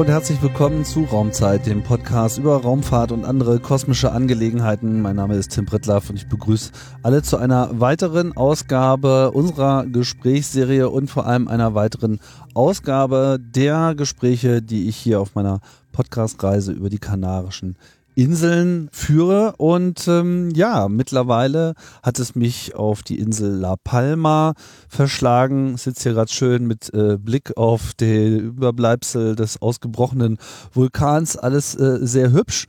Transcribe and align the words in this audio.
Und 0.00 0.08
herzlich 0.08 0.40
willkommen 0.40 0.86
zu 0.86 1.04
Raumzeit, 1.04 1.66
dem 1.66 1.82
Podcast 1.82 2.38
über 2.38 2.62
Raumfahrt 2.62 3.12
und 3.12 3.26
andere 3.26 3.60
kosmische 3.60 4.12
Angelegenheiten. 4.12 5.02
Mein 5.02 5.16
Name 5.16 5.34
ist 5.34 5.50
Tim 5.50 5.66
Prittlaff 5.66 6.08
und 6.08 6.16
ich 6.16 6.26
begrüße 6.26 6.72
alle 7.02 7.22
zu 7.22 7.36
einer 7.36 7.80
weiteren 7.80 8.34
Ausgabe 8.34 9.30
unserer 9.32 9.84
Gesprächsserie 9.84 10.88
und 10.88 11.10
vor 11.10 11.26
allem 11.26 11.48
einer 11.48 11.74
weiteren 11.74 12.18
Ausgabe 12.54 13.38
der 13.38 13.94
Gespräche, 13.94 14.62
die 14.62 14.88
ich 14.88 14.96
hier 14.96 15.20
auf 15.20 15.34
meiner 15.34 15.60
Podcastreise 15.92 16.72
über 16.72 16.88
die 16.88 16.98
Kanarischen 16.98 17.76
Inseln 18.14 18.88
führe. 18.92 19.54
Und 19.56 20.06
ähm, 20.08 20.50
ja, 20.50 20.88
mittlerweile 20.88 21.74
hat 22.02 22.18
es 22.18 22.34
mich 22.34 22.74
auf 22.74 23.02
die 23.02 23.18
Insel 23.18 23.52
La 23.56 23.76
Palma 23.76 24.54
verschlagen. 24.88 25.74
Ich 25.74 25.82
sitze 25.82 26.04
hier 26.04 26.12
gerade 26.14 26.32
schön 26.32 26.66
mit 26.66 26.92
äh, 26.92 27.16
Blick 27.18 27.56
auf 27.56 27.94
die 27.94 28.36
Überbleibsel 28.38 29.36
des 29.36 29.62
ausgebrochenen 29.62 30.38
Vulkans. 30.72 31.36
Alles 31.36 31.74
äh, 31.74 31.98
sehr 32.00 32.32
hübsch. 32.32 32.66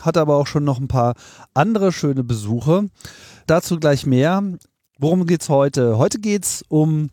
Hat 0.00 0.16
aber 0.16 0.36
auch 0.36 0.46
schon 0.46 0.64
noch 0.64 0.80
ein 0.80 0.88
paar 0.88 1.14
andere 1.54 1.92
schöne 1.92 2.24
Besuche. 2.24 2.88
Dazu 3.46 3.78
gleich 3.78 4.06
mehr. 4.06 4.42
Worum 4.98 5.26
geht's 5.26 5.48
heute? 5.48 5.98
Heute 5.98 6.18
geht's 6.20 6.62
um 6.68 7.10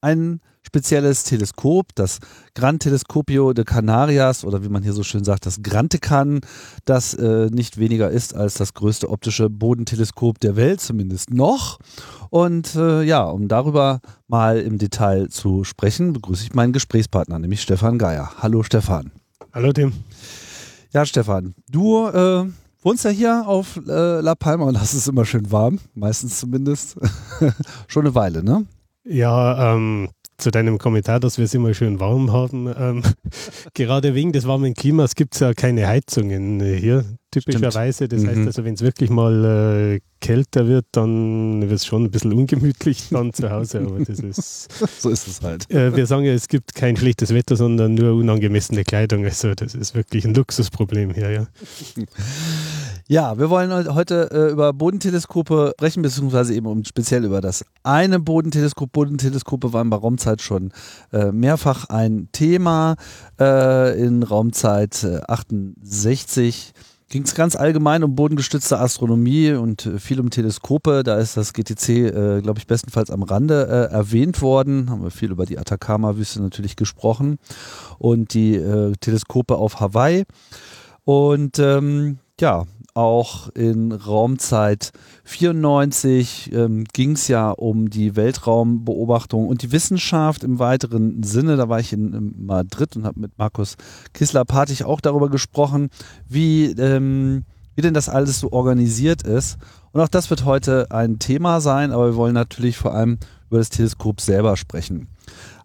ein 0.00 0.40
spezielles 0.62 1.24
Teleskop, 1.24 1.94
das 1.94 2.18
Gran 2.54 2.78
Telescopio 2.78 3.52
de 3.52 3.64
Canarias 3.64 4.44
oder 4.44 4.62
wie 4.62 4.68
man 4.68 4.82
hier 4.82 4.92
so 4.92 5.02
schön 5.02 5.24
sagt, 5.24 5.46
das 5.46 5.62
Grantecan, 5.62 6.40
das 6.84 7.14
äh, 7.14 7.46
nicht 7.50 7.78
weniger 7.78 8.10
ist 8.10 8.34
als 8.34 8.54
das 8.54 8.74
größte 8.74 9.08
optische 9.08 9.50
Bodenteleskop 9.50 10.38
der 10.40 10.56
Welt, 10.56 10.80
zumindest 10.80 11.30
noch. 11.30 11.78
Und 12.30 12.74
äh, 12.76 13.02
ja, 13.02 13.24
um 13.24 13.48
darüber 13.48 14.00
mal 14.28 14.60
im 14.60 14.78
Detail 14.78 15.28
zu 15.28 15.64
sprechen, 15.64 16.12
begrüße 16.12 16.44
ich 16.44 16.54
meinen 16.54 16.72
Gesprächspartner, 16.72 17.38
nämlich 17.38 17.62
Stefan 17.62 17.98
Geier. 17.98 18.30
Hallo 18.38 18.62
Stefan. 18.62 19.10
Hallo 19.52 19.72
Tim. 19.72 19.92
Ja, 20.92 21.06
Stefan, 21.06 21.54
du 21.70 22.06
äh, 22.06 22.44
wohnst 22.82 23.04
ja 23.04 23.10
hier 23.10 23.46
auf 23.46 23.76
äh, 23.88 24.20
La 24.20 24.34
Palma 24.34 24.64
und 24.64 24.80
hast 24.80 24.94
es 24.94 25.08
immer 25.08 25.24
schön 25.24 25.50
warm, 25.50 25.78
meistens 25.94 26.38
zumindest. 26.38 26.96
Schon 27.88 28.06
eine 28.06 28.14
Weile, 28.14 28.42
ne? 28.42 28.66
Ja, 29.04 29.74
ähm, 29.74 30.08
zu 30.40 30.50
deinem 30.50 30.78
Kommentar, 30.78 31.20
dass 31.20 31.38
wir 31.38 31.44
es 31.44 31.54
immer 31.54 31.74
schön 31.74 32.00
warm 32.00 32.32
haben. 32.32 32.72
Ähm, 32.76 33.02
gerade 33.74 34.14
wegen 34.14 34.32
des 34.32 34.46
warmen 34.46 34.74
Klimas 34.74 35.14
gibt 35.14 35.34
es 35.34 35.40
ja 35.40 35.54
keine 35.54 35.86
Heizungen 35.86 36.60
hier, 36.60 37.04
typischerweise. 37.30 38.08
Das 38.08 38.22
mhm. 38.22 38.28
heißt 38.28 38.46
also, 38.46 38.64
wenn 38.64 38.74
es 38.74 38.82
wirklich 38.82 39.10
mal 39.10 39.94
äh, 39.94 40.00
kälter 40.20 40.66
wird, 40.66 40.86
dann 40.92 41.62
wird 41.62 41.72
es 41.72 41.86
schon 41.86 42.04
ein 42.04 42.10
bisschen 42.10 42.32
ungemütlich 42.32 43.08
dann 43.10 43.32
zu 43.32 43.50
Hause. 43.50 43.80
Aber 43.80 43.98
das 44.04 44.18
ist. 44.20 44.68
so 45.00 45.10
ist 45.10 45.28
es 45.28 45.42
halt. 45.42 45.70
Äh, 45.70 45.94
wir 45.94 46.06
sagen 46.06 46.24
ja, 46.24 46.32
es 46.32 46.48
gibt 46.48 46.74
kein 46.74 46.96
schlechtes 46.96 47.34
Wetter, 47.34 47.56
sondern 47.56 47.94
nur 47.94 48.14
unangemessene 48.14 48.84
Kleidung. 48.84 49.24
Also, 49.24 49.54
das 49.54 49.74
ist 49.74 49.94
wirklich 49.94 50.24
ein 50.24 50.34
Luxusproblem 50.34 51.14
hier, 51.14 51.30
ja. 51.30 51.46
Ja, 53.10 53.36
wir 53.38 53.50
wollen 53.50 53.92
heute 53.92 54.30
äh, 54.30 54.52
über 54.52 54.72
Bodenteleskope 54.72 55.72
sprechen, 55.76 56.00
beziehungsweise 56.00 56.54
eben 56.54 56.66
um 56.66 56.84
speziell 56.84 57.24
über 57.24 57.40
das 57.40 57.64
eine 57.82 58.20
Bodenteleskop. 58.20 58.92
Bodenteleskope 58.92 59.72
waren 59.72 59.90
bei 59.90 59.96
Raumzeit 59.96 60.40
schon 60.40 60.70
äh, 61.12 61.32
mehrfach 61.32 61.86
ein 61.86 62.28
Thema. 62.30 62.94
Äh, 63.40 64.00
in 64.00 64.22
Raumzeit 64.22 65.04
68 65.26 66.72
ging 67.08 67.24
es 67.24 67.34
ganz 67.34 67.56
allgemein 67.56 68.04
um 68.04 68.14
bodengestützte 68.14 68.78
Astronomie 68.78 69.54
und 69.54 69.86
äh, 69.86 69.98
viel 69.98 70.20
um 70.20 70.30
Teleskope. 70.30 71.02
Da 71.02 71.18
ist 71.18 71.36
das 71.36 71.52
GTC, 71.52 71.88
äh, 71.88 72.40
glaube 72.42 72.60
ich, 72.60 72.68
bestenfalls 72.68 73.10
am 73.10 73.24
Rande 73.24 73.88
äh, 73.90 73.92
erwähnt 73.92 74.40
worden. 74.40 74.88
Haben 74.88 75.02
wir 75.02 75.10
viel 75.10 75.32
über 75.32 75.46
die 75.46 75.58
Atacama-Wüste 75.58 76.40
natürlich 76.40 76.76
gesprochen 76.76 77.38
und 77.98 78.34
die 78.34 78.92
Teleskope 79.00 79.56
auf 79.56 79.80
Hawaii. 79.80 80.26
Und 81.04 81.58
ähm, 81.58 82.18
ja, 82.40 82.66
auch 82.94 83.48
in 83.50 83.92
Raumzeit 83.92 84.92
94 85.24 86.50
ähm, 86.52 86.84
ging 86.92 87.12
es 87.12 87.28
ja 87.28 87.50
um 87.50 87.90
die 87.90 88.16
Weltraumbeobachtung 88.16 89.48
und 89.48 89.62
die 89.62 89.72
Wissenschaft 89.72 90.44
im 90.44 90.58
weiteren 90.58 91.22
Sinne. 91.22 91.56
Da 91.56 91.68
war 91.68 91.80
ich 91.80 91.92
in, 91.92 92.12
in 92.12 92.46
Madrid 92.46 92.96
und 92.96 93.04
habe 93.04 93.20
mit 93.20 93.38
Markus 93.38 93.76
Kissler-Partig 94.12 94.84
auch 94.84 95.00
darüber 95.00 95.28
gesprochen, 95.28 95.90
wie, 96.28 96.66
ähm, 96.72 97.44
wie 97.74 97.82
denn 97.82 97.94
das 97.94 98.08
alles 98.08 98.40
so 98.40 98.52
organisiert 98.52 99.22
ist. 99.22 99.58
Und 99.92 100.00
auch 100.00 100.08
das 100.08 100.30
wird 100.30 100.44
heute 100.44 100.90
ein 100.90 101.18
Thema 101.18 101.60
sein, 101.60 101.92
aber 101.92 102.06
wir 102.06 102.16
wollen 102.16 102.34
natürlich 102.34 102.76
vor 102.76 102.94
allem 102.94 103.18
über 103.48 103.58
das 103.58 103.70
Teleskop 103.70 104.20
selber 104.20 104.56
sprechen. 104.56 105.08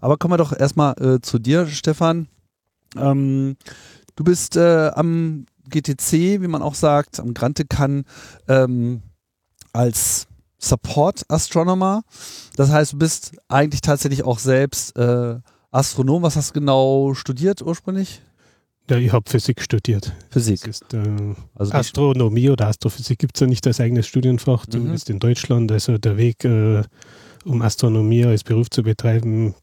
Aber 0.01 0.17
kommen 0.17 0.33
wir 0.33 0.37
doch 0.37 0.57
erstmal 0.57 0.93
äh, 0.99 1.21
zu 1.21 1.39
dir, 1.39 1.67
Stefan. 1.67 2.27
Ähm, 2.97 3.57
du 4.15 4.23
bist 4.23 4.55
äh, 4.57 4.91
am 4.93 5.45
GTC, 5.69 6.41
wie 6.41 6.47
man 6.47 6.61
auch 6.61 6.75
sagt, 6.75 7.19
am 7.19 7.33
Grante 7.33 7.65
kann 7.65 8.05
ähm, 8.47 9.01
als 9.73 10.27
Support 10.57 11.25
Astronomer. 11.29 12.03
Das 12.55 12.71
heißt, 12.71 12.93
du 12.93 12.97
bist 12.97 13.33
eigentlich 13.47 13.81
tatsächlich 13.81 14.23
auch 14.23 14.39
selbst 14.39 14.97
äh, 14.97 15.39
Astronom. 15.71 16.23
Was 16.23 16.35
hast 16.35 16.51
du 16.51 16.59
genau 16.59 17.13
studiert 17.13 17.61
ursprünglich? 17.61 18.21
Ja, 18.89 18.97
ich 18.97 19.11
habe 19.11 19.29
Physik 19.29 19.61
studiert. 19.61 20.13
Physik. 20.29 20.67
Ist, 20.67 20.93
äh, 20.93 21.35
also 21.55 21.73
Astronomie 21.73 22.49
oder 22.49 22.67
Astrophysik 22.67 23.17
gibt 23.19 23.35
es 23.35 23.41
ja 23.41 23.47
nicht 23.47 23.65
als 23.65 23.79
eigenes 23.79 24.07
Studienfach, 24.07 24.65
mhm. 24.67 24.71
zumindest 24.71 25.09
in 25.09 25.19
Deutschland. 25.19 25.71
Also 25.71 25.97
der 25.97 26.17
Weg, 26.17 26.45
äh, 26.45 26.83
um 27.45 27.61
Astronomie 27.61 28.25
als 28.25 28.43
Beruf 28.43 28.69
zu 28.69 28.83
betreiben, 28.83 29.55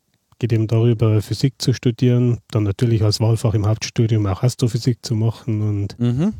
geht 0.42 0.52
eben 0.52 0.66
darüber, 0.66 1.22
Physik 1.22 1.54
zu 1.58 1.72
studieren, 1.72 2.38
dann 2.50 2.64
natürlich 2.64 3.04
als 3.04 3.20
Wahlfach 3.20 3.54
im 3.54 3.64
Hauptstudium 3.64 4.26
auch 4.26 4.42
Astrophysik 4.42 4.98
zu 5.00 5.14
machen 5.14 5.62
und 5.62 5.98
mhm. 6.00 6.34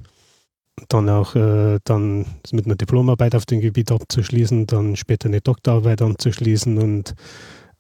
dann 0.89 1.09
auch 1.09 1.37
äh, 1.37 1.79
dann 1.85 2.27
mit 2.51 2.67
einer 2.67 2.75
Diplomarbeit 2.75 3.37
auf 3.37 3.47
dem 3.47 3.61
Gebiet 3.61 3.93
abzuschließen, 3.93 4.67
dann 4.67 4.97
später 4.97 5.29
eine 5.29 5.41
Doktorarbeit 5.41 6.03
anzuschließen 6.03 6.79
und 6.79 7.15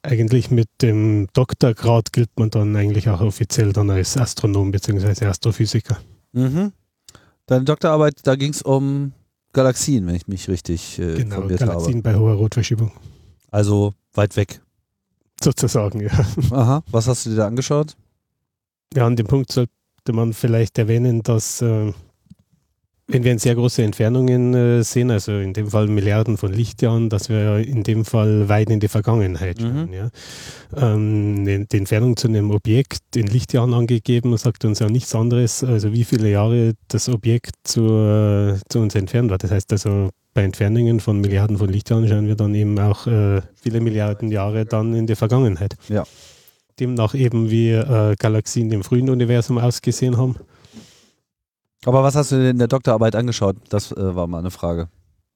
eigentlich 0.02 0.52
mit 0.52 0.68
dem 0.80 1.26
Doktorgrad 1.32 2.12
gilt 2.12 2.30
man 2.38 2.50
dann 2.50 2.76
eigentlich 2.76 3.08
auch 3.08 3.20
offiziell 3.20 3.72
dann 3.72 3.90
als 3.90 4.16
Astronom 4.16 4.70
bzw. 4.70 5.26
Astrophysiker. 5.26 5.98
Mhm. 6.30 6.70
Deine 7.46 7.64
Doktorarbeit, 7.64 8.20
da 8.22 8.36
ging 8.36 8.52
es 8.52 8.62
um 8.62 9.12
Galaxien, 9.52 10.06
wenn 10.06 10.14
ich 10.14 10.28
mich 10.28 10.48
richtig 10.48 11.00
äh, 11.00 11.16
genau, 11.16 11.48
Galaxien 11.48 11.96
habe. 11.96 12.02
bei 12.02 12.14
hoher 12.14 12.34
Rotverschiebung. 12.34 12.92
Also 13.50 13.92
weit 14.14 14.36
weg 14.36 14.61
sozusagen, 15.44 16.00
ja. 16.00 16.12
Aha, 16.50 16.82
was 16.90 17.08
hast 17.08 17.26
du 17.26 17.30
dir 17.30 17.36
da 17.36 17.46
angeschaut? 17.46 17.96
Ja, 18.94 19.06
an 19.06 19.16
dem 19.16 19.26
Punkt 19.26 19.50
sollte 19.50 19.70
man 20.12 20.32
vielleicht 20.32 20.78
erwähnen, 20.78 21.22
dass 21.22 21.62
äh, 21.62 21.92
wenn 23.08 23.24
wir 23.24 23.32
in 23.32 23.38
sehr 23.38 23.54
große 23.54 23.82
Entfernungen 23.82 24.54
äh, 24.54 24.82
sehen, 24.82 25.10
also 25.10 25.32
in 25.32 25.52
dem 25.52 25.70
Fall 25.70 25.88
Milliarden 25.88 26.36
von 26.36 26.52
Lichtjahren, 26.52 27.10
dass 27.10 27.28
wir 27.28 27.58
in 27.58 27.82
dem 27.82 28.04
Fall 28.04 28.48
weit 28.48 28.70
in 28.70 28.80
die 28.80 28.88
Vergangenheit 28.88 29.60
mhm. 29.60 29.64
schauen. 29.64 29.92
Ja. 29.92 30.10
Ähm, 30.76 31.66
die 31.68 31.76
Entfernung 31.76 32.16
zu 32.16 32.28
einem 32.28 32.50
Objekt 32.50 33.16
in 33.16 33.26
Lichtjahren 33.26 33.74
angegeben 33.74 34.36
sagt 34.36 34.64
uns 34.64 34.78
ja 34.78 34.88
nichts 34.88 35.14
anderes, 35.14 35.62
also 35.64 35.92
wie 35.92 36.04
viele 36.04 36.30
Jahre 36.30 36.74
das 36.88 37.08
Objekt 37.08 37.54
zu, 37.64 37.82
äh, 37.82 38.58
zu 38.68 38.78
uns 38.78 38.94
entfernt 38.94 39.30
war. 39.30 39.38
Das 39.38 39.50
heißt 39.50 39.72
also, 39.72 40.10
bei 40.34 40.42
Entfernungen 40.42 41.00
von 41.00 41.20
Milliarden 41.20 41.58
von 41.58 41.68
Lichtjahren 41.68 42.08
schauen 42.08 42.26
wir 42.26 42.36
dann 42.36 42.54
eben 42.54 42.78
auch 42.78 43.06
äh, 43.06 43.42
viele 43.54 43.80
Milliarden 43.80 44.30
Jahre 44.30 44.64
dann 44.64 44.94
in 44.94 45.06
die 45.06 45.14
Vergangenheit. 45.14 45.76
Ja. 45.88 46.04
Demnach 46.80 47.14
eben 47.14 47.50
wie 47.50 47.70
äh, 47.70 48.16
Galaxien 48.18 48.70
im 48.72 48.82
frühen 48.82 49.10
Universum 49.10 49.58
ausgesehen 49.58 50.16
haben. 50.16 50.36
Aber 51.84 52.02
was 52.02 52.14
hast 52.14 52.32
du 52.32 52.50
in 52.50 52.58
der 52.58 52.68
Doktorarbeit 52.68 53.14
angeschaut? 53.14 53.56
Das 53.68 53.92
äh, 53.92 54.14
war 54.14 54.26
mal 54.26 54.38
eine 54.38 54.50
Frage. 54.50 54.88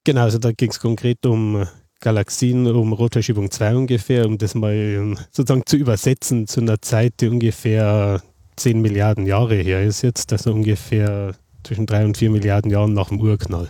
Genau, 0.05 0.23
also 0.23 0.39
da 0.39 0.53
ging 0.53 0.71
es 0.71 0.81
konkret 0.81 1.27
um 1.27 1.63
äh, 1.63 1.67
Galaxien, 2.01 2.67
um 2.67 2.93
Rotverschiebung 2.93 3.51
2 3.51 3.77
ungefähr, 3.77 4.27
um 4.27 4.39
das 4.39 4.55
mal 4.55 4.73
ähm, 4.73 5.19
sozusagen 5.31 5.65
zu 5.67 5.77
übersetzen 5.77 6.47
zu 6.47 6.61
einer 6.61 6.81
Zeit, 6.81 7.15
die 7.21 7.29
ungefähr 7.29 8.23
10 8.57 8.81
Milliarden 8.81 9.27
Jahre 9.27 9.57
her 9.57 9.83
ist 9.83 10.03
jetzt, 10.03 10.33
also 10.33 10.53
ungefähr 10.53 11.35
zwischen 11.65 11.87
3 11.87 12.05
und 12.05 12.17
4 12.17 12.31
Milliarden 12.31 12.71
Jahren 12.71 12.93
nach 12.93 13.09
dem 13.09 13.21
Urknall. 13.21 13.69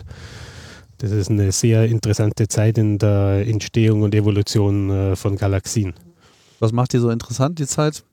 Das 0.97 1.11
ist 1.11 1.29
eine 1.29 1.51
sehr 1.51 1.85
interessante 1.85 2.47
Zeit 2.47 2.77
in 2.77 2.97
der 2.97 3.45
Entstehung 3.47 4.01
und 4.01 4.15
Evolution 4.15 4.89
äh, 4.89 5.15
von 5.15 5.35
Galaxien. 5.35 5.93
Was 6.59 6.71
macht 6.71 6.93
die 6.93 6.97
so 6.97 7.09
interessant, 7.09 7.59
die 7.59 7.67
Zeit? 7.67 8.03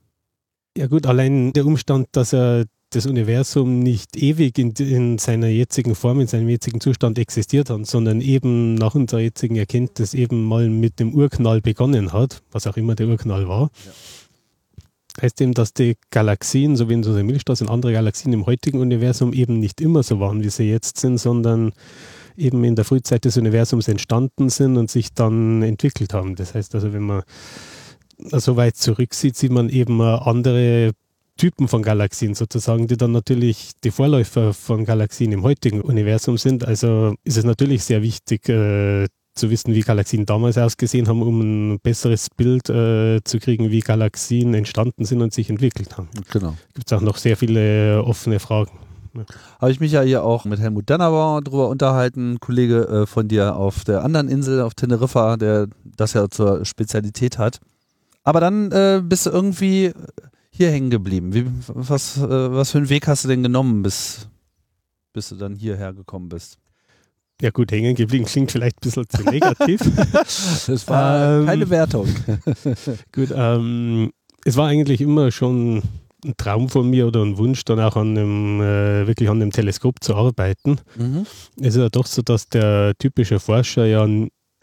Ja 0.76 0.86
gut, 0.86 1.06
allein 1.06 1.52
der 1.52 1.64
Umstand, 1.64 2.08
dass 2.12 2.34
er 2.34 2.66
das 2.90 3.06
Universum 3.06 3.80
nicht 3.80 4.16
ewig 4.16 4.58
in, 4.58 4.72
in, 4.72 5.18
seiner 5.18 5.48
jetzigen 5.48 5.94
Form, 5.94 6.20
in 6.20 6.26
seinem 6.26 6.48
jetzigen 6.48 6.80
Zustand 6.80 7.18
existiert 7.18 7.70
hat, 7.70 7.86
sondern 7.86 8.20
eben 8.20 8.74
nach 8.74 8.94
unserer 8.94 9.20
jetzigen 9.20 9.56
Erkenntnis 9.56 10.14
eben 10.14 10.44
mal 10.44 10.68
mit 10.68 11.00
dem 11.00 11.14
Urknall 11.14 11.60
begonnen 11.60 12.12
hat, 12.12 12.42
was 12.52 12.66
auch 12.66 12.76
immer 12.76 12.94
der 12.94 13.08
Urknall 13.08 13.48
war. 13.48 13.70
Ja. 13.84 13.92
Heißt 15.22 15.40
eben, 15.40 15.54
dass 15.54 15.72
die 15.72 15.96
Galaxien, 16.10 16.76
so 16.76 16.88
wie 16.88 16.94
in 16.94 16.98
unserer 16.98 17.22
Milchstraße 17.22 17.64
und 17.64 17.70
andere 17.70 17.92
Galaxien 17.92 18.32
im 18.32 18.46
heutigen 18.46 18.80
Universum 18.80 19.32
eben 19.32 19.60
nicht 19.60 19.80
immer 19.80 20.02
so 20.02 20.18
waren, 20.18 20.42
wie 20.42 20.50
sie 20.50 20.64
jetzt 20.64 20.98
sind, 20.98 21.18
sondern 21.18 21.72
eben 22.36 22.64
in 22.64 22.76
der 22.76 22.84
Frühzeit 22.84 23.24
des 23.24 23.36
Universums 23.36 23.88
entstanden 23.88 24.48
sind 24.48 24.76
und 24.76 24.90
sich 24.90 25.14
dann 25.14 25.62
entwickelt 25.62 26.14
haben. 26.14 26.36
Das 26.36 26.54
heißt 26.54 26.74
also, 26.74 26.92
wenn 26.92 27.02
man 27.02 27.22
so 28.18 28.56
weit 28.56 28.76
zurücksieht, 28.76 29.36
sieht 29.36 29.52
man 29.52 29.68
eben 29.68 30.00
andere 30.00 30.92
Typen 31.36 31.66
von 31.66 31.82
Galaxien 31.82 32.34
sozusagen, 32.34 32.86
die 32.86 32.96
dann 32.96 33.12
natürlich 33.12 33.72
die 33.82 33.90
Vorläufer 33.90 34.54
von 34.54 34.84
Galaxien 34.84 35.32
im 35.32 35.42
heutigen 35.42 35.80
Universum 35.80 36.38
sind. 36.38 36.64
Also 36.64 37.14
ist 37.24 37.36
es 37.36 37.44
natürlich 37.44 37.82
sehr 37.82 38.02
wichtig 38.02 38.48
äh, 38.48 39.06
zu 39.34 39.50
wissen, 39.50 39.74
wie 39.74 39.80
Galaxien 39.80 40.26
damals 40.26 40.58
ausgesehen 40.58 41.08
haben, 41.08 41.22
um 41.22 41.40
ein 41.72 41.80
besseres 41.80 42.30
Bild 42.30 42.68
äh, 42.70 43.20
zu 43.24 43.40
kriegen, 43.40 43.70
wie 43.70 43.80
Galaxien 43.80 44.54
entstanden 44.54 45.04
sind 45.04 45.22
und 45.22 45.32
sich 45.32 45.50
entwickelt 45.50 45.98
haben. 45.98 46.08
Genau. 46.30 46.54
Gibt 46.72 46.86
es 46.86 46.92
auch 46.92 47.02
noch 47.02 47.16
sehr 47.16 47.36
viele 47.36 48.04
offene 48.04 48.38
Fragen. 48.38 48.78
Habe 49.60 49.70
ich 49.72 49.80
mich 49.80 49.92
ja 49.92 50.02
hier 50.02 50.24
auch 50.24 50.44
mit 50.44 50.60
Helmut 50.60 50.90
Dannerbauer 50.90 51.42
drüber 51.42 51.68
unterhalten, 51.68 52.40
Kollege 52.40 52.88
äh, 52.88 53.06
von 53.06 53.28
dir 53.28 53.56
auf 53.56 53.84
der 53.84 54.04
anderen 54.04 54.28
Insel, 54.28 54.60
auf 54.60 54.74
Teneriffa, 54.74 55.36
der 55.36 55.68
das 55.84 56.12
ja 56.12 56.28
zur 56.28 56.64
Spezialität 56.64 57.38
hat. 57.38 57.60
Aber 58.22 58.40
dann 58.40 58.72
äh, 58.72 59.02
bist 59.04 59.26
du 59.26 59.30
irgendwie 59.30 59.92
hier 60.50 60.70
hängen 60.70 60.90
geblieben? 60.90 61.34
Wie, 61.34 61.46
was, 61.68 62.16
äh, 62.16 62.52
was 62.52 62.70
für 62.70 62.78
einen 62.78 62.88
Weg 62.88 63.06
hast 63.06 63.24
du 63.24 63.28
denn 63.28 63.42
genommen, 63.42 63.82
bis, 63.82 64.28
bis 65.12 65.28
du 65.28 65.36
dann 65.36 65.56
hierher 65.56 65.92
gekommen 65.92 66.28
bist? 66.28 66.58
Ja 67.40 67.50
gut, 67.50 67.72
hängen 67.72 67.96
geblieben 67.96 68.24
klingt 68.24 68.52
vielleicht 68.52 68.76
ein 68.76 68.80
bisschen 68.82 69.08
zu 69.08 69.22
negativ. 69.24 69.80
das 70.12 70.88
war 70.88 71.40
ähm, 71.40 71.46
keine 71.46 71.68
Wertung. 71.68 72.08
gut, 73.12 73.28
ähm, 73.34 74.12
es 74.44 74.56
war 74.56 74.68
eigentlich 74.68 75.00
immer 75.00 75.32
schon 75.32 75.82
ein 76.24 76.34
Traum 76.36 76.68
von 76.68 76.88
mir 76.88 77.06
oder 77.06 77.22
ein 77.22 77.38
Wunsch, 77.38 77.64
dann 77.64 77.80
auch 77.80 77.96
an 77.96 78.16
einem, 78.16 78.60
äh, 78.60 79.06
wirklich 79.06 79.28
an 79.28 79.40
einem 79.40 79.50
Teleskop 79.50 80.02
zu 80.02 80.14
arbeiten. 80.14 80.78
Mhm. 80.96 81.26
Es 81.60 81.74
ist 81.74 81.76
ja 81.76 81.88
doch 81.88 82.06
so, 82.06 82.22
dass 82.22 82.48
der 82.48 82.94
typische 82.98 83.40
Forscher 83.40 83.86
ja 83.86 84.06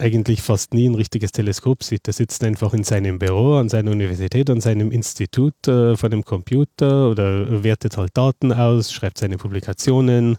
eigentlich 0.02 0.42
fast 0.42 0.74
nie 0.74 0.88
ein 0.88 0.96
richtiges 0.96 1.30
Teleskop 1.32 1.84
sieht. 1.84 2.06
Der 2.06 2.12
sitzt 2.12 2.42
einfach 2.42 2.74
in 2.74 2.82
seinem 2.82 3.18
Büro, 3.18 3.54
an 3.54 3.68
seiner 3.68 3.92
Universität, 3.92 4.50
an 4.50 4.60
seinem 4.60 4.90
Institut 4.90 5.54
äh, 5.68 5.96
vor 5.96 6.08
dem 6.08 6.24
Computer 6.24 7.08
oder 7.10 7.62
wertet 7.62 7.96
halt 7.96 8.10
Daten 8.14 8.52
aus, 8.52 8.92
schreibt 8.92 9.18
seine 9.18 9.38
Publikationen. 9.38 10.38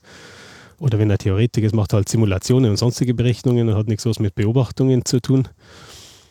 Oder 0.80 1.00
wenn 1.00 1.10
er 1.10 1.18
Theoretiker 1.18 1.66
ist, 1.66 1.76
macht 1.76 1.94
er 1.94 1.98
halt 1.98 2.10
Simulationen 2.10 2.72
und 2.72 2.78
sonstige 2.78 3.14
Berechnungen 3.14 3.70
und 3.70 3.76
hat 3.76 3.88
nichts 3.88 4.06
was 4.06 4.20
mit 4.20 4.36
Beobachtungen 4.36 5.06
zu 5.06 5.22
tun. 5.22 5.48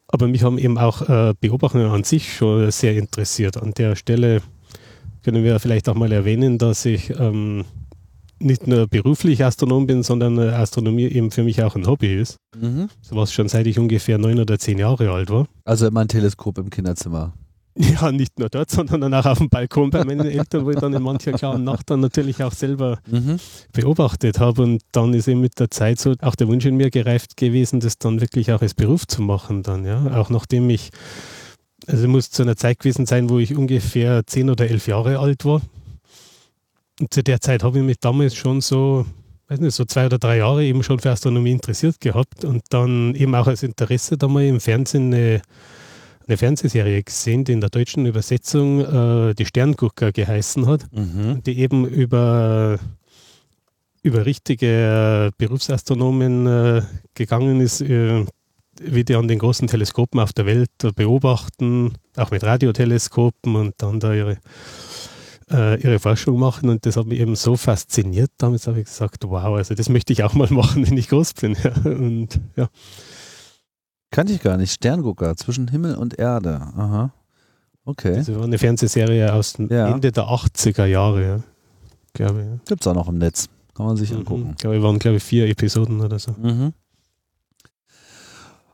Aber 0.09 0.29
mich 0.29 0.43
haben 0.43 0.59
eben 0.59 0.77
auch 0.77 1.09
äh, 1.09 1.33
Beobachtungen 1.41 1.87
an 1.87 2.05
sich 2.05 2.37
schon 2.37 2.71
sehr 2.71 2.97
interessiert. 2.97 3.57
An 3.57 3.73
der 3.73 3.97
Stelle 3.97 4.43
können 5.23 5.45
wir 5.45 5.59
vielleicht 5.61 5.89
auch 5.89 5.95
mal 5.95 6.13
erwähnen, 6.13 6.59
dass 6.59 6.85
ich 6.85 7.11
ähm, 7.19 7.65
nicht 8.39 8.67
nur 8.67 8.87
beruflich 8.89 9.45
Astronom 9.45 9.87
bin, 9.87 10.03
sondern 10.03 10.39
äh, 10.39 10.51
Astronomie 10.51 11.07
eben 11.07 11.31
für 11.31 11.45
mich 11.45 11.63
auch 11.63 11.77
ein 11.77 11.87
Hobby 11.87 12.21
ist. 12.21 12.37
Mhm. 12.61 12.89
So 13.01 13.17
was 13.17 13.33
schon 13.33 13.49
seit 13.49 13.67
ich 13.67 13.79
ungefähr 13.79 14.19
neun 14.19 14.41
oder 14.41 14.59
zehn 14.59 14.79
Jahre 14.79 15.11
alt 15.11 15.31
war. 15.31 15.47
Also 15.65 15.87
immer 15.87 16.01
ein 16.01 16.09
Teleskop 16.09 16.59
im 16.59 16.71
Kinderzimmer. 16.71 17.35
Ja, 17.75 18.13
nicht 18.13 18.39
nur 18.39 18.51
dort, 18.51 18.71
sondern 18.71 19.01
dann 19.01 19.15
auch 19.15 19.25
auf 19.25 19.39
dem 19.39 19.49
Balkon 19.49 19.89
bei 19.89 20.05
meinen 20.05 20.27
Eltern, 20.27 20.67
wo 20.67 20.71
ich 20.71 20.79
dann 20.79 20.93
in 20.93 21.03
mancher 21.03 21.33
klaren 21.33 21.65
Nacht 21.65 21.89
dann 21.91 22.01
natürlich 22.01 22.43
auch 22.43 22.53
selber 22.53 22.99
mhm. 23.11 23.39
beobachtet 23.73 24.41
habe. 24.41 24.63
Und 24.63 24.83
dann 24.93 25.15
ist 25.15 25.29
eben 25.29 25.41
mit 25.41 25.59
der 25.59 25.71
Zeit 25.71 25.99
so 25.99 26.15
auch 26.21 26.35
der 26.35 26.49
Wunsch 26.49 26.67
in 26.67 26.77
mir 26.77 26.91
gereift 26.91 27.37
gewesen, 27.37 27.81
das 27.81 27.99
dann 27.99 28.21
wirklich 28.21 28.53
auch 28.53 28.61
als 28.61 28.75
Beruf 28.75 29.07
zu 29.07 29.23
machen 29.23 29.63
dann, 29.63 29.85
ja. 29.87 30.19
Auch 30.19 30.29
nachdem 30.29 30.69
ich, 30.69 30.91
also 31.87 32.09
muss 32.09 32.31
zu 32.31 32.43
einer 32.43 32.57
Zeit 32.57 32.79
gewesen 32.79 33.07
sein, 33.07 33.29
wo 33.31 33.39
ich 33.39 33.55
ungefähr 33.55 34.27
zehn 34.27 34.51
oder 34.51 34.69
elf 34.69 34.87
Jahre 34.87 35.19
alt 35.19 35.45
war. 35.45 35.61
Und 37.01 37.13
zu 37.13 37.23
der 37.23 37.41
Zeit 37.41 37.63
habe 37.63 37.79
ich 37.79 37.85
mich 37.85 37.99
damals 38.01 38.35
schon 38.35 38.61
so, 38.61 39.07
weiß 39.49 39.61
nicht, 39.61 39.75
so 39.75 39.85
zwei 39.85 40.07
oder 40.07 40.19
drei 40.19 40.39
Jahre 40.39 40.65
eben 40.65 40.83
schon 40.83 41.01
für 41.01 41.11
Astronomie 41.11 41.53
interessiert 41.53 42.01
gehabt 42.01 42.45
und 42.45 42.63
dann 42.71 43.15
eben 43.15 43.35
auch 43.35 43.47
als 43.47 43.63
Interesse 43.63 44.17
da 44.17 44.29
mal 44.29 44.45
im 44.45 44.61
Fernsehen 44.61 45.13
eine, 45.13 45.43
eine 46.27 46.37
Fernsehserie 46.37 47.03
gesehen, 47.03 47.45
die 47.45 47.53
in 47.53 47.61
der 47.61 47.71
deutschen 47.71 48.07
Übersetzung 48.07 48.81
äh, 48.81 49.35
die 49.35 49.47
Sterngucker 49.47 50.13
geheißen 50.13 50.67
hat, 50.67 50.85
mhm. 50.93 51.43
die 51.43 51.59
eben 51.59 51.87
über 51.87 52.79
über 54.03 54.27
richtige 54.27 55.29
äh, 55.29 55.31
Berufsastronomen 55.39 56.47
äh, 56.47 56.83
gegangen 57.15 57.61
ist, 57.61 57.81
äh, 57.81 58.25
wie 58.85 59.05
die 59.05 59.15
an 59.15 59.29
den 59.29 59.39
großen 59.39 59.69
Teleskopen 59.69 60.21
auf 60.21 60.33
der 60.33 60.47
Welt 60.47 60.71
beobachten, 60.97 61.95
auch 62.17 62.31
mit 62.31 62.45
Radioteleskopen 62.45 63.57
und 63.57 63.75
dann 63.79 64.01
da 64.01 64.13
ihre 64.15 64.39
äh, 65.51 65.81
ihre 65.81 65.99
Forschung 65.99 66.39
machen 66.39 66.69
und 66.69 66.87
das 66.87 66.97
hat 66.97 67.07
mich 67.07 67.21
eben 67.21 67.37
so 67.37 67.57
fasziniert. 67.57 68.31
Damals 68.39 68.67
habe 68.67 68.81
ich 68.81 68.87
gesagt, 68.87 69.25
wow, 69.27 69.57
also 69.57 69.75
das 69.75 69.89
möchte 69.89 70.13
ich 70.13 70.25
auch 70.25 70.35
mal 70.35 70.49
machen, 70.51 70.87
wenn 70.87 70.97
ich 70.97 71.09
groß 71.09 71.35
bin. 71.35 71.57
Ja, 71.63 71.73
und 71.85 72.41
ja. 72.57 72.69
Kannte 74.11 74.33
ich 74.33 74.41
gar 74.41 74.57
nicht. 74.57 74.73
Sterngucker 74.73 75.37
zwischen 75.37 75.69
Himmel 75.69 75.97
und 75.97 76.19
Erde. 76.19 76.61
Aha. 76.77 77.13
Okay. 77.85 78.17
Das 78.17 78.35
war 78.35 78.45
eine 78.45 78.59
Fernsehserie 78.59 79.33
aus 79.33 79.55
dem 79.55 79.69
ja. 79.69 79.89
Ende 79.89 80.13
der 80.13 80.25
80er 80.25 80.85
Jahre, 80.85 81.23
ja. 81.23 81.41
glaube 82.13 82.41
ich. 82.41 82.47
Ja. 82.47 82.59
Gibt 82.67 82.83
es 82.83 82.87
auch 82.87 82.95
noch 82.95 83.09
im 83.09 83.19
Netz. 83.19 83.49
Kann 83.75 83.87
man 83.87 83.97
sich 83.97 84.11
mhm. 84.13 84.19
angucken. 84.19 84.51
Ich 84.51 84.59
glaube, 84.59 84.83
waren, 84.83 84.99
glaube 84.99 85.17
ich, 85.17 85.23
vier 85.23 85.49
Episoden 85.49 86.01
oder 86.01 86.19
so. 86.19 86.33
Mhm. 86.33 86.75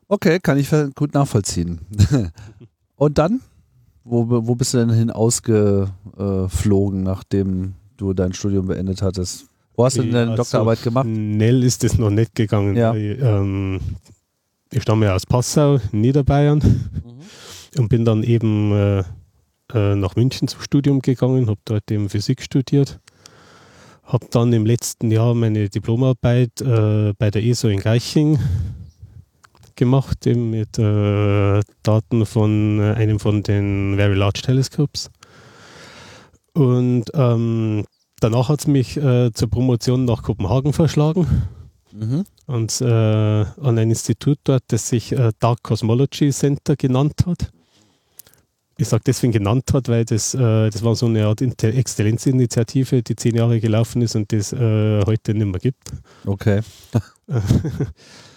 Okay, 0.09 0.39
kann 0.41 0.59
ich 0.59 0.71
gut 0.95 1.13
nachvollziehen. 1.13 1.81
und 2.97 3.19
dann? 3.19 3.41
Wo, 4.05 4.27
wo 4.29 4.55
bist 4.55 4.73
du 4.73 4.79
denn 4.79 4.91
hin 4.91 5.11
ausgeflogen, 5.11 7.03
nachdem 7.03 7.75
du 7.99 8.15
dein 8.15 8.33
Studium 8.33 8.67
beendet 8.67 9.03
hattest? 9.03 9.47
Wo 9.77 9.85
hast 9.85 9.99
du 9.99 10.03
denn 10.03 10.13
deine 10.13 10.31
also 10.31 10.43
Doktorarbeit 10.43 10.83
gemacht? 10.83 11.07
Schnell 11.07 11.63
ist 11.63 11.85
es 11.85 11.99
noch 11.99 12.09
nicht 12.09 12.35
gegangen. 12.35 12.75
Ja. 12.75 12.95
Ich, 12.95 13.21
ähm, 13.21 13.81
ich 14.73 14.83
stamme 14.83 15.07
ja 15.07 15.15
aus 15.15 15.27
Passau, 15.27 15.79
Niederbayern 15.93 16.59
mhm. 16.59 17.81
und 17.81 17.89
bin 17.89 18.07
dann 18.07 18.23
eben 18.23 18.73
äh, 18.73 19.05
äh, 19.75 19.95
nach 19.95 20.17
München 20.17 20.49
zum 20.49 20.62
Studium 20.62 21.00
gegangen, 21.00 21.49
habe 21.49 21.61
dort 21.67 21.91
eben 21.91 22.09
Physik 22.09 22.43
studiert. 22.43 22.99
Habe 24.05 24.27
dann 24.31 24.55
im 24.55 24.65
letzten 24.65 25.11
Jahr 25.11 25.35
meine 25.35 25.69
Diplomarbeit 25.69 26.62
äh, 26.62 27.12
bei 27.19 27.31
der 27.31 27.45
ESO 27.45 27.69
in 27.69 27.81
Geiching 27.81 28.38
gemacht, 29.78 30.26
eben 30.26 30.50
mit 30.50 30.78
äh, 30.78 31.61
Daten 31.82 32.26
von 32.26 32.80
äh, 32.80 32.92
einem 32.94 33.18
von 33.18 33.42
den 33.42 33.94
Very 33.97 34.14
Large 34.14 34.42
Telescopes. 34.42 35.11
Und 36.52 37.04
ähm, 37.14 37.85
danach 38.20 38.50
hat 38.50 38.61
es 38.61 38.66
mich 38.66 38.99
äh, 38.99 39.32
zur 39.32 39.49
Promotion 39.49 40.04
nach 40.04 40.23
Kopenhagen 40.23 40.75
verschlagen. 40.75 41.26
Mhm. 41.92 42.25
Und 42.47 42.80
äh, 42.82 42.85
an 42.85 43.78
ein 43.78 43.88
Institut 43.90 44.38
dort, 44.44 44.64
das 44.68 44.88
sich 44.88 45.12
äh, 45.12 45.32
Dark 45.38 45.62
Cosmology 45.62 46.30
Center 46.30 46.76
genannt 46.76 47.25
hat. 47.25 47.50
Ich 48.76 48.88
sage 48.88 49.02
deswegen 49.06 49.32
genannt 49.32 49.73
hat, 49.73 49.88
weil 49.88 50.04
das, 50.04 50.35
äh, 50.35 50.70
das 50.70 50.85
war 50.85 50.94
so 50.94 51.06
eine 51.06 51.26
Art 51.26 51.40
Exzellenzinitiative, 51.40 53.02
die 53.02 53.16
zehn 53.16 53.35
Jahre 53.37 53.61
gelaufen 53.61 54.02
ist 54.02 54.14
und 54.16 54.32
das 54.32 54.52
heute 54.52 55.35
nicht 55.35 55.47
mehr 55.47 55.61
gibt. 55.61 55.92
Okay. 56.26 56.61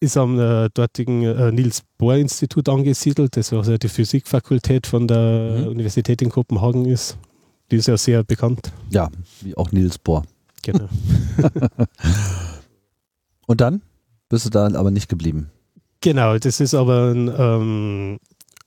ist 0.00 0.16
am 0.16 0.40
äh, 0.40 0.68
dortigen 0.72 1.22
äh, 1.22 1.52
Niels 1.52 1.82
Bohr 1.98 2.16
Institut 2.16 2.68
angesiedelt, 2.68 3.36
das 3.36 3.52
also 3.52 3.76
die 3.76 3.88
Physikfakultät 3.88 4.86
von 4.86 5.06
der 5.06 5.58
mhm. 5.60 5.68
Universität 5.68 6.22
in 6.22 6.30
Kopenhagen 6.30 6.86
ist. 6.86 7.18
Die 7.70 7.76
ist 7.76 7.86
ja 7.86 7.96
sehr 7.96 8.24
bekannt. 8.24 8.72
Ja, 8.90 9.10
wie 9.42 9.56
auch 9.56 9.70
Niels 9.70 9.98
Bohr. 9.98 10.24
Genau. 10.62 10.88
Und 13.46 13.60
dann 13.60 13.82
bist 14.28 14.46
du 14.46 14.50
da 14.50 14.66
aber 14.66 14.90
nicht 14.90 15.08
geblieben. 15.08 15.50
Genau, 16.00 16.38
das 16.38 16.60
ist 16.60 16.74
aber 16.74 17.12
ein, 17.12 17.30
ähm, 17.36 18.18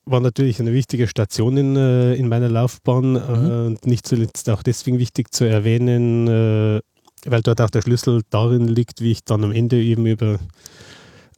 war 0.06 0.20
natürlich 0.20 0.60
eine 0.60 0.74
wichtige 0.74 1.08
Station 1.08 1.58
in, 1.58 1.76
äh, 1.76 2.14
in 2.14 2.28
meiner 2.28 2.50
Laufbahn 2.50 3.14
mhm. 3.14 3.66
und 3.68 3.88
nicht 3.88 4.06
zuletzt 4.06 4.50
auch 4.50 4.62
deswegen 4.62 5.00
wichtig 5.00 5.34
zu 5.34 5.46
erwähnen, 5.46 6.28
äh, 6.28 6.82
weil 7.26 7.42
dort 7.42 7.62
auch 7.62 7.70
der 7.70 7.82
Schlüssel 7.82 8.22
darin 8.30 8.68
liegt, 8.68 9.02
wie 9.02 9.12
ich 9.12 9.24
dann 9.24 9.44
am 9.44 9.52
Ende 9.52 9.82
eben 9.82 10.06
über 10.06 10.38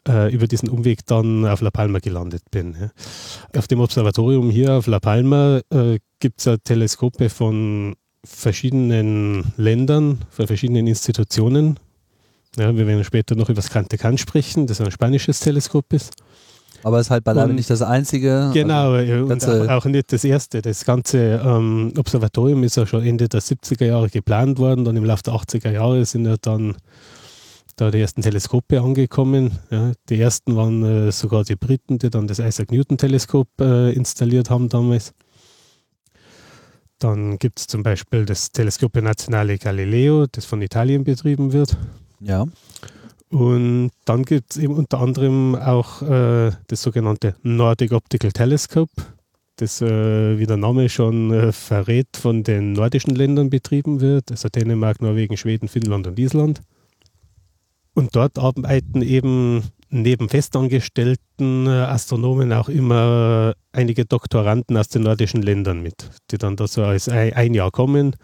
äh, 0.07 0.33
über 0.33 0.47
diesen 0.47 0.69
Umweg 0.69 1.05
dann 1.05 1.45
auf 1.45 1.61
La 1.61 1.71
Palma 1.71 1.99
gelandet 1.99 2.43
bin. 2.51 2.75
Ja. 2.79 3.59
Auf 3.59 3.67
dem 3.67 3.79
Observatorium 3.79 4.49
hier 4.49 4.73
auf 4.73 4.87
La 4.87 4.99
Palma 4.99 5.61
äh, 5.69 5.99
gibt 6.19 6.39
es 6.39 6.45
ja 6.45 6.57
Teleskope 6.57 7.29
von 7.29 7.95
verschiedenen 8.23 9.53
Ländern, 9.57 10.25
von 10.29 10.47
verschiedenen 10.47 10.87
Institutionen. 10.87 11.79
Ja, 12.57 12.75
wir 12.75 12.87
werden 12.87 13.03
später 13.03 13.35
noch 13.35 13.49
über 13.49 13.57
das 13.57 13.69
Kante 13.69 13.97
Can 13.97 14.17
sprechen, 14.17 14.67
das 14.67 14.81
ein 14.81 14.91
spanisches 14.91 15.39
Teleskop 15.39 15.91
ist. 15.93 16.13
Aber 16.83 16.99
es 16.99 17.07
ist 17.07 17.11
halt 17.11 17.23
beileibe 17.23 17.51
nicht 17.53 17.69
das 17.69 17.81
einzige. 17.81 18.51
Genau, 18.53 18.91
also 18.91 19.25
und 19.25 19.69
auch, 19.69 19.69
auch, 19.69 19.85
nicht 19.85 20.13
das 20.13 20.23
erste. 20.23 20.61
Das 20.61 20.85
ganze 20.85 21.41
ähm, 21.43 21.91
Observatorium 21.97 22.63
ist 22.63 22.77
ja 22.77 22.85
schon 22.85 23.03
Ende 23.03 23.27
der 23.27 23.41
70er 23.41 23.85
Jahre 23.85 24.09
geplant 24.09 24.59
worden. 24.59 24.85
Dann 24.85 24.95
im 24.95 25.03
Laufe 25.03 25.23
der 25.23 25.33
80er 25.33 25.71
Jahre 25.71 26.05
sind 26.05 26.25
ja 26.25 26.35
dann 26.39 26.75
da 27.75 27.91
die 27.91 27.99
ersten 27.99 28.21
Teleskope 28.21 28.81
angekommen. 28.81 29.51
Ja, 29.69 29.91
die 30.09 30.19
ersten 30.19 30.55
waren 30.55 30.83
äh, 30.83 31.11
sogar 31.11 31.43
die 31.43 31.55
Briten, 31.55 31.99
die 31.99 32.09
dann 32.09 32.27
das 32.27 32.39
Isaac 32.39 32.71
Newton 32.71 32.97
Teleskop 32.97 33.47
äh, 33.59 33.91
installiert 33.93 34.49
haben 34.49 34.69
damals. 34.69 35.13
Dann 36.99 37.37
gibt 37.37 37.59
es 37.59 37.67
zum 37.67 37.83
Beispiel 37.83 38.25
das 38.25 38.51
Telescope 38.51 39.01
Nazionale 39.01 39.57
Galileo, 39.57 40.27
das 40.31 40.45
von 40.45 40.61
Italien 40.61 41.03
betrieben 41.03 41.51
wird. 41.51 41.77
Ja. 42.21 42.45
Und 43.29 43.91
dann 44.05 44.23
gibt 44.23 44.51
es 44.51 44.57
eben 44.57 44.75
unter 44.75 45.01
anderem 45.01 45.55
auch 45.55 46.01
äh, 46.01 46.51
das 46.67 46.81
sogenannte 46.81 47.35
Nordic 47.43 47.91
Optical 47.91 48.31
Telescope. 48.31 48.91
das, 49.57 49.81
äh, 49.81 50.37
wie 50.37 50.45
der 50.45 50.57
Name 50.57 50.89
schon 50.89 51.31
äh, 51.31 51.51
verrät, 51.51 52.17
von 52.17 52.43
den 52.43 52.73
nordischen 52.73 53.15
Ländern 53.15 53.49
betrieben 53.49 54.01
wird, 54.01 54.31
also 54.31 54.49
Dänemark, 54.49 55.01
Norwegen, 55.01 55.37
Schweden, 55.37 55.67
Finnland 55.67 56.07
und 56.07 56.19
Island. 56.19 56.61
Und 57.95 58.15
dort 58.15 58.37
arbeiten 58.37 59.01
eben 59.01 59.63
neben 59.89 60.29
festangestellten 60.29 61.65
äh, 61.65 61.69
Astronomen 61.69 62.53
auch 62.53 62.69
immer 62.69 63.53
einige 63.71 64.05
Doktoranden 64.05 64.77
aus 64.77 64.89
den 64.89 65.03
nordischen 65.03 65.41
Ländern 65.41 65.81
mit, 65.81 66.09
die 66.31 66.37
dann 66.37 66.55
da 66.55 66.67
so 66.67 66.83
als 66.83 67.09
ein 67.09 67.53
Jahr 67.53 67.71
kommen 67.71 68.15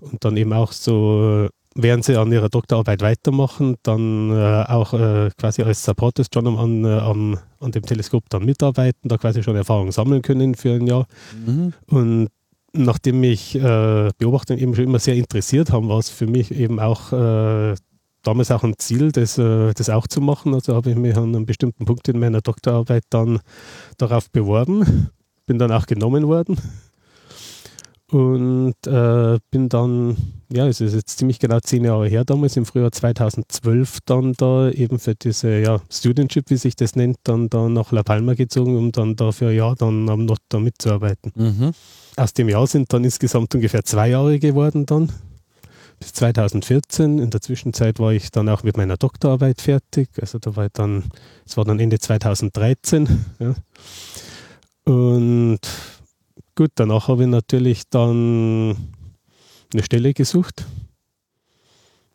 und 0.00 0.24
dann 0.24 0.36
eben 0.36 0.52
auch 0.52 0.72
so 0.72 1.48
während 1.76 2.04
sie 2.04 2.16
an 2.16 2.32
ihrer 2.32 2.48
Doktorarbeit 2.48 3.02
weitermachen, 3.02 3.76
dann 3.82 4.30
äh, 4.30 4.64
auch 4.66 4.94
äh, 4.94 5.30
quasi 5.38 5.62
als 5.62 5.84
Support 5.84 6.18
Astronomer 6.18 6.60
an, 6.60 6.84
äh, 6.84 6.88
an, 6.88 7.38
an, 7.60 7.72
dem 7.72 7.82
Teleskop 7.82 8.24
dann 8.30 8.44
mitarbeiten, 8.44 9.08
da 9.08 9.18
quasi 9.18 9.42
schon 9.42 9.56
Erfahrung 9.56 9.92
sammeln 9.92 10.22
können 10.22 10.54
für 10.54 10.72
ein 10.72 10.86
Jahr. 10.86 11.06
Mhm. 11.46 11.74
Und 11.86 12.28
nachdem 12.72 13.20
mich 13.20 13.54
äh, 13.56 14.10
Beobachtungen 14.18 14.60
eben 14.60 14.74
schon 14.74 14.84
immer 14.84 14.98
sehr 14.98 15.16
interessiert 15.16 15.70
haben, 15.70 15.88
war 15.88 15.98
es 15.98 16.08
für 16.08 16.26
mich 16.26 16.50
eben 16.50 16.80
auch 16.80 17.12
äh, 17.12 17.74
damals 18.26 18.50
auch 18.50 18.64
ein 18.64 18.74
Ziel, 18.78 19.12
das, 19.12 19.38
äh, 19.38 19.72
das 19.74 19.90
auch 19.90 20.06
zu 20.06 20.20
machen. 20.20 20.54
Also 20.54 20.74
habe 20.74 20.90
ich 20.90 20.96
mich 20.96 21.16
an 21.16 21.34
einem 21.34 21.46
bestimmten 21.46 21.84
Punkt 21.84 22.08
in 22.08 22.18
meiner 22.18 22.40
Doktorarbeit 22.40 23.04
dann 23.10 23.40
darauf 23.98 24.30
beworben, 24.30 25.10
bin 25.46 25.58
dann 25.58 25.72
auch 25.72 25.86
genommen 25.86 26.26
worden 26.26 26.56
und 28.10 28.74
äh, 28.86 29.38
bin 29.50 29.68
dann, 29.68 30.16
ja, 30.52 30.68
es 30.68 30.80
ist 30.80 30.94
jetzt 30.94 31.18
ziemlich 31.18 31.40
genau 31.40 31.58
zehn 31.60 31.84
Jahre 31.84 32.08
her 32.08 32.24
damals, 32.24 32.56
im 32.56 32.64
Frühjahr 32.64 32.92
2012 32.92 33.98
dann 34.04 34.32
da 34.34 34.70
eben 34.70 34.98
für 34.98 35.14
diese 35.14 35.58
ja, 35.58 35.80
Studentship, 35.90 36.50
wie 36.50 36.56
sich 36.56 36.76
das 36.76 36.94
nennt, 36.94 37.16
dann 37.24 37.48
da 37.48 37.68
nach 37.68 37.90
La 37.90 38.04
Palma 38.04 38.34
gezogen, 38.34 38.76
um 38.76 38.92
dann 38.92 39.16
dafür 39.16 39.50
ja 39.50 39.74
dann 39.74 40.08
am 40.08 40.24
Not 40.24 40.38
da 40.48 40.60
mitzuarbeiten. 40.60 41.32
Mhm. 41.34 41.72
Aus 42.16 42.32
dem 42.32 42.48
Jahr 42.48 42.66
sind 42.66 42.92
dann 42.92 43.04
insgesamt 43.04 43.54
ungefähr 43.54 43.84
zwei 43.84 44.10
Jahre 44.10 44.38
geworden 44.38 44.86
dann, 44.86 45.10
bis 45.98 46.12
2014. 46.14 47.18
In 47.18 47.30
der 47.30 47.40
Zwischenzeit 47.40 47.98
war 47.98 48.12
ich 48.12 48.30
dann 48.30 48.48
auch 48.48 48.62
mit 48.62 48.76
meiner 48.76 48.96
Doktorarbeit 48.96 49.60
fertig, 49.60 50.08
also 50.20 50.38
da 50.38 50.56
war 50.56 50.66
ich 50.66 50.72
dann, 50.72 51.04
es 51.44 51.56
war 51.56 51.64
dann 51.64 51.80
Ende 51.80 51.98
2013. 51.98 53.24
Ja. 53.38 53.54
Und 54.84 55.60
Gut, 56.58 56.70
danach 56.76 57.08
habe 57.08 57.24
ich 57.24 57.28
natürlich 57.28 57.82
dann 57.90 58.94
eine 59.70 59.82
Stelle 59.82 60.14
gesucht. 60.14 60.64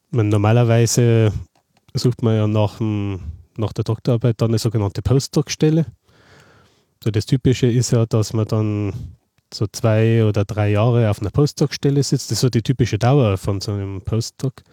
Meine, 0.09 0.29
normalerweise 0.29 1.31
sucht 1.93 2.23
man 2.23 2.35
ja 2.35 2.47
nach, 2.47 2.79
dem, 2.79 3.19
nach 3.55 3.71
der 3.71 3.83
Doktorarbeit 3.83 4.41
dann 4.41 4.49
eine 4.49 4.57
sogenannte 4.57 5.03
Postdoc-Stelle. 5.03 5.85
So 7.03 7.11
das 7.11 7.27
Typische 7.27 7.67
ist 7.67 7.91
ja, 7.91 8.07
dass 8.07 8.33
man 8.33 8.47
dann 8.47 8.93
so 9.53 9.67
zwei 9.71 10.25
oder 10.25 10.45
drei 10.45 10.71
Jahre 10.71 11.09
auf 11.09 11.21
einer 11.21 11.31
Postdoc-Stelle 11.31 12.03
sitzt. 12.03 12.31
Das 12.31 12.37
ist 12.37 12.41
so 12.41 12.49
die 12.49 12.61
typische 12.61 12.97
Dauer 12.97 13.37
von 13.37 13.61
so 13.61 13.71
einem 13.73 14.01
Postdoc. 14.01 14.63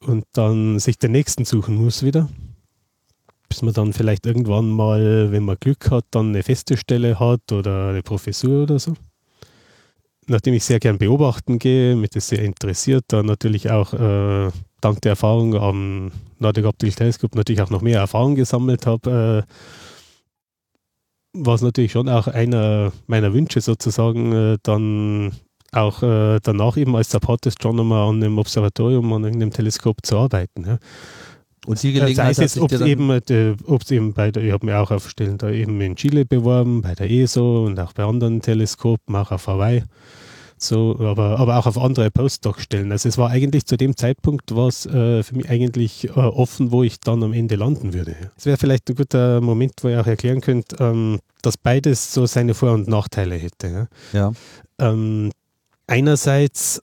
Und 0.00 0.24
dann 0.32 0.78
sich 0.78 0.98
den 0.98 1.12
nächsten 1.12 1.44
suchen 1.44 1.76
muss 1.76 2.02
wieder 2.02 2.28
bis 3.48 3.62
man 3.62 3.74
dann 3.74 3.92
vielleicht 3.92 4.26
irgendwann 4.26 4.68
mal, 4.68 5.30
wenn 5.30 5.44
man 5.44 5.56
Glück 5.58 5.90
hat, 5.90 6.04
dann 6.10 6.28
eine 6.28 6.42
feste 6.42 6.76
Stelle 6.76 7.18
hat 7.18 7.52
oder 7.52 7.88
eine 7.90 8.02
Professur 8.02 8.64
oder 8.64 8.78
so. 8.78 8.94
Nachdem 10.28 10.54
ich 10.54 10.64
sehr 10.64 10.80
gern 10.80 10.98
beobachten 10.98 11.58
gehe, 11.58 11.94
mich 11.94 12.10
das 12.10 12.28
sehr 12.28 12.40
interessiert, 12.40 13.04
dann 13.08 13.26
natürlich 13.26 13.70
auch 13.70 13.92
äh, 13.92 14.50
dank 14.80 15.00
der 15.02 15.10
Erfahrung 15.10 15.54
am 15.54 16.10
Nordic 16.38 16.66
Optical 16.66 16.94
Telescope 16.94 17.36
natürlich 17.36 17.62
auch 17.62 17.70
noch 17.70 17.82
mehr 17.82 18.00
Erfahrung 18.00 18.34
gesammelt 18.34 18.86
habe, 18.86 19.46
äh, 19.46 19.52
war 21.44 21.54
es 21.54 21.62
natürlich 21.62 21.92
schon 21.92 22.08
auch 22.08 22.26
einer 22.26 22.92
meiner 23.06 23.32
Wünsche 23.32 23.60
sozusagen, 23.60 24.32
äh, 24.32 24.58
dann 24.62 25.32
auch 25.72 26.02
äh, 26.02 26.38
danach 26.42 26.76
eben 26.76 26.96
als 26.96 27.10
Support 27.10 27.46
Astronomer 27.46 28.08
an 28.08 28.16
einem 28.16 28.38
Observatorium, 28.38 29.12
an 29.12 29.24
irgendeinem 29.24 29.52
Teleskop 29.52 30.04
zu 30.04 30.18
arbeiten. 30.18 30.64
Ja. 30.66 30.78
Und 31.66 31.82
die 31.82 31.92
Gelegenheit 31.92 32.30
das 32.30 32.38
heißt, 32.38 32.58
ob 32.58 32.72
es 32.72 32.80
eben, 32.80 33.10
äh, 33.10 33.54
eben 33.90 34.12
bei 34.12 34.30
der, 34.30 34.44
ich 34.44 34.52
habe 34.52 34.66
mich 34.66 34.74
auch 34.74 34.90
auf 34.90 35.10
Stellen 35.10 35.36
da 35.36 35.50
eben 35.50 35.80
in 35.80 35.96
Chile 35.96 36.24
beworben, 36.24 36.80
bei 36.80 36.94
der 36.94 37.10
ESO 37.10 37.66
und 37.66 37.78
auch 37.80 37.92
bei 37.92 38.04
anderen 38.04 38.40
Teleskopen, 38.40 39.16
auch 39.16 39.32
auf 39.32 39.48
Hawaii. 39.48 39.82
So, 40.58 40.96
aber, 41.00 41.38
aber 41.38 41.58
auch 41.58 41.66
auf 41.66 41.78
andere 41.78 42.10
Postdoc-Stellen. 42.10 42.90
Also 42.90 43.08
es 43.08 43.18
war 43.18 43.30
eigentlich 43.30 43.66
zu 43.66 43.76
dem 43.76 43.96
Zeitpunkt 43.96 44.56
was 44.56 44.86
äh, 44.86 45.22
für 45.22 45.36
mich 45.36 45.50
eigentlich 45.50 46.08
äh, 46.08 46.12
offen, 46.12 46.72
wo 46.72 46.82
ich 46.82 46.98
dann 47.00 47.22
am 47.22 47.32
Ende 47.34 47.56
landen 47.56 47.92
würde. 47.92 48.16
Es 48.36 48.46
wäre 48.46 48.56
vielleicht 48.56 48.88
ein 48.88 48.96
guter 48.96 49.40
Moment, 49.40 49.74
wo 49.82 49.88
ihr 49.88 50.00
auch 50.00 50.06
erklären 50.06 50.40
könnt, 50.40 50.80
ähm, 50.80 51.20
dass 51.42 51.58
beides 51.58 52.12
so 52.12 52.24
seine 52.26 52.54
Vor- 52.54 52.72
und 52.72 52.88
Nachteile 52.88 53.36
hätte. 53.36 53.88
Ja. 54.12 54.18
ja. 54.18 54.32
Ähm, 54.78 55.30
einerseits 55.86 56.80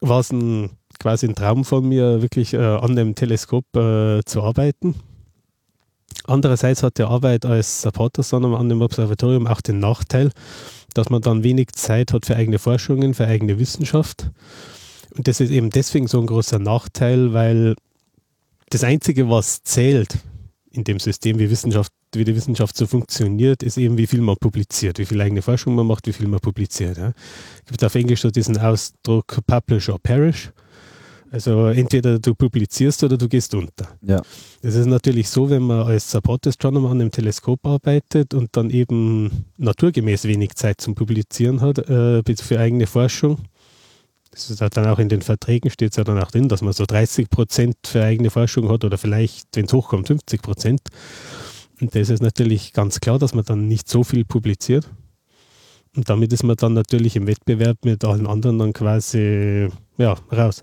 war 0.00 0.20
es 0.20 0.32
ein 0.32 0.70
quasi 0.98 1.26
ein 1.26 1.34
Traum 1.34 1.64
von 1.64 1.86
mir, 1.86 2.22
wirklich 2.22 2.54
äh, 2.54 2.58
an 2.58 2.96
dem 2.96 3.14
Teleskop 3.14 3.64
äh, 3.76 4.22
zu 4.24 4.42
arbeiten. 4.42 4.94
Andererseits 6.26 6.82
hat 6.82 6.98
die 6.98 7.02
Arbeit 7.02 7.44
als 7.44 7.82
Supporter-Astronomer 7.82 8.58
an 8.58 8.68
dem 8.68 8.80
Observatorium 8.80 9.46
auch 9.46 9.60
den 9.60 9.78
Nachteil, 9.78 10.30
dass 10.94 11.10
man 11.10 11.20
dann 11.20 11.42
wenig 11.42 11.72
Zeit 11.72 12.12
hat 12.12 12.26
für 12.26 12.36
eigene 12.36 12.58
Forschungen, 12.58 13.14
für 13.14 13.26
eigene 13.26 13.58
Wissenschaft. 13.58 14.30
Und 15.16 15.28
das 15.28 15.40
ist 15.40 15.50
eben 15.50 15.70
deswegen 15.70 16.06
so 16.06 16.20
ein 16.20 16.26
großer 16.26 16.58
Nachteil, 16.58 17.32
weil 17.32 17.74
das 18.70 18.84
Einzige, 18.84 19.28
was 19.28 19.62
zählt 19.62 20.18
in 20.70 20.84
dem 20.84 20.98
System, 20.98 21.38
wie, 21.38 21.50
Wissenschaft, 21.50 21.92
wie 22.14 22.24
die 22.24 22.34
Wissenschaft 22.34 22.76
so 22.76 22.86
funktioniert, 22.86 23.62
ist 23.62 23.76
eben, 23.76 23.96
wie 23.96 24.08
viel 24.08 24.20
man 24.20 24.36
publiziert, 24.36 24.98
wie 24.98 25.04
viel 25.04 25.20
eigene 25.20 25.42
Forschung 25.42 25.74
man 25.76 25.86
macht, 25.86 26.06
wie 26.06 26.12
viel 26.12 26.26
man 26.26 26.40
publiziert. 26.40 26.96
Ja. 26.98 27.12
Es 27.64 27.70
gibt 27.70 27.84
auf 27.84 27.94
Englisch 27.94 28.22
so 28.22 28.30
diesen 28.30 28.58
Ausdruck 28.58 29.38
Publish 29.46 29.88
or 29.88 30.00
Perish. 30.00 30.50
Also 31.34 31.66
entweder 31.66 32.20
du 32.20 32.32
publizierst 32.32 33.02
oder 33.02 33.18
du 33.18 33.28
gehst 33.28 33.56
unter. 33.56 33.88
Ja. 34.02 34.22
Es 34.62 34.76
ist 34.76 34.86
natürlich 34.86 35.28
so, 35.28 35.50
wenn 35.50 35.62
man 35.62 35.84
als 35.84 36.08
Support 36.08 36.46
Astronomer 36.46 36.92
an 36.92 37.00
einem 37.00 37.10
Teleskop 37.10 37.66
arbeitet 37.66 38.34
und 38.34 38.50
dann 38.52 38.70
eben 38.70 39.44
naturgemäß 39.56 40.26
wenig 40.26 40.54
Zeit 40.54 40.80
zum 40.80 40.94
Publizieren 40.94 41.60
hat 41.60 41.78
äh, 41.90 42.22
für 42.36 42.60
eigene 42.60 42.86
Forschung. 42.86 43.38
Das 44.30 44.48
ist 44.48 44.60
dann 44.60 44.86
auch 44.86 45.00
in 45.00 45.08
den 45.08 45.22
Verträgen 45.22 45.70
steht 45.70 45.90
es 45.90 45.96
ja 45.96 46.04
dann 46.04 46.22
auch 46.22 46.30
drin, 46.30 46.48
dass 46.48 46.62
man 46.62 46.72
so 46.72 46.84
30 46.86 47.28
Prozent 47.28 47.78
für 47.84 48.04
eigene 48.04 48.30
Forschung 48.30 48.68
hat 48.68 48.84
oder 48.84 48.96
vielleicht, 48.96 49.48
wenn 49.54 49.64
es 49.64 49.72
hochkommt, 49.72 50.06
50 50.06 50.40
Prozent. 50.40 50.82
Und 51.80 51.96
das 51.96 52.10
ist 52.10 52.22
natürlich 52.22 52.72
ganz 52.72 53.00
klar, 53.00 53.18
dass 53.18 53.34
man 53.34 53.44
dann 53.44 53.66
nicht 53.66 53.88
so 53.88 54.04
viel 54.04 54.24
publiziert. 54.24 54.88
Und 55.96 56.08
damit 56.08 56.32
ist 56.32 56.44
man 56.44 56.54
dann 56.54 56.74
natürlich 56.74 57.16
im 57.16 57.26
Wettbewerb 57.26 57.78
mit 57.84 58.04
allen 58.04 58.28
anderen 58.28 58.60
dann 58.60 58.72
quasi 58.72 59.68
ja, 59.98 60.14
raus. 60.30 60.62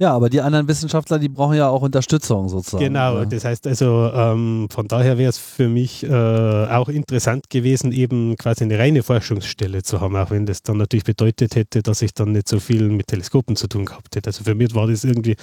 Ja, 0.00 0.14
aber 0.14 0.30
die 0.30 0.40
anderen 0.40 0.66
Wissenschaftler, 0.66 1.18
die 1.18 1.28
brauchen 1.28 1.58
ja 1.58 1.68
auch 1.68 1.82
Unterstützung 1.82 2.48
sozusagen. 2.48 2.82
Genau, 2.82 3.18
ja. 3.18 3.26
das 3.26 3.44
heißt 3.44 3.66
also, 3.66 4.10
ähm, 4.14 4.66
von 4.70 4.88
daher 4.88 5.18
wäre 5.18 5.28
es 5.28 5.36
für 5.36 5.68
mich 5.68 6.04
äh, 6.04 6.08
auch 6.08 6.88
interessant 6.88 7.50
gewesen, 7.50 7.92
eben 7.92 8.34
quasi 8.38 8.64
eine 8.64 8.78
reine 8.78 9.02
Forschungsstelle 9.02 9.82
zu 9.82 10.00
haben, 10.00 10.16
auch 10.16 10.30
wenn 10.30 10.46
das 10.46 10.62
dann 10.62 10.78
natürlich 10.78 11.04
bedeutet 11.04 11.54
hätte, 11.54 11.82
dass 11.82 12.00
ich 12.00 12.14
dann 12.14 12.32
nicht 12.32 12.48
so 12.48 12.60
viel 12.60 12.88
mit 12.88 13.08
Teleskopen 13.08 13.56
zu 13.56 13.68
tun 13.68 13.84
gehabt 13.84 14.16
hätte. 14.16 14.30
Also 14.30 14.42
für 14.42 14.54
mich 14.54 14.74
war 14.74 14.86
das 14.86 15.04
irgendwie 15.04 15.36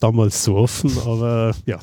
damals 0.00 0.44
so 0.44 0.56
offen, 0.56 0.92
aber 1.06 1.54
ja. 1.64 1.78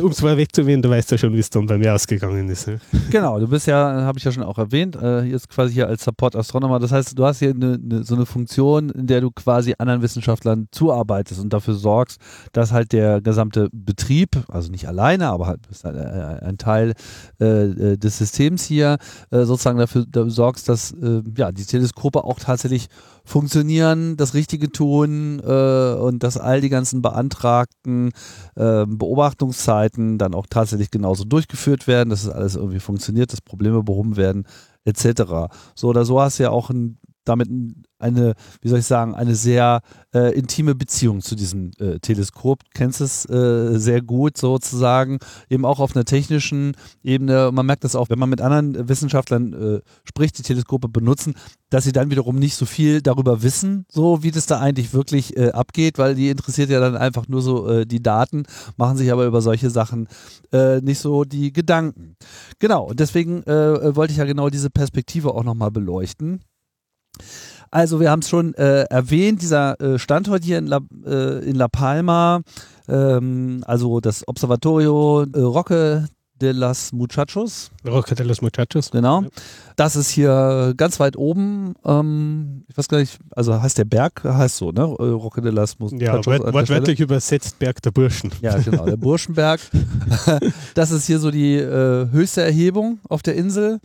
um 0.00 0.10
es 0.12 0.22
mal 0.22 0.36
wegzuwählen, 0.36 0.80
du 0.80 0.90
weißt 0.90 1.10
ja 1.10 1.18
schon, 1.18 1.32
wie 1.34 1.40
es 1.40 1.50
dann 1.50 1.66
bei 1.66 1.76
mir 1.76 1.92
ausgegangen 1.92 2.48
ist. 2.48 2.68
Ne? 2.68 2.78
Genau, 3.10 3.40
du 3.40 3.48
bist 3.48 3.66
ja, 3.66 4.02
habe 4.02 4.16
ich 4.16 4.24
ja 4.24 4.30
schon 4.30 4.44
auch 4.44 4.58
erwähnt, 4.58 4.94
äh, 4.94 5.22
jetzt 5.22 5.48
quasi 5.48 5.74
hier 5.74 5.88
als 5.88 6.04
Support-Astronomer. 6.04 6.78
Das 6.78 6.92
heißt, 6.92 7.18
du 7.18 7.24
hast 7.24 7.40
hier 7.40 7.50
eine, 7.50 7.80
eine, 7.84 8.04
so 8.04 8.14
eine 8.14 8.26
Funktion, 8.26 8.90
in 8.90 9.08
der 9.08 9.20
du 9.20 9.32
quasi 9.32 9.74
anderen 9.76 10.02
Wissenschaftlern 10.02 10.68
zuarbeitest 10.70 10.99
zuarbeitest 11.00 11.40
und 11.40 11.52
dafür 11.52 11.74
sorgst, 11.74 12.20
dass 12.52 12.72
halt 12.72 12.92
der 12.92 13.20
gesamte 13.20 13.68
Betrieb, 13.72 14.44
also 14.48 14.70
nicht 14.70 14.86
alleine, 14.86 15.28
aber 15.28 15.46
halt 15.46 15.60
ein, 15.84 15.96
äh, 15.96 16.38
ein 16.42 16.58
Teil 16.58 16.94
äh, 17.40 17.44
äh, 17.46 17.96
des 17.96 18.18
Systems 18.18 18.64
hier, 18.64 18.98
äh, 19.30 19.44
sozusagen 19.44 19.78
dafür, 19.78 20.04
dafür 20.06 20.30
sorgst, 20.30 20.68
dass 20.68 20.92
äh, 20.92 21.22
ja, 21.36 21.52
die 21.52 21.64
Teleskope 21.64 22.24
auch 22.24 22.38
tatsächlich 22.38 22.88
funktionieren, 23.24 24.16
das 24.16 24.34
Richtige 24.34 24.70
tun 24.70 25.40
äh, 25.44 25.94
und 25.94 26.22
dass 26.22 26.36
all 26.36 26.60
die 26.60 26.68
ganzen 26.68 27.02
beantragten 27.02 28.10
Beobachtungszeiten 28.54 30.18
dann 30.18 30.34
auch 30.34 30.46
tatsächlich 30.48 30.90
genauso 30.90 31.24
durchgeführt 31.24 31.86
werden, 31.86 32.10
dass 32.10 32.24
es 32.24 32.28
alles 32.28 32.56
irgendwie 32.56 32.80
funktioniert, 32.80 33.32
dass 33.32 33.40
Probleme 33.40 33.82
behoben 33.82 34.16
werden 34.16 34.44
etc. 34.84 35.52
So 35.74 35.88
oder 35.88 36.04
so 36.04 36.20
hast 36.20 36.38
du 36.38 36.44
ja 36.44 36.50
auch 36.50 36.70
ein 36.70 36.98
damit 37.24 37.48
eine, 37.98 38.34
wie 38.62 38.68
soll 38.68 38.78
ich 38.78 38.86
sagen, 38.86 39.14
eine 39.14 39.34
sehr 39.34 39.80
äh, 40.14 40.34
intime 40.36 40.74
Beziehung 40.74 41.20
zu 41.20 41.34
diesem 41.34 41.70
äh, 41.78 41.98
Teleskop. 41.98 42.62
Kennst 42.74 43.00
es 43.00 43.28
äh, 43.28 43.78
sehr 43.78 44.00
gut 44.00 44.36
sozusagen, 44.36 45.18
eben 45.48 45.64
auch 45.64 45.80
auf 45.80 45.94
einer 45.94 46.04
technischen 46.04 46.72
Ebene. 47.02 47.50
Man 47.52 47.66
merkt 47.66 47.84
das 47.84 47.94
auch, 47.94 48.08
wenn 48.08 48.18
man 48.18 48.30
mit 48.30 48.40
anderen 48.40 48.88
Wissenschaftlern 48.88 49.52
äh, 49.52 49.80
spricht, 50.04 50.38
die 50.38 50.42
Teleskope 50.42 50.88
benutzen, 50.88 51.34
dass 51.68 51.84
sie 51.84 51.92
dann 51.92 52.10
wiederum 52.10 52.36
nicht 52.36 52.56
so 52.56 52.66
viel 52.66 53.02
darüber 53.02 53.42
wissen, 53.42 53.84
so 53.88 54.22
wie 54.22 54.30
das 54.30 54.46
da 54.46 54.58
eigentlich 54.58 54.92
wirklich 54.94 55.36
äh, 55.36 55.50
abgeht, 55.50 55.98
weil 55.98 56.14
die 56.14 56.30
interessiert 56.30 56.70
ja 56.70 56.80
dann 56.80 56.96
einfach 56.96 57.28
nur 57.28 57.42
so 57.42 57.68
äh, 57.68 57.86
die 57.86 58.02
Daten, 58.02 58.44
machen 58.76 58.96
sich 58.96 59.12
aber 59.12 59.26
über 59.26 59.42
solche 59.42 59.70
Sachen 59.70 60.08
nicht 60.82 60.98
so 60.98 61.24
die 61.24 61.52
Gedanken. 61.52 62.16
Genau, 62.58 62.88
und 62.88 62.98
deswegen 62.98 63.44
wollte 63.46 64.10
ich 64.10 64.18
ja 64.18 64.24
genau 64.24 64.50
diese 64.50 64.68
Perspektive 64.68 65.32
auch 65.32 65.44
nochmal 65.44 65.70
beleuchten. 65.70 66.40
Also 67.70 68.00
wir 68.00 68.10
haben 68.10 68.20
es 68.20 68.28
schon 68.28 68.54
äh, 68.54 68.82
erwähnt, 68.90 69.42
dieser 69.42 69.80
äh, 69.80 69.98
Standort 69.98 70.42
hier 70.42 70.58
in 70.58 70.66
La, 70.66 70.80
äh, 71.06 71.44
in 71.48 71.54
La 71.54 71.68
Palma, 71.68 72.40
ähm, 72.88 73.62
also 73.64 74.00
das 74.00 74.26
Observatorio 74.26 75.24
äh, 75.32 75.40
Roque 75.40 76.04
de 76.40 76.52
las 76.52 76.92
Muchachos. 76.92 77.70
Roque 77.86 78.14
de 78.14 78.26
los 78.26 78.40
Muchachos. 78.42 78.90
Genau. 78.90 79.22
Ja. 79.22 79.28
Das 79.76 79.94
ist 79.94 80.10
hier 80.10 80.74
ganz 80.76 80.98
weit 80.98 81.16
oben. 81.16 81.74
Ähm, 81.84 82.64
ich 82.66 82.76
weiß 82.76 82.88
gar 82.88 82.98
nicht, 82.98 83.18
also 83.30 83.60
heißt 83.60 83.78
der 83.78 83.84
Berg, 83.84 84.24
heißt 84.24 84.56
so, 84.56 84.72
ne? 84.72 84.82
Äh, 84.82 85.02
Roque 85.04 85.40
de 85.40 85.52
las 85.52 85.78
Muchachos. 85.78 86.26
Ja, 86.26 86.52
wortwörtlich 86.52 86.98
übersetzt 86.98 87.58
Berg 87.58 87.82
der 87.82 87.90
Burschen. 87.90 88.32
Ja, 88.40 88.58
genau, 88.58 88.84
der 88.84 88.96
Burschenberg. 88.96 89.60
das 90.74 90.90
ist 90.90 91.06
hier 91.06 91.18
so 91.18 91.30
die 91.30 91.56
äh, 91.56 92.10
höchste 92.10 92.42
Erhebung 92.42 92.98
auf 93.08 93.22
der 93.22 93.36
Insel 93.36 93.80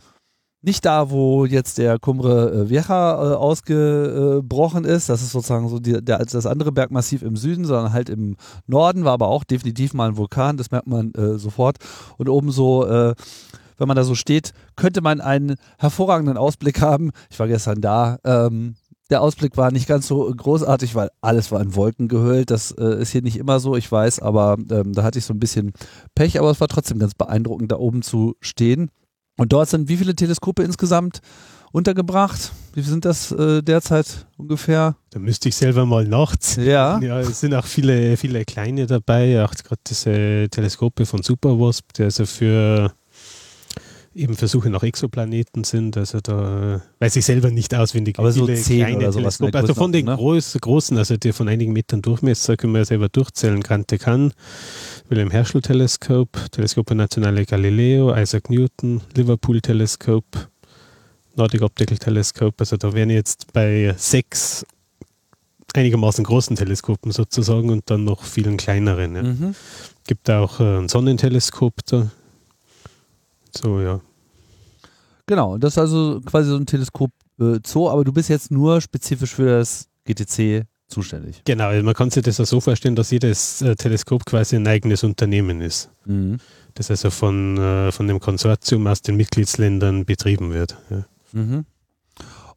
nicht 0.62 0.84
da, 0.84 1.10
wo 1.10 1.44
jetzt 1.44 1.78
der 1.78 1.98
Cumbre 1.98 2.52
äh, 2.52 2.68
Vieja 2.70 3.12
äh, 3.12 3.34
ausgebrochen 3.34 4.84
ist. 4.84 5.08
Das 5.08 5.22
ist 5.22 5.30
sozusagen 5.30 5.68
so 5.68 5.78
die, 5.78 6.04
der, 6.04 6.18
das 6.18 6.46
andere 6.46 6.72
Bergmassiv 6.72 7.22
im 7.22 7.36
Süden, 7.36 7.64
sondern 7.64 7.92
halt 7.92 8.08
im 8.08 8.36
Norden, 8.66 9.04
war 9.04 9.12
aber 9.12 9.28
auch 9.28 9.44
definitiv 9.44 9.94
mal 9.94 10.08
ein 10.08 10.16
Vulkan, 10.16 10.56
das 10.56 10.70
merkt 10.70 10.88
man 10.88 11.12
äh, 11.14 11.38
sofort. 11.38 11.78
Und 12.16 12.28
oben 12.28 12.50
so, 12.50 12.86
äh, 12.86 13.14
wenn 13.78 13.88
man 13.88 13.96
da 13.96 14.04
so 14.04 14.14
steht, 14.14 14.52
könnte 14.74 15.02
man 15.02 15.20
einen 15.20 15.56
hervorragenden 15.78 16.36
Ausblick 16.36 16.80
haben. 16.80 17.10
Ich 17.30 17.38
war 17.38 17.46
gestern 17.46 17.80
da. 17.80 18.18
Ähm, 18.24 18.74
der 19.10 19.22
Ausblick 19.22 19.56
war 19.56 19.70
nicht 19.70 19.86
ganz 19.86 20.08
so 20.08 20.32
großartig, 20.34 20.94
weil 20.94 21.10
alles 21.20 21.52
war 21.52 21.60
in 21.60 21.76
Wolken 21.76 22.08
gehüllt. 22.08 22.50
Das 22.50 22.72
äh, 22.72 23.00
ist 23.00 23.10
hier 23.10 23.22
nicht 23.22 23.36
immer 23.36 23.60
so, 23.60 23.76
ich 23.76 23.90
weiß, 23.90 24.20
aber 24.20 24.56
ähm, 24.70 24.92
da 24.94 25.04
hatte 25.04 25.18
ich 25.18 25.24
so 25.24 25.32
ein 25.32 25.38
bisschen 25.38 25.72
Pech, 26.14 26.38
aber 26.38 26.50
es 26.50 26.60
war 26.60 26.68
trotzdem 26.68 26.98
ganz 26.98 27.14
beeindruckend, 27.14 27.70
da 27.70 27.76
oben 27.76 28.02
zu 28.02 28.34
stehen. 28.40 28.90
Und 29.36 29.52
dort 29.52 29.68
sind 29.68 29.88
wie 29.88 29.96
viele 29.96 30.14
Teleskope 30.14 30.62
insgesamt 30.62 31.20
untergebracht? 31.72 32.52
Wie 32.74 32.80
sind 32.80 33.04
das 33.04 33.32
äh, 33.32 33.62
derzeit 33.62 34.26
ungefähr? 34.36 34.96
Da 35.10 35.18
müsste 35.18 35.48
ich 35.48 35.56
selber 35.56 35.84
mal 35.84 36.06
nachts. 36.06 36.56
Ja. 36.56 36.98
Ja, 37.06 37.20
es 37.20 37.40
sind 37.40 37.54
auch 37.54 37.66
viele, 37.66 38.16
viele 38.16 38.44
kleine 38.44 38.86
dabei, 38.86 39.44
auch 39.44 39.54
gerade 39.54 39.80
diese 39.86 40.48
Teleskope 40.50 41.06
von 41.06 41.22
SuperWasp, 41.22 41.92
die 41.94 42.04
also 42.04 42.24
für 42.26 42.92
eben 44.16 44.34
Versuche 44.34 44.70
nach 44.70 44.82
Exoplaneten 44.82 45.64
sind. 45.64 45.96
Also 45.96 46.20
da 46.20 46.82
weiß 46.98 47.16
ich 47.16 47.24
selber 47.24 47.50
nicht 47.50 47.74
auswendig. 47.74 48.18
Aber 48.18 48.32
so 48.32 48.46
zehn 48.46 48.96
oder 48.96 49.12
sowas. 49.12 49.40
Also 49.40 49.74
von 49.74 49.92
den 49.92 50.06
ne? 50.06 50.16
groß, 50.16 50.58
großen, 50.60 50.96
also 50.96 51.16
die 51.16 51.32
von 51.32 51.48
einigen 51.48 51.72
Metern 51.72 52.02
Durchmesser, 52.02 52.56
können 52.56 52.74
wir 52.74 52.84
selber 52.84 53.08
durchzählen. 53.08 53.60
Grante 53.60 53.98
Kann, 53.98 54.32
Wilhelm 55.08 55.30
Herschel 55.30 55.60
Teleskop, 55.62 56.28
Telescope 56.50 56.94
Nazionale 56.94 57.44
Galileo, 57.44 58.14
Isaac 58.16 58.50
Newton, 58.50 59.00
Liverpool 59.14 59.60
Teleskop, 59.60 60.24
Nordic 61.36 61.62
Optical 61.62 61.98
Telescope. 61.98 62.54
Also 62.58 62.76
da 62.76 62.92
wären 62.92 63.10
jetzt 63.10 63.52
bei 63.52 63.94
sechs 63.96 64.64
einigermaßen 65.74 66.24
großen 66.24 66.56
Teleskopen 66.56 67.12
sozusagen 67.12 67.70
und 67.70 67.90
dann 67.90 68.04
noch 68.04 68.22
vielen 68.22 68.56
kleineren. 68.56 69.14
Ja. 69.14 69.22
Mhm. 69.22 69.54
Gibt 70.06 70.30
auch 70.30 70.60
äh, 70.60 70.78
ein 70.78 70.88
Sonnenteleskop 70.88 71.74
da, 71.86 72.10
so, 73.56 73.80
ja. 73.80 74.00
Genau, 75.26 75.58
das 75.58 75.74
ist 75.74 75.78
also 75.78 76.20
quasi 76.24 76.50
so 76.50 76.56
ein 76.56 76.66
Teleskop 76.66 77.10
äh, 77.40 77.58
Zoo, 77.64 77.88
aber 77.88 78.04
du 78.04 78.12
bist 78.12 78.28
jetzt 78.28 78.50
nur 78.50 78.80
spezifisch 78.80 79.34
für 79.34 79.46
das 79.46 79.88
GTC 80.04 80.64
zuständig. 80.88 81.42
Genau, 81.44 81.68
also 81.68 81.84
man 81.84 81.94
kann 81.94 82.10
sich 82.10 82.22
das 82.22 82.40
auch 82.40 82.46
so 82.46 82.60
vorstellen, 82.60 82.96
dass 82.96 83.10
jedes 83.10 83.62
äh, 83.62 83.74
Teleskop 83.74 84.24
quasi 84.24 84.56
ein 84.56 84.66
eigenes 84.66 85.04
Unternehmen 85.04 85.60
ist. 85.60 85.90
Mhm. 86.04 86.38
Das 86.74 86.90
also 86.90 87.10
von, 87.10 87.56
äh, 87.58 87.92
von 87.92 88.06
dem 88.06 88.20
Konsortium 88.20 88.86
aus 88.86 89.02
den 89.02 89.16
Mitgliedsländern 89.16 90.04
betrieben 90.04 90.52
wird. 90.52 90.76
Ja. 90.90 91.04
Mhm. 91.32 91.64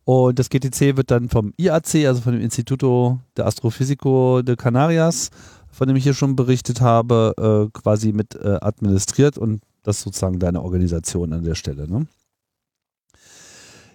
Und 0.03 0.39
das 0.39 0.49
GTC 0.49 0.97
wird 0.97 1.11
dann 1.11 1.29
vom 1.29 1.53
IAC, 1.57 2.07
also 2.07 2.21
von 2.21 2.33
dem 2.33 2.41
Instituto 2.41 3.19
de 3.37 3.45
Astrofísico 3.45 4.41
de 4.41 4.55
Canarias, 4.55 5.29
von 5.71 5.87
dem 5.87 5.95
ich 5.97 6.03
hier 6.03 6.15
schon 6.15 6.35
berichtet 6.35 6.81
habe, 6.81 7.69
äh, 7.71 7.79
quasi 7.79 8.11
mit 8.11 8.35
äh, 8.35 8.57
administriert 8.61 9.37
und 9.37 9.61
das 9.83 9.97
ist 9.97 10.03
sozusagen 10.03 10.39
deine 10.39 10.61
Organisation 10.61 11.31
an 11.31 11.43
der 11.43 11.55
Stelle. 11.55 11.87
Ne? 11.87 12.07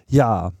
Ja, 0.07 0.51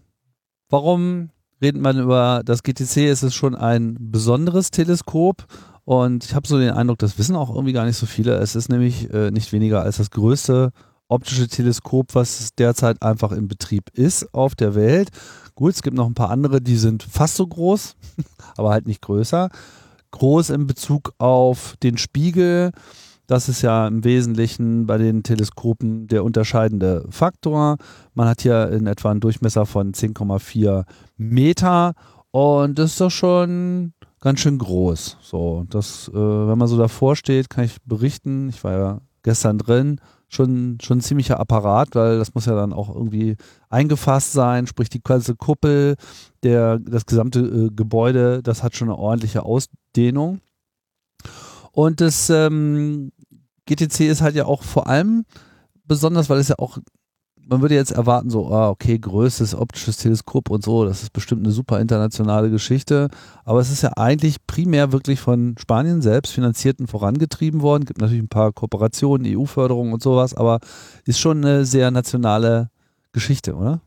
warum 0.69 1.29
redet 1.61 1.81
man 1.81 1.99
über 1.99 2.41
das 2.45 2.63
GTC? 2.63 3.09
Es 3.09 3.23
ist 3.23 3.35
schon 3.35 3.55
ein 3.55 3.97
besonderes 3.99 4.71
Teleskop 4.71 5.45
und 5.83 6.25
ich 6.25 6.33
habe 6.33 6.47
so 6.47 6.57
den 6.57 6.71
Eindruck, 6.71 6.99
das 6.99 7.17
wissen 7.17 7.35
auch 7.35 7.53
irgendwie 7.53 7.73
gar 7.73 7.85
nicht 7.85 7.97
so 7.97 8.05
viele. 8.05 8.35
Es 8.35 8.55
ist 8.55 8.69
nämlich 8.69 9.11
äh, 9.13 9.31
nicht 9.31 9.53
weniger 9.53 9.81
als 9.81 9.97
das 9.97 10.11
größte 10.11 10.71
optische 11.07 11.47
Teleskop, 11.47 12.15
was 12.15 12.49
derzeit 12.55 13.01
einfach 13.01 13.31
in 13.31 13.47
Betrieb 13.47 13.89
ist 13.93 14.33
auf 14.33 14.55
der 14.55 14.73
Welt. 14.75 15.09
Gut, 15.53 15.73
es 15.73 15.83
gibt 15.83 15.95
noch 15.95 16.07
ein 16.07 16.15
paar 16.15 16.31
andere, 16.31 16.61
die 16.61 16.77
sind 16.77 17.03
fast 17.03 17.35
so 17.35 17.45
groß, 17.45 17.95
aber 18.57 18.71
halt 18.71 18.87
nicht 18.87 19.01
größer. 19.01 19.49
Groß 20.11 20.49
in 20.49 20.65
Bezug 20.65 21.13
auf 21.17 21.75
den 21.83 21.97
Spiegel, 21.97 22.71
das 23.27 23.49
ist 23.49 23.61
ja 23.61 23.87
im 23.87 24.03
Wesentlichen 24.03 24.85
bei 24.85 24.97
den 24.97 25.23
Teleskopen 25.23 26.07
der 26.07 26.23
unterscheidende 26.23 27.05
Faktor. 27.09 27.77
Man 28.13 28.27
hat 28.27 28.41
hier 28.41 28.69
in 28.69 28.87
etwa 28.87 29.11
einen 29.11 29.19
Durchmesser 29.19 29.65
von 29.65 29.93
10,4 29.93 30.85
Meter 31.17 31.93
und 32.31 32.77
das 32.77 32.91
ist 32.91 33.01
doch 33.01 33.11
schon 33.11 33.93
ganz 34.19 34.39
schön 34.39 34.57
groß. 34.57 35.17
So, 35.21 35.65
das, 35.69 36.09
äh, 36.09 36.17
wenn 36.17 36.57
man 36.57 36.67
so 36.67 36.77
davor 36.77 37.15
steht, 37.15 37.49
kann 37.49 37.63
ich 37.63 37.77
berichten. 37.85 38.49
Ich 38.49 38.63
war 38.63 38.71
ja 38.73 39.01
gestern 39.23 39.57
drin. 39.57 40.01
Schon, 40.27 40.79
schon 40.81 40.97
ein 40.97 41.01
ziemlicher 41.01 41.39
Apparat, 41.39 41.89
weil 41.93 42.17
das 42.17 42.33
muss 42.33 42.45
ja 42.45 42.55
dann 42.55 42.73
auch 42.73 42.93
irgendwie 42.93 43.37
eingefasst 43.69 44.33
sein, 44.33 44.67
sprich 44.67 44.89
die 44.89 45.01
ganze 45.01 45.35
Kuppel, 45.35 45.95
der, 46.43 46.79
das 46.79 47.05
gesamte 47.05 47.39
äh, 47.39 47.69
Gebäude, 47.73 48.41
das 48.41 48.63
hat 48.63 48.75
schon 48.75 48.89
eine 48.89 48.97
ordentliche 48.97 49.43
Ausdehnung. 49.43 50.41
Und 51.71 52.01
das 52.01 52.29
ähm, 52.29 53.11
GTC 53.65 54.01
ist 54.01 54.21
halt 54.21 54.35
ja 54.35 54.45
auch 54.45 54.63
vor 54.63 54.87
allem 54.87 55.25
besonders, 55.85 56.29
weil 56.29 56.39
es 56.39 56.49
ja 56.49 56.55
auch, 56.59 56.77
man 57.47 57.61
würde 57.61 57.75
jetzt 57.75 57.91
erwarten, 57.91 58.29
so, 58.29 58.47
ah, 58.47 58.69
okay, 58.69 58.97
größtes 58.97 59.55
optisches 59.55 59.97
Teleskop 59.97 60.49
und 60.49 60.63
so, 60.63 60.85
das 60.85 61.03
ist 61.03 61.13
bestimmt 61.13 61.43
eine 61.43 61.51
super 61.51 61.79
internationale 61.79 62.49
Geschichte. 62.49 63.09
Aber 63.43 63.59
es 63.59 63.71
ist 63.71 63.83
ja 63.83 63.91
eigentlich 63.97 64.45
primär 64.47 64.91
wirklich 64.91 65.19
von 65.19 65.55
Spanien 65.59 66.01
selbst 66.01 66.33
finanziert 66.33 66.79
und 66.79 66.87
vorangetrieben 66.87 67.61
worden. 67.61 67.85
Gibt 67.85 68.01
natürlich 68.01 68.23
ein 68.23 68.29
paar 68.29 68.51
Kooperationen, 68.51 69.37
EU-Förderung 69.37 69.93
und 69.93 70.01
sowas, 70.01 70.33
aber 70.33 70.59
ist 71.05 71.19
schon 71.19 71.45
eine 71.45 71.65
sehr 71.65 71.91
nationale 71.91 72.69
Geschichte, 73.11 73.55
oder? 73.55 73.81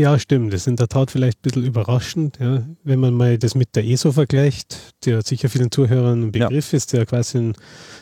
Ja, 0.00 0.18
stimmt. 0.18 0.54
Das 0.54 0.62
ist 0.62 0.66
in 0.66 0.76
der 0.76 0.88
Tat 0.88 1.10
vielleicht 1.10 1.40
ein 1.40 1.42
bisschen 1.42 1.62
überraschend, 1.62 2.38
ja. 2.40 2.64
wenn 2.84 3.00
man 3.00 3.12
mal 3.12 3.36
das 3.36 3.54
mit 3.54 3.76
der 3.76 3.84
ESO 3.84 4.12
vergleicht, 4.12 4.94
der 5.04 5.20
sicher 5.20 5.50
vielen 5.50 5.70
Zuhörern 5.70 6.22
ein 6.22 6.32
Begriff 6.32 6.72
ja. 6.72 6.76
ist, 6.78 6.94
der 6.94 7.04
quasi 7.04 7.36
ein 7.36 7.52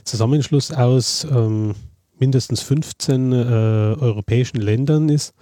Zusammenschluss 0.05 0.71
aus 0.71 1.27
ähm, 1.29 1.75
mindestens 2.21 2.63
15 2.63 3.33
äh, 3.33 3.35
europäischen 3.35 4.59
Ländern 4.59 5.09
ist, 5.09 5.35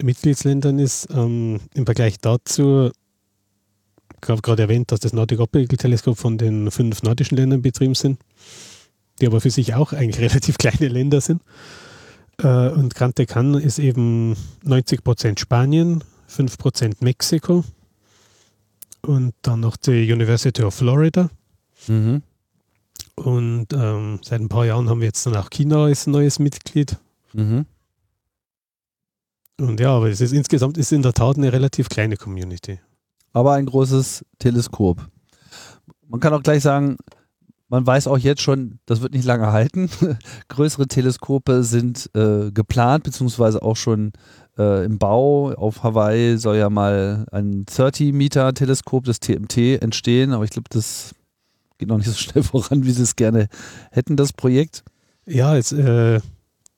Mitgliedsländern 0.00 0.78
ist. 0.78 1.08
Ähm, 1.12 1.58
Im 1.74 1.84
Vergleich 1.84 2.20
dazu, 2.20 2.92
ich 4.22 4.28
habe 4.28 4.42
gerade 4.42 4.62
erwähnt, 4.62 4.92
dass 4.92 5.00
das 5.00 5.12
Nordic 5.12 5.40
Optical 5.40 5.76
Teleskop 5.76 6.16
von 6.16 6.38
den 6.38 6.70
fünf 6.70 7.02
nordischen 7.02 7.36
Ländern 7.36 7.60
betrieben 7.60 7.96
sind, 7.96 8.20
die 9.20 9.26
aber 9.26 9.40
für 9.40 9.50
sich 9.50 9.74
auch 9.74 9.92
eigentlich 9.94 10.20
relativ 10.30 10.58
kleine 10.58 10.86
Länder 10.86 11.20
sind. 11.20 11.42
Äh, 12.42 12.70
und 12.70 12.94
Grande 12.94 13.26
Can 13.26 13.54
ist 13.54 13.78
eben 13.78 14.36
90% 14.64 15.38
Spanien, 15.38 16.04
5% 16.28 16.96
Mexiko 17.00 17.64
und 19.02 19.34
dann 19.42 19.60
noch 19.60 19.76
die 19.76 20.10
University 20.12 20.62
of 20.62 20.74
Florida. 20.74 21.30
Mhm. 21.88 22.22
Und 23.16 23.66
ähm, 23.72 24.20
seit 24.22 24.40
ein 24.40 24.48
paar 24.48 24.64
Jahren 24.64 24.88
haben 24.88 25.00
wir 25.00 25.06
jetzt 25.06 25.26
dann 25.26 25.36
auch 25.36 25.50
China 25.50 25.84
als 25.84 26.06
neues 26.06 26.38
Mitglied. 26.38 26.96
Mhm. 27.32 27.66
Und 29.58 29.78
ja, 29.78 29.94
aber 29.94 30.08
es 30.08 30.20
ist 30.20 30.32
insgesamt 30.32 30.78
ist 30.78 30.92
in 30.92 31.02
der 31.02 31.12
Tat 31.12 31.36
eine 31.36 31.52
relativ 31.52 31.88
kleine 31.88 32.16
Community. 32.16 32.80
Aber 33.32 33.52
ein 33.52 33.66
großes 33.66 34.24
Teleskop. 34.38 35.06
Man 36.08 36.18
kann 36.18 36.32
auch 36.32 36.42
gleich 36.42 36.62
sagen, 36.62 36.96
man 37.70 37.86
weiß 37.86 38.08
auch 38.08 38.18
jetzt 38.18 38.42
schon, 38.42 38.80
das 38.84 39.00
wird 39.00 39.14
nicht 39.14 39.24
lange 39.24 39.52
halten. 39.52 39.88
Größere 40.48 40.88
Teleskope 40.88 41.62
sind 41.62 42.10
äh, 42.14 42.50
geplant, 42.50 43.04
beziehungsweise 43.04 43.62
auch 43.62 43.76
schon 43.76 44.12
äh, 44.58 44.84
im 44.84 44.98
Bau. 44.98 45.52
Auf 45.52 45.84
Hawaii 45.84 46.36
soll 46.36 46.56
ja 46.56 46.68
mal 46.68 47.26
ein 47.30 47.64
30-Meter-Teleskop, 47.66 49.04
das 49.04 49.20
TMT, 49.20 49.80
entstehen, 49.80 50.32
aber 50.32 50.44
ich 50.44 50.50
glaube, 50.50 50.68
das 50.70 51.14
geht 51.78 51.88
noch 51.88 51.96
nicht 51.96 52.08
so 52.08 52.14
schnell 52.16 52.42
voran, 52.42 52.84
wie 52.84 52.90
sie 52.90 53.04
es 53.04 53.14
gerne 53.14 53.46
hätten, 53.92 54.16
das 54.16 54.32
Projekt. 54.32 54.82
Ja, 55.24 55.54
jetzt, 55.54 55.72
äh, 55.72 56.20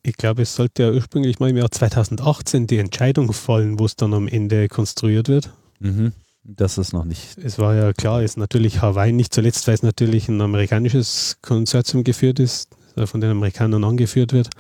ich 0.02 0.16
glaube, 0.18 0.42
es 0.42 0.55
sollte 0.55 0.83
ja 0.83 0.90
ursprünglich 0.90 1.40
mal 1.40 1.48
im 1.48 1.57
Jahr 1.57 1.70
2018 1.70 2.66
die 2.66 2.78
Entscheidung 2.78 3.33
fallen, 3.33 3.78
wo 3.78 3.87
es 3.87 3.96
dann 3.96 4.12
am 4.12 4.28
Ende 4.28 4.68
konstruiert 4.68 5.28
wird. 5.28 5.55
Mhm. 5.81 6.12
Das 6.44 6.76
ist 6.76 6.92
noch 6.92 7.05
nicht. 7.05 7.38
Es 7.38 7.59
war 7.59 7.74
ja 7.74 7.92
klar, 7.92 8.22
ist 8.22 8.37
natürlich 8.37 8.83
Hawaii 8.83 9.12
nicht 9.12 9.33
zuletzt, 9.33 9.66
weil 9.68 9.74
es 9.74 9.83
natürlich 9.83 10.28
ein 10.28 10.40
amerikanisches 10.40 11.38
Konsortium 11.40 12.02
geführt 12.02 12.40
ist, 12.40 12.68
äh, 12.96 13.07
von 13.07 13.20
den 13.20 13.31
Amerikanern 13.31 13.85
angeführt 13.85 14.33
wird. 14.33 14.50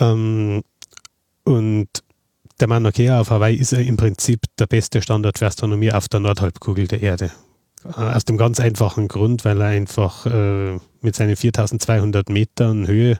Ähm, 0.00 0.62
und 1.44 1.88
der 2.60 2.68
Mauna 2.68 2.90
auf 3.20 3.30
Hawaii 3.30 3.56
ist 3.56 3.72
ja 3.72 3.80
im 3.80 3.96
Prinzip 3.96 4.40
der 4.58 4.66
beste 4.66 5.02
Standort 5.02 5.38
für 5.38 5.46
Astronomie 5.46 5.92
auf 5.92 6.08
der 6.08 6.20
Nordhalbkugel 6.20 6.88
der 6.88 7.02
Erde. 7.02 7.30
Äh, 7.84 8.00
aus 8.00 8.24
dem 8.24 8.38
ganz 8.38 8.58
einfachen 8.60 9.08
Grund, 9.08 9.44
weil 9.44 9.60
er 9.60 9.68
einfach 9.68 10.24
äh, 10.26 10.78
mit 11.02 11.14
seinen 11.14 11.36
4200 11.36 12.30
Metern 12.30 12.86
Höhe 12.86 13.18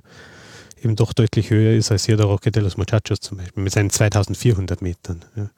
eben 0.82 0.96
doch 0.96 1.12
deutlich 1.12 1.50
höher 1.50 1.74
ist 1.74 1.90
als 1.90 2.06
hier 2.06 2.16
der 2.16 2.26
Roque 2.26 2.50
de 2.50 2.62
los 2.62 2.76
Muchachos 2.76 3.20
zum 3.20 3.38
Beispiel, 3.38 3.62
mit 3.62 3.72
seinen 3.72 3.90
2400 3.90 4.82
Metern. 4.82 5.24
Ja. 5.36 5.50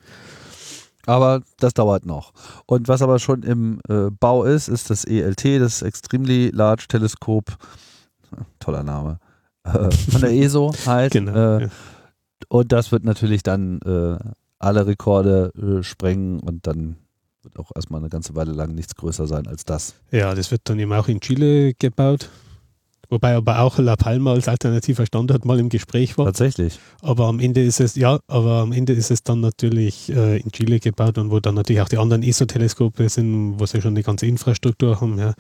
Aber 1.07 1.43
das 1.59 1.73
dauert 1.75 2.05
noch. 2.05 2.33
Und 2.67 2.89
was 2.89 3.01
aber 3.01 3.19
schon 3.19 3.43
im 3.43 3.81
äh, 3.89 4.11
Bau 4.11 4.45
ist, 4.45 4.69
ist 4.69 4.91
das 4.91 5.05
ELT, 5.05 5.61
das 5.61 5.83
Extremely 5.83 6.51
Large 6.53 6.87
Teleskop. 6.89 7.57
Toller 8.59 8.83
Name. 8.83 9.19
Äh, 9.65 9.91
von 9.91 10.21
der 10.21 10.33
ESO 10.33 10.75
halt. 10.85 11.13
Genau, 11.13 11.59
äh, 11.59 11.63
ja. 11.63 11.69
Und 12.49 12.73
das 12.73 12.93
wird 12.93 13.05
natürlich 13.05 13.43
dann 13.43 13.81
äh, 13.81 14.19
alle 14.59 14.87
Rekorde 14.87 15.53
äh, 15.57 15.83
sprengen 15.83 16.41
und 16.41 16.67
dann 16.67 16.97
wird 17.43 17.59
auch 17.59 17.71
erstmal 17.75 18.01
eine 18.01 18.09
ganze 18.09 18.35
Weile 18.35 18.53
lang 18.53 18.75
nichts 18.75 18.95
größer 18.95 19.27
sein 19.27 19.47
als 19.47 19.65
das. 19.65 19.95
Ja, 20.11 20.35
das 20.35 20.51
wird 20.51 20.63
dann 20.65 20.79
eben 20.79 20.93
auch 20.93 21.09
in 21.09 21.21
Chile 21.21 21.75
gebaut. 21.75 22.29
Wobei 23.09 23.35
aber 23.35 23.61
auch 23.61 23.79
La 23.79 23.97
Palma 23.97 24.33
als 24.33 24.49
alternativer 24.49 25.07
Standort 25.07 25.45
mal 25.45 25.59
im 25.59 25.69
Gespräch 25.69 26.19
war. 26.19 26.27
Tatsächlich. 26.27 26.79
Aber 27.03 27.27
am 27.27 27.41
Ende 27.41 27.63
ist 27.63 27.81
es, 27.81 27.95
ja, 27.95 28.19
aber 28.27 28.61
am 28.61 28.73
Ende 28.73 28.93
ist 28.93 29.11
es 29.11 29.23
dann 29.23 29.41
natürlich 29.41 30.11
äh, 30.11 30.39
in 30.39 30.51
Chile 30.51 30.81
gebaut 30.81 31.19
und 31.19 31.31
wo 31.31 31.41
dann 31.41 31.55
natürlich 31.55 31.83
auch 31.83 31.89
die 31.89 31.99
anderen 31.99 32.23
ESO-Teleskope 32.23 33.09
sind, 33.09 33.61
wo 33.61 33.67
sie 33.67 33.81
schon 33.81 33.95
die 33.95 34.03
ganze 34.03 34.27
Infrastruktur 34.27 35.01
haben, 35.01 35.19
ja. 35.19 35.35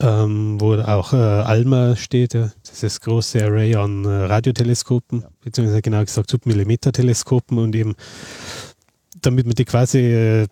Ähm, 0.00 0.60
wo 0.60 0.74
auch 0.74 1.12
äh, 1.12 1.16
ALMA 1.16 1.94
steht, 1.94 2.34
ja, 2.34 2.50
dieses 2.68 3.00
große 3.00 3.44
Array 3.44 3.76
an 3.76 4.04
äh, 4.04 4.08
Radioteleskopen, 4.08 5.20
ja. 5.20 5.28
beziehungsweise 5.40 5.82
genau 5.82 6.00
gesagt 6.00 6.30
Submillimeter-Teleskopen 6.30 7.58
und 7.58 7.76
eben 7.76 7.94
damit 9.20 9.46
man 9.46 9.54
die 9.54 9.64
quasi 9.64 9.98
äh, 9.98 10.46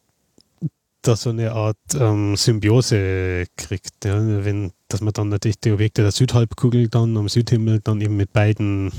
da 1.02 1.16
so 1.16 1.30
eine 1.30 1.52
Art 1.52 1.76
ähm, 1.98 2.36
Symbiose 2.36 3.46
kriegt. 3.56 4.04
Ja? 4.04 4.16
Wenn, 4.44 4.72
dass 4.88 5.00
man 5.00 5.12
dann 5.12 5.28
natürlich 5.28 5.60
die 5.60 5.72
Objekte 5.72 6.02
der 6.02 6.12
Südhalbkugel 6.12 6.88
dann 6.88 7.16
am 7.16 7.28
Südhimmel 7.28 7.80
dann 7.80 8.00
eben 8.00 8.16
mit 8.16 8.32
beiden 8.32 8.92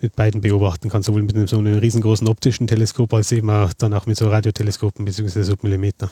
mit 0.00 0.14
beiden 0.14 0.42
beobachten 0.42 0.90
kann, 0.90 1.02
sowohl 1.02 1.22
mit 1.22 1.48
so 1.48 1.58
einem 1.58 1.78
riesengroßen 1.78 2.28
optischen 2.28 2.66
Teleskop 2.66 3.14
als 3.14 3.32
eben 3.32 3.48
auch 3.48 3.72
dann 3.72 3.94
auch 3.94 4.04
mit 4.04 4.16
so 4.16 4.28
Radioteleskopen 4.28 5.04
bzw. 5.04 5.42
Submillimeter. 5.42 6.10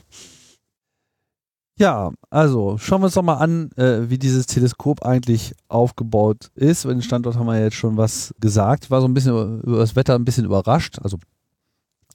Ja, 1.77 2.13
also 2.31 2.79
schauen 2.79 3.01
wir 3.01 3.07
uns 3.07 3.15
doch 3.15 3.23
mal 3.23 3.35
an, 3.35 3.71
äh, 3.73 4.09
wie 4.09 4.19
dieses 4.19 4.47
Teleskop 4.47 5.03
eigentlich 5.03 5.55
aufgebaut 5.67 6.51
ist. 6.55 6.85
Über 6.85 6.95
den 6.95 7.03
Standort 7.03 7.37
haben 7.37 7.47
wir 7.47 7.61
jetzt 7.61 7.75
schon 7.75 7.97
was 7.97 8.33
gesagt. 8.41 8.85
Ich 8.85 8.91
war 8.91 9.01
so 9.01 9.09
ein 9.09 9.15
bisschen 9.15 9.61
über 9.61 9.79
das 9.79 9.97
Wetter 9.97 10.15
ein 10.15 10.25
bisschen 10.25 10.45
überrascht. 10.45 11.01
Also 11.03 11.19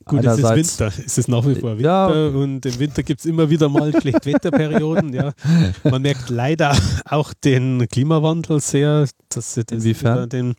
Gut, 0.10 0.26
es 0.26 0.38
ist 0.38 0.56
Winter, 0.56 0.88
es 1.06 1.18
ist 1.18 1.28
nach 1.28 1.46
wie 1.46 1.56
vor 1.56 1.78
Winter 1.78 1.84
ja. 1.84 2.08
und 2.08 2.66
im 2.66 2.80
Winter 2.80 3.04
gibt 3.04 3.20
es 3.20 3.26
immer 3.26 3.50
wieder 3.50 3.70
mal 3.70 3.94
Schlechtwetterperioden. 4.00 5.14
ja. 5.14 5.34
Man 5.84 6.02
merkt 6.02 6.30
leider 6.30 6.76
auch 7.06 7.34
den 7.34 7.88
Klimawandel 7.88 8.60
sehr. 8.60 9.08
Dass 9.30 9.58
Inwiefern? 9.58 10.28
Den 10.30 10.56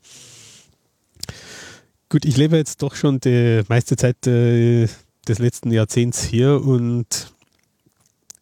Gut, 2.13 2.25
ich 2.25 2.37
lebe 2.37 2.57
jetzt 2.57 2.83
doch 2.83 2.97
schon 2.97 3.21
die 3.21 3.63
meiste 3.69 3.95
Zeit 3.95 4.27
äh, 4.27 4.89
des 5.29 5.39
letzten 5.39 5.71
Jahrzehnts 5.71 6.25
hier 6.25 6.61
und 6.61 7.33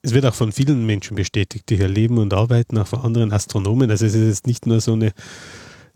es 0.01 0.15
wird 0.15 0.25
auch 0.25 0.35
von 0.35 0.53
vielen 0.53 0.87
Menschen 0.87 1.17
bestätigt, 1.17 1.69
die 1.69 1.77
hier 1.77 1.89
leben 1.89 2.17
und 2.17 2.33
arbeiten, 2.33 2.79
auch 2.79 2.87
von 2.87 3.01
anderen 3.01 3.31
Astronomen. 3.31 3.91
Also 3.91 4.07
es 4.07 4.15
ist 4.15 4.27
jetzt 4.27 4.47
nicht 4.47 4.67
nur 4.67 4.81
so 4.81 4.95
eine 4.95 5.13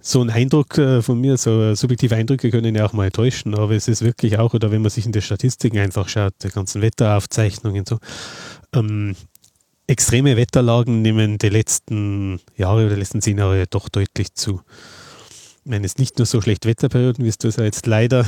so 0.02 0.20
ein 0.20 0.30
Eindruck 0.30 0.76
äh, 0.78 1.00
von 1.00 1.20
mir, 1.20 1.36
so 1.36 1.74
subjektive 1.74 2.16
Eindrücke 2.16 2.50
können 2.50 2.74
ja 2.74 2.84
auch 2.84 2.92
mal 2.92 3.10
täuschen, 3.10 3.54
aber 3.54 3.74
es 3.74 3.86
ist 3.86 4.02
wirklich 4.02 4.36
auch, 4.36 4.52
oder 4.52 4.72
wenn 4.72 4.82
man 4.82 4.90
sich 4.90 5.06
in 5.06 5.12
die 5.12 5.22
Statistiken 5.22 5.78
einfach 5.78 6.08
schaut, 6.08 6.34
die 6.42 6.48
ganzen 6.48 6.82
Wetteraufzeichnungen 6.82 7.86
so, 7.86 7.98
ähm, 8.74 9.14
extreme 9.86 10.36
Wetterlagen 10.36 11.02
nehmen 11.02 11.38
die 11.38 11.48
letzten 11.48 12.40
Jahre 12.56 12.86
oder 12.86 12.94
die 12.94 13.00
letzten 13.00 13.22
zehn 13.22 13.38
Jahre 13.38 13.66
doch 13.70 13.88
deutlich 13.88 14.34
zu. 14.34 14.60
Ich 15.64 15.70
meine, 15.70 15.86
es 15.86 15.92
ist 15.92 15.98
nicht 16.00 16.18
nur 16.18 16.26
so 16.26 16.40
schlecht 16.40 16.66
Wetterperioden, 16.66 17.24
wie 17.24 17.30
du 17.30 17.46
es 17.46 17.56
ja 17.56 17.64
jetzt 17.64 17.86
leider 17.86 18.26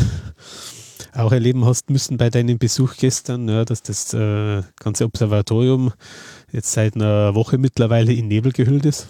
auch 1.12 1.32
erleben 1.32 1.64
hast 1.64 1.90
müssen 1.90 2.18
bei 2.18 2.30
deinem 2.30 2.58
Besuch 2.58 2.94
gestern, 2.96 3.48
ja, 3.48 3.64
dass 3.64 3.82
das 3.82 4.14
äh, 4.14 4.62
ganze 4.78 5.06
Observatorium 5.06 5.92
jetzt 6.52 6.72
seit 6.72 6.94
einer 6.94 7.34
Woche 7.34 7.58
mittlerweile 7.58 8.12
in 8.12 8.28
Nebel 8.28 8.52
gehüllt 8.52 8.86
ist 8.86 9.08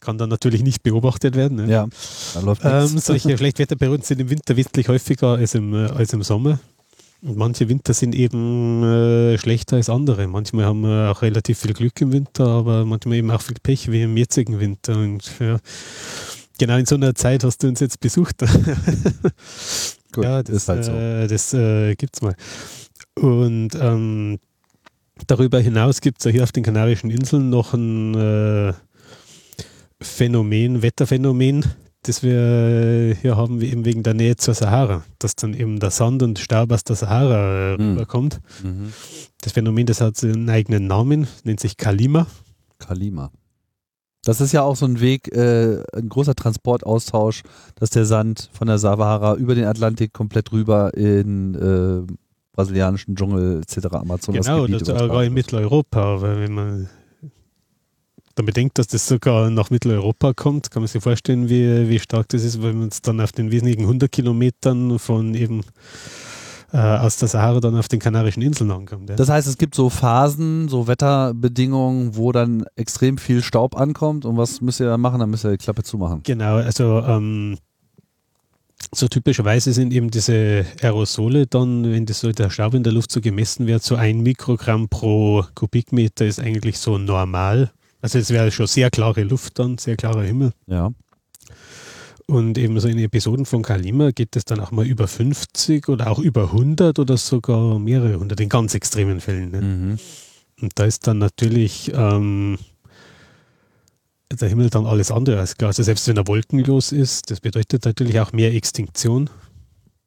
kann 0.00 0.18
dann 0.18 0.30
natürlich 0.30 0.62
nicht 0.62 0.82
beobachtet 0.82 1.36
werden. 1.36 1.58
Ne? 1.58 1.70
Ja, 1.70 1.86
da 2.34 2.40
läuft 2.40 2.62
ähm, 2.64 2.98
Solche 2.98 3.36
Schlechtwetterperioden 3.36 4.02
sind 4.02 4.20
im 4.20 4.30
Winter 4.30 4.56
wesentlich 4.56 4.88
häufiger 4.88 5.34
als 5.34 5.54
im, 5.54 5.74
äh, 5.74 5.88
als 5.88 6.12
im 6.12 6.22
Sommer. 6.22 6.58
Und 7.22 7.36
manche 7.36 7.68
Winter 7.68 7.92
sind 7.92 8.14
eben 8.14 8.82
äh, 8.82 9.36
schlechter 9.36 9.76
als 9.76 9.90
andere. 9.90 10.26
Manchmal 10.26 10.64
haben 10.64 10.80
wir 10.80 11.10
auch 11.10 11.20
relativ 11.20 11.58
viel 11.58 11.74
Glück 11.74 12.00
im 12.00 12.12
Winter, 12.12 12.46
aber 12.46 12.86
manchmal 12.86 13.18
eben 13.18 13.30
auch 13.30 13.42
viel 13.42 13.56
Pech, 13.62 13.90
wie 13.90 14.02
im 14.02 14.16
jetzigen 14.16 14.58
Winter. 14.58 14.96
Und 14.96 15.30
ja, 15.38 15.58
genau 16.58 16.76
in 16.78 16.86
so 16.86 16.94
einer 16.94 17.14
Zeit 17.14 17.44
hast 17.44 17.62
du 17.62 17.68
uns 17.68 17.80
jetzt 17.80 18.00
besucht. 18.00 18.36
Gut, 20.12 20.24
ja, 20.24 20.42
das, 20.42 20.56
ist 20.56 20.68
halt 20.68 20.84
so. 20.84 20.92
Äh, 20.92 21.26
das 21.26 21.52
äh, 21.52 21.92
es 21.92 22.22
mal. 22.22 22.34
Und 23.16 23.70
ähm, 23.78 24.38
darüber 25.26 25.60
hinaus 25.60 26.00
gibt 26.00 26.20
es 26.20 26.24
ja 26.24 26.30
hier 26.30 26.42
auf 26.42 26.52
den 26.52 26.64
Kanarischen 26.64 27.10
Inseln 27.10 27.50
noch 27.50 27.74
ein 27.74 28.14
äh, 28.14 28.72
Phänomen, 30.00 30.82
Wetterphänomen, 30.82 31.64
das 32.02 32.22
wir 32.22 33.16
hier 33.20 33.36
haben, 33.36 33.60
wie 33.60 33.70
eben 33.70 33.84
wegen 33.84 34.02
der 34.02 34.14
Nähe 34.14 34.36
zur 34.36 34.54
Sahara, 34.54 35.02
dass 35.18 35.36
dann 35.36 35.54
eben 35.54 35.78
der 35.80 35.90
Sand 35.90 36.22
und 36.22 36.38
Staub 36.38 36.72
aus 36.72 36.84
der 36.84 36.96
Sahara 36.96 37.76
mhm. 37.78 37.90
rüberkommt. 37.90 38.40
Mhm. 38.62 38.92
Das 39.42 39.52
Phänomen, 39.52 39.86
das 39.86 40.00
hat 40.00 40.22
einen 40.24 40.48
eigenen 40.48 40.86
Namen, 40.86 41.26
nennt 41.44 41.60
sich 41.60 41.76
Kalima. 41.76 42.26
Kalima. 42.78 43.30
Das 44.22 44.40
ist 44.40 44.52
ja 44.52 44.62
auch 44.62 44.76
so 44.76 44.84
ein 44.84 45.00
Weg, 45.00 45.34
äh, 45.34 45.82
ein 45.94 46.08
großer 46.08 46.34
Transportaustausch, 46.34 47.42
dass 47.76 47.90
der 47.90 48.04
Sand 48.04 48.50
von 48.52 48.66
der 48.66 48.78
Sahara 48.78 49.34
über 49.34 49.54
den 49.54 49.64
Atlantik 49.64 50.12
komplett 50.12 50.52
rüber 50.52 50.92
in 50.94 51.54
äh, 51.54 52.12
brasilianischen 52.52 53.16
Dschungel 53.16 53.62
etc. 53.62 53.86
Amazonas 53.92 54.46
Genau, 54.46 54.66
das 54.66 54.86
sogar 54.86 55.24
in 55.24 55.32
Mitteleuropa, 55.32 56.20
weil 56.20 56.40
wenn 56.40 56.52
man 56.52 56.88
dann 58.40 58.46
bedenkt, 58.46 58.78
dass 58.78 58.86
das 58.86 59.06
sogar 59.06 59.50
nach 59.50 59.70
Mitteleuropa 59.70 60.32
kommt, 60.32 60.70
kann 60.70 60.82
man 60.82 60.88
sich 60.88 61.02
vorstellen, 61.02 61.48
wie, 61.48 61.88
wie 61.88 61.98
stark 61.98 62.28
das 62.28 62.42
ist, 62.42 62.62
wenn 62.62 62.78
man 62.78 62.88
es 62.88 63.02
dann 63.02 63.20
auf 63.20 63.32
den 63.32 63.50
wesentlichen 63.50 63.82
100 63.82 64.10
Kilometern 64.10 64.98
von 64.98 65.34
eben 65.34 65.60
äh, 66.72 66.78
aus 66.78 67.18
der 67.18 67.28
Sahara 67.28 67.60
dann 67.60 67.76
auf 67.76 67.88
den 67.88 67.98
Kanarischen 67.98 68.42
Inseln 68.42 68.70
ankommt. 68.70 69.10
Ja. 69.10 69.16
Das 69.16 69.28
heißt, 69.28 69.46
es 69.46 69.58
gibt 69.58 69.74
so 69.74 69.90
Phasen, 69.90 70.68
so 70.68 70.86
Wetterbedingungen, 70.86 72.16
wo 72.16 72.32
dann 72.32 72.64
extrem 72.76 73.18
viel 73.18 73.42
Staub 73.42 73.76
ankommt 73.76 74.24
und 74.24 74.36
was 74.36 74.60
müsst 74.60 74.80
ihr 74.80 74.86
dann 74.86 75.00
machen? 75.00 75.20
Dann 75.20 75.30
müsst 75.30 75.44
ihr 75.44 75.50
die 75.50 75.58
Klappe 75.58 75.82
zumachen. 75.82 76.22
Genau, 76.22 76.56
also 76.56 77.00
ähm, 77.00 77.58
so 78.92 79.06
typischerweise 79.06 79.74
sind 79.74 79.92
eben 79.92 80.10
diese 80.10 80.64
Aerosole 80.80 81.46
dann, 81.46 81.92
wenn 81.92 82.06
das 82.06 82.20
so 82.20 82.32
der 82.32 82.48
Staub 82.48 82.72
in 82.72 82.84
der 82.84 82.92
Luft 82.92 83.12
so 83.12 83.20
gemessen 83.20 83.66
wird, 83.66 83.82
so 83.82 83.96
ein 83.96 84.20
Mikrogramm 84.20 84.88
pro 84.88 85.44
Kubikmeter 85.54 86.24
ist 86.24 86.40
eigentlich 86.40 86.78
so 86.78 86.96
normal. 86.96 87.70
Also 88.00 88.18
es 88.18 88.30
wäre 88.30 88.50
schon 88.50 88.66
sehr 88.66 88.90
klare 88.90 89.22
Luft 89.22 89.58
dann, 89.58 89.78
sehr 89.78 89.96
klarer 89.96 90.22
Himmel. 90.22 90.52
Ja. 90.66 90.92
Und 92.26 92.58
eben 92.58 92.78
so 92.78 92.86
in 92.86 92.98
Episoden 92.98 93.44
von 93.44 93.62
Kalima 93.62 94.12
geht 94.12 94.36
es 94.36 94.44
dann 94.44 94.60
auch 94.60 94.70
mal 94.70 94.86
über 94.86 95.08
50 95.08 95.88
oder 95.88 96.08
auch 96.08 96.20
über 96.20 96.44
100 96.44 96.98
oder 97.00 97.16
sogar 97.16 97.78
mehrere 97.80 98.20
hundert 98.20 98.38
in 98.40 98.48
ganz 98.48 98.74
extremen 98.74 99.20
Fällen. 99.20 99.50
Ne? 99.50 99.60
Mhm. 99.60 99.98
Und 100.62 100.72
da 100.78 100.84
ist 100.84 101.08
dann 101.08 101.18
natürlich 101.18 101.90
ähm, 101.92 102.56
der 104.32 104.48
Himmel 104.48 104.70
dann 104.70 104.86
alles 104.86 105.10
andere 105.10 105.40
als 105.40 105.56
klar. 105.56 105.68
Also 105.68 105.82
selbst 105.82 106.06
wenn 106.06 106.16
er 106.16 106.28
wolkenlos 106.28 106.92
ist, 106.92 107.30
das 107.30 107.40
bedeutet 107.40 107.84
natürlich 107.84 108.20
auch 108.20 108.32
mehr 108.32 108.54
Extinktion. 108.54 109.28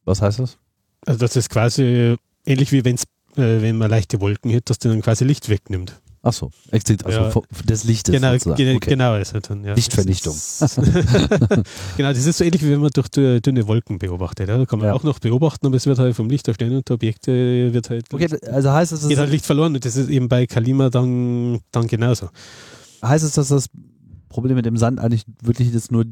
Was 0.06 0.21
heißt 0.21 0.39
das? 0.39 0.58
Also 1.06 1.19
das 1.19 1.36
ist 1.36 1.49
quasi 1.49 2.15
ähnlich 2.45 2.71
wie 2.71 2.86
wenn's, 2.86 3.03
äh, 3.36 3.62
wenn 3.62 3.77
man 3.77 3.89
leichte 3.89 4.21
Wolken 4.21 4.56
hat, 4.56 4.69
dass 4.69 4.79
der 4.79 4.91
dann 4.91 5.01
quasi 5.01 5.25
Licht 5.25 5.49
wegnimmt. 5.49 6.01
Ach 6.25 6.31
so, 6.31 6.51
exakt, 6.71 7.05
also 7.05 7.19
Ja. 7.19 7.31
des 7.65 7.83
Lichtes 7.83 8.13
Genau, 8.15 8.31
sozusagen. 8.31 8.55
ge 8.55 8.75
okay. 8.77 8.89
genau 8.91 9.17
ist 9.17 9.33
halt 9.33 9.49
dann, 9.49 9.63
ja. 9.65 9.73
Lichtvernichtung. 9.73 10.33
Genau, 11.97 12.09
das 12.13 12.25
ist 12.25 12.38
so 12.38 12.43
ähnlich 12.43 12.63
wie 12.63 12.71
wenn 12.71 12.79
man 12.79 12.91
durch 12.91 13.07
dü- 13.07 13.39
dünne 13.41 13.67
Wolken 13.67 13.99
beobachtet. 13.99 14.47
Ja. 14.49 14.57
Da 14.57 14.65
kann 14.65 14.79
man 14.79 14.88
Ja. 14.89 14.93
auch 14.93 15.03
noch 15.03 15.19
beobachten, 15.19 15.65
aber 15.67 15.75
es 15.75 15.86
wird 15.86 15.99
halt 15.99 16.15
vom 16.15 16.29
Licht 16.29 16.47
der 16.47 16.53
Sterne 16.53 16.77
und 16.77 16.88
der 16.89 16.95
Objekte 16.95 17.73
wird 17.73 17.89
halt, 17.89 18.05
Okay, 18.13 18.27
also 18.47 18.71
heißt 18.71 18.91
es, 18.93 19.07
geht 19.07 19.17
halt 19.17 19.31
Licht 19.31 19.45
verloren 19.45 19.75
und 19.75 19.83
das 19.83 19.95
ist 19.95 20.09
eben 20.09 20.29
bei 20.29 20.45
Kalima 20.47 20.89
dann, 20.89 21.59
dann 21.71 21.88
genauso. 21.88 22.29
heißt 23.03 23.23
es, 23.25 23.33
dass 23.33 23.49
das 23.49 23.65
Problem 24.29 24.55
mit 24.55 24.65
dem 24.65 24.77
Sand 24.77 24.99
eigentlich 24.99 25.25
wirklich 25.41 25.73
jetzt 25.73 25.91
nur 25.91 26.05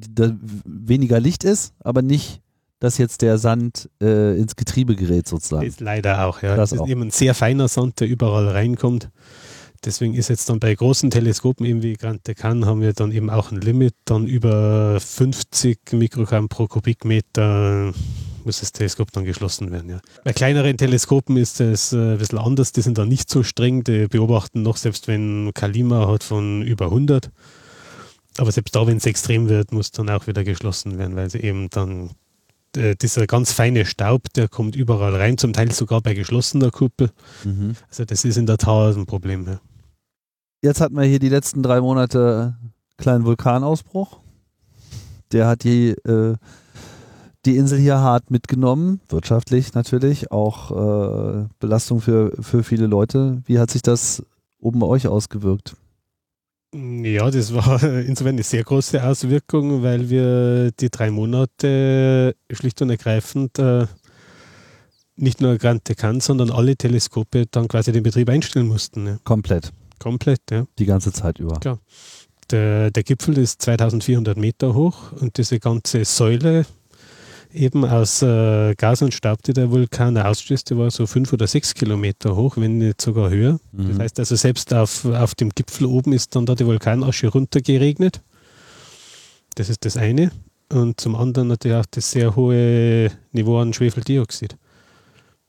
weniger 0.65 1.19
Licht 1.19 1.43
ist, 1.43 1.73
aber 1.79 2.01
nicht, 2.01 2.41
dass 2.79 2.97
jetzt 2.97 3.21
der 3.21 3.37
Sand 3.37 3.89
äh, 4.01 4.37
ins 4.37 4.55
Getriebe 4.55 4.95
gerät 4.95 5.27
sozusagen. 5.27 5.65
Ist 5.65 5.81
leider 5.81 6.25
auch, 6.25 6.41
ja. 6.41 6.55
Das 6.55 6.71
Das, 6.71 6.73
ist 6.73 6.79
auch. 6.81 6.87
eben 6.87 7.03
ein 7.03 7.11
sehr 7.11 7.33
feiner 7.35 7.67
Sand, 7.67 7.99
der 7.99 8.07
überall 8.07 8.47
reinkommt. 8.49 9.09
Deswegen 9.83 10.13
ist 10.13 10.29
jetzt 10.29 10.49
dann 10.49 10.59
bei 10.59 10.75
großen 10.75 11.09
Teleskopen, 11.09 11.65
eben 11.65 11.81
wie 11.81 11.93
Grand 11.93 12.27
Decan, 12.27 12.65
haben 12.65 12.81
wir 12.81 12.93
dann 12.93 13.11
eben 13.11 13.29
auch 13.29 13.51
ein 13.51 13.61
Limit, 13.61 13.95
dann 14.05 14.27
über 14.27 14.99
50 14.99 15.79
Mikrogramm 15.93 16.49
pro 16.49 16.67
Kubikmeter 16.67 17.93
muss 18.45 18.59
das 18.59 18.71
Teleskop 18.71 19.11
dann 19.11 19.25
geschlossen 19.25 19.71
werden. 19.71 19.89
Ja. 19.89 20.01
Bei 20.23 20.33
kleineren 20.33 20.77
Teleskopen 20.77 21.37
ist 21.37 21.61
es 21.61 21.93
äh, 21.93 22.13
ein 22.13 22.17
bisschen 22.17 22.39
anders, 22.39 22.71
die 22.71 22.81
sind 22.81 22.97
dann 22.97 23.07
nicht 23.07 23.29
so 23.29 23.43
streng, 23.43 23.83
die 23.83 24.07
beobachten 24.07 24.61
noch, 24.61 24.77
selbst 24.77 25.07
wenn 25.07 25.51
Kalima 25.53 26.07
hat 26.07 26.23
von 26.23 26.61
über 26.61 26.85
100. 26.85 27.29
Aber 28.37 28.51
selbst 28.51 28.75
da, 28.75 28.87
wenn 28.87 28.97
es 28.97 29.05
extrem 29.05 29.49
wird, 29.49 29.71
muss 29.71 29.91
dann 29.91 30.09
auch 30.09 30.27
wieder 30.27 30.43
geschlossen 30.43 30.97
werden, 30.97 31.15
weil 31.15 31.29
sie 31.29 31.39
eben 31.39 31.69
dann 31.69 32.11
äh, 32.75 32.95
dieser 32.95 33.27
ganz 33.27 33.51
feine 33.51 33.85
Staub, 33.85 34.31
der 34.33 34.47
kommt 34.47 34.75
überall 34.75 35.15
rein, 35.15 35.37
zum 35.37 35.53
Teil 35.53 35.71
sogar 35.71 36.01
bei 36.01 36.13
geschlossener 36.13 36.71
Kuppel. 36.71 37.11
Mhm. 37.43 37.75
Also 37.89 38.05
das 38.05 38.23
ist 38.23 38.37
in 38.37 38.45
der 38.45 38.57
Tat 38.57 38.95
ein 38.95 39.05
Problem. 39.05 39.45
Ja. 39.45 39.59
Jetzt 40.61 40.79
hatten 40.79 40.95
wir 40.95 41.03
hier 41.03 41.19
die 41.19 41.29
letzten 41.29 41.63
drei 41.63 41.81
Monate 41.81 42.55
kleinen 42.97 43.25
Vulkanausbruch. 43.25 44.19
Der 45.31 45.47
hat 45.47 45.63
die, 45.63 45.89
äh, 45.89 46.35
die 47.45 47.57
Insel 47.57 47.79
hier 47.79 47.97
hart 47.97 48.29
mitgenommen, 48.29 49.01
wirtschaftlich 49.09 49.73
natürlich, 49.73 50.31
auch 50.31 50.71
äh, 50.71 51.47
Belastung 51.59 51.99
für, 51.99 52.31
für 52.39 52.63
viele 52.63 52.85
Leute. 52.85 53.41
Wie 53.45 53.57
hat 53.57 53.71
sich 53.71 53.81
das 53.81 54.23
oben 54.59 54.79
bei 54.79 54.87
euch 54.87 55.07
ausgewirkt? 55.07 55.75
Ja, 56.73 57.31
das 57.31 57.53
war 57.53 57.81
insofern 58.05 58.35
eine 58.35 58.43
sehr 58.43 58.63
große 58.63 59.03
Auswirkung, 59.03 59.81
weil 59.81 60.09
wir 60.11 60.71
die 60.71 60.89
drei 60.89 61.09
Monate 61.09 62.35
schlicht 62.51 62.81
und 62.83 62.91
ergreifend 62.91 63.57
äh, 63.57 63.87
nicht 65.15 65.41
nur 65.41 65.57
Grand 65.57 65.87
Decan, 65.89 66.19
sondern 66.19 66.51
alle 66.51 66.75
Teleskope 66.75 67.45
dann 67.49 67.67
quasi 67.67 67.91
den 67.91 68.03
Betrieb 68.03 68.29
einstellen 68.29 68.67
mussten. 68.67 69.07
Ja. 69.07 69.17
Komplett, 69.23 69.71
Komplett, 70.01 70.41
ja. 70.49 70.65
die 70.79 70.85
ganze 70.85 71.11
Zeit 71.13 71.39
über. 71.39 71.59
Klar. 71.59 71.79
Der, 72.49 72.91
der 72.91 73.03
Gipfel 73.03 73.37
ist 73.37 73.61
2400 73.61 74.37
Meter 74.37 74.73
hoch 74.73 75.11
und 75.19 75.37
diese 75.37 75.59
ganze 75.59 76.03
Säule 76.03 76.65
eben 77.53 77.85
aus 77.85 78.21
äh, 78.21 78.73
Gas 78.75 79.01
und 79.01 79.13
Staub, 79.13 79.43
die 79.43 79.53
der 79.53 79.71
Vulkan 79.71 80.17
ausstößt, 80.17 80.69
die 80.69 80.77
war 80.77 80.89
so 80.89 81.05
fünf 81.05 81.31
oder 81.33 81.47
sechs 81.47 81.73
Kilometer 81.73 82.35
hoch, 82.35 82.57
wenn 82.57 82.77
nicht 82.77 83.01
sogar 83.01 83.29
höher. 83.29 83.59
Das 83.73 83.85
Mhm. 83.87 83.99
heißt 83.99 84.19
also, 84.19 84.35
selbst 84.35 84.73
auf, 84.73 85.05
auf 85.05 85.35
dem 85.35 85.49
Gipfel 85.49 85.85
oben 85.85 86.13
ist 86.13 86.35
dann 86.35 86.45
da 86.45 86.55
die 86.55 86.65
Vulkanasche 86.65 87.27
runtergeregnet. 87.27 88.21
Das 89.55 89.69
ist 89.69 89.85
das 89.85 89.97
eine. 89.97 90.31
Und 90.71 91.01
zum 91.01 91.15
anderen 91.15 91.49
natürlich 91.49 91.77
auch 91.77 91.85
das 91.91 92.11
sehr 92.11 92.35
hohe 92.35 93.11
Niveau 93.33 93.59
an 93.59 93.73
Schwefeldioxid. 93.73 94.55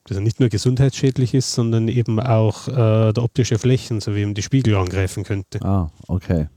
Das 0.05 0.19
nicht 0.19 0.39
nur 0.39 0.49
gesundheitsschädlich 0.49 1.33
ist, 1.33 1.53
sondern 1.53 1.87
eben 1.87 2.19
auch 2.19 2.67
äh, 2.67 3.13
der 3.13 3.23
optische 3.23 3.57
Flächen 3.57 4.01
sowie 4.01 4.21
eben 4.21 4.33
die 4.33 4.41
Spiegel 4.41 4.75
angreifen 4.75 5.23
könnte. 5.23 5.61
Ah, 5.61 5.91
okay. 6.07 6.47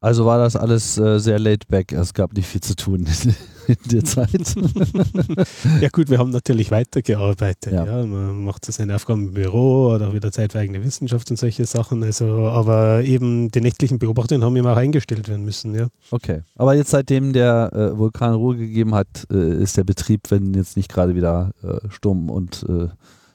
Also 0.00 0.24
war 0.24 0.38
das 0.38 0.56
alles 0.56 0.96
äh, 0.96 1.18
sehr 1.18 1.38
laid 1.38 1.68
back. 1.68 1.92
Es 1.92 2.14
gab 2.14 2.32
nicht 2.32 2.46
viel 2.46 2.62
zu 2.62 2.74
tun 2.74 3.06
in 3.70 3.90
der 3.90 4.04
Zeit. 4.04 4.30
Ja 5.80 5.88
gut, 5.88 6.10
wir 6.10 6.18
haben 6.18 6.30
natürlich 6.30 6.70
weitergearbeitet. 6.70 7.72
Ja. 7.72 7.84
Ja. 7.84 8.06
Man 8.06 8.44
macht 8.44 8.64
so 8.64 8.72
seine 8.72 8.94
Aufgaben 8.94 9.28
im 9.28 9.34
Büro 9.34 9.92
oder 9.94 10.12
wieder 10.12 10.32
Zeit 10.32 10.52
für 10.52 10.58
eigene 10.58 10.82
Wissenschaft 10.84 11.30
und 11.30 11.36
solche 11.36 11.64
Sachen. 11.64 12.02
Also, 12.02 12.26
aber 12.48 13.02
eben 13.02 13.50
die 13.50 13.60
nächtlichen 13.60 13.98
Beobachtungen 13.98 14.44
haben 14.44 14.56
eben 14.56 14.66
auch 14.66 14.76
eingestellt 14.76 15.28
werden 15.28 15.44
müssen. 15.44 15.74
Ja. 15.74 15.88
Okay. 16.10 16.42
Aber 16.56 16.74
jetzt 16.74 16.90
seitdem 16.90 17.32
der 17.32 17.70
äh, 17.72 17.98
Vulkan 17.98 18.34
Ruhe 18.34 18.56
gegeben 18.56 18.94
hat, 18.94 19.26
äh, 19.32 19.62
ist 19.62 19.76
der 19.76 19.84
Betrieb, 19.84 20.30
wenn 20.30 20.54
jetzt 20.54 20.76
nicht 20.76 20.90
gerade 20.90 21.14
wieder 21.14 21.52
äh, 21.62 21.88
Sturm 21.90 22.30
und 22.30 22.64
äh, 22.68 22.88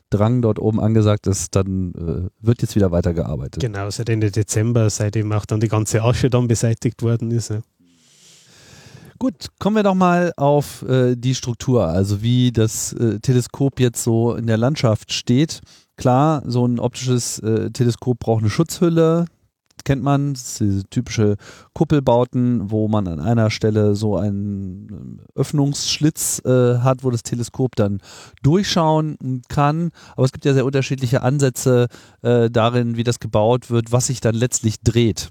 Drang 0.10 0.42
dort 0.42 0.60
oben 0.60 0.80
angesagt 0.80 1.28
ist, 1.28 1.56
dann 1.56 1.94
äh, 1.94 2.46
wird 2.46 2.62
jetzt 2.62 2.76
wieder 2.76 2.92
weitergearbeitet. 2.92 3.62
Genau, 3.62 3.90
seit 3.90 4.10
Ende 4.10 4.32
Dezember, 4.32 4.90
seitdem 4.90 5.32
auch 5.32 5.46
dann 5.46 5.60
die 5.60 5.68
ganze 5.68 6.04
Asche 6.04 6.30
dann 6.30 6.48
beseitigt 6.48 7.02
worden 7.02 7.32
ist. 7.32 7.50
Ja. 7.50 7.62
Gut, 9.18 9.48
kommen 9.60 9.78
wir 9.78 9.84
doch 9.84 9.96
mal 9.96 10.34
auf 10.36 10.82
äh, 10.82 11.16
die 11.16 11.36
Struktur, 11.36 11.88
also 11.88 12.22
wie 12.22 12.52
das 12.52 12.92
äh, 12.94 13.20
Teleskop 13.20 13.80
jetzt 13.80 14.04
so 14.04 14.36
in 14.36 14.46
der 14.46 14.58
Landschaft 14.58 15.14
steht. 15.14 15.62
Klar, 15.96 16.44
so 16.46 16.66
ein 16.66 16.80
optisches 16.80 17.40
äh, 17.40 17.72
Teleskop 17.72 18.20
braucht 18.20 18.42
eine 18.42 18.50
Schutzhülle, 18.50 19.26
kennt 19.86 20.04
man, 20.04 20.34
diese 20.34 20.84
typische 20.90 21.38
Kuppelbauten, 21.74 22.72
wo 22.72 22.90
man 22.90 23.08
an 23.08 23.22
einer 23.22 23.50
Stelle 23.52 23.96
so 23.96 24.18
einen 24.18 24.90
ähm, 24.92 25.20
Öffnungsschlitz 25.34 26.42
äh, 26.44 26.80
hat, 26.80 27.06
wo 27.06 27.10
das 27.10 27.24
Teleskop 27.24 27.78
dann 27.78 28.02
durchschauen 28.44 29.42
kann. 29.48 29.92
Aber 30.18 30.26
es 30.26 30.34
gibt 30.34 30.44
ja 30.44 30.54
sehr 30.54 30.66
unterschiedliche 30.66 31.22
Ansätze 31.22 31.88
äh, 32.22 32.50
darin, 32.50 32.98
wie 32.98 33.06
das 33.06 33.22
gebaut 33.22 33.70
wird, 33.70 33.94
was 33.94 34.08
sich 34.08 34.20
dann 34.20 34.36
letztlich 34.36 34.82
dreht 34.82 35.30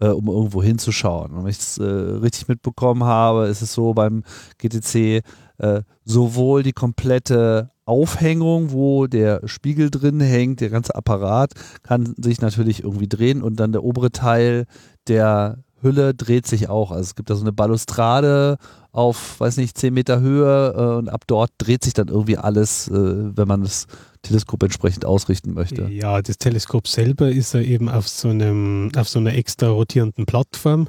äh, 0.00 0.08
um 0.08 0.28
irgendwo 0.28 0.62
hinzuschauen. 0.62 1.32
Und 1.32 1.44
wenn 1.44 1.50
ich 1.50 1.58
es 1.58 1.78
äh, 1.78 1.84
richtig 1.84 2.48
mitbekommen 2.48 3.04
habe, 3.04 3.46
ist 3.46 3.62
es 3.62 3.72
so 3.72 3.94
beim 3.94 4.22
GTC 4.58 5.22
äh, 5.58 5.82
sowohl 6.04 6.62
die 6.62 6.72
komplette 6.72 7.70
Aufhängung, 7.84 8.72
wo 8.72 9.06
der 9.06 9.40
Spiegel 9.46 9.90
drin 9.90 10.20
hängt, 10.20 10.60
der 10.60 10.70
ganze 10.70 10.94
Apparat 10.94 11.52
kann 11.82 12.14
sich 12.18 12.40
natürlich 12.40 12.84
irgendwie 12.84 13.08
drehen 13.08 13.42
und 13.42 13.58
dann 13.58 13.72
der 13.72 13.82
obere 13.82 14.12
Teil 14.12 14.66
der 15.08 15.64
Hülle 15.80 16.14
dreht 16.14 16.46
sich 16.46 16.68
auch. 16.68 16.90
Also 16.90 17.02
es 17.02 17.14
gibt 17.14 17.30
da 17.30 17.34
so 17.34 17.42
eine 17.42 17.52
Balustrade 17.52 18.58
auf, 18.92 19.40
weiß 19.40 19.56
nicht, 19.58 19.78
10 19.78 19.94
Meter 19.94 20.20
Höhe 20.20 20.74
äh, 20.76 20.96
und 20.98 21.08
ab 21.08 21.22
dort 21.26 21.50
dreht 21.58 21.84
sich 21.84 21.94
dann 21.94 22.08
irgendwie 22.08 22.36
alles, 22.36 22.88
äh, 22.88 22.92
wenn 23.36 23.48
man 23.48 23.62
das 23.62 23.86
Teleskop 24.22 24.62
entsprechend 24.62 25.04
ausrichten 25.04 25.54
möchte. 25.54 25.88
ja, 25.90 26.20
das 26.22 26.38
Teleskop 26.38 26.88
selber 26.88 27.30
ist 27.30 27.54
ja 27.54 27.60
eben 27.60 27.88
auf 27.88 28.08
so, 28.08 28.28
einem, 28.28 28.90
auf 28.96 29.08
so 29.08 29.18
einer 29.18 29.34
extra 29.34 29.68
rotierenden 29.68 30.26
Plattform 30.26 30.88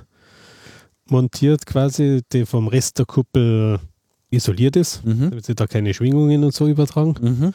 montiert 1.10 1.66
quasi, 1.66 2.22
die 2.32 2.46
vom 2.46 2.68
Rest 2.68 3.00
der 3.00 3.06
Kuppel 3.06 3.80
isoliert 4.32 4.76
ist, 4.76 5.04
Mhm. 5.06 5.32
damit 5.32 5.46
sie 5.46 5.56
da 5.56 5.66
keine 5.66 5.94
Schwingungen 5.94 6.44
und 6.44 6.54
so 6.54 6.68
übertragen. 6.68 7.16
Mhm. 7.20 7.54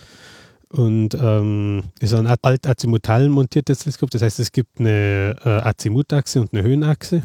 Und 0.77 1.15
ähm, 1.15 1.85
ist 2.01 2.15
ein 2.15 2.27
alt 2.27 2.67
azimutal 2.67 3.29
montiertes 3.29 3.79
Teleskop. 3.81 4.11
Das 4.11 4.23
heißt, 4.23 4.41
es 4.41 4.51
gibt 4.51 4.81
eine 4.81 5.37
äh, 5.45 5.49
Azimutachse 5.49 6.41
und 6.41 6.53
eine 6.53 6.65
Höhenachse. 6.65 7.23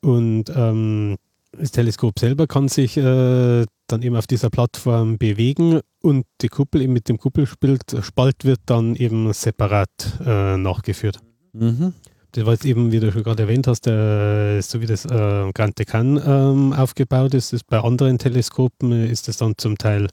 Und 0.00 0.44
ähm, 0.54 1.16
das 1.58 1.72
Teleskop 1.72 2.18
selber 2.18 2.46
kann 2.46 2.68
sich 2.68 2.96
äh, 2.96 3.64
dann 3.92 4.02
eben 4.02 4.16
auf 4.16 4.26
dieser 4.26 4.50
Plattform 4.50 5.18
bewegen 5.18 5.80
und 6.02 6.24
die 6.40 6.48
Kuppel 6.48 6.82
eben 6.82 6.92
mit 6.92 7.08
dem 7.08 7.18
Kuppelspalt 7.18 7.96
Spalt 8.00 8.44
wird 8.44 8.60
dann 8.66 8.96
eben 8.96 9.32
separat 9.32 9.90
äh, 10.24 10.56
nachgeführt. 10.56 11.20
Mhm. 11.52 11.92
Das 12.32 12.46
war 12.46 12.54
jetzt 12.54 12.64
eben, 12.64 12.92
wie 12.92 13.00
du 13.00 13.12
schon 13.12 13.22
gerade 13.22 13.42
erwähnt 13.42 13.66
hast, 13.66 13.86
äh, 13.86 14.60
so 14.62 14.80
wie 14.80 14.86
das 14.86 15.04
äh, 15.04 15.52
Grand 15.52 15.78
Decan 15.78 16.20
ähm, 16.24 16.72
aufgebaut 16.72 17.34
ist, 17.34 17.52
ist. 17.52 17.66
Bei 17.66 17.78
anderen 17.78 18.18
Teleskopen 18.18 18.90
äh, 18.92 19.06
ist 19.06 19.28
es 19.28 19.36
dann 19.36 19.54
zum 19.58 19.76
Teil 19.76 20.08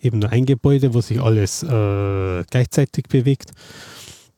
eben 0.00 0.20
nur 0.20 0.30
ein 0.30 0.46
Gebäude, 0.46 0.94
wo 0.94 1.00
sich 1.00 1.20
alles 1.20 1.64
äh, 1.64 2.44
gleichzeitig 2.48 3.06
bewegt. 3.08 3.50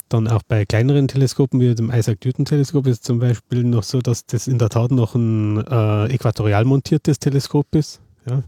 Dann 0.09 0.29
auch 0.29 0.43
bei 0.49 0.65
kleineren 0.65 1.09
Teleskopen 1.09 1.61
wie 1.61 1.75
dem 1.75 1.93
Isaac 1.93 2.25
Newton 2.25 2.47
Teleskop 2.47 2.87
ist 2.87 3.05
zum 3.05 3.19
Beispiel 3.19 3.65
noch 3.65 3.83
so, 3.83 4.01
dass 4.01 4.25
das 4.25 4.49
in 4.49 4.59
der 4.59 4.71
Tat 4.71 4.91
noch 4.91 5.15
ein 5.15 5.59
äh, 5.67 6.07
äquatorial 6.07 6.65
montiertes 6.65 7.19
Teleskop 7.19 7.67
ist. 7.75 8.01
Ja. 8.27 8.43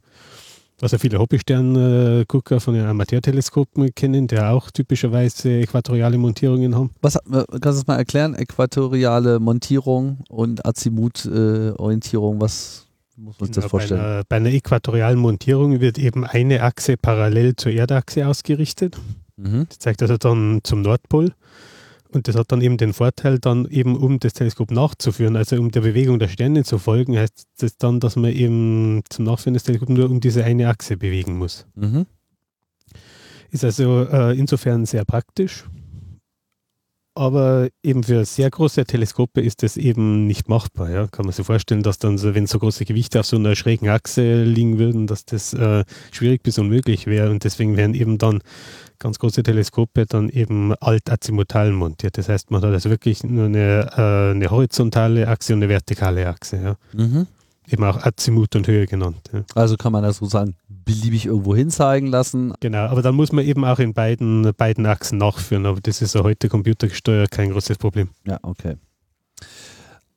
Was 0.82 0.90
ja 0.90 0.98
viele 0.98 1.20
Hobbysterngucker 1.20 2.58
von 2.58 2.74
den 2.74 2.84
Amateurteleskopen 2.84 3.94
kennen, 3.94 4.26
der 4.26 4.52
auch 4.52 4.68
typischerweise 4.72 5.60
äquatoriale 5.60 6.18
Montierungen 6.18 6.74
haben. 6.74 6.90
Was, 7.00 7.14
äh, 7.14 7.20
kannst 7.30 7.52
du 7.52 7.58
das 7.60 7.86
mal 7.86 7.98
erklären? 7.98 8.34
Äquatoriale 8.34 9.38
Montierung 9.38 10.24
und 10.28 10.66
Azimut-Orientierung, 10.66 12.40
was 12.40 12.88
muss 13.16 13.38
man 13.38 13.46
sich 13.46 13.54
das 13.54 13.62
Genau, 13.62 13.68
vorstellen? 13.70 14.00
Bei 14.00 14.06
einer, 14.08 14.24
bei 14.28 14.36
einer 14.38 14.48
äquatorialen 14.48 15.20
Montierung 15.20 15.78
wird 15.78 15.98
eben 15.98 16.26
eine 16.26 16.62
Achse 16.64 16.96
parallel 16.96 17.54
zur 17.54 17.70
Erdachse 17.70 18.26
ausgerichtet. 18.26 18.98
Mhm. 19.36 19.66
Das 19.68 19.78
zeigt 19.78 20.02
also 20.02 20.16
dann 20.16 20.62
zum 20.64 20.82
Nordpol. 20.82 21.32
Und 22.12 22.28
das 22.28 22.36
hat 22.36 22.52
dann 22.52 22.60
eben 22.60 22.76
den 22.76 22.92
Vorteil, 22.92 23.38
dann 23.38 23.66
eben 23.66 23.96
um 23.96 24.18
das 24.20 24.34
Teleskop 24.34 24.70
nachzuführen, 24.70 25.34
also 25.34 25.56
um 25.56 25.70
der 25.70 25.80
Bewegung 25.80 26.18
der 26.18 26.28
Sterne 26.28 26.62
zu 26.62 26.78
folgen, 26.78 27.16
heißt 27.16 27.46
das 27.58 27.78
dann, 27.78 28.00
dass 28.00 28.16
man 28.16 28.32
eben 28.32 29.02
zum 29.08 29.24
Nachführen 29.24 29.54
des 29.54 29.62
Teleskops 29.62 29.90
nur 29.90 30.10
um 30.10 30.20
diese 30.20 30.44
eine 30.44 30.68
Achse 30.68 30.96
bewegen 30.98 31.38
muss. 31.38 31.66
Mhm. 31.74 32.06
Ist 33.50 33.64
also 33.64 34.04
äh, 34.04 34.38
insofern 34.38 34.84
sehr 34.84 35.04
praktisch. 35.04 35.64
Aber 37.14 37.68
eben 37.82 38.02
für 38.02 38.24
sehr 38.24 38.50
große 38.50 38.84
Teleskope 38.84 39.40
ist 39.40 39.62
das 39.62 39.76
eben 39.76 40.26
nicht 40.26 40.48
machbar. 40.48 40.90
Ja? 40.90 41.06
Kann 41.08 41.26
man 41.26 41.32
sich 41.32 41.44
vorstellen, 41.44 41.82
dass 41.82 41.98
dann, 41.98 42.16
so, 42.16 42.34
wenn 42.34 42.46
so 42.46 42.58
große 42.58 42.84
Gewichte 42.84 43.20
auf 43.20 43.26
so 43.26 43.36
einer 43.36 43.54
schrägen 43.54 43.88
Achse 43.88 44.44
liegen 44.44 44.78
würden, 44.78 45.06
dass 45.06 45.24
das 45.24 45.52
äh, 45.52 45.84
schwierig 46.10 46.42
bis 46.42 46.58
unmöglich 46.58 47.06
wäre. 47.06 47.30
Und 47.30 47.44
deswegen 47.44 47.76
werden 47.76 47.94
eben 47.94 48.18
dann 48.18 48.40
ganz 48.98 49.18
große 49.18 49.42
Teleskope 49.42 50.06
dann 50.06 50.30
eben 50.30 50.74
alt-azimutal 50.74 51.72
montiert. 51.72 52.16
Das 52.16 52.28
heißt, 52.28 52.50
man 52.50 52.62
hat 52.62 52.70
also 52.70 52.88
wirklich 52.88 53.24
nur 53.24 53.46
eine, 53.46 53.90
äh, 53.96 54.30
eine 54.30 54.50
horizontale 54.50 55.28
Achse 55.28 55.52
und 55.52 55.62
eine 55.62 55.68
vertikale 55.68 56.26
Achse. 56.28 56.56
Ja? 56.56 56.76
Mhm. 56.94 57.26
Eben 57.68 57.84
auch 57.84 58.04
Azimut 58.04 58.56
und 58.56 58.66
Höhe 58.66 58.86
genannt. 58.86 59.30
Ja. 59.32 59.44
Also 59.54 59.76
kann 59.76 59.92
man 59.92 60.02
das 60.02 60.16
sozusagen 60.16 60.54
beliebig 60.84 61.26
irgendwo 61.26 61.54
hinzeigen 61.54 62.08
lassen. 62.08 62.54
Genau, 62.60 62.86
aber 62.86 63.02
dann 63.02 63.14
muss 63.14 63.32
man 63.32 63.44
eben 63.44 63.64
auch 63.64 63.78
in 63.78 63.94
beiden, 63.94 64.52
beiden 64.56 64.86
Achsen 64.86 65.18
nachführen. 65.18 65.66
Aber 65.66 65.80
das 65.80 66.02
ist 66.02 66.14
ja 66.14 66.22
heute 66.22 66.48
computergesteuert 66.48 67.30
kein 67.30 67.50
großes 67.50 67.78
Problem. 67.78 68.08
Ja, 68.26 68.38
okay. 68.42 68.76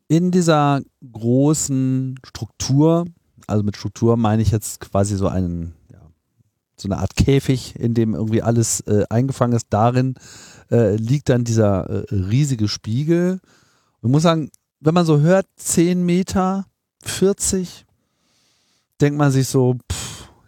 In 0.07 0.31
dieser 0.31 0.81
großen 1.11 2.19
Struktur, 2.23 3.05
also 3.47 3.63
mit 3.63 3.77
Struktur 3.77 4.17
meine 4.17 4.41
ich 4.41 4.51
jetzt 4.51 4.79
quasi 4.79 5.15
so 5.15 5.27
einen, 5.27 5.73
ja, 5.91 5.99
so 6.75 6.87
eine 6.87 6.97
Art 6.97 7.15
Käfig, 7.15 7.75
in 7.79 7.93
dem 7.93 8.13
irgendwie 8.13 8.41
alles 8.41 8.81
äh, 8.81 9.03
eingefangen 9.09 9.55
ist. 9.55 9.67
Darin 9.71 10.15
äh, 10.71 10.95
liegt 10.95 11.29
dann 11.29 11.43
dieser 11.43 11.89
äh, 11.89 12.05
riesige 12.13 12.67
Spiegel. 12.67 13.39
Man 14.01 14.11
muss 14.11 14.23
sagen, 14.23 14.49
wenn 14.79 14.93
man 14.93 15.05
so 15.05 15.19
hört, 15.19 15.47
10 15.55 16.05
Meter, 16.05 16.65
40, 17.03 17.85
denkt 19.01 19.17
man 19.17 19.31
sich 19.31 19.47
so, 19.47 19.75
pff, 19.91 20.04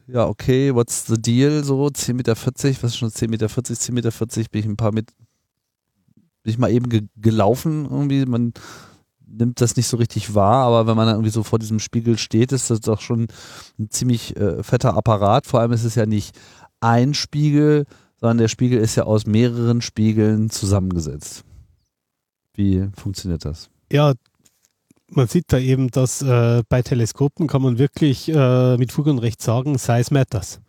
ja, 0.08 0.26
okay, 0.26 0.74
what's 0.74 1.06
the 1.06 1.22
deal? 1.22 1.64
So 1.64 1.86
10,40 1.86 2.14
Meter, 2.14 2.36
was 2.36 2.92
ist 2.92 2.98
schon 2.98 3.10
10,40 3.10 3.30
Meter? 3.30 3.48
10,40 3.48 3.92
Meter 3.92 4.12
bin 4.52 4.60
ich 4.62 4.66
ein 4.66 4.78
paar 4.78 4.94
mit, 4.94 5.12
bin 6.44 6.52
ich 6.52 6.58
mal 6.58 6.72
eben 6.72 6.90
ge 6.90 7.04
gelaufen 7.18 7.86
irgendwie. 7.86 8.26
Man 8.26 8.54
nimmt 9.26 9.60
das 9.60 9.76
nicht 9.76 9.88
so 9.88 9.98
richtig 9.98 10.34
wahr, 10.34 10.66
aber 10.66 10.88
wenn 10.88 10.96
man 10.96 11.08
dann 11.08 11.16
irgendwie 11.18 11.32
so 11.32 11.44
vor 11.44 11.60
diesem 11.60 11.80
Spiegel 11.80 12.18
steht, 12.18 12.52
ist 12.52 12.70
das 12.70 12.80
doch 12.80 13.02
schon 13.02 13.28
ein 13.78 13.90
ziemlich 13.90 14.38
äh, 14.38 14.64
fetter 14.64 14.96
Apparat. 14.96 15.46
Vor 15.46 15.60
allem 15.60 15.74
ist 15.74 15.84
es 15.84 15.96
ja 15.96 16.06
nicht 16.06 16.38
ein 16.80 17.14
Spiegel, 17.14 17.86
sondern 18.20 18.38
der 18.38 18.48
Spiegel 18.48 18.80
ist 18.80 18.96
ja 18.96 19.04
aus 19.04 19.26
mehreren 19.26 19.82
Spiegeln 19.82 20.50
zusammengesetzt. 20.50 21.44
Wie 22.54 22.88
funktioniert 22.96 23.46
das? 23.46 23.70
Ja, 23.92 24.14
man 25.10 25.28
sieht 25.28 25.46
da 25.48 25.58
eben, 25.58 25.90
dass 25.90 26.22
äh, 26.22 26.64
bei 26.68 26.82
Teleskopen 26.82 27.48
kann 27.48 27.62
man 27.62 27.78
wirklich 27.78 28.30
äh, 28.30 28.78
mit 28.78 28.92
Fug 28.92 29.08
und 29.08 29.20
Recht 29.20 29.42
sagen, 29.42 29.78
Size 29.78 30.14
matters. 30.14 30.62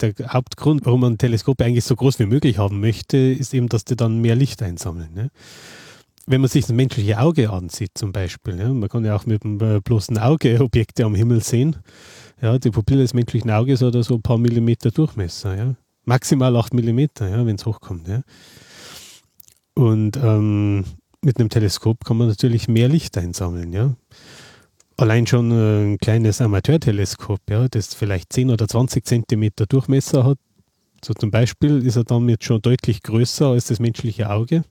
Der 0.00 0.14
Hauptgrund, 0.28 0.86
warum 0.86 1.00
man 1.00 1.18
Teleskope 1.18 1.64
eigentlich 1.64 1.84
so 1.84 1.96
groß 1.96 2.18
wie 2.20 2.26
möglich 2.26 2.58
haben 2.58 2.80
möchte, 2.80 3.16
ist 3.16 3.52
eben, 3.54 3.68
dass 3.68 3.84
die 3.84 3.96
dann 3.96 4.20
mehr 4.20 4.36
Licht 4.36 4.62
einsammeln. 4.62 5.12
Ne? 5.12 5.30
Wenn 6.26 6.40
man 6.40 6.48
sich 6.48 6.66
das 6.66 6.74
menschliche 6.74 7.18
Auge 7.18 7.50
ansieht 7.50 7.92
zum 7.94 8.12
Beispiel, 8.12 8.58
ja, 8.58 8.68
man 8.68 8.88
kann 8.88 9.04
ja 9.04 9.16
auch 9.16 9.26
mit 9.26 9.42
dem 9.42 9.60
äh, 9.60 9.80
bloßen 9.80 10.18
Auge 10.18 10.60
Objekte 10.62 11.04
am 11.04 11.14
Himmel 11.14 11.42
sehen. 11.42 11.76
Ja, 12.40 12.58
die 12.58 12.70
Pupille 12.70 13.02
des 13.02 13.14
menschlichen 13.14 13.50
Auges 13.50 13.82
hat 13.82 13.94
so 14.04 14.14
ein 14.14 14.22
paar 14.22 14.38
Millimeter 14.38 14.90
Durchmesser. 14.90 15.56
Ja? 15.56 15.74
Maximal 16.04 16.54
8 16.54 16.74
Millimeter, 16.74 17.28
ja, 17.28 17.44
wenn 17.44 17.56
es 17.56 17.66
hochkommt. 17.66 18.06
Ja? 18.06 18.22
Und 19.74 20.16
ähm, 20.16 20.84
mit 21.22 21.38
einem 21.38 21.48
Teleskop 21.48 22.04
kann 22.04 22.16
man 22.16 22.28
natürlich 22.28 22.68
mehr 22.68 22.88
Licht 22.88 23.16
einsammeln, 23.18 23.72
ja. 23.72 23.94
Allein 24.96 25.26
schon 25.26 25.52
äh, 25.52 25.84
ein 25.84 25.98
kleines 25.98 26.40
Amateurteleskop, 26.40 27.40
ja, 27.48 27.68
das 27.68 27.94
vielleicht 27.94 28.32
10 28.32 28.50
oder 28.50 28.66
20 28.66 29.04
Zentimeter 29.04 29.66
Durchmesser 29.66 30.24
hat. 30.24 30.38
So 31.04 31.14
zum 31.14 31.30
Beispiel 31.30 31.86
ist 31.86 31.96
er 31.96 32.04
damit 32.04 32.42
schon 32.42 32.60
deutlich 32.60 33.02
größer 33.02 33.46
als 33.46 33.66
das 33.66 33.78
menschliche 33.78 34.30
Auge. 34.30 34.64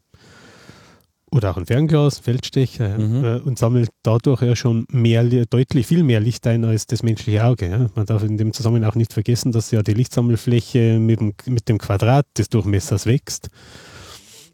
Oder 1.30 1.52
auch 1.52 1.58
ein 1.58 1.66
Fernglas, 1.66 2.20
Feldstecher, 2.20 2.98
mhm. 2.98 3.24
äh, 3.24 3.38
und 3.40 3.60
sammelt 3.60 3.90
dadurch 4.02 4.42
ja 4.42 4.56
schon 4.56 4.86
mehr, 4.90 5.24
deutlich 5.46 5.86
viel 5.86 6.04
mehr 6.04 6.22
Licht 6.22 6.48
ein 6.48 6.64
als 6.64 6.88
das 6.88 7.04
menschliche 7.04 7.44
Auge. 7.44 7.70
Ja. 7.70 7.90
Man 7.96 8.06
darf 8.06 8.24
in 8.24 8.38
dem 8.38 8.54
Zusammenhang 8.54 8.90
auch 8.90 8.96
nicht 8.96 9.14
vergessen, 9.14 9.52
dass 9.52 9.72
ja 9.72 9.84
die 9.84 9.94
Lichtsammelfläche 9.94 11.00
mit 11.00 11.20
dem, 11.20 11.34
mit 11.46 11.68
dem 11.68 11.80
Quadrat 11.80 12.26
des 12.38 12.48
Durchmessers 12.50 13.06
wächst. 13.06 13.50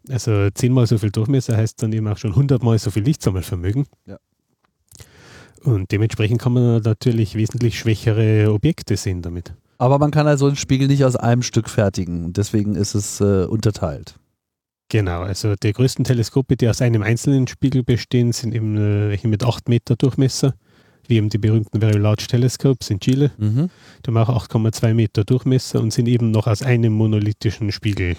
Also 0.08 0.50
zehnmal 0.50 0.86
so 0.86 0.98
viel 0.98 1.10
Durchmesser 1.10 1.56
heißt 1.56 1.82
dann 1.82 1.92
eben 1.92 2.06
auch 2.08 2.18
schon 2.18 2.36
hundertmal 2.36 2.78
so 2.78 2.90
viel 2.90 3.02
Lichtsammelvermögen. 3.02 3.86
Ja. 4.06 4.18
Und 5.62 5.90
dementsprechend 5.92 6.40
kann 6.40 6.52
man 6.52 6.82
natürlich 6.82 7.36
wesentlich 7.36 7.78
schwächere 7.78 8.52
Objekte 8.52 8.96
sehen 8.96 9.22
damit. 9.22 9.54
Aber 9.78 9.98
man 9.98 10.10
kann 10.10 10.26
also 10.26 10.46
einen 10.46 10.56
Spiegel 10.56 10.88
nicht 10.88 11.04
aus 11.04 11.16
einem 11.16 11.42
Stück 11.42 11.68
fertigen 11.68 12.32
deswegen 12.32 12.74
ist 12.74 12.94
es 12.94 13.20
äh, 13.20 13.44
unterteilt. 13.44 14.16
Genau, 14.90 15.22
also 15.22 15.54
die 15.56 15.72
größten 15.72 16.04
Teleskope, 16.04 16.56
die 16.56 16.68
aus 16.68 16.82
einem 16.82 17.02
einzelnen 17.02 17.48
Spiegel 17.48 17.82
bestehen, 17.82 18.32
sind 18.32 18.54
eben 18.54 18.76
äh, 18.76 19.08
welche 19.08 19.26
mit 19.28 19.42
8 19.42 19.68
Meter 19.68 19.96
Durchmesser, 19.96 20.54
wie 21.08 21.16
eben 21.16 21.30
die 21.30 21.38
berühmten 21.38 21.80
Very 21.80 21.98
Large 21.98 22.26
Telescopes 22.28 22.90
in 22.90 23.00
Chile. 23.00 23.32
Mhm. 23.38 23.70
Die 24.04 24.08
haben 24.08 24.18
auch 24.18 24.46
8,2 24.46 24.94
Meter 24.94 25.24
Durchmesser 25.24 25.80
und 25.80 25.92
sind 25.92 26.06
eben 26.06 26.30
noch 26.30 26.46
aus 26.46 26.62
einem 26.62 26.92
monolithischen 26.92 27.72
Spiegel 27.72 28.16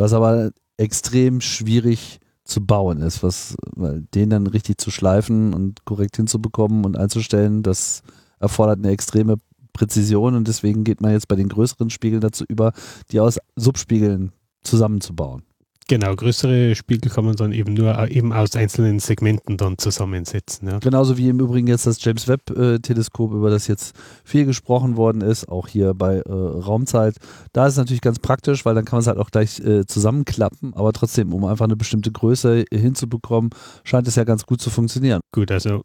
was 0.00 0.14
aber 0.14 0.50
extrem 0.78 1.40
schwierig 1.40 2.20
zu 2.44 2.64
bauen 2.64 3.02
ist, 3.02 3.22
was, 3.22 3.54
weil 3.76 4.02
den 4.14 4.30
dann 4.30 4.46
richtig 4.46 4.78
zu 4.78 4.90
schleifen 4.90 5.52
und 5.54 5.84
korrekt 5.84 6.16
hinzubekommen 6.16 6.84
und 6.84 6.96
einzustellen, 6.96 7.62
das 7.62 8.02
erfordert 8.40 8.78
eine 8.78 8.90
extreme 8.90 9.36
Präzision 9.72 10.34
und 10.34 10.48
deswegen 10.48 10.82
geht 10.84 11.00
man 11.00 11.12
jetzt 11.12 11.28
bei 11.28 11.36
den 11.36 11.48
größeren 11.48 11.90
Spiegeln 11.90 12.22
dazu 12.22 12.44
über, 12.48 12.72
die 13.12 13.20
aus 13.20 13.38
Subspiegeln 13.56 14.32
zusammenzubauen. 14.62 15.42
Genau, 15.90 16.14
größere 16.14 16.76
Spiegel 16.76 17.10
kann 17.10 17.24
man 17.24 17.34
dann 17.34 17.50
eben 17.50 17.74
nur 17.74 17.98
äh, 17.98 18.12
eben 18.12 18.32
aus 18.32 18.54
einzelnen 18.54 19.00
Segmenten 19.00 19.56
dann 19.56 19.76
zusammensetzen. 19.76 20.68
Ja. 20.68 20.78
Genauso 20.78 21.18
wie 21.18 21.28
im 21.28 21.40
Übrigen 21.40 21.66
jetzt 21.66 21.84
das 21.84 22.00
James 22.04 22.28
Webb-Teleskop, 22.28 23.32
über 23.32 23.50
das 23.50 23.66
jetzt 23.66 23.96
viel 24.22 24.44
gesprochen 24.44 24.96
worden 24.96 25.20
ist, 25.20 25.48
auch 25.48 25.66
hier 25.66 25.92
bei 25.94 26.18
äh, 26.18 26.30
Raumzeit. 26.30 27.16
Da 27.52 27.66
ist 27.66 27.72
es 27.72 27.78
natürlich 27.78 28.02
ganz 28.02 28.20
praktisch, 28.20 28.64
weil 28.64 28.76
dann 28.76 28.84
kann 28.84 28.98
man 28.98 29.00
es 29.00 29.08
halt 29.08 29.18
auch 29.18 29.32
gleich 29.32 29.58
äh, 29.58 29.84
zusammenklappen, 29.84 30.74
aber 30.74 30.92
trotzdem, 30.92 31.34
um 31.34 31.44
einfach 31.44 31.64
eine 31.64 31.74
bestimmte 31.74 32.12
Größe 32.12 32.66
hinzubekommen, 32.70 33.50
scheint 33.82 34.06
es 34.06 34.14
ja 34.14 34.22
ganz 34.22 34.46
gut 34.46 34.60
zu 34.60 34.70
funktionieren. 34.70 35.20
Gut, 35.32 35.50
also 35.50 35.82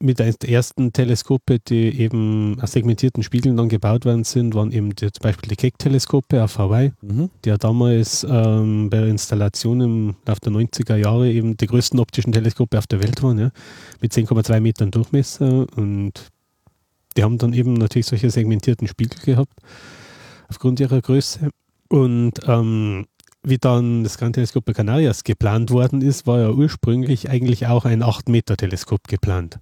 mit 0.00 0.18
der 0.18 0.34
ersten 0.46 0.92
Teleskope, 0.92 1.58
die 1.60 2.00
eben 2.00 2.58
aus 2.60 2.72
segmentierten 2.72 3.22
Spiegeln 3.22 3.56
dann 3.56 3.68
gebaut 3.68 4.04
worden 4.04 4.24
sind, 4.24 4.54
waren 4.54 4.72
eben 4.72 4.94
die, 4.94 5.10
zum 5.10 5.22
Beispiel 5.22 5.48
die 5.48 5.56
Keck-Teleskope 5.56 6.42
auf 6.42 6.58
Hawaii, 6.58 6.92
mhm. 7.00 7.30
die 7.44 7.48
ja 7.48 7.56
damals 7.56 8.26
ähm, 8.28 8.90
bei 8.90 8.98
der 8.98 9.08
Installation 9.08 9.80
im 9.80 10.16
Laufe 10.26 10.40
der 10.40 10.52
90er 10.52 10.96
Jahre 10.96 11.30
eben 11.30 11.56
die 11.56 11.66
größten 11.66 11.98
optischen 12.00 12.32
Teleskope 12.32 12.78
auf 12.78 12.86
der 12.86 13.02
Welt 13.02 13.22
waren, 13.22 13.38
ja, 13.38 13.50
mit 14.00 14.12
10,2 14.12 14.60
Metern 14.60 14.90
Durchmesser 14.90 15.66
und 15.76 16.12
die 17.16 17.22
haben 17.22 17.38
dann 17.38 17.52
eben 17.52 17.74
natürlich 17.74 18.06
solche 18.06 18.30
segmentierten 18.30 18.88
Spiegel 18.88 19.20
gehabt, 19.24 19.54
aufgrund 20.48 20.80
ihrer 20.80 21.00
Größe. 21.00 21.50
Und 21.88 22.40
ähm, 22.46 23.06
wie 23.44 23.58
dann 23.58 24.02
das 24.02 24.18
Gran 24.18 24.32
Teleskop 24.32 24.64
bei 24.64 24.72
Canarias 24.72 25.22
geplant 25.22 25.70
worden 25.70 26.02
ist, 26.02 26.26
war 26.26 26.40
ja 26.40 26.50
ursprünglich 26.50 27.30
eigentlich 27.30 27.66
auch 27.68 27.84
ein 27.84 28.02
8-Meter-Teleskop 28.02 29.06
geplant 29.06 29.60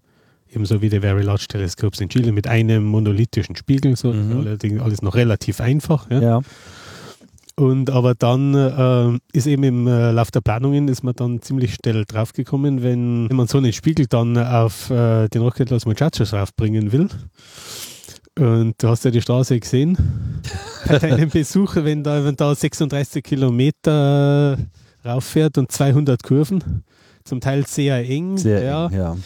ebenso 0.55 0.83
wie 0.83 0.88
die 0.88 1.01
Very 1.01 1.23
Large 1.23 1.47
Telescopes 1.49 2.01
in 2.01 2.09
Chile 2.09 2.33
mit 2.33 2.47
einem 2.47 2.85
monolithischen 2.85 3.57
Spiegel, 3.57 3.97
so 3.97 4.12
mhm. 4.12 4.38
allerdings 4.38 4.81
alles 4.81 5.03
noch 5.03 5.15
relativ 5.15 5.61
einfach. 5.61 6.11
Ja. 6.11 6.21
ja. 6.21 6.41
Und 7.55 7.91
aber 7.91 8.15
dann 8.15 8.55
äh, 8.55 9.19
ist 9.37 9.47
eben 9.47 9.62
im 9.62 9.87
äh, 9.87 10.11
Lauf 10.11 10.31
der 10.31 10.41
Planungen 10.41 10.88
ist 10.88 11.03
man 11.03 11.15
dann 11.15 11.43
ziemlich 11.43 11.75
schnell 11.75 12.05
draufgekommen, 12.07 12.83
wenn, 12.83 13.29
wenn 13.29 13.37
man 13.37 13.47
so 13.47 13.59
einen 13.59 13.73
Spiegel 13.73 14.07
dann 14.07 14.38
auf 14.38 14.91
äh, 14.91 15.29
den 15.29 15.43
Rocket 15.43 15.69
Los 15.69 15.85
Muchachos 15.85 16.33
raufbringen 16.33 16.93
will. 16.93 17.09
Und 18.38 18.83
du 18.83 18.88
hast 18.88 19.05
ja 19.05 19.11
die 19.11 19.21
Straße 19.21 19.61
gesehen 19.61 19.99
bei 20.88 20.99
deinem 20.99 21.29
Besuch, 21.29 21.77
wenn 21.77 22.03
da, 22.03 22.25
wenn 22.25 22.37
da 22.37 22.55
36 22.55 23.23
Kilometer 23.23 24.57
rauffährt 25.05 25.59
und 25.59 25.71
200 25.71 26.23
Kurven, 26.23 26.85
zum 27.25 27.40
Teil 27.40 27.67
sehr 27.67 28.09
eng. 28.09 28.38
Sehr 28.38 28.63
ja. 28.63 28.87
eng, 28.87 28.94
ja. 28.94 29.17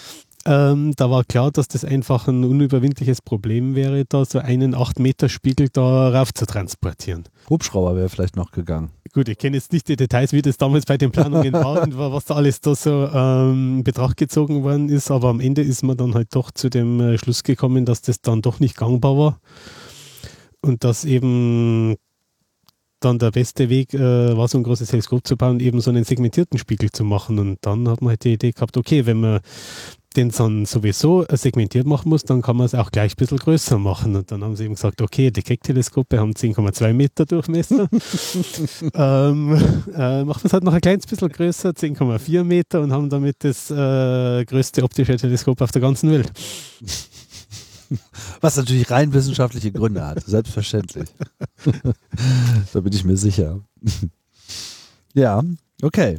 Ähm, 0.47 0.93
da 0.97 1.11
war 1.11 1.25
klar, 1.25 1.51
dass 1.51 1.67
das 1.67 1.85
einfach 1.85 2.29
ein 2.29 2.45
unüberwindliches 2.45 3.21
Problem 3.21 3.75
wäre, 3.75 4.05
da 4.05 4.25
so 4.25 4.39
einen 4.39 4.77
8-Meter-Spiegel 4.77 5.71
da 5.73 6.11
rauf 6.11 6.33
zu 6.33 6.47
transportieren. 6.47 7.25
Hubschrauber 7.51 7.97
wäre 7.97 8.09
vielleicht 8.09 8.37
noch 8.37 8.53
gegangen. 8.53 8.91
Gut, 9.13 9.29
ich 9.29 9.39
kenne 9.39 9.57
jetzt 9.57 9.73
nicht 9.73 9.89
die 9.89 9.97
Details, 9.97 10.33
wie 10.33 10.43
das 10.43 10.57
damals 10.57 10.87
bei 10.87 10.99
den 10.99 11.11
Planungen 11.11 11.53
war 11.53 11.83
und 11.83 11.99
was 11.99 12.27
da 12.27 12.37
alles 12.37 12.61
da 12.61 12.77
so 12.77 13.09
ähm, 13.13 13.79
in 13.79 13.85
Betracht 13.85 14.17
gezogen 14.17 14.63
worden 14.63 14.89
ist, 14.89 15.11
aber 15.11 15.31
am 15.31 15.41
Ende 15.41 15.63
ist 15.63 15.83
man 15.83 15.97
dann 15.97 16.15
halt 16.15 16.29
doch 16.35 16.53
zu 16.53 16.69
dem 16.71 17.01
äh, 17.01 17.19
Schluss 17.19 17.43
gekommen, 17.43 17.85
dass 17.85 18.03
das 18.03 18.21
dann 18.21 18.41
doch 18.41 18.61
nicht 18.61 18.77
gangbar 18.77 19.19
war 19.19 19.41
und 20.61 20.85
dass 20.85 21.05
eben 21.05 21.97
dann 23.01 23.19
der 23.19 23.31
beste 23.31 23.69
Weg 23.69 23.95
äh, 23.95 24.37
war, 24.37 24.49
so 24.49 24.59
ein 24.59 24.65
großes 24.65 24.89
Teleskop 24.91 25.27
zu 25.27 25.37
bauen, 25.37 25.61
eben 25.61 25.81
so 25.81 25.91
einen 25.91 26.05
segmentierten 26.05 26.59
Spiegel 26.59 26.91
zu 26.91 27.05
machen. 27.05 27.39
Und 27.39 27.59
dann 27.61 27.89
hat 27.89 28.01
man 28.01 28.11
halt 28.11 28.25
die 28.25 28.33
Idee 28.33 28.53
gehabt, 28.53 28.77
okay, 28.77 29.07
wenn 29.07 29.21
man 29.21 29.41
den 30.17 30.31
dann 30.31 30.67
sowieso 30.67 31.25
segmentiert 31.31 31.87
machen 31.87 32.09
muss, 32.09 32.25
dann 32.25 32.43
kann 32.43 32.57
man 32.57 32.67
es 32.67 32.75
auch 32.75 32.91
gleich 32.91 33.13
ein 33.13 33.17
bisschen 33.17 33.39
größer 33.39 33.79
machen. 33.79 34.17
Und 34.17 34.31
dann 34.31 34.43
haben 34.43 34.57
sie 34.57 34.65
eben 34.65 34.75
gesagt, 34.75 35.03
okay, 35.03 35.31
die 35.31 35.43
Keck-Teleskope 35.43 36.19
haben 36.19 36.33
10,2 36.33 36.93
Meter 36.93 37.27
Durchmesser. 37.27 37.89
ähm, 38.95 39.53
äh, 39.95 40.25
machen 40.25 40.43
wir 40.43 40.47
es 40.47 40.53
halt 40.53 40.65
noch 40.65 40.73
ein 40.73 40.81
kleines 40.81 41.07
bisschen 41.07 41.29
größer, 41.29 41.71
10,4 41.71 42.45
Meter 42.45 42.81
und 42.81 42.93
haben 42.93 43.11
damit 43.11 43.37
das 43.41 43.71
äh, 43.71 44.45
größte 44.45 44.83
optische 44.83 45.17
Teleskop 45.17 45.61
auf 45.61 45.71
der 45.71 45.83
ganzen 45.83 46.11
Welt. 46.11 46.33
Was 48.41 48.57
natürlich 48.57 48.91
rein 48.91 49.13
wissenschaftliche 49.13 49.71
Gründe 49.71 50.05
hat, 50.05 50.25
selbstverständlich. 50.25 51.09
da 52.73 52.81
bin 52.81 52.93
ich 52.93 53.05
mir 53.05 53.17
sicher. 53.17 53.61
ja, 55.15 55.43
okay. 55.83 56.19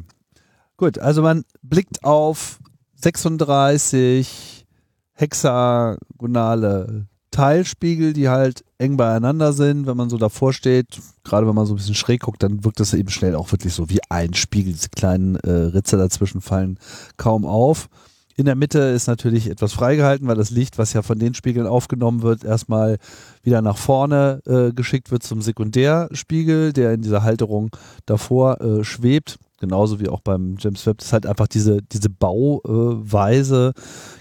Gut, 0.77 0.99
also 0.99 1.23
man 1.23 1.43
blickt 1.63 2.03
auf 2.03 2.59
36 3.01 4.65
hexagonale 5.13 7.07
Teilspiegel, 7.31 8.13
die 8.13 8.29
halt 8.29 8.63
eng 8.77 8.97
beieinander 8.97 9.53
sind. 9.53 9.85
Wenn 9.85 9.97
man 9.97 10.09
so 10.09 10.17
davor 10.17 10.53
steht, 10.53 10.99
gerade 11.23 11.47
wenn 11.47 11.55
man 11.55 11.65
so 11.65 11.73
ein 11.73 11.77
bisschen 11.77 11.95
schräg 11.95 12.21
guckt, 12.21 12.41
dann 12.41 12.63
wirkt 12.63 12.79
das 12.79 12.93
eben 12.93 13.09
schnell 13.09 13.35
auch 13.35 13.51
wirklich 13.51 13.73
so 13.73 13.89
wie 13.89 13.99
ein 14.09 14.33
Spiegel. 14.33 14.73
Diese 14.73 14.89
kleinen 14.89 15.35
äh, 15.37 15.51
Ritze 15.51 15.97
dazwischen 15.97 16.41
fallen 16.41 16.79
kaum 17.17 17.45
auf. 17.45 17.89
In 18.35 18.45
der 18.45 18.55
Mitte 18.55 18.79
ist 18.79 19.07
natürlich 19.07 19.49
etwas 19.49 19.73
freigehalten, 19.73 20.27
weil 20.27 20.35
das 20.35 20.51
Licht, 20.51 20.77
was 20.77 20.93
ja 20.93 21.01
von 21.01 21.17
den 21.17 21.33
Spiegeln 21.33 21.65
aufgenommen 21.65 22.21
wird, 22.21 22.43
erstmal 22.43 22.97
wieder 23.41 23.63
nach 23.63 23.77
vorne 23.77 24.41
äh, 24.45 24.73
geschickt 24.73 25.09
wird 25.09 25.23
zum 25.23 25.41
Sekundärspiegel, 25.41 26.71
der 26.71 26.93
in 26.93 27.01
dieser 27.01 27.23
Halterung 27.23 27.71
davor 28.05 28.61
äh, 28.61 28.83
schwebt. 28.83 29.39
Genauso 29.59 29.99
wie 29.99 30.07
auch 30.07 30.21
beim 30.21 30.55
James 30.59 30.85
Webb. 30.85 30.99
Das 30.99 31.07
ist 31.07 31.13
halt 31.13 31.25
einfach 31.25 31.47
diese, 31.47 31.81
diese 31.81 32.09
Bauweise. 32.09 33.73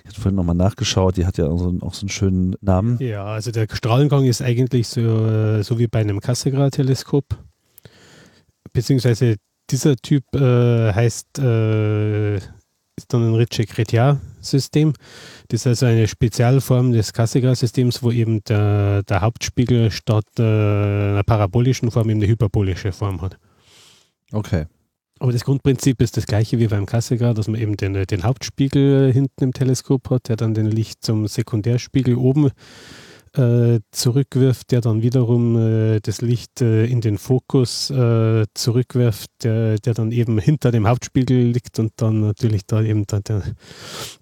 ich 0.05 0.11
habe 0.11 0.21
vorhin 0.21 0.35
nochmal 0.35 0.55
nachgeschaut, 0.55 1.17
die 1.17 1.27
hat 1.27 1.37
ja 1.37 1.47
auch 1.47 1.59
so, 1.59 1.77
auch 1.83 1.95
so, 1.95 2.03
einen 2.03 2.09
schönen 2.09 2.57
Namen. 2.61 2.99
Ja, 3.01 3.25
also 3.25 3.51
der 3.51 3.67
Strahlengang 3.71 4.25
ist 4.25 4.41
eigentlich 4.41 4.89
so, 4.89 5.01
äh, 5.01 5.63
so 5.63 5.79
wie 5.79 5.89
bei 5.89 6.01
einem 6.01 6.21
Cassegrain-Teleskop. 6.21 7.25
Beziehungsweise 8.73 9.37
dieser 9.71 9.97
Typ 9.97 10.25
äh, 10.35 10.93
heißt 10.93 11.39
äh, 11.39 12.37
ist 12.99 13.13
dann 13.13 13.29
ein 13.29 13.35
Ritchie-Chrétien-System. 13.35 14.95
Das 15.49 15.61
ist 15.61 15.67
also 15.67 15.87
eine 15.87 16.09
Spezialform 16.09 16.93
des 16.93 17.13
Cassegrain-Systems, 17.13 18.03
wo 18.03 18.11
eben 18.11 18.43
der, 18.45 19.03
der 19.03 19.21
Hauptspiegel 19.21 19.91
statt 19.91 20.25
äh, 20.39 20.43
einer 20.43 21.23
parabolischen 21.23 21.91
Form 21.91 22.09
eben 22.09 22.21
eine 22.21 22.29
hyperbolische 22.29 22.93
Form 22.93 23.21
hat. 23.21 23.39
Okay. 24.33 24.67
Aber 25.19 25.33
das 25.33 25.45
Grundprinzip 25.45 26.03
ist 26.03 26.17
das 26.17 26.27
gleiche 26.27 26.59
wie 26.59 26.69
beim 26.69 26.87
Cassegrain, 26.87 27.35
dass 27.35 27.49
man 27.49 27.61
eben 27.61 27.77
den, 27.77 27.95
den 28.05 28.23
Hauptspiegel 28.23 29.13
hinten 29.13 29.45
im 29.45 29.53
Teleskop 29.53 30.11
hat, 30.11 30.29
der 30.29 30.37
dann 30.37 30.55
den 30.55 30.67
Licht 30.67 31.05
zum 31.05 31.27
Sekundärspiegel 31.27 32.17
oben 32.17 32.51
äh, 33.37 33.81
zurückwirft, 33.91 34.71
der 34.71 34.81
dann 34.81 35.03
wiederum 35.03 35.57
äh, 35.57 36.01
das 36.01 36.21
Licht 36.21 36.61
äh, 36.61 36.87
in 36.87 37.01
den 37.01 37.19
Fokus 37.19 37.91
äh, 37.91 38.45
zurückwirft, 38.55 39.31
der, 39.43 39.79
der 39.79 39.95
dann 39.95 40.13
eben 40.13 40.39
hinter 40.39 40.71
dem 40.71 40.87
Hauptspiegel 40.87 41.37
liegt 41.37 41.79
und 41.79 41.93
dann 41.97 42.21
natürlich 42.21 42.67
da 42.67 42.83
eben 42.83 43.07
da 43.07 43.21
der, 43.21 43.43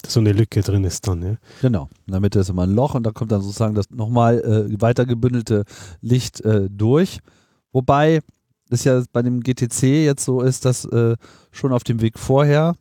so 0.07 0.21
eine 0.21 0.33
Lücke 0.33 0.63
drin 0.63 0.85
ist 0.85 1.07
dann. 1.07 1.23
Ja. 1.23 1.37
Genau, 1.61 1.89
Mitte 2.07 2.41
ist 2.41 2.51
immer 2.51 2.63
ein 2.65 2.75
Loch 2.75 2.95
und 2.95 3.05
da 3.05 3.11
kommt 3.11 3.33
dann 3.33 3.43
sozusagen 3.43 3.75
das 3.75 3.91
nochmal 3.91 4.41
äh, 4.41 4.81
weiter 4.81 5.07
gebündelte 5.07 5.65
Licht 6.01 6.41
äh, 6.41 6.69
durch. 6.71 7.19
Wobei 7.73 8.21
es 8.75 8.85
ja 8.85 9.03
bei 9.13 9.23
dem 9.23 9.41
GTC 9.41 10.05
jetzt 10.05 10.25
so 10.25 10.41
ist, 10.43 10.65
dass 10.65 10.89
schon 11.51 11.73
auf 11.73 11.85
dem 11.85 12.01
Weg 12.01 12.19
vorher 12.19 12.75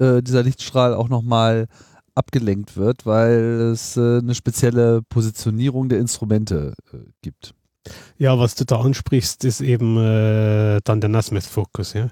dieser 0.00 0.42
Lichtstrahl 0.42 0.92
auch 0.92 1.08
nochmal 1.08 1.68
abgelenkt 2.14 2.76
wird, 2.76 3.06
weil 3.06 3.72
es 3.72 3.96
äh, 3.96 4.18
eine 4.18 4.34
spezielle 4.34 5.02
Positionierung 5.02 5.88
der 5.88 5.98
Instrumente 5.98 6.74
äh, 6.92 6.98
gibt. 7.22 7.54
Ja, 8.16 8.38
was 8.38 8.54
du 8.54 8.64
da 8.64 8.80
ansprichst, 8.80 9.44
ist 9.44 9.60
eben 9.60 9.98
äh, 9.98 10.80
dann 10.84 11.00
der 11.00 11.10
Nasmith-Fokus. 11.10 11.92
Ja? 11.92 12.08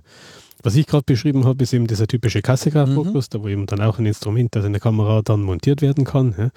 Was 0.63 0.75
ich 0.75 0.87
gerade 0.87 1.05
beschrieben 1.05 1.47
habe, 1.47 1.63
ist 1.63 1.73
eben 1.73 1.87
dieser 1.87 2.07
typische 2.07 2.43
Cassegrain-Fokus, 2.43 3.27
mhm. 3.27 3.31
da 3.31 3.43
wo 3.43 3.49
eben 3.49 3.67
dann 3.67 3.81
auch 3.81 3.99
ein 3.99 4.07
Instrument, 4.07 4.55
das 4.55 4.65
in 4.65 4.73
der 4.73 4.81
Kamera 4.81 5.23
dann 5.23 5.43
montiert 5.43 5.81
werden 5.81 6.05
kann. 6.05 6.35
Ja? 6.37 6.51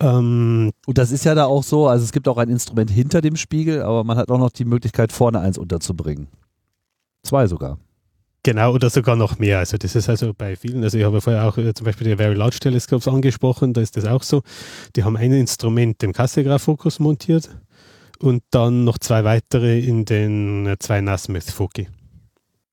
Ähm, 0.00 0.72
und 0.86 0.98
das 0.98 1.10
ist 1.10 1.24
ja 1.24 1.34
da 1.34 1.46
auch 1.46 1.62
so, 1.62 1.88
also 1.88 2.04
es 2.04 2.12
gibt 2.12 2.28
auch 2.28 2.36
ein 2.36 2.50
Instrument 2.50 2.90
hinter 2.90 3.20
dem 3.20 3.36
Spiegel, 3.36 3.82
aber 3.82 4.04
man 4.04 4.18
hat 4.18 4.30
auch 4.30 4.38
noch 4.38 4.50
die 4.50 4.64
Möglichkeit, 4.64 5.12
vorne 5.12 5.40
eins 5.40 5.58
unterzubringen. 5.58 6.28
Zwei 7.22 7.46
sogar. 7.46 7.78
Genau, 8.42 8.74
oder 8.74 8.90
sogar 8.90 9.16
noch 9.16 9.40
mehr. 9.40 9.58
Also 9.58 9.76
das 9.76 9.96
ist 9.96 10.08
also 10.08 10.32
bei 10.32 10.54
vielen, 10.54 10.84
also 10.84 10.96
ich 10.96 11.04
habe 11.04 11.20
vorher 11.20 11.48
auch 11.48 11.58
äh, 11.58 11.74
zum 11.74 11.84
Beispiel 11.84 12.08
die 12.08 12.16
Very 12.16 12.34
Large 12.34 12.58
Telescopes 12.60 13.08
angesprochen, 13.08 13.72
da 13.72 13.80
ist 13.80 13.96
das 13.96 14.04
auch 14.04 14.22
so. 14.22 14.42
Die 14.94 15.02
haben 15.02 15.16
ein 15.16 15.32
Instrument 15.32 16.00
im 16.04 16.12
Cassegrain-Fokus 16.12 17.00
montiert 17.00 17.50
und 18.20 18.44
dann 18.50 18.84
noch 18.84 18.98
zwei 18.98 19.24
weitere 19.24 19.80
in 19.80 20.04
den 20.04 20.66
äh, 20.66 20.78
zwei 20.78 21.00
Nasmith-Foki. 21.00 21.88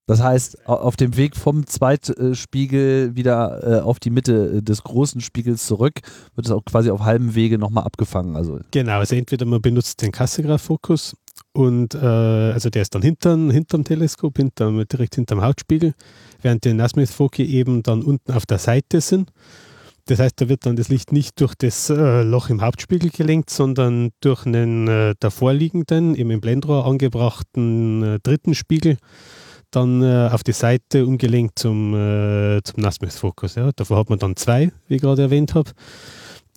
Das 0.06 0.22
heißt, 0.22 0.68
auf 0.68 0.96
dem 0.96 1.16
Weg 1.16 1.34
vom 1.34 1.66
Zweitspiegel 1.66 3.16
wieder 3.16 3.78
äh, 3.78 3.80
auf 3.80 3.98
die 3.98 4.10
Mitte 4.10 4.62
des 4.62 4.82
großen 4.82 5.22
Spiegels 5.22 5.66
zurück, 5.66 6.00
wird 6.34 6.46
es 6.46 6.52
auch 6.52 6.64
quasi 6.64 6.90
auf 6.90 7.00
halbem 7.00 7.34
Wege 7.34 7.56
nochmal 7.58 7.84
abgefangen. 7.84 8.36
Also 8.36 8.60
genau, 8.70 8.98
also 8.98 9.16
entweder 9.16 9.46
man 9.46 9.62
benutzt 9.62 10.02
den 10.02 10.12
Cassegrain-Fokus 10.12 11.16
und 11.54 11.94
äh, 11.94 11.98
also 11.98 12.68
der 12.68 12.82
ist 12.82 12.94
dann 12.94 13.00
hinterm, 13.00 13.50
hinterm 13.50 13.84
Teleskop, 13.84 14.36
hinterm, 14.36 14.86
direkt 14.86 15.14
hinterm 15.14 15.40
Hautspiegel, 15.40 15.94
während 16.42 16.64
die 16.64 16.74
Nasmith-Foki 16.74 17.44
eben 17.44 17.82
dann 17.82 18.02
unten 18.02 18.32
auf 18.32 18.44
der 18.44 18.58
Seite 18.58 19.00
sind. 19.00 19.30
Das 20.06 20.18
heißt, 20.18 20.38
da 20.38 20.50
wird 20.50 20.66
dann 20.66 20.76
das 20.76 20.90
Licht 20.90 21.12
nicht 21.12 21.40
durch 21.40 21.54
das 21.54 21.88
äh, 21.88 22.22
Loch 22.22 22.50
im 22.50 22.60
Hauptspiegel 22.60 23.08
gelenkt, 23.08 23.48
sondern 23.48 24.10
durch 24.20 24.44
einen 24.44 24.86
äh, 24.86 25.14
davorliegenden, 25.18 26.14
eben 26.14 26.30
im 26.30 26.42
Blendrohr 26.42 26.84
angebrachten 26.84 28.02
äh, 28.02 28.18
dritten 28.22 28.54
Spiegel 28.54 28.98
dann 29.74 30.02
äh, 30.02 30.28
auf 30.32 30.42
die 30.42 30.52
Seite 30.52 31.06
umgelenkt 31.06 31.58
zum, 31.58 31.94
äh, 31.94 32.62
zum 32.62 32.82
Nasmith-Fokus. 32.82 33.56
Ja. 33.56 33.70
Davor 33.74 33.98
hat 33.98 34.10
man 34.10 34.18
dann 34.18 34.36
zwei, 34.36 34.70
wie 34.88 34.96
ich 34.96 35.02
gerade 35.02 35.22
erwähnt 35.22 35.54
habe. 35.54 35.70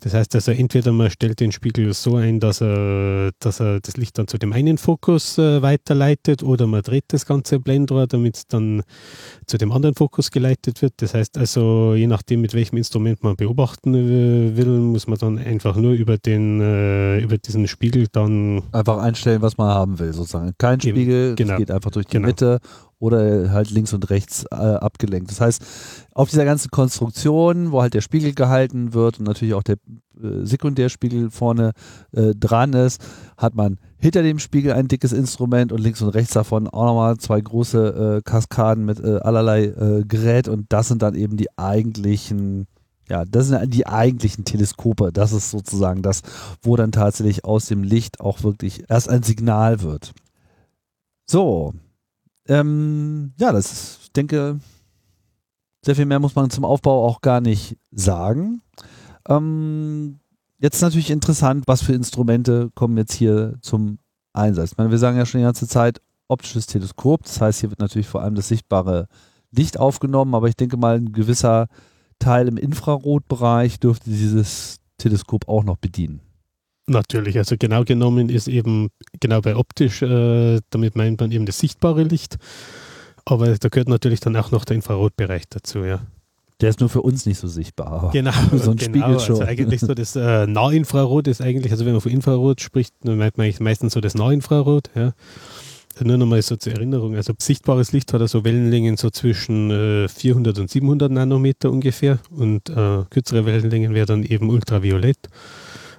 Das 0.01 0.13
heißt 0.13 0.35
also, 0.35 0.51
entweder 0.51 0.91
man 0.91 1.09
stellt 1.09 1.39
den 1.39 1.51
Spiegel 1.51 1.91
so 1.93 2.17
ein, 2.17 2.39
dass 2.39 2.61
er, 2.61 3.31
dass 3.39 3.59
er 3.59 3.79
das 3.79 3.97
Licht 3.97 4.19
dann 4.19 4.27
zu 4.27 4.37
dem 4.37 4.53
einen 4.53 4.77
Fokus 4.77 5.39
äh, 5.39 5.63
weiterleitet, 5.63 6.43
oder 6.43 6.67
man 6.67 6.83
dreht 6.83 7.05
das 7.07 7.25
ganze 7.25 7.59
Blendrohr, 7.59 8.05
damit 8.05 8.37
es 8.37 8.47
dann 8.47 8.83
zu 9.47 9.57
dem 9.57 9.71
anderen 9.71 9.95
Fokus 9.95 10.29
geleitet 10.29 10.83
wird. 10.83 10.93
Das 10.97 11.15
heißt 11.15 11.39
also, 11.39 11.95
je 11.95 12.05
nachdem, 12.05 12.41
mit 12.41 12.53
welchem 12.53 12.77
Instrument 12.77 13.23
man 13.23 13.35
beobachten 13.35 13.95
äh, 13.95 14.55
will, 14.55 14.67
muss 14.67 15.07
man 15.07 15.17
dann 15.17 15.39
einfach 15.39 15.75
nur 15.75 15.93
über 15.93 16.19
den, 16.19 16.61
äh, 16.61 17.19
über 17.19 17.39
diesen 17.39 17.67
Spiegel 17.67 18.05
dann 18.11 18.61
einfach 18.71 18.99
einstellen, 18.99 19.41
was 19.41 19.57
man 19.57 19.69
haben 19.69 19.97
will, 19.97 20.13
sozusagen. 20.13 20.51
Kein 20.59 20.79
Spiegel, 20.79 21.33
genau. 21.33 21.57
geht 21.57 21.71
einfach 21.71 21.89
durch 21.89 22.05
die 22.05 22.17
genau. 22.17 22.27
Mitte 22.27 22.59
oder 22.99 23.51
halt 23.51 23.69
links 23.69 23.93
und 23.93 24.09
rechts 24.09 24.45
äh, 24.51 24.55
abgelenkt. 24.55 25.29
Das 25.29 25.41
heißt, 25.41 25.63
auf 26.13 26.29
dieser 26.29 26.45
ganzen 26.45 26.71
Konstruktion, 26.71 27.71
wo 27.71 27.81
halt 27.81 27.93
der 27.93 28.01
Spiegel 28.01 28.33
gehalten 28.33 28.93
wird 28.93 29.19
und 29.19 29.25
natürlich 29.25 29.53
auch 29.53 29.63
der 29.63 29.75
äh, 30.21 30.43
Sekundärspiegel 30.45 31.29
vorne 31.29 31.73
äh, 32.11 32.33
dran 32.35 32.73
ist, 32.73 33.01
hat 33.37 33.55
man 33.55 33.77
hinter 33.97 34.23
dem 34.23 34.39
Spiegel 34.39 34.73
ein 34.73 34.87
dickes 34.87 35.13
Instrument 35.13 35.71
und 35.71 35.79
links 35.79 36.01
und 36.01 36.09
rechts 36.09 36.33
davon 36.33 36.67
auch 36.67 36.85
nochmal 36.85 37.17
zwei 37.17 37.39
große 37.39 38.17
äh, 38.17 38.21
Kaskaden 38.23 38.85
mit 38.85 38.99
äh, 38.99 39.17
allerlei 39.17 39.65
äh, 39.65 40.03
Gerät 40.07 40.47
und 40.47 40.65
das 40.69 40.87
sind 40.87 41.01
dann 41.01 41.15
eben 41.15 41.37
die 41.37 41.55
eigentlichen 41.57 42.67
ja, 43.09 43.23
das 43.23 43.47
sind 43.47 43.73
die 43.73 43.87
eigentlichen 43.87 44.43
Teleskope. 44.43 45.13
Das 45.13 45.31
ist 45.31 45.51
sozusagen 45.51 46.01
das, 46.01 46.23
wo 46.61 46.75
dann 46.75 46.91
tatsächlich 46.91 47.45
aus 47.45 47.67
dem 47.67 47.81
Licht 47.81 48.19
auch 48.19 48.43
wirklich 48.43 48.83
erst 48.89 49.07
ein 49.07 49.23
Signal 49.23 49.81
wird. 49.81 50.13
So, 51.25 51.73
ähm, 52.47 53.33
ja, 53.39 53.51
das 53.51 53.71
ist, 53.71 53.99
ich 54.03 54.11
denke, 54.11 54.59
sehr 55.83 55.95
viel 55.95 56.05
mehr 56.05 56.19
muss 56.19 56.35
man 56.35 56.49
zum 56.49 56.65
Aufbau 56.65 57.05
auch 57.05 57.21
gar 57.21 57.41
nicht 57.41 57.77
sagen. 57.91 58.61
Ähm, 59.27 60.19
jetzt 60.59 60.81
natürlich 60.81 61.11
interessant, 61.11 61.63
was 61.67 61.81
für 61.81 61.93
Instrumente 61.93 62.69
kommen 62.75 62.97
jetzt 62.97 63.13
hier 63.13 63.55
zum 63.61 63.99
Einsatz. 64.33 64.71
Ich 64.71 64.77
meine, 64.77 64.91
wir 64.91 64.97
sagen 64.97 65.17
ja 65.17 65.25
schon 65.25 65.39
die 65.39 65.45
ganze 65.45 65.67
Zeit 65.67 66.01
optisches 66.27 66.67
Teleskop, 66.67 67.23
das 67.23 67.39
heißt, 67.39 67.59
hier 67.61 67.69
wird 67.69 67.79
natürlich 67.79 68.07
vor 68.07 68.21
allem 68.21 68.35
das 68.35 68.49
sichtbare 68.49 69.07
Licht 69.51 69.79
aufgenommen, 69.79 70.35
aber 70.35 70.49
ich 70.49 70.55
denke 70.55 70.77
mal, 70.77 70.97
ein 70.97 71.13
gewisser 71.13 71.67
Teil 72.19 72.47
im 72.47 72.57
Infrarotbereich 72.57 73.79
dürfte 73.79 74.09
dieses 74.09 74.79
Teleskop 74.97 75.47
auch 75.47 75.63
noch 75.63 75.77
bedienen. 75.77 76.21
Natürlich, 76.89 77.37
also 77.37 77.55
genau 77.59 77.83
genommen 77.83 78.29
ist 78.29 78.47
eben, 78.47 78.89
genau 79.19 79.41
bei 79.41 79.57
optisch, 79.57 80.01
äh, 80.01 80.61
damit 80.69 80.95
meint 80.95 81.19
man 81.19 81.31
eben 81.31 81.45
das 81.45 81.59
sichtbare 81.59 82.03
Licht. 82.03 82.37
Aber 83.25 83.53
da 83.57 83.67
gehört 83.67 83.89
natürlich 83.89 84.21
dann 84.21 84.37
auch 84.37 84.51
noch 84.51 84.63
der 84.63 84.77
Infrarotbereich 84.77 85.43
dazu, 85.49 85.83
ja. 85.83 85.99
Der 86.61 86.69
ist 86.69 86.79
nur 86.79 86.89
für 86.89 87.01
uns 87.01 87.25
nicht 87.25 87.39
so 87.39 87.47
sichtbar. 87.47 88.09
Genau, 88.13 88.31
so 88.53 88.71
ein 88.71 88.77
genau, 88.77 89.05
Spiegel 89.05 89.19
schon. 89.19 89.35
Also 89.35 89.43
eigentlich 89.43 89.81
so 89.81 89.93
das 89.95 90.15
äh, 90.15 90.47
Nahinfrarot 90.47 91.27
ist 91.27 91.41
eigentlich, 91.41 91.73
also 91.73 91.85
wenn 91.85 91.91
man 91.91 92.01
von 92.01 92.11
Infrarot 92.11 92.61
spricht, 92.61 92.95
dann 93.03 93.17
meint 93.17 93.37
man 93.37 93.45
eigentlich 93.45 93.59
meistens 93.59 93.93
so 93.93 93.99
das 93.99 94.15
Nahinfrarot, 94.15 94.89
ja. 94.95 95.11
nur 96.01 96.17
noch 96.17 96.25
mal 96.25 96.41
so 96.41 96.55
zur 96.55 96.71
Erinnerung, 96.71 97.15
also 97.17 97.33
sichtbares 97.37 97.91
Licht 97.91 98.13
hat 98.13 98.21
also 98.21 98.45
Wellenlängen 98.45 98.95
so 98.95 99.09
zwischen 99.09 99.71
äh, 99.71 100.07
400 100.07 100.57
und 100.57 100.69
700 100.69 101.11
Nanometer 101.11 101.69
ungefähr 101.69 102.19
und 102.31 102.69
äh, 102.69 103.03
kürzere 103.09 103.45
Wellenlängen 103.45 103.93
wäre 103.93 104.05
dann 104.05 104.23
eben 104.23 104.49
ultraviolett. 104.49 105.29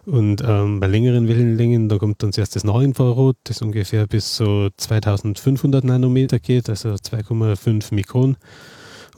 Und 0.09 0.43
ähm, 0.43 0.81
bei 0.81 0.87
längeren 0.87 1.29
Wellenlängen, 1.29 1.91
da 1.91 1.99
kommt 1.99 2.23
dann 2.23 2.33
zuerst 2.33 2.57
das 2.57 2.65
Nahinfrarot, 2.65 3.37
das 3.45 3.61
ungefähr 3.61 4.07
bis 4.07 4.37
so 4.37 4.71
2500 4.75 5.85
Nanometer 5.85 6.39
geht, 6.39 6.71
also 6.71 6.95
2,5 6.95 7.95
Mikron. 7.95 8.39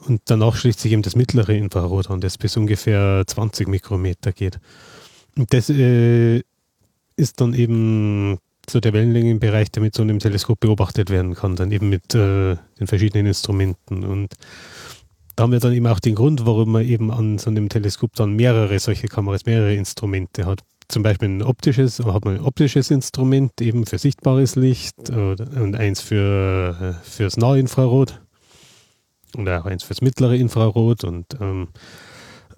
Und 0.05 0.21
danach 0.25 0.53
schließt 0.53 0.81
sich 0.81 0.91
eben 0.91 1.01
das 1.01 1.15
mittlere 1.15 1.55
Infrarot 1.55 2.09
an, 2.09 2.19
das 2.19 2.37
bis 2.37 2.57
ungefähr 2.57 3.23
20 3.25 3.69
Mikrometer 3.69 4.33
geht. 4.33 4.59
Und 5.37 5.53
das 5.53 5.69
äh, 5.69 6.41
ist 7.15 7.39
dann 7.39 7.53
eben 7.53 8.39
so 8.69 8.81
der 8.81 8.91
Wellenlängenbereich, 8.91 9.71
der 9.71 9.83
mit 9.83 9.95
so 9.95 10.01
einem 10.01 10.19
Teleskop 10.19 10.59
beobachtet 10.59 11.09
werden 11.09 11.35
kann, 11.35 11.55
dann 11.55 11.71
eben 11.71 11.87
mit 11.87 12.13
äh, 12.15 12.57
den 12.79 12.87
verschiedenen 12.87 13.27
Instrumenten. 13.27 14.03
Und 14.03 14.33
da 15.37 15.43
haben 15.43 15.53
wir 15.53 15.59
dann 15.61 15.71
eben 15.71 15.87
auch 15.87 16.01
den 16.01 16.15
Grund, 16.15 16.45
warum 16.45 16.73
man 16.73 16.85
eben 16.85 17.11
an 17.11 17.37
so 17.37 17.49
einem 17.49 17.69
Teleskop 17.69 18.13
dann 18.15 18.35
mehrere 18.35 18.77
solche 18.79 19.07
Kameras, 19.07 19.45
mehrere 19.45 19.73
Instrumente 19.73 20.45
hat. 20.45 20.63
Zum 20.91 21.03
Beispiel 21.03 21.29
ein 21.29 21.41
optisches, 21.41 21.99
hat 21.99 22.25
man 22.25 22.35
ein 22.35 22.41
optisches 22.41 22.91
Instrument 22.91 23.61
eben 23.61 23.85
für 23.85 23.97
sichtbares 23.97 24.57
Licht 24.57 25.09
und 25.09 25.75
eins 25.75 26.01
für 26.01 26.75
äh, 27.01 27.09
fürs 27.09 27.37
Nahinfrarot 27.37 28.21
und 29.37 29.47
auch 29.47 29.65
eins 29.65 29.83
fürs 29.83 30.01
mittlere 30.01 30.35
Infrarot 30.35 31.05
und 31.05 31.27
ähm, 31.39 31.69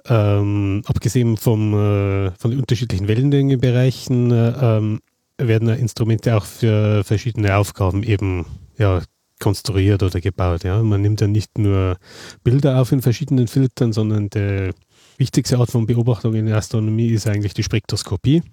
ähm, 0.05 0.81
abgesehen 0.85 1.37
vom, 1.37 1.75
äh, 1.75 2.31
von 2.31 2.49
den 2.49 2.59
unterschiedlichen 2.59 3.07
Wellenlängenbereichen 3.07 4.31
äh, 4.31 4.77
ähm, 4.77 4.99
werden 5.37 5.69
Instrumente 5.69 6.35
auch 6.35 6.45
für 6.45 7.03
verschiedene 7.03 7.55
Aufgaben 7.55 8.01
eben 8.01 8.47
ja, 8.79 9.03
konstruiert 9.39 10.01
oder 10.01 10.19
gebaut. 10.21 10.63
Ja. 10.63 10.81
Man 10.81 11.03
nimmt 11.03 11.21
ja 11.21 11.27
nicht 11.27 11.59
nur 11.59 11.97
Bilder 12.43 12.81
auf 12.81 12.91
in 12.91 13.03
verschiedenen 13.03 13.47
Filtern, 13.47 13.93
sondern 13.93 14.31
die 14.31 14.71
wichtigste 15.17 15.57
Art 15.57 15.71
von 15.71 15.85
Beobachtung 15.85 16.33
in 16.33 16.47
der 16.47 16.57
Astronomie 16.57 17.09
ist 17.09 17.27
eigentlich 17.27 17.53
die 17.53 17.63
Spektroskopie. 17.63 18.43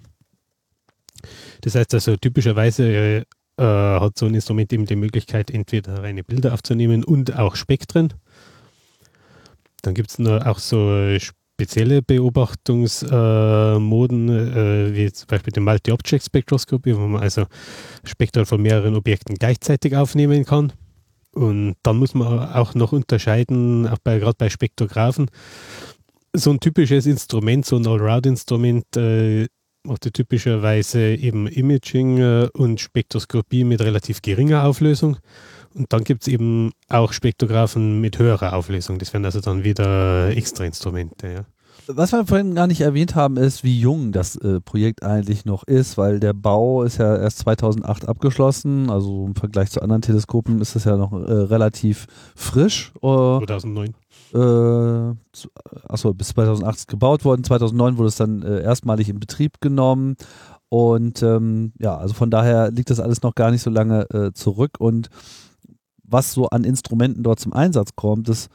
Das 1.61 1.75
heißt 1.75 1.93
also 1.93 2.17
typischerweise 2.17 3.25
äh, 3.57 3.63
hat 3.63 4.17
so 4.17 4.25
ein 4.25 4.33
Instrument 4.33 4.71
eben 4.73 4.85
die 4.85 4.95
Möglichkeit, 4.95 5.51
entweder 5.51 6.01
reine 6.03 6.23
Bilder 6.23 6.53
aufzunehmen 6.53 7.03
und 7.03 7.37
auch 7.37 7.55
Spektren. 7.55 8.13
Dann 9.81 9.93
gibt 9.93 10.11
es 10.11 10.19
auch 10.19 10.59
so 10.59 11.17
spezielle 11.19 12.01
Beobachtungsmoden, 12.01 14.29
äh, 14.29 14.95
wie 14.95 15.11
zum 15.11 15.27
Beispiel 15.27 15.51
die 15.53 15.59
Multi-Object-Spektroskopie, 15.59 16.95
wo 16.95 17.01
man 17.01 17.21
also 17.21 17.45
Spektren 18.03 18.47
von 18.47 18.59
mehreren 18.61 18.95
Objekten 18.95 19.35
gleichzeitig 19.35 19.95
aufnehmen 19.95 20.45
kann. 20.45 20.73
Und 21.33 21.75
dann 21.83 21.97
muss 21.97 22.13
man 22.13 22.51
auch 22.51 22.73
noch 22.73 22.91
unterscheiden, 22.91 23.87
auch 23.87 23.99
bei, 24.03 24.19
gerade 24.19 24.35
bei 24.37 24.49
Spektrographen, 24.49 25.29
so 26.33 26.51
ein 26.51 26.59
typisches 26.59 27.05
Instrument, 27.05 27.65
so 27.65 27.77
ein 27.77 27.87
Allround-Instrument, 27.87 28.85
äh, 28.95 29.47
macht 29.83 30.13
typischerweise 30.13 31.15
eben 31.15 31.47
Imaging 31.47 32.17
äh, 32.19 32.49
und 32.53 32.79
Spektroskopie 32.79 33.63
mit 33.63 33.81
relativ 33.81 34.21
geringer 34.21 34.65
Auflösung. 34.65 35.17
Und 35.73 35.91
dann 35.91 36.03
gibt 36.03 36.23
es 36.23 36.27
eben 36.27 36.71
auch 36.89 37.13
Spektrographen 37.13 38.01
mit 38.01 38.19
höherer 38.19 38.53
Auflösung. 38.53 38.99
Das 38.99 39.13
wären 39.13 39.25
also 39.25 39.39
dann 39.39 39.63
wieder 39.63 40.35
extra 40.35 40.65
Instrumente. 40.65 41.27
Ja. 41.31 41.45
Was 41.87 42.11
wir 42.11 42.25
vorhin 42.27 42.53
gar 42.53 42.67
nicht 42.67 42.81
erwähnt 42.81 43.15
haben, 43.15 43.37
ist, 43.37 43.63
wie 43.63 43.79
jung 43.79 44.11
das 44.11 44.35
äh, 44.35 44.61
Projekt 44.61 45.03
eigentlich 45.03 45.45
noch 45.45 45.63
ist, 45.63 45.97
weil 45.97 46.19
der 46.19 46.33
Bau 46.33 46.83
ist 46.83 46.97
ja 46.97 47.17
erst 47.17 47.39
2008 47.39 48.07
abgeschlossen. 48.07 48.89
Also 48.89 49.25
im 49.25 49.35
Vergleich 49.35 49.71
zu 49.71 49.81
anderen 49.81 50.01
Teleskopen 50.01 50.61
ist 50.61 50.75
es 50.75 50.83
ja 50.83 50.95
noch 50.95 51.11
äh, 51.13 51.31
relativ 51.31 52.05
frisch. 52.35 52.91
Äh, 52.97 52.99
2009. 52.99 53.93
Äh, 54.33 55.15
achso, 55.87 56.13
bis 56.13 56.29
2008 56.29 56.77
ist 56.77 56.87
gebaut 56.87 57.25
worden. 57.25 57.43
2009 57.43 57.97
wurde 57.97 58.07
es 58.09 58.15
dann 58.15 58.41
äh, 58.43 58.61
erstmalig 58.61 59.09
in 59.09 59.19
Betrieb 59.19 59.61
genommen. 59.61 60.15
Und 60.69 61.21
ähm, 61.21 61.73
ja, 61.79 61.97
also 61.97 62.13
von 62.13 62.31
daher 62.31 62.71
liegt 62.71 62.89
das 62.89 62.99
alles 62.99 63.21
noch 63.23 63.35
gar 63.35 63.51
nicht 63.51 63.61
so 63.61 63.69
lange 63.69 64.09
äh, 64.11 64.31
zurück. 64.33 64.71
Und 64.79 65.09
was 66.03 66.33
so 66.33 66.47
an 66.47 66.63
Instrumenten 66.63 67.23
dort 67.23 67.39
zum 67.39 67.53
Einsatz 67.53 67.95
kommt, 67.95 68.29
das 68.29 68.47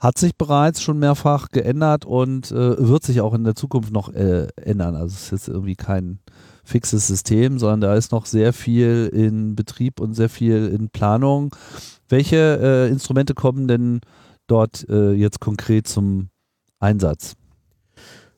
hat 0.00 0.16
sich 0.16 0.36
bereits 0.36 0.80
schon 0.80 0.98
mehrfach 0.98 1.50
geändert 1.50 2.06
und 2.06 2.50
äh, 2.50 2.88
wird 2.88 3.04
sich 3.04 3.20
auch 3.20 3.34
in 3.34 3.44
der 3.44 3.54
Zukunft 3.54 3.92
noch 3.92 4.12
äh, 4.14 4.48
ändern. 4.56 4.96
Also 4.96 5.14
es 5.14 5.24
ist 5.24 5.30
jetzt 5.32 5.48
irgendwie 5.48 5.76
kein 5.76 6.20
fixes 6.64 7.06
System, 7.06 7.58
sondern 7.58 7.82
da 7.82 7.94
ist 7.94 8.10
noch 8.10 8.24
sehr 8.24 8.54
viel 8.54 9.10
in 9.12 9.54
Betrieb 9.56 10.00
und 10.00 10.14
sehr 10.14 10.30
viel 10.30 10.68
in 10.68 10.88
Planung. 10.88 11.54
Welche 12.08 12.58
äh, 12.62 12.88
Instrumente 12.88 13.34
kommen 13.34 13.68
denn 13.68 14.00
dort 14.50 14.88
äh, 14.88 15.12
jetzt 15.12 15.40
konkret 15.40 15.86
zum 15.86 16.28
Einsatz? 16.78 17.36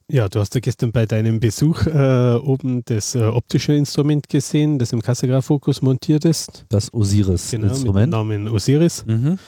Ja, 0.09 0.29
du 0.29 0.41
hast 0.41 0.55
ja 0.55 0.61
gestern 0.61 0.93
bei 0.93 1.07
deinem 1.07 1.41
Besuch 1.41 1.87
äh, 1.87 2.35
oben 2.35 2.85
das 2.85 3.15
äh, 3.15 3.23
optische 3.23 3.73
Instrument 3.73 4.29
gesehen, 4.29 4.79
das 4.79 4.93
im 4.93 5.01
Kassegraph-Fokus 5.01 5.81
montiert 5.81 6.27
ist. 6.27 6.67
Das 6.69 6.93
Osiris-Instrument. 6.93 8.13
Genau, 8.13 8.25
mit 8.25 8.43
Namen 8.43 8.49
Osiris. 8.49 9.07
Mhm. 9.07 9.39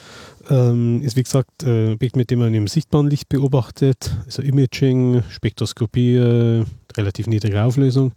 Ähm, 0.48 1.02
ist 1.02 1.16
wie 1.16 1.22
gesagt 1.22 1.64
ein 1.64 1.94
Objekt, 1.94 2.16
mit 2.16 2.30
dem 2.30 2.38
man 2.38 2.54
im 2.54 2.66
sichtbaren 2.66 3.08
Licht 3.10 3.28
beobachtet, 3.28 4.16
also 4.24 4.40
Imaging, 4.40 5.22
Spektroskopie, 5.28 6.16
äh, 6.16 6.64
relativ 6.96 7.26
niedrige 7.26 7.62
Auflösung 7.62 8.12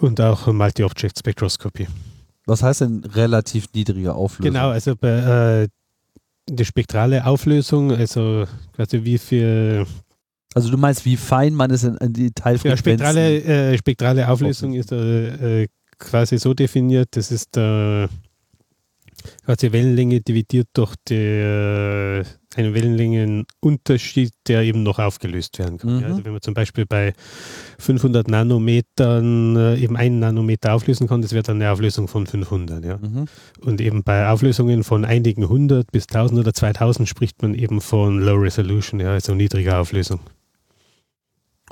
und 0.00 0.20
auch 0.20 0.46
Multi-Object-Spektroskopie. 0.46 1.88
Was 2.46 2.62
heißt 2.62 2.82
denn 2.82 3.04
relativ 3.04 3.66
niedrige 3.74 4.14
Auflösung? 4.14 4.52
Genau, 4.52 4.70
also 4.70 4.94
bei, 4.96 5.62
äh, 5.64 5.68
die 6.48 6.64
spektrale 6.64 7.24
Auflösung, 7.24 7.92
also 7.92 8.46
quasi 8.74 9.04
wie 9.04 9.18
viel 9.18 9.86
also 10.54 10.70
du 10.70 10.76
meinst, 10.76 11.04
wie 11.04 11.16
fein 11.16 11.54
man 11.54 11.70
es 11.70 11.84
in, 11.84 11.96
in 11.96 12.12
die 12.12 12.30
Teilfrequenzen... 12.30 12.84
Ja, 12.86 12.96
spektrale, 12.96 13.42
äh, 13.42 13.78
spektrale 13.78 14.28
Auflösung 14.28 14.74
ist 14.74 14.92
äh, 14.92 15.66
quasi 15.98 16.38
so 16.38 16.52
definiert, 16.52 17.08
das 17.12 17.30
ist 17.30 17.56
der 17.56 18.08
quasi 19.44 19.72
Wellenlänge 19.72 20.20
dividiert 20.20 20.68
durch 20.74 20.94
die, 21.08 21.14
äh, 21.14 22.24
einen 22.56 22.74
Wellenlängenunterschied, 22.74 24.32
der 24.48 24.62
eben 24.62 24.82
noch 24.82 24.98
aufgelöst 24.98 25.58
werden 25.58 25.78
kann. 25.78 25.96
Mhm. 25.96 26.00
Ja, 26.00 26.06
also 26.08 26.24
wenn 26.24 26.32
man 26.32 26.42
zum 26.42 26.54
Beispiel 26.54 26.86
bei 26.86 27.14
500 27.78 28.28
Nanometern 28.28 29.56
äh, 29.56 29.76
eben 29.76 29.96
einen 29.96 30.18
Nanometer 30.18 30.74
auflösen 30.74 31.08
kann, 31.08 31.22
das 31.22 31.32
wäre 31.32 31.42
dann 31.42 31.56
eine 31.56 31.70
Auflösung 31.70 32.08
von 32.08 32.26
500. 32.26 32.84
Ja. 32.84 32.98
Mhm. 32.98 33.26
Und 33.60 33.80
eben 33.80 34.02
bei 34.02 34.28
Auflösungen 34.28 34.84
von 34.84 35.04
einigen 35.04 35.44
100 35.44 35.90
bis 35.90 36.06
1000 36.08 36.40
oder 36.40 36.52
2000 36.52 37.08
spricht 37.08 37.42
man 37.42 37.54
eben 37.54 37.80
von 37.80 38.20
Low 38.20 38.36
Resolution, 38.36 39.00
ja, 39.00 39.12
also 39.12 39.34
niedriger 39.34 39.80
Auflösung. 39.80 40.20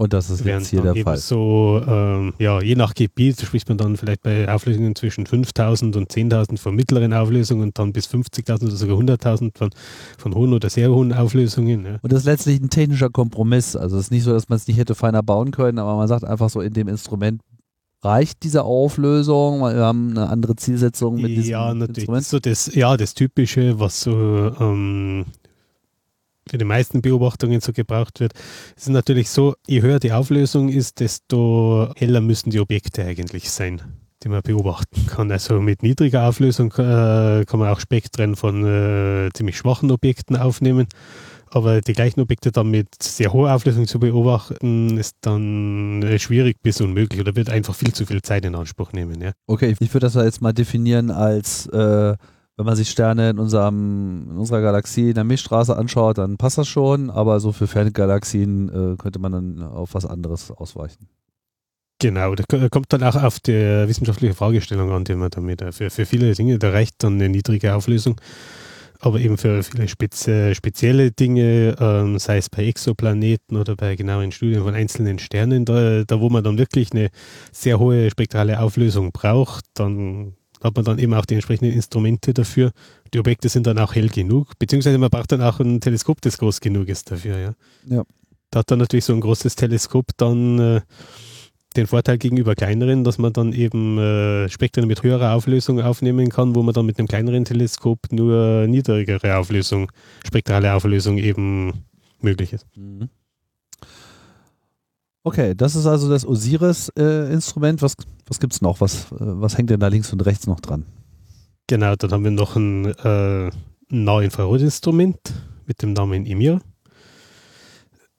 Und 0.01 0.15
das 0.15 0.31
ist 0.31 0.47
jetzt 0.47 0.69
hier 0.69 0.81
der 0.81 0.97
Fall. 1.05 1.19
So, 1.19 1.83
ähm, 1.87 2.33
ja, 2.39 2.63
je 2.63 2.75
nach 2.75 2.95
Gebiet 2.95 3.39
spricht 3.39 3.69
man 3.69 3.77
dann 3.77 3.99
vielleicht 3.99 4.23
bei 4.23 4.51
Auflösungen 4.51 4.95
zwischen 4.95 5.27
5000 5.27 5.95
und 5.95 6.11
10.000 6.11 6.57
von 6.57 6.75
mittleren 6.75 7.13
Auflösungen 7.13 7.65
und 7.65 7.79
dann 7.79 7.93
bis 7.93 8.07
50.000 8.09 8.63
oder 8.63 8.71
sogar 8.71 8.97
100.000 8.97 9.59
von, 9.59 9.69
von 10.17 10.35
hohen 10.35 10.55
oder 10.55 10.71
sehr 10.71 10.91
hohen 10.91 11.13
Auflösungen. 11.13 11.85
Ja. 11.85 11.99
Und 12.01 12.13
das 12.13 12.21
ist 12.21 12.25
letztlich 12.25 12.63
ein 12.63 12.71
technischer 12.71 13.11
Kompromiss. 13.11 13.77
Also 13.77 13.99
es 13.99 14.05
ist 14.05 14.11
nicht 14.11 14.23
so, 14.23 14.33
dass 14.33 14.49
man 14.49 14.57
es 14.57 14.67
nicht 14.67 14.79
hätte 14.79 14.95
feiner 14.95 15.23
bauen 15.23 15.51
können, 15.51 15.79
aber 15.79 15.95
man 15.97 16.09
sagt 16.09 16.25
einfach 16.25 16.49
so, 16.49 16.63
in 16.63 16.73
dem 16.73 16.89
Instrument 16.89 17.43
reicht 18.03 18.43
diese 18.43 18.65
Auflösung, 18.65 19.61
wir 19.61 19.85
haben 19.85 20.13
eine 20.13 20.31
andere 20.31 20.57
Zielsetzung 20.57 21.17
mit 21.17 21.29
diesem 21.29 21.51
ja, 21.51 21.75
natürlich. 21.75 21.99
Instrument. 21.99 22.25
So 22.25 22.39
das, 22.39 22.75
ja, 22.75 22.97
das 22.97 23.13
Typische, 23.13 23.79
was 23.79 24.01
so 24.01 24.51
ähm, 24.59 25.27
für 26.51 26.59
die 26.59 26.65
meisten 26.65 27.01
Beobachtungen 27.01 27.61
so 27.61 27.73
gebraucht 27.73 28.21
wird. 28.21 28.33
Es 28.77 28.83
ist 28.83 28.89
natürlich 28.89 29.31
so, 29.31 29.55
je 29.67 29.83
höher 29.83 30.01
die 30.01 30.13
Auflösung 30.13 30.69
ist, 30.69 31.01
desto 31.01 31.93
heller 31.97 32.21
müssen 32.21 32.51
die 32.51 32.61
Objekte 32.61 33.05
eigentlich 33.05 33.51
sein, 33.51 33.81
die 34.23 34.29
man 34.29 34.43
beobachten 34.43 35.07
kann. 35.07 35.31
Also 35.31 35.61
mit 35.61 35.83
niedriger 35.83 36.29
Auflösung 36.29 36.73
äh, 36.73 37.45
kann 37.45 37.61
man 37.61 37.69
auch 37.69 37.81
Spektren 37.81 38.35
von 38.35 38.65
äh, 38.67 39.31
ziemlich 39.33 39.57
schwachen 39.57 39.91
Objekten 39.91 40.37
aufnehmen. 40.37 40.89
Aber 41.53 41.81
die 41.81 41.95
gleichen 41.95 42.21
Objekte 42.21 42.53
dann 42.53 42.71
mit 42.71 43.03
sehr 43.03 43.33
hoher 43.33 43.55
Auflösung 43.55 43.87
zu 43.89 43.99
beobachten, 43.99 44.97
ist 44.99 45.17
dann 45.21 46.03
äh, 46.03 46.19
schwierig 46.19 46.63
bis 46.63 46.81
unmöglich 46.81 47.21
oder 47.21 47.35
wird 47.35 47.51
einfach 47.51 47.75
viel 47.75 47.93
zu 47.93 48.07
viel 48.07 48.23
Zeit 48.23 48.45
in 48.45 48.55
Anspruch 48.55 48.93
nehmen. 48.93 49.21
Ja. 49.21 49.33
Okay, 49.49 49.75
ich 49.79 49.95
würde 49.95 50.07
das 50.07 50.15
jetzt 50.15 50.43
mal 50.43 50.53
definieren 50.53 51.11
als 51.11 51.67
äh, 51.67 52.15
wenn 52.61 52.67
man 52.67 52.77
sich 52.77 52.91
Sterne 52.91 53.31
in, 53.31 53.39
unserem, 53.39 54.29
in 54.33 54.37
unserer 54.37 54.61
Galaxie 54.61 55.09
in 55.09 55.15
der 55.15 55.25
Milchstraße 55.25 55.75
anschaut, 55.75 56.19
dann 56.19 56.37
passt 56.37 56.59
das 56.59 56.69
schon, 56.69 57.09
aber 57.09 57.41
so 57.41 57.53
für 57.53 57.67
ferne 57.67 57.91
Galaxien 57.91 58.69
äh, 58.69 58.97
könnte 58.99 59.19
man 59.19 59.33
dann 59.33 59.63
auf 59.63 59.95
was 59.95 60.05
anderes 60.05 60.51
ausweichen. 60.51 61.09
Genau, 62.01 62.35
da 62.35 62.69
kommt 62.69 62.93
dann 62.93 63.03
auch 63.03 63.15
auf 63.15 63.41
die 63.41 63.53
wissenschaftliche 63.53 64.35
Fragestellung 64.35 64.91
an, 64.91 65.05
die 65.05 65.15
man 65.15 65.31
damit 65.31 65.65
für, 65.71 65.89
für 65.89 66.05
viele 66.05 66.35
Dinge, 66.35 66.59
da 66.59 66.69
reicht 66.69 67.03
dann 67.03 67.15
eine 67.15 67.31
niedrige 67.31 67.75
Auflösung. 67.75 68.21
Aber 68.99 69.21
eben 69.21 69.39
für 69.39 69.63
viele 69.63 69.89
spezi 69.89 70.55
spezielle 70.55 71.13
Dinge, 71.13 71.77
ähm, 71.81 72.19
sei 72.19 72.37
es 72.37 72.51
bei 72.51 72.67
Exoplaneten 72.67 73.57
oder 73.57 73.75
bei 73.75 73.97
genauen 73.97 74.33
Studien 74.33 74.63
von 74.63 74.75
einzelnen 74.75 75.19
Sternen, 75.19 75.65
da, 75.65 76.05
da 76.05 76.21
wo 76.21 76.29
man 76.29 76.45
dann 76.45 76.59
wirklich 76.59 76.93
eine 76.93 77.09
sehr 77.53 77.79
hohe 77.79 78.11
spektrale 78.11 78.61
Auflösung 78.61 79.13
braucht, 79.13 79.65
dann 79.73 80.35
hat 80.63 80.77
man 80.77 80.85
dann 80.85 80.99
eben 80.99 81.15
auch 81.15 81.25
die 81.25 81.35
entsprechenden 81.35 81.73
Instrumente 81.73 82.35
dafür. 82.35 82.73
Die 83.13 83.19
Objekte 83.19 83.49
sind 83.49 83.67
dann 83.67 83.79
auch 83.79 83.95
hell 83.95 84.09
genug, 84.09 84.59
beziehungsweise 84.59 84.99
man 84.99 85.11
braucht 85.11 85.33
dann 85.33 85.43
auch 85.43 85.61
ein 85.61 85.81
Teleskop, 85.81 86.21
das 86.21 86.39
groß 86.39 86.61
genug 86.61 86.89
ist 86.89 87.11
dafür. 87.11 87.39
Ja. 87.39 87.55
ja. 87.87 88.05
Da 88.51 88.61
hat 88.61 88.71
dann 88.71 88.79
natürlich 88.79 89.05
so 89.05 89.13
ein 89.13 89.21
großes 89.21 89.57
Teleskop 89.57 90.07
dann 90.17 90.59
äh, 90.59 90.81
den 91.77 91.87
Vorteil 91.87 92.19
gegenüber 92.19 92.55
kleineren, 92.55 93.05
dass 93.05 93.19
man 93.19 93.33
dann 93.33 93.53
eben 93.53 93.97
äh, 93.99 94.49
Spektren 94.49 94.89
mit 94.89 95.03
höherer 95.03 95.35
Auflösung 95.35 95.81
aufnehmen 95.81 96.29
kann, 96.29 96.55
wo 96.55 96.63
man 96.63 96.75
dann 96.75 96.87
mit 96.87 96.99
einem 96.99 97.07
kleineren 97.07 97.45
Teleskop 97.45 98.11
nur 98.11 98.67
niedrigere 98.67 99.37
Auflösung, 99.37 99.91
spektrale 100.27 100.75
Auflösung 100.75 101.19
eben 101.19 101.85
möglich 102.21 102.53
ist. 102.53 102.67
Mhm. 102.77 103.09
Okay, 105.23 105.55
das 105.55 105.75
ist 105.77 105.87
also 105.87 106.09
das 106.09 106.27
Osiris-Instrument. 106.27 107.81
Äh, 107.81 107.83
was 107.83 107.95
was 108.31 108.39
gibt 108.39 108.53
es 108.53 108.63
noch? 108.63 108.81
Was, 108.81 109.11
äh, 109.13 109.17
was 109.19 109.59
hängt 109.59 109.71
denn 109.71 109.81
da 109.81 109.89
links 109.89 110.13
und 110.13 110.25
rechts 110.25 110.47
noch 110.47 110.61
dran? 110.61 110.87
Genau, 111.67 111.95
dann 111.97 112.13
haben 112.13 112.25
wir 112.25 112.31
noch 112.31 112.57
ein 112.57 112.87
äh, 112.87 113.51
Nahinfrarotinstrument 113.91 115.19
mit 115.67 115.83
dem 115.83 115.93
Namen 115.93 116.27
EMIR, 116.27 116.61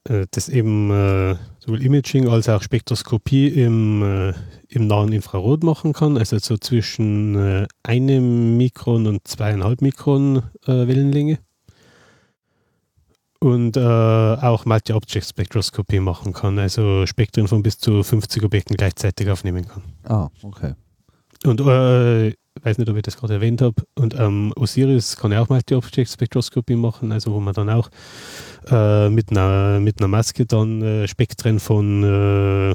äh, 0.04 0.26
das 0.30 0.48
eben 0.48 0.90
äh, 0.90 1.36
sowohl 1.58 1.82
Imaging 1.82 2.28
als 2.28 2.48
auch 2.48 2.62
Spektroskopie 2.62 3.48
im, 3.48 4.02
äh, 4.02 4.34
im 4.68 4.86
nahen 4.86 5.12
Infrarot 5.12 5.64
machen 5.64 5.92
kann, 5.94 6.18
also 6.18 6.38
so 6.38 6.58
zwischen 6.58 7.34
äh, 7.36 7.66
einem 7.82 8.58
Mikron 8.58 9.06
und 9.06 9.26
zweieinhalb 9.26 9.80
Mikron 9.80 10.42
Wellenlänge 10.66 11.38
und 13.42 13.76
äh, 13.76 13.80
auch 13.80 14.64
Multi-Object-Spektroskopie 14.64 15.98
machen 15.98 16.32
kann, 16.32 16.58
also 16.60 17.06
Spektren 17.06 17.48
von 17.48 17.62
bis 17.62 17.76
zu 17.76 18.04
50 18.04 18.44
Objekten 18.44 18.76
gleichzeitig 18.76 19.28
aufnehmen 19.28 19.66
kann. 19.66 19.82
Ah, 20.04 20.28
okay. 20.42 20.74
Und 21.44 21.60
äh, 21.60 22.32
weiß 22.62 22.78
nicht, 22.78 22.88
ob 22.88 22.96
ich 22.96 23.02
das 23.02 23.16
gerade 23.16 23.34
erwähnt 23.34 23.60
habe, 23.60 23.82
und 23.96 24.14
ähm, 24.16 24.52
Osiris 24.54 25.16
kann 25.16 25.32
ja 25.32 25.42
auch 25.42 25.48
Multi-Object-Spektroskopie 25.48 26.76
machen, 26.76 27.10
also 27.10 27.32
wo 27.32 27.40
man 27.40 27.52
dann 27.52 27.68
auch 27.68 27.90
äh, 28.70 29.08
mit, 29.08 29.32
einer, 29.32 29.80
mit 29.80 29.98
einer 29.98 30.08
Maske 30.08 30.46
dann 30.46 30.80
äh, 30.80 31.08
Spektren 31.08 31.58
von 31.58 32.04
äh, 32.04 32.74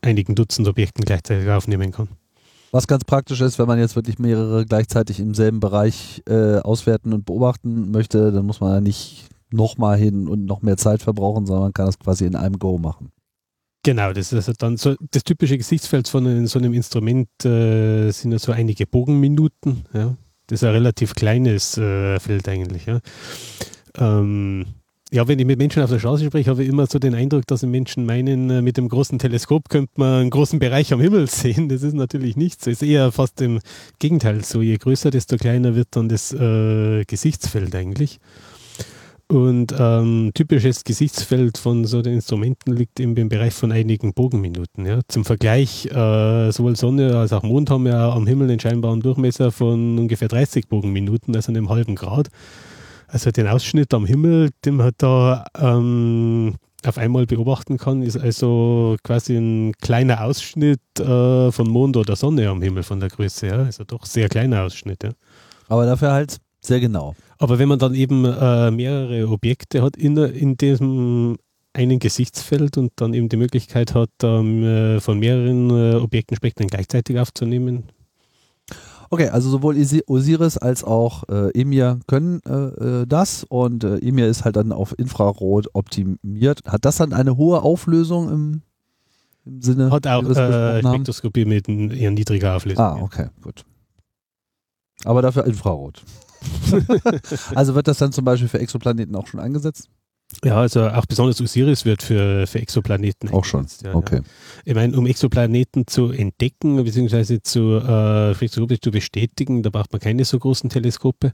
einigen 0.00 0.36
Dutzend 0.36 0.68
Objekten 0.68 1.04
gleichzeitig 1.04 1.50
aufnehmen 1.50 1.90
kann. 1.90 2.06
Was 2.70 2.86
ganz 2.86 3.04
praktisch 3.04 3.40
ist, 3.40 3.58
wenn 3.58 3.66
man 3.66 3.80
jetzt 3.80 3.96
wirklich 3.96 4.20
mehrere 4.20 4.64
gleichzeitig 4.64 5.18
im 5.18 5.34
selben 5.34 5.58
Bereich 5.58 6.22
äh, 6.28 6.58
auswerten 6.58 7.12
und 7.12 7.24
beobachten 7.24 7.90
möchte, 7.90 8.30
dann 8.30 8.46
muss 8.46 8.60
man 8.60 8.74
ja 8.74 8.80
nicht 8.80 9.28
nochmal 9.54 9.98
hin 9.98 10.28
und 10.28 10.44
noch 10.44 10.62
mehr 10.62 10.76
Zeit 10.76 11.02
verbrauchen, 11.02 11.46
sondern 11.46 11.64
man 11.64 11.72
kann 11.72 11.86
das 11.86 11.98
quasi 11.98 12.26
in 12.26 12.36
einem 12.36 12.58
Go 12.58 12.78
machen. 12.78 13.10
Genau, 13.84 14.12
das 14.12 14.32
ist 14.32 14.34
also 14.34 14.52
dann 14.56 14.76
so 14.78 14.94
das 15.10 15.24
typische 15.24 15.58
Gesichtsfeld 15.58 16.08
von 16.08 16.46
so 16.46 16.58
einem 16.58 16.72
Instrument 16.72 17.28
äh, 17.44 18.10
sind 18.10 18.32
ja 18.32 18.38
so 18.38 18.52
einige 18.52 18.86
Bogenminuten. 18.86 19.84
Ja. 19.92 20.16
Das 20.46 20.62
ist 20.62 20.64
ein 20.64 20.72
relativ 20.72 21.14
kleines 21.14 21.76
äh, 21.76 22.18
Feld 22.18 22.48
eigentlich. 22.48 22.86
Ja. 22.86 23.00
Ähm, 23.98 24.66
ja, 25.14 25.28
wenn 25.28 25.38
ich 25.38 25.46
mit 25.46 25.58
Menschen 25.58 25.82
auf 25.82 25.90
der 25.90 25.98
Straße 25.98 26.24
spreche, 26.24 26.50
habe 26.50 26.64
ich 26.64 26.68
immer 26.68 26.86
so 26.86 26.98
den 26.98 27.14
Eindruck, 27.14 27.46
dass 27.46 27.60
die 27.60 27.66
Menschen 27.66 28.04
meinen, 28.06 28.50
äh, 28.50 28.62
mit 28.62 28.78
dem 28.78 28.88
großen 28.88 29.18
Teleskop 29.18 29.68
könnte 29.68 29.92
man 29.96 30.22
einen 30.22 30.30
großen 30.30 30.58
Bereich 30.58 30.92
am 30.92 31.00
Himmel 31.00 31.26
sehen. 31.30 31.68
Das 31.68 31.82
ist 31.82 31.94
natürlich 31.94 32.36
nicht 32.36 32.64
so. 32.64 32.70
Ist 32.70 32.82
eher 32.82 33.12
fast 33.12 33.40
im 33.42 33.60
Gegenteil 33.98 34.42
so. 34.44 34.62
Je 34.62 34.76
größer, 34.78 35.10
desto 35.10 35.36
kleiner 35.36 35.74
wird 35.74 35.88
dann 35.90 36.08
das 36.08 36.32
äh, 36.32 37.04
Gesichtsfeld 37.04 37.74
eigentlich. 37.74 38.18
Und 39.26 39.74
ähm, 39.78 40.32
typisches 40.34 40.84
Gesichtsfeld 40.84 41.56
von 41.56 41.86
so 41.86 42.02
den 42.02 42.14
Instrumenten 42.14 42.74
liegt 42.74 43.00
eben 43.00 43.16
im 43.16 43.30
Bereich 43.30 43.54
von 43.54 43.72
einigen 43.72 44.12
Bogenminuten. 44.12 44.84
Ja. 44.84 45.00
Zum 45.08 45.24
Vergleich, 45.24 45.86
äh, 45.86 46.50
sowohl 46.50 46.76
Sonne 46.76 47.16
als 47.16 47.32
auch 47.32 47.42
Mond 47.42 47.70
haben 47.70 47.86
ja 47.86 48.10
am 48.10 48.26
Himmel 48.26 48.50
einen 48.50 48.60
scheinbaren 48.60 49.00
Durchmesser 49.00 49.50
von 49.50 49.98
ungefähr 49.98 50.28
30 50.28 50.68
Bogenminuten, 50.68 51.34
also 51.34 51.50
einem 51.50 51.70
halben 51.70 51.94
Grad. 51.94 52.28
Also 53.08 53.30
den 53.30 53.48
Ausschnitt 53.48 53.94
am 53.94 54.04
Himmel, 54.04 54.50
den 54.64 54.76
man 54.76 54.92
da 54.98 55.46
ähm, 55.58 56.56
auf 56.84 56.98
einmal 56.98 57.24
beobachten 57.24 57.78
kann, 57.78 58.02
ist 58.02 58.18
also 58.18 58.96
quasi 59.02 59.36
ein 59.36 59.72
kleiner 59.80 60.22
Ausschnitt 60.24 60.80
äh, 60.98 61.50
von 61.50 61.68
Mond 61.68 61.96
oder 61.96 62.14
Sonne 62.14 62.48
am 62.48 62.60
Himmel 62.60 62.82
von 62.82 63.00
der 63.00 63.08
Größe. 63.08 63.46
Ja. 63.46 63.62
Also 63.62 63.84
doch 63.84 64.04
sehr 64.04 64.28
kleiner 64.28 64.64
Ausschnitt. 64.64 65.02
Ja. 65.02 65.10
Aber 65.68 65.86
dafür 65.86 66.12
halt 66.12 66.36
sehr 66.60 66.80
genau. 66.80 67.14
Aber 67.38 67.58
wenn 67.58 67.68
man 67.68 67.78
dann 67.78 67.94
eben 67.94 68.24
äh, 68.24 68.70
mehrere 68.70 69.28
Objekte 69.28 69.82
hat 69.82 69.96
in, 69.96 70.16
in 70.16 70.56
diesem 70.56 71.36
einen 71.74 71.98
Gesichtsfeld 71.98 72.78
und 72.78 72.92
dann 72.96 73.14
eben 73.14 73.28
die 73.28 73.36
Möglichkeit 73.36 73.94
hat, 73.94 74.10
ähm, 74.22 74.62
äh, 74.62 75.00
von 75.00 75.18
mehreren 75.18 75.70
äh, 75.70 75.96
Objekten 75.96 76.36
Spektren 76.36 76.68
gleichzeitig 76.68 77.18
aufzunehmen. 77.18 77.84
Okay, 79.10 79.28
also 79.28 79.50
sowohl 79.50 79.76
Osiris 80.06 80.56
als 80.56 80.82
auch 80.82 81.24
äh, 81.28 81.50
EMIR 81.60 82.00
können 82.06 82.40
äh, 82.46 82.52
äh, 82.52 83.06
das 83.06 83.44
und 83.44 83.84
äh, 83.84 83.98
EMIR 83.98 84.28
ist 84.28 84.44
halt 84.44 84.56
dann 84.56 84.72
auf 84.72 84.98
Infrarot 84.98 85.68
optimiert. 85.72 86.60
Hat 86.66 86.84
das 86.84 86.96
dann 86.96 87.12
eine 87.12 87.36
hohe 87.36 87.62
Auflösung 87.62 88.30
im, 88.30 88.62
im 89.44 89.62
Sinne? 89.62 89.90
Hat 89.90 90.06
auch 90.06 90.24
äh, 90.24 90.80
Spektroskopie 90.80 91.44
mit 91.44 91.68
eher 91.68 92.10
niedriger 92.10 92.56
Auflösung. 92.56 92.84
Ah, 92.84 92.98
okay, 93.00 93.28
gut. 93.42 93.64
Aber 95.04 95.22
dafür 95.22 95.44
Infrarot. 95.44 96.02
also 97.54 97.74
wird 97.74 97.88
das 97.88 97.98
dann 97.98 98.12
zum 98.12 98.24
Beispiel 98.24 98.48
für 98.48 98.58
Exoplaneten 98.58 99.14
auch 99.16 99.26
schon 99.26 99.40
eingesetzt? 99.40 99.88
Ja, 100.42 100.56
also 100.56 100.88
auch 100.88 101.06
besonders 101.06 101.40
Osiris 101.40 101.84
wird 101.84 102.02
für, 102.02 102.46
für 102.46 102.58
Exoplaneten 102.58 103.30
auch 103.30 103.44
schon. 103.44 103.66
Ja, 103.82 103.94
okay. 103.94 104.16
Ja. 104.16 104.22
Ich 104.64 104.74
meine, 104.74 104.96
um 104.96 105.06
Exoplaneten 105.06 105.86
zu 105.86 106.10
entdecken 106.10 106.82
bzw. 106.82 107.40
zu, 107.42 107.76
äh, 107.76 108.48
zu 108.80 108.90
bestätigen, 108.90 109.62
da 109.62 109.70
braucht 109.70 109.92
man 109.92 110.00
keine 110.00 110.24
so 110.24 110.38
großen 110.38 110.70
Teleskope. 110.70 111.32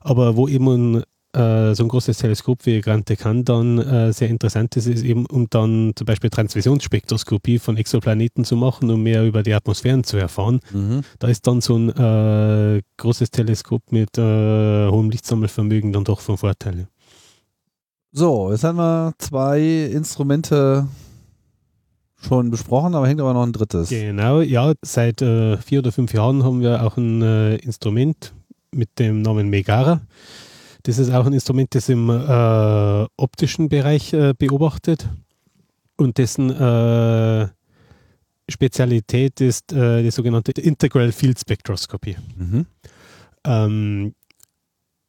Aber 0.00 0.36
wo 0.36 0.48
eben 0.48 0.68
ein 0.68 1.02
äh, 1.32 1.74
so 1.74 1.84
ein 1.84 1.88
großes 1.88 2.18
Teleskop 2.18 2.66
wie 2.66 2.80
Grande 2.80 3.16
Can 3.16 3.44
dann 3.44 3.78
äh, 3.78 4.12
sehr 4.12 4.28
interessant 4.28 4.76
ist, 4.76 4.86
ist 4.86 5.04
eben, 5.04 5.26
um 5.26 5.48
dann 5.48 5.92
zum 5.94 6.04
Beispiel 6.04 6.30
Transmissionsspektroskopie 6.30 7.58
von 7.58 7.76
Exoplaneten 7.76 8.44
zu 8.44 8.56
machen, 8.56 8.90
um 8.90 9.02
mehr 9.02 9.24
über 9.24 9.42
die 9.42 9.54
Atmosphären 9.54 10.02
zu 10.04 10.16
erfahren. 10.16 10.60
Mhm. 10.72 11.02
Da 11.18 11.28
ist 11.28 11.46
dann 11.46 11.60
so 11.60 11.76
ein 11.76 11.90
äh, 11.90 12.82
großes 12.96 13.30
Teleskop 13.30 13.92
mit 13.92 14.18
äh, 14.18 14.88
hohem 14.88 15.10
Lichtsammelvermögen 15.10 15.92
dann 15.92 16.04
doch 16.04 16.20
von 16.20 16.36
Vorteil. 16.36 16.88
So, 18.12 18.50
jetzt 18.50 18.64
haben 18.64 18.78
wir 18.78 19.12
zwei 19.18 19.60
Instrumente 19.60 20.88
schon 22.20 22.50
besprochen, 22.50 22.94
aber 22.94 23.06
hängt 23.06 23.20
aber 23.20 23.34
noch 23.34 23.44
ein 23.44 23.52
drittes. 23.52 23.88
Genau, 23.88 24.40
ja, 24.40 24.72
seit 24.82 25.22
äh, 25.22 25.56
vier 25.58 25.78
oder 25.78 25.92
fünf 25.92 26.12
Jahren 26.12 26.42
haben 26.42 26.60
wir 26.60 26.82
auch 26.82 26.96
ein 26.96 27.22
äh, 27.22 27.56
Instrument 27.56 28.34
mit 28.72 28.98
dem 28.98 29.22
Namen 29.22 29.48
Megara. 29.48 30.00
Das 30.82 30.98
ist 30.98 31.10
auch 31.10 31.26
ein 31.26 31.32
Instrument, 31.32 31.74
das 31.74 31.88
im 31.88 32.08
äh, 32.08 33.06
optischen 33.16 33.68
Bereich 33.68 34.12
äh, 34.12 34.34
beobachtet 34.36 35.08
und 35.96 36.18
dessen 36.18 36.50
äh, 36.50 37.48
Spezialität 38.48 39.40
ist 39.40 39.72
äh, 39.72 40.02
die 40.02 40.10
sogenannte 40.10 40.52
Integral 40.52 41.12
Field 41.12 41.38
Spectroscopy. 41.38 42.16
Mhm. 42.36 42.66
Ähm, 43.44 44.14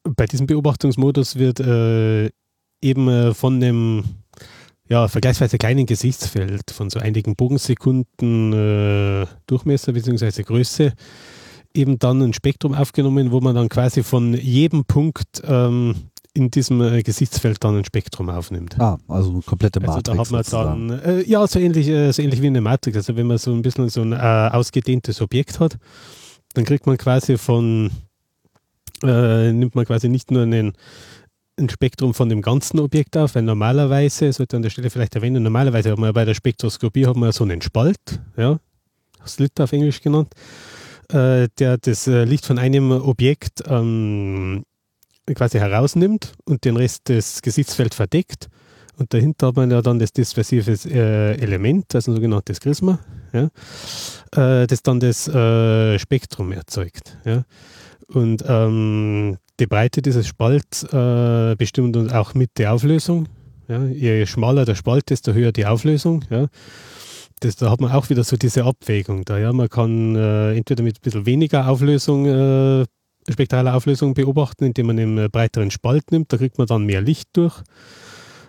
bei 0.03 0.25
diesem 0.25 0.47
Beobachtungsmodus 0.47 1.35
wird 1.35 1.59
äh, 1.59 2.29
eben 2.81 3.07
äh, 3.07 3.33
von 3.33 3.59
dem 3.59 4.03
ja, 4.89 5.07
vergleichsweise 5.07 5.57
kleinen 5.57 5.85
Gesichtsfeld 5.85 6.71
von 6.71 6.89
so 6.89 6.99
einigen 6.99 7.35
Bogensekunden 7.35 8.51
Durchmesser 9.47 9.93
bzw. 9.93 10.43
Größe 10.43 10.93
eben 11.73 11.99
dann 11.99 12.21
ein 12.21 12.33
Spektrum 12.33 12.73
aufgenommen, 12.73 13.31
wo 13.31 13.39
man 13.41 13.55
dann 13.55 13.69
quasi 13.69 14.03
von 14.03 14.33
jedem 14.33 14.85
Punkt 14.85 15.41
ähm, 15.45 15.95
in 16.33 16.49
diesem 16.49 16.81
äh, 16.81 17.03
Gesichtsfeld 17.03 17.63
dann 17.63 17.77
ein 17.77 17.85
Spektrum 17.85 18.29
aufnimmt. 18.29 18.79
Ah, 18.79 18.97
also 19.07 19.31
eine 19.31 19.41
komplette 19.41 19.79
Matrix. 19.79 20.09
Also 20.09 20.23
da 20.23 20.39
hat 20.39 20.53
man 20.53 20.89
dann, 20.89 20.99
äh, 20.99 21.21
ja, 21.23 21.45
so 21.45 21.59
ähnlich, 21.59 21.87
äh, 21.87 22.11
so 22.11 22.21
ähnlich 22.21 22.41
wie 22.41 22.47
eine 22.47 22.61
Matrix. 22.61 22.97
Also 22.97 23.15
wenn 23.15 23.27
man 23.27 23.37
so 23.37 23.51
ein 23.51 23.61
bisschen 23.61 23.89
so 23.89 24.01
ein 24.01 24.13
äh, 24.13 24.15
ausgedehntes 24.15 25.21
Objekt 25.21 25.59
hat, 25.59 25.77
dann 26.53 26.63
kriegt 26.63 26.85
man 26.85 26.97
quasi 26.97 27.37
von, 27.37 27.91
äh, 29.03 29.51
nimmt 29.51 29.75
man 29.75 29.85
quasi 29.85 30.07
nicht 30.07 30.31
nur 30.31 30.43
einen, 30.43 30.73
ein 31.59 31.69
Spektrum 31.69 32.13
von 32.13 32.29
dem 32.29 32.41
ganzen 32.41 32.79
Objekt 32.79 33.17
auf, 33.17 33.35
weil 33.35 33.43
normalerweise, 33.43 34.31
sollte 34.31 34.55
an 34.55 34.63
der 34.63 34.69
Stelle 34.69 34.89
vielleicht 34.89 35.15
erwähnen, 35.15 35.43
normalerweise 35.43 35.91
hat 35.91 35.99
man 35.99 36.13
bei 36.13 36.23
der 36.23 36.33
Spektroskopie 36.33 37.07
hat 37.07 37.17
man 37.17 37.31
so 37.33 37.43
einen 37.43 37.61
Spalt, 37.61 38.21
ja, 38.37 38.57
Slit 39.25 39.59
auf 39.59 39.71
Englisch 39.73 40.01
genannt 40.01 40.33
äh, 41.13 41.47
der 41.59 41.77
das 41.77 42.07
äh, 42.07 42.23
Licht 42.23 42.45
von 42.45 42.57
einem 42.57 42.91
Objekt 42.91 43.63
ähm, 43.67 44.63
quasi 45.33 45.59
herausnimmt 45.59 46.33
und 46.45 46.65
den 46.65 46.77
Rest 46.77 47.09
des 47.09 47.41
Gesichtsfelds 47.41 47.95
verdeckt. 47.95 48.47
Und 48.97 49.13
dahinter 49.13 49.47
hat 49.47 49.55
man 49.55 49.71
ja 49.71 49.81
dann 49.81 49.99
das 49.99 50.13
dispersive 50.13 50.77
äh, 50.89 51.37
Element, 51.41 51.95
also 51.95 52.11
ein 52.11 52.15
sogenanntes 52.15 52.59
Prisma, 52.59 52.99
ja, 53.33 53.49
äh, 54.35 54.67
das 54.67 54.83
dann 54.83 54.99
das 54.99 55.27
äh, 55.27 55.97
Spektrum 55.97 56.51
erzeugt. 56.51 57.17
Ja. 57.25 57.43
Und 58.07 58.43
ähm, 58.47 59.37
die 59.59 59.67
Breite 59.67 60.01
dieses 60.01 60.27
Spalts 60.27 60.83
äh, 60.83 61.55
bestimmt 61.55 61.95
uns 61.95 62.11
auch 62.11 62.33
mit 62.33 62.51
der 62.57 62.73
Auflösung. 62.73 63.27
Ja. 63.67 63.83
Je 63.85 64.25
schmaler 64.25 64.65
der 64.65 64.75
Spalt, 64.75 65.09
desto 65.09 65.33
höher 65.33 65.51
die 65.51 65.65
Auflösung. 65.65 66.25
Ja. 66.29 66.47
Das, 67.41 67.55
da 67.55 67.69
hat 67.69 67.81
man 67.81 67.91
auch 67.91 68.09
wieder 68.09 68.23
so 68.23 68.37
diese 68.37 68.63
Abwägung 68.63 69.25
da. 69.25 69.37
Ja? 69.37 69.51
Man 69.51 69.67
kann 69.67 70.15
äh, 70.15 70.55
entweder 70.55 70.83
mit 70.83 70.97
ein 70.97 71.01
bisschen 71.01 71.25
weniger 71.25 71.67
Auflösung, 71.67 72.25
äh, 72.25 72.85
spektraler 73.29 73.75
Auflösung 73.75 74.13
beobachten, 74.13 74.63
indem 74.63 74.87
man 74.87 74.99
einen 74.99 75.29
breiteren 75.29 75.71
Spalt 75.71 76.11
nimmt, 76.11 76.31
da 76.31 76.37
kriegt 76.37 76.57
man 76.57 76.67
dann 76.67 76.85
mehr 76.85 77.01
Licht 77.01 77.29
durch. 77.33 77.61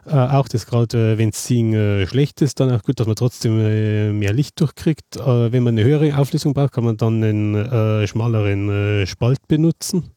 Äh, 0.07 0.14
auch 0.14 0.49
das 0.49 0.66
gerade, 0.66 1.14
äh, 1.14 1.18
wenn 1.18 1.32
Seeing 1.32 1.74
äh, 1.74 2.07
schlecht 2.07 2.43
ist, 2.43 2.61
dann 2.61 2.70
auch 2.70 2.82
gut, 2.82 3.01
dass 3.01 3.07
man 3.07 3.16
trotzdem 3.16 3.59
äh, 3.61 4.12
mehr 4.12 4.32
Licht 4.32 4.61
durchkriegt. 4.61 5.16
Äh, 5.16 5.53
wenn 5.53 5.62
man 5.62 5.74
eine 5.74 5.84
höhere 5.84 6.16
Auflösung 6.18 6.55
braucht, 6.55 6.72
kann 6.72 6.84
man 6.84 6.97
dann 6.97 7.22
einen 7.22 7.55
äh, 7.55 8.07
schmaleren 8.07 9.07
Spalt 9.07 9.47
benutzen 9.49 10.11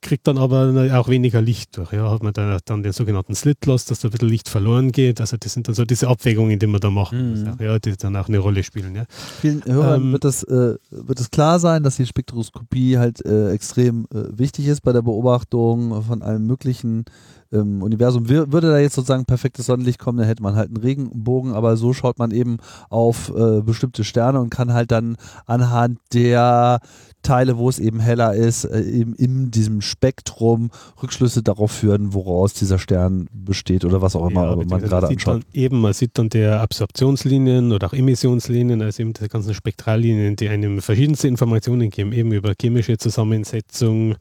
kriegt 0.00 0.26
dann 0.26 0.38
aber 0.38 0.90
auch 0.94 1.08
weniger 1.08 1.40
Licht 1.40 1.76
durch. 1.76 1.92
Ja, 1.92 2.10
hat 2.10 2.22
man 2.22 2.32
dann, 2.32 2.58
dann 2.64 2.82
den 2.82 2.92
sogenannten 2.92 3.34
Slit 3.34 3.66
Loss, 3.66 3.84
dass 3.84 4.00
da 4.00 4.08
ein 4.08 4.10
bisschen 4.10 4.28
Licht 4.28 4.48
verloren 4.48 4.92
geht. 4.92 5.20
Also 5.20 5.36
das 5.36 5.52
sind 5.52 5.68
dann 5.68 5.74
so 5.74 5.84
diese 5.84 6.08
Abwägungen, 6.08 6.58
die 6.58 6.66
man 6.66 6.80
da 6.80 6.90
machen 6.90 7.22
mhm. 7.22 7.44
muss, 7.44 7.60
ja, 7.60 7.78
die 7.78 7.96
dann 7.96 8.16
auch 8.16 8.28
eine 8.28 8.38
Rolle 8.38 8.62
spielen. 8.62 8.94
Ja. 8.94 9.04
Vielen 9.40 9.64
Hörern 9.64 10.02
ähm, 10.02 10.12
wird, 10.12 10.24
das, 10.24 10.42
äh, 10.44 10.76
wird 10.90 11.20
es 11.20 11.30
klar 11.30 11.58
sein, 11.58 11.82
dass 11.82 11.96
die 11.96 12.06
Spektroskopie 12.06 12.98
halt 12.98 13.24
äh, 13.24 13.50
extrem 13.52 14.06
äh, 14.12 14.38
wichtig 14.38 14.66
ist 14.66 14.80
bei 14.80 14.92
der 14.92 15.02
Beobachtung 15.02 16.02
von 16.02 16.22
allem 16.22 16.46
möglichen 16.46 17.04
ähm, 17.52 17.82
Universum. 17.82 18.28
Wir, 18.28 18.52
würde 18.52 18.70
da 18.70 18.78
jetzt 18.78 18.94
sozusagen 18.94 19.24
perfektes 19.24 19.66
Sonnenlicht 19.66 19.98
kommen, 19.98 20.18
dann 20.18 20.26
hätte 20.26 20.42
man 20.42 20.56
halt 20.56 20.68
einen 20.68 20.78
Regenbogen, 20.78 21.52
aber 21.52 21.76
so 21.76 21.92
schaut 21.92 22.18
man 22.18 22.30
eben 22.30 22.58
auf 22.88 23.32
äh, 23.36 23.62
bestimmte 23.62 24.04
Sterne 24.04 24.40
und 24.40 24.50
kann 24.50 24.72
halt 24.72 24.90
dann 24.90 25.16
anhand 25.46 25.98
der 26.12 26.80
Teile, 27.22 27.58
wo 27.58 27.68
es 27.68 27.78
eben 27.78 27.98
heller 27.98 28.34
ist, 28.34 28.64
äh, 28.64 28.82
eben 28.82 29.14
in 29.14 29.50
diesem 29.50 29.80
Spektrum 29.80 30.70
Rückschlüsse 31.02 31.42
darauf 31.42 31.72
führen, 31.72 32.14
woraus 32.14 32.54
dieser 32.54 32.78
Stern 32.78 33.28
besteht 33.32 33.84
oder 33.84 34.00
was 34.00 34.14
auch 34.14 34.30
immer 34.30 34.50
ja, 34.50 34.56
man 34.56 34.80
gerade 34.80 35.08
anschaut. 35.08 35.42
eben, 35.52 35.80
man 35.80 35.92
sieht 35.92 36.12
dann 36.14 36.28
der 36.28 36.60
Absorptionslinien 36.60 37.72
oder 37.72 37.88
auch 37.88 37.92
Emissionslinien, 37.92 38.80
also 38.80 39.02
eben 39.02 39.12
die 39.12 39.28
ganzen 39.28 39.54
Spektrallinien, 39.54 40.36
die 40.36 40.48
einem 40.48 40.80
verschiedenste 40.80 41.26
Informationen 41.26 41.90
geben, 41.90 42.12
eben 42.12 42.32
über 42.32 42.54
chemische 42.60 42.96
Zusammensetzung, 42.96 44.14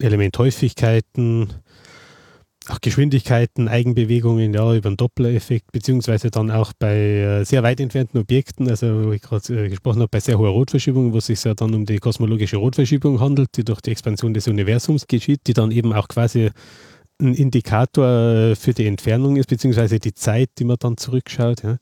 Elementhäufigkeiten, 0.00 1.48
auch 2.70 2.80
Geschwindigkeiten, 2.80 3.68
Eigenbewegungen, 3.68 4.52
ja, 4.54 4.74
über 4.74 4.90
den 4.90 4.96
Doppler-Effekt, 4.96 5.72
beziehungsweise 5.72 6.30
dann 6.30 6.50
auch 6.50 6.72
bei 6.78 6.96
äh, 6.96 7.44
sehr 7.44 7.62
weit 7.62 7.80
entfernten 7.80 8.20
Objekten, 8.20 8.68
also 8.68 9.06
wo 9.06 9.12
ich 9.12 9.22
gerade 9.22 9.66
äh, 9.66 9.68
gesprochen 9.68 10.00
habe, 10.00 10.08
bei 10.08 10.20
sehr 10.20 10.38
hoher 10.38 10.50
Rotverschiebung, 10.50 11.12
wo 11.12 11.18
es 11.18 11.26
sich 11.26 11.42
ja 11.44 11.54
dann 11.54 11.74
um 11.74 11.86
die 11.86 11.98
kosmologische 11.98 12.56
Rotverschiebung 12.56 13.20
handelt, 13.20 13.56
die 13.56 13.64
durch 13.64 13.80
die 13.80 13.90
Expansion 13.90 14.34
des 14.34 14.48
Universums 14.48 15.06
geschieht, 15.06 15.40
die 15.46 15.54
dann 15.54 15.70
eben 15.70 15.92
auch 15.92 16.08
quasi 16.08 16.50
ein 17.20 17.34
Indikator 17.34 18.54
für 18.54 18.72
die 18.74 18.86
Entfernung 18.86 19.36
ist, 19.36 19.48
beziehungsweise 19.48 19.98
die 19.98 20.14
Zeit, 20.14 20.50
die 20.58 20.64
man 20.64 20.76
dann 20.78 20.96
zurückschaut. 20.96 21.62
Ja. 21.62 21.78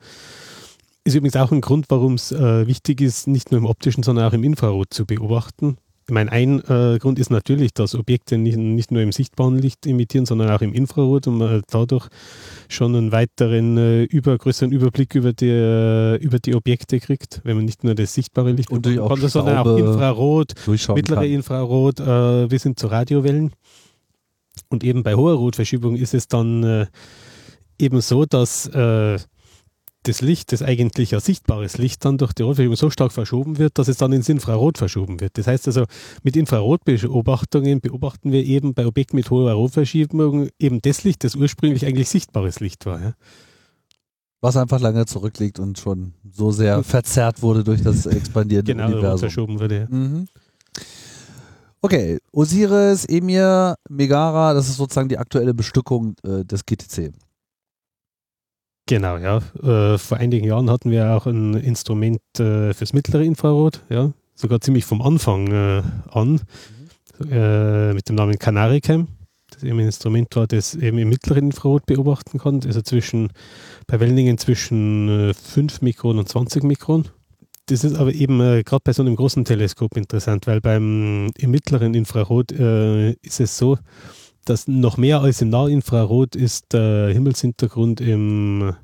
Ist 1.05 1.15
übrigens 1.15 1.37
auch 1.37 1.53
ein 1.53 1.61
Grund, 1.61 1.87
warum 1.89 2.15
es 2.15 2.33
äh, 2.33 2.67
wichtig 2.67 3.01
ist, 3.01 3.29
nicht 3.29 3.51
nur 3.51 3.59
im 3.59 3.67
optischen, 3.67 4.03
sondern 4.03 4.27
auch 4.29 4.33
im 4.33 4.43
Infrarot 4.45 4.93
zu 4.93 5.07
beobachten, 5.07 5.77
ich 6.09 6.15
meine, 6.15 6.31
ein 6.31 6.61
äh, 6.61 6.99
Grund 7.01 7.19
ist 7.19 7.31
natürlich, 7.31 7.75
dass 7.75 7.97
Objekte 7.97 8.39
nicht, 8.39 8.57
nicht, 8.57 8.93
nur 8.93 9.03
im 9.03 9.11
sichtbaren 9.11 9.59
Licht 9.59 9.87
emittieren, 9.87 10.25
sondern 10.25 10.51
auch 10.51 10.61
im 10.61 10.73
Infrarot 10.73 11.27
und 11.27 11.39
man 11.39 11.63
dadurch 11.69 12.07
schon 12.69 12.95
einen 12.95 13.11
weiteren, 13.11 13.77
äh, 13.77 14.05
über, 14.05 14.39
größeren 14.39 14.71
Überblick 14.71 15.17
über 15.17 15.33
die, 15.33 15.49
äh, 15.49 16.15
über 16.19 16.39
die 16.39 16.55
Objekte 16.55 17.01
kriegt, 17.01 17.41
wenn 17.43 17.57
man 17.57 17.65
nicht 17.65 17.83
nur 17.83 17.97
das 17.97 18.15
sichtbare 18.15 18.53
Licht 18.53 18.71
und 18.71 18.87
auch 19.01 19.19
kann, 19.19 19.29
sondern 19.29 19.59
auch 19.59 19.77
Infrarot, 19.77 20.55
mittlere 20.69 21.23
kann. 21.23 21.25
Infrarot, 21.25 21.99
äh, 21.99 22.47
bis 22.47 22.63
hin 22.63 22.77
zu 22.77 22.87
Radiowellen. 22.87 23.51
Und 24.69 24.85
eben 24.85 25.03
bei 25.03 25.17
hoher 25.17 25.35
Rotverschiebung 25.35 25.97
ist 25.97 26.15
es 26.15 26.29
dann 26.29 26.63
äh, 26.63 26.87
eben 27.81 28.01
so, 28.01 28.27
dass 28.27 28.69
äh, 28.69 29.19
das 30.09 30.21
Licht, 30.21 30.53
das 30.53 30.63
eigentlich 30.63 31.11
ja 31.11 31.21
sichtbares 31.21 31.79
Licht, 31.79 32.05
dann 32.05 32.19
durch 32.19 32.33
die 32.33 32.43
Rotverschiebung 32.43 32.77
so 32.77 32.91
stark 32.91 33.13
verschoben 33.13 33.59
wird, 33.59 33.79
dass 33.79 33.89
es 33.89 33.97
dann 33.97 34.13
ins 34.13 34.29
Infrarot 34.29 34.79
verschoben 34.79 35.21
wird. 35.21 35.37
Das 35.39 35.47
heißt 35.47 35.67
also, 35.67 35.85
mit 36.23 36.37
Infrarotbeobachtungen 36.37 37.81
beobachten 37.81 38.33
wir 38.33 38.45
eben 38.45 38.75
bei 38.75 38.87
Objekten 38.87 39.17
mit 39.17 39.31
hoher 39.31 39.53
Rotverschiebung 39.53 40.49
eben 40.59 40.81
das 40.83 41.05
Licht, 41.05 41.25
das 41.25 41.35
ursprünglich 41.35 41.85
eigentlich 41.87 42.09
sichtbares 42.09 42.61
Licht 42.61 42.87
war. 42.87 43.01
Ja. 43.01 43.13
Was 44.41 44.57
einfach 44.57 44.81
lange 44.81 45.07
zurückliegt 45.07 45.59
und 45.59 45.79
schon 45.79 46.13
so 46.31 46.53
sehr 46.53 46.83
verzerrt 46.85 47.43
wurde 47.43 47.65
durch 47.65 47.83
das 47.83 48.07
expandierende 48.07 48.73
genau, 48.73 48.87
Universum. 48.87 49.19
verschoben 49.19 49.59
wurde. 49.59 49.81
Ja. 49.81 49.87
Mhm. 49.89 50.29
Okay, 51.83 52.19
Osiris, 52.33 53.05
Emir, 53.05 53.77
Megara, 53.89 54.55
das 54.55 54.69
ist 54.69 54.77
sozusagen 54.77 55.09
die 55.09 55.19
aktuelle 55.19 55.55
Bestückung 55.55 56.15
äh, 56.25 56.45
des 56.45 56.65
GTC. 56.65 57.13
Genau, 58.87 59.17
ja. 59.17 59.39
Äh, 59.63 59.99
vor 59.99 60.19
einigen 60.19 60.47
Jahren 60.47 60.71
hatten 60.71 60.93
wir 60.93 61.11
auch 61.11 61.27
ein 61.27 61.55
Instrument 61.55 62.21
äh, 62.39 62.73
fürs 62.73 62.93
mittlere 62.93 63.25
Infrarot, 63.25 63.83
ja, 63.89 64.13
sogar 64.37 64.61
ziemlich 64.61 64.85
vom 64.85 65.03
Anfang 65.03 65.49
äh, 65.49 65.83
an, 66.11 66.41
mhm. 67.19 67.33
äh, 67.33 67.93
mit 67.95 68.09
dem 68.09 68.15
Namen 68.15 68.39
Canaricam. 68.39 69.09
Das 69.51 69.65
eben 69.65 69.79
ein 69.79 69.87
Instrument 69.87 70.35
war, 70.37 70.47
das 70.47 70.75
eben 70.77 70.99
im 70.99 71.09
mittleren 71.09 71.47
Infrarot 71.47 71.87
beobachten 71.87 72.39
kann, 72.39 72.61
also 72.65 72.81
zwischen, 72.83 73.31
bei 73.89 73.99
Wellenlängen 73.99 74.39
zwischen 74.39 75.35
5 75.35 75.57
äh, 75.57 75.85
Mikron 75.85 76.19
und 76.19 76.29
20 76.29 76.63
Mikron. 76.63 77.09
Das 77.67 77.83
ist 77.83 77.97
aber 77.97 78.13
eben 78.13 78.41
äh, 78.41 78.63
gerade 78.63 78.83
bei 78.85 78.93
so 78.93 79.03
einem 79.03 79.17
großen 79.17 79.45
Teleskop 79.45 79.97
interessant, 79.97 80.47
weil 80.47 80.61
beim 80.61 81.31
im 81.37 81.51
mittleren 81.51 81.95
Infrarot 81.95 82.53
ist 82.53 83.41
es 83.41 83.59
so, 83.59 83.79
das 84.47 84.67
noch 84.69 84.97
mehr 84.97 85.21
als 85.21 85.43
im 85.43 85.51
Nahinfrarot 85.51 86.35
ist 86.37 86.73
der 86.73 87.09
Himmelshintergrund 87.09 88.01
im 88.01 88.75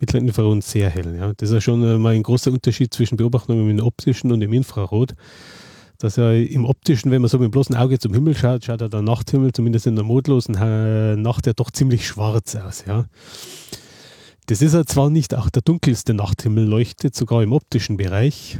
mittleren 0.00 0.26
Infrarot 0.26 0.62
sehr 0.64 0.90
hell. 0.90 1.16
Ja. 1.16 1.32
Das 1.36 1.50
ist 1.50 1.54
ja 1.54 1.60
schon 1.60 2.00
mal 2.00 2.14
ein 2.14 2.22
großer 2.22 2.50
Unterschied 2.50 2.92
zwischen 2.92 3.16
Beobachtungen 3.16 3.70
im 3.70 3.84
optischen 3.84 4.32
und 4.32 4.42
im 4.42 4.52
Infrarot. 4.52 5.14
Dass 5.98 6.18
er 6.18 6.34
im 6.34 6.64
optischen, 6.64 7.10
wenn 7.12 7.22
man 7.22 7.28
so 7.28 7.38
mit 7.38 7.46
dem 7.46 7.50
bloßen 7.52 7.76
Auge 7.76 7.98
zum 7.98 8.12
Himmel 8.12 8.36
schaut, 8.36 8.64
schaut 8.64 8.80
er 8.80 8.88
der 8.88 9.02
Nachthimmel, 9.02 9.52
zumindest 9.52 9.86
in 9.86 9.94
der 9.94 10.04
mondlosen 10.04 10.54
Nacht, 11.22 11.46
ja 11.46 11.52
doch 11.52 11.70
ziemlich 11.70 12.06
schwarz 12.06 12.56
aus. 12.56 12.84
Ja. 12.86 13.04
Das 14.46 14.60
ist 14.60 14.74
ja 14.74 14.84
zwar 14.84 15.08
nicht 15.08 15.34
auch 15.34 15.48
der 15.50 15.62
dunkelste 15.62 16.12
Nachthimmel, 16.12 16.64
leuchtet 16.64 17.14
sogar 17.14 17.42
im 17.42 17.52
optischen 17.52 17.96
Bereich, 17.96 18.58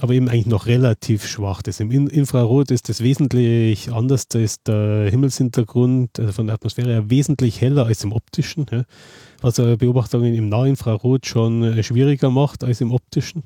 aber 0.00 0.14
eben 0.14 0.28
eigentlich 0.28 0.46
noch 0.46 0.66
relativ 0.66 1.26
schwach. 1.26 1.62
Das 1.62 1.80
Im 1.80 1.90
Infrarot 1.90 2.70
ist 2.70 2.88
das 2.88 3.02
wesentlich 3.02 3.92
anders. 3.92 4.28
Da 4.28 4.38
ist 4.38 4.66
der 4.66 5.10
Himmelshintergrund 5.10 6.18
also 6.18 6.32
von 6.32 6.46
der 6.46 6.54
Atmosphäre 6.54 6.88
her 6.90 7.10
wesentlich 7.10 7.60
heller 7.60 7.86
als 7.86 8.02
im 8.04 8.12
optischen, 8.12 8.66
ja, 8.70 8.84
was 9.42 9.56
Beobachtungen 9.56 10.34
im 10.34 10.48
Nahinfrarot 10.48 11.26
schon 11.26 11.62
äh, 11.62 11.82
schwieriger 11.82 12.30
macht 12.30 12.64
als 12.64 12.80
im 12.80 12.92
optischen. 12.92 13.42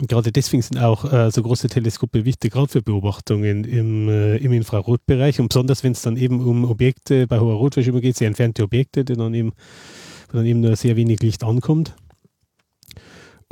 Und 0.00 0.08
gerade 0.08 0.32
deswegen 0.32 0.62
sind 0.62 0.78
auch 0.78 1.12
äh, 1.12 1.30
so 1.30 1.42
große 1.42 1.68
Teleskope 1.68 2.24
wichtig, 2.24 2.52
gerade 2.52 2.68
für 2.68 2.80
Beobachtungen 2.80 3.64
im, 3.64 4.08
äh, 4.08 4.36
im 4.36 4.52
Infrarotbereich. 4.52 5.40
Und 5.40 5.48
besonders, 5.48 5.84
wenn 5.84 5.92
es 5.92 6.00
dann 6.00 6.16
eben 6.16 6.40
um 6.40 6.64
Objekte 6.64 7.26
bei 7.26 7.38
hoher 7.38 7.56
Rotverschiebung 7.56 8.00
geht, 8.00 8.16
sehr 8.16 8.28
entfernte 8.28 8.62
Objekte, 8.62 9.04
die 9.04 9.12
dann 9.12 9.34
eben, 9.34 9.52
wo 10.30 10.38
dann 10.38 10.46
eben 10.46 10.60
nur 10.60 10.74
sehr 10.76 10.96
wenig 10.96 11.20
Licht 11.20 11.44
ankommt. 11.44 11.94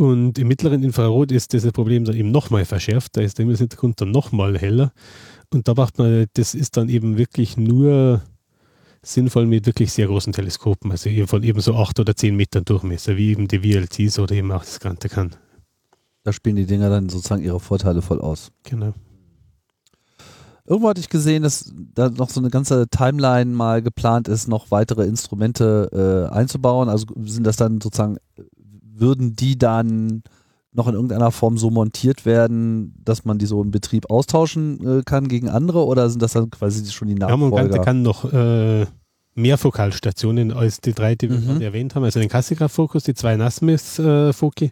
Und 0.01 0.39
im 0.39 0.47
mittleren 0.47 0.85
Infrarot 0.85 1.33
ist 1.33 1.53
das 1.55 1.67
Problem 1.73 2.05
dann 2.05 2.15
eben 2.15 2.31
nochmal 2.31 2.65
verschärft, 2.65 3.17
da 3.17 3.21
ist 3.21 3.37
der 3.37 3.45
Himmelshintergrund 3.45 4.01
dann 4.01 4.13
nochmal 4.13 4.57
heller. 4.57 4.93
Und 5.53 5.67
da 5.67 5.75
macht 5.75 5.99
man, 5.99 6.27
das 6.35 6.55
ist 6.55 6.77
dann 6.77 6.89
eben 6.89 7.19
wirklich 7.19 7.57
nur 7.57 8.23
sinnvoll 9.03 9.47
mit 9.47 9.67
wirklich 9.67 9.93
sehr 9.93 10.07
großen 10.07 10.33
Teleskopen, 10.33 10.93
also 10.93 11.09
eben 11.09 11.27
von 11.27 11.43
eben 11.43 11.61
so 11.61 11.75
acht 11.75 11.99
oder 11.99 12.15
zehn 12.15 12.37
Metern 12.37 12.65
Durchmesser, 12.65 13.17
wie 13.17 13.31
eben 13.31 13.49
die 13.49 13.59
VLTs 13.59 14.21
oder 14.21 14.37
eben 14.37 14.53
auch 14.53 14.65
das 14.65 14.79
Ganze 14.79 15.09
kann. 15.09 15.35
Da 16.23 16.33
spielen 16.33 16.57
die 16.57 16.67
Dinger 16.67 16.91
dann 16.91 17.09
sozusagen 17.09 17.43
ihre 17.43 17.59
Vorteile 17.59 18.01
voll 18.01 18.21
aus. 18.21 18.53
Genau. 18.63 18.95
Irgendwo 20.65 20.91
hatte 20.91 21.01
ich 21.01 21.09
gesehen, 21.09 21.43
dass 21.43 21.73
da 21.95 22.11
noch 22.11 22.29
so 22.29 22.41
eine 22.41 22.51
ganze 22.51 22.87
Timeline 22.89 23.51
mal 23.51 23.83
geplant 23.83 24.29
ist, 24.29 24.47
noch 24.47 24.71
weitere 24.71 25.07
Instrumente 25.07 26.29
äh, 26.31 26.33
einzubauen. 26.33 26.89
Also 26.89 27.07
sind 27.25 27.47
das 27.47 27.57
dann 27.57 27.81
sozusagen 27.81 28.19
würden 29.01 29.35
die 29.35 29.59
dann 29.59 30.23
noch 30.73 30.87
in 30.87 30.95
irgendeiner 30.95 31.31
Form 31.31 31.59
so 31.59 31.71
montiert 31.71 32.27
werden, 32.27 32.95
dass 33.05 33.25
man 33.25 33.39
die 33.39 33.47
so 33.47 33.63
im 33.63 33.71
Betrieb 33.71 34.11
austauschen 34.11 35.01
äh, 35.01 35.03
kann 35.03 35.29
gegen 35.29 35.49
andere 35.49 35.85
oder 35.85 36.09
sind 36.09 36.23
das 36.23 36.33
dann 36.33 36.51
quasi 36.51 36.85
schon 36.91 37.09
die 37.09 37.15
Nachfolger? 37.15 37.57
Ja, 37.57 37.69
man 37.69 37.85
kann 37.85 38.03
noch 38.03 38.33
äh, 38.33 38.87
mehr 39.35 39.59
Fokalstationen 39.59 40.53
als 40.53 40.81
die 40.81 40.93
drei, 40.93 41.15
die 41.15 41.31
wir 41.31 41.39
mhm. 41.39 41.61
erwähnt 41.61 41.95
haben. 41.95 42.05
Also 42.05 42.21
den 42.21 42.29
Kassigraph-Fokus, 42.29 43.05
die 43.05 43.15
zwei 43.15 43.37
Nasmith-Foki 43.37 44.67
äh, 44.67 44.71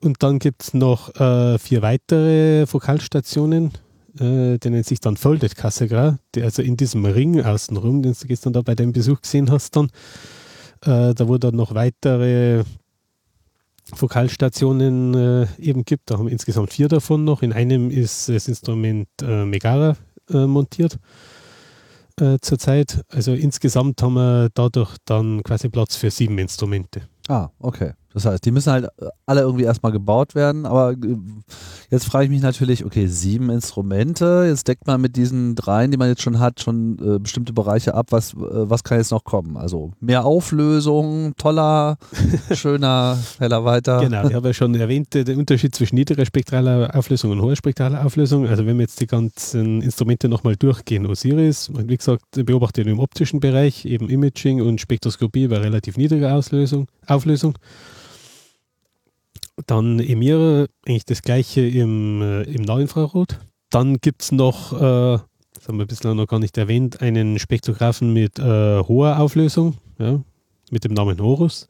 und 0.00 0.22
dann 0.22 0.38
gibt 0.38 0.62
es 0.62 0.74
noch 0.74 1.14
äh, 1.16 1.58
vier 1.58 1.82
weitere 1.82 2.66
Fokalstationen, 2.66 3.72
äh, 4.18 4.58
die 4.58 4.70
nennen 4.70 4.84
sich 4.84 5.00
dann 5.00 5.16
Folded 5.16 5.56
Kassigraph, 5.56 6.16
die 6.34 6.42
also 6.42 6.62
in 6.62 6.76
diesem 6.76 7.04
Ring 7.04 7.42
außenrum, 7.42 8.02
den 8.02 8.14
du 8.18 8.26
gestern 8.26 8.52
da 8.52 8.62
bei 8.62 8.74
deinem 8.74 8.92
Besuch 8.92 9.22
gesehen 9.22 9.50
hast, 9.50 9.76
dann 9.76 9.86
äh, 10.82 11.14
da 11.14 11.28
wo 11.28 11.38
dann 11.38 11.56
noch 11.56 11.74
weitere 11.74 12.64
Vokalstationen 13.94 15.14
äh, 15.14 15.46
eben 15.58 15.84
gibt. 15.84 16.10
Da 16.10 16.18
haben 16.18 16.26
wir 16.26 16.32
insgesamt 16.32 16.72
vier 16.72 16.88
davon 16.88 17.24
noch. 17.24 17.42
In 17.42 17.52
einem 17.52 17.90
ist 17.90 18.28
das 18.28 18.48
Instrument 18.48 19.08
äh, 19.22 19.44
Megara 19.44 19.96
äh, 20.30 20.46
montiert. 20.46 20.98
äh, 22.20 22.38
zurzeit. 22.40 23.02
Also 23.10 23.32
insgesamt 23.32 24.02
haben 24.02 24.14
wir 24.14 24.48
dadurch 24.54 24.96
dann 25.04 25.42
quasi 25.42 25.68
Platz 25.68 25.96
für 25.96 26.10
sieben 26.10 26.38
Instrumente. 26.38 27.02
Ah, 27.28 27.48
okay. 27.58 27.92
Das 28.16 28.24
heißt, 28.24 28.46
die 28.46 28.50
müssen 28.50 28.72
halt 28.72 28.86
äh, 28.98 29.08
alle 29.26 29.42
irgendwie 29.42 29.64
erstmal 29.64 29.92
gebaut 29.92 30.34
werden, 30.34 30.64
aber 30.64 30.92
äh, 30.92 31.16
jetzt 31.90 32.06
frage 32.06 32.24
ich 32.24 32.30
mich 32.30 32.40
natürlich, 32.40 32.82
okay, 32.82 33.08
sieben 33.08 33.50
Instrumente, 33.50 34.46
jetzt 34.48 34.68
deckt 34.68 34.86
man 34.86 35.02
mit 35.02 35.16
diesen 35.16 35.54
dreien, 35.54 35.90
die 35.90 35.98
man 35.98 36.08
jetzt 36.08 36.22
schon 36.22 36.38
hat, 36.38 36.62
schon 36.62 36.98
äh, 36.98 37.18
bestimmte 37.18 37.52
Bereiche 37.52 37.92
ab, 37.92 38.06
was, 38.12 38.32
äh, 38.32 38.36
was 38.38 38.84
kann 38.84 38.96
jetzt 38.96 39.10
noch 39.10 39.24
kommen? 39.24 39.58
Also 39.58 39.92
mehr 40.00 40.24
Auflösung, 40.24 41.34
toller, 41.36 41.98
schöner, 42.54 43.18
heller 43.38 43.66
weiter. 43.66 44.00
Genau, 44.00 44.26
ich 44.26 44.32
habe 44.32 44.48
ja 44.48 44.54
schon 44.54 44.74
erwähnt, 44.74 45.12
den 45.12 45.36
Unterschied 45.36 45.74
zwischen 45.74 45.96
niedriger 45.96 46.24
spektraler 46.24 46.96
Auflösung 46.96 47.32
und 47.32 47.42
hoher 47.42 47.54
spektraler 47.54 48.02
Auflösung. 48.02 48.46
Also 48.46 48.64
wenn 48.64 48.78
wir 48.78 48.84
jetzt 48.84 49.02
die 49.02 49.06
ganzen 49.06 49.82
Instrumente 49.82 50.30
nochmal 50.30 50.56
durchgehen, 50.56 51.04
Osiris, 51.04 51.70
wie 51.70 51.98
gesagt, 51.98 52.24
beobachtet 52.30 52.86
im 52.86 52.98
optischen 52.98 53.40
Bereich, 53.40 53.84
eben 53.84 54.08
Imaging 54.08 54.62
und 54.62 54.80
Spektroskopie 54.80 55.48
bei 55.48 55.58
relativ 55.58 55.98
niedriger 55.98 56.34
Auslösung, 56.34 56.88
Auflösung. 57.06 57.58
Dann 59.64 60.00
Emira, 60.00 60.66
eigentlich 60.86 61.06
das 61.06 61.22
gleiche 61.22 61.66
im, 61.66 62.20
äh, 62.20 62.42
im 62.42 62.62
Nahinfrarot. 62.62 63.38
Dann 63.70 63.96
gibt 64.00 64.22
es 64.22 64.32
noch, 64.32 64.72
äh, 64.74 65.18
das 65.54 65.68
haben 65.68 65.78
wir 65.78 65.86
bislang 65.86 66.16
noch 66.16 66.26
gar 66.26 66.38
nicht 66.38 66.58
erwähnt, 66.58 67.00
einen 67.00 67.38
Spektrographen 67.38 68.12
mit 68.12 68.38
äh, 68.38 68.80
hoher 68.80 69.18
Auflösung, 69.18 69.76
ja, 69.98 70.22
mit 70.70 70.84
dem 70.84 70.92
Namen 70.92 71.20
Horus. 71.20 71.68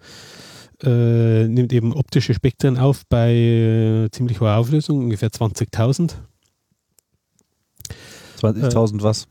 Äh, 0.83 1.49
nimmt 1.49 1.73
eben 1.73 1.95
optische 1.95 2.35
Spektren 2.35 2.77
auf 2.77 3.03
bei 3.09 3.33
äh, 3.33 4.11
ziemlich 4.11 4.41
hoher 4.41 4.57
Auflösung, 4.57 4.99
ungefähr 4.99 5.31
20.000. 5.31 6.17
20.000 8.41 9.03
was? 9.03 9.27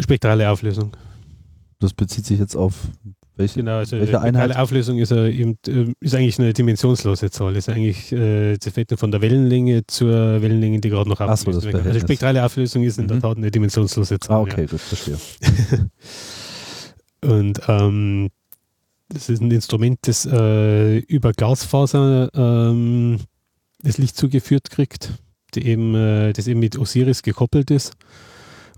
Spektrale 0.00 0.48
Auflösung. 0.48 0.92
Das 1.80 1.92
bezieht 1.92 2.26
sich 2.26 2.38
jetzt 2.38 2.54
auf 2.54 2.74
welche, 3.36 3.60
genau, 3.60 3.78
also 3.78 3.98
welche 3.98 4.20
Einheit? 4.20 4.56
Auflösung 4.56 4.98
ist, 4.98 5.12
eben, 5.12 5.58
äh, 5.66 5.92
ist 6.00 6.14
eigentlich 6.14 6.38
eine 6.38 6.54
dimensionslose 6.54 7.30
Zahl. 7.30 7.54
Ist 7.56 7.68
eigentlich 7.68 8.10
äh, 8.12 8.56
von 8.96 9.10
der 9.10 9.20
Wellenlänge 9.20 9.86
zur 9.86 10.40
Wellenlänge, 10.40 10.80
die 10.80 10.88
gerade 10.88 11.10
noch 11.10 11.20
aufgelöst 11.20 11.64
wird. 11.64 11.86
Also 11.86 12.00
spektrale 12.00 12.42
Auflösung 12.44 12.82
ist 12.82 12.98
in 12.98 13.04
mhm. 13.04 13.08
der 13.08 13.20
Tat 13.20 13.36
eine 13.36 13.50
dimensionslose 13.50 14.18
Zahl. 14.18 14.36
Ah, 14.36 14.40
okay, 14.40 14.62
ja. 14.62 14.66
gut, 14.66 14.80
verstehe. 14.80 15.18
Und 17.22 17.60
ähm, 17.68 18.30
das 19.08 19.28
ist 19.28 19.40
ein 19.40 19.50
Instrument, 19.50 19.98
das 20.02 20.26
äh, 20.26 20.98
über 20.98 21.32
Glasfaser 21.32 22.30
ähm, 22.34 23.18
das 23.82 23.98
Licht 23.98 24.16
zugeführt 24.16 24.70
kriegt, 24.70 25.12
die 25.54 25.66
eben, 25.66 25.94
äh, 25.94 26.32
das 26.32 26.48
eben 26.48 26.60
mit 26.60 26.78
Osiris 26.78 27.22
gekoppelt 27.22 27.70
ist. 27.70 27.92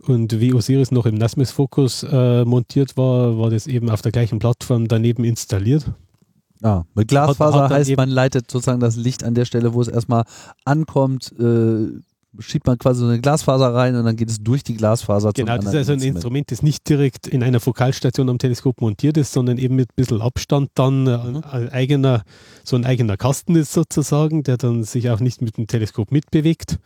Und 0.07 0.41
wie 0.41 0.55
Osiris 0.55 0.91
noch 0.91 1.07
im 1.07 1.17
Nasmis 1.17 1.51
Focus 1.51 2.03
äh, 2.03 2.45
montiert 2.45 2.97
war, 2.97 3.39
war 3.39 3.51
das 3.51 3.67
eben 3.67 3.91
auf 3.91 4.03
der 4.03 4.13
gleichen 4.13 4.39
Plattform 4.39 4.89
daneben 4.89 5.25
installiert. 5.25 5.93
Ah, 6.63 6.85
mit 6.95 7.09
Glasfaser 7.09 7.63
hat, 7.63 7.71
hat 7.71 7.79
heißt, 7.79 7.97
man 7.97 8.09
leitet 8.09 8.51
sozusagen 8.51 8.81
das 8.81 8.97
Licht 8.97 9.23
an 9.23 9.35
der 9.35 9.45
Stelle, 9.45 9.75
wo 9.75 9.81
es 9.81 9.89
erstmal 9.89 10.25
ankommt, 10.65 11.33
äh, 11.39 11.87
schiebt 12.41 12.67
man 12.67 12.79
quasi 12.79 13.01
so 13.01 13.07
eine 13.07 13.21
Glasfaser 13.21 13.75
rein 13.75 13.97
und 13.97 14.05
dann 14.05 14.17
geht 14.17 14.29
es 14.29 14.39
durch 14.43 14.63
die 14.63 14.75
Glasfaser 14.75 15.33
Genau, 15.33 15.57
das 15.57 15.67
ist 15.67 15.75
also 15.75 15.93
ein 15.93 16.03
Instrument, 16.03 16.51
das 16.51 16.63
nicht 16.63 16.89
direkt 16.89 17.27
in 17.27 17.43
einer 17.43 17.61
Fokalstation 17.61 18.29
am 18.29 18.39
Teleskop 18.39 18.81
montiert 18.81 19.17
ist, 19.17 19.33
sondern 19.33 19.59
eben 19.59 19.77
mit 19.77 19.91
ein 19.91 19.97
bisschen 19.97 20.21
Abstand 20.21 20.71
dann 20.75 21.07
äh, 21.07 21.17
mhm. 21.17 21.43
ein 21.51 21.69
eigener, 21.71 22.23
so 22.65 22.77
ein 22.77 22.85
eigener 22.85 23.17
Kasten 23.17 23.57
ist 23.57 23.73
sozusagen, 23.73 24.43
der 24.43 24.57
dann 24.57 24.85
sich 24.85 25.11
auch 25.11 25.21
nicht 25.21 25.43
mit 25.43 25.57
dem 25.57 25.67
Teleskop 25.67 26.13
mitbewegt 26.13 26.79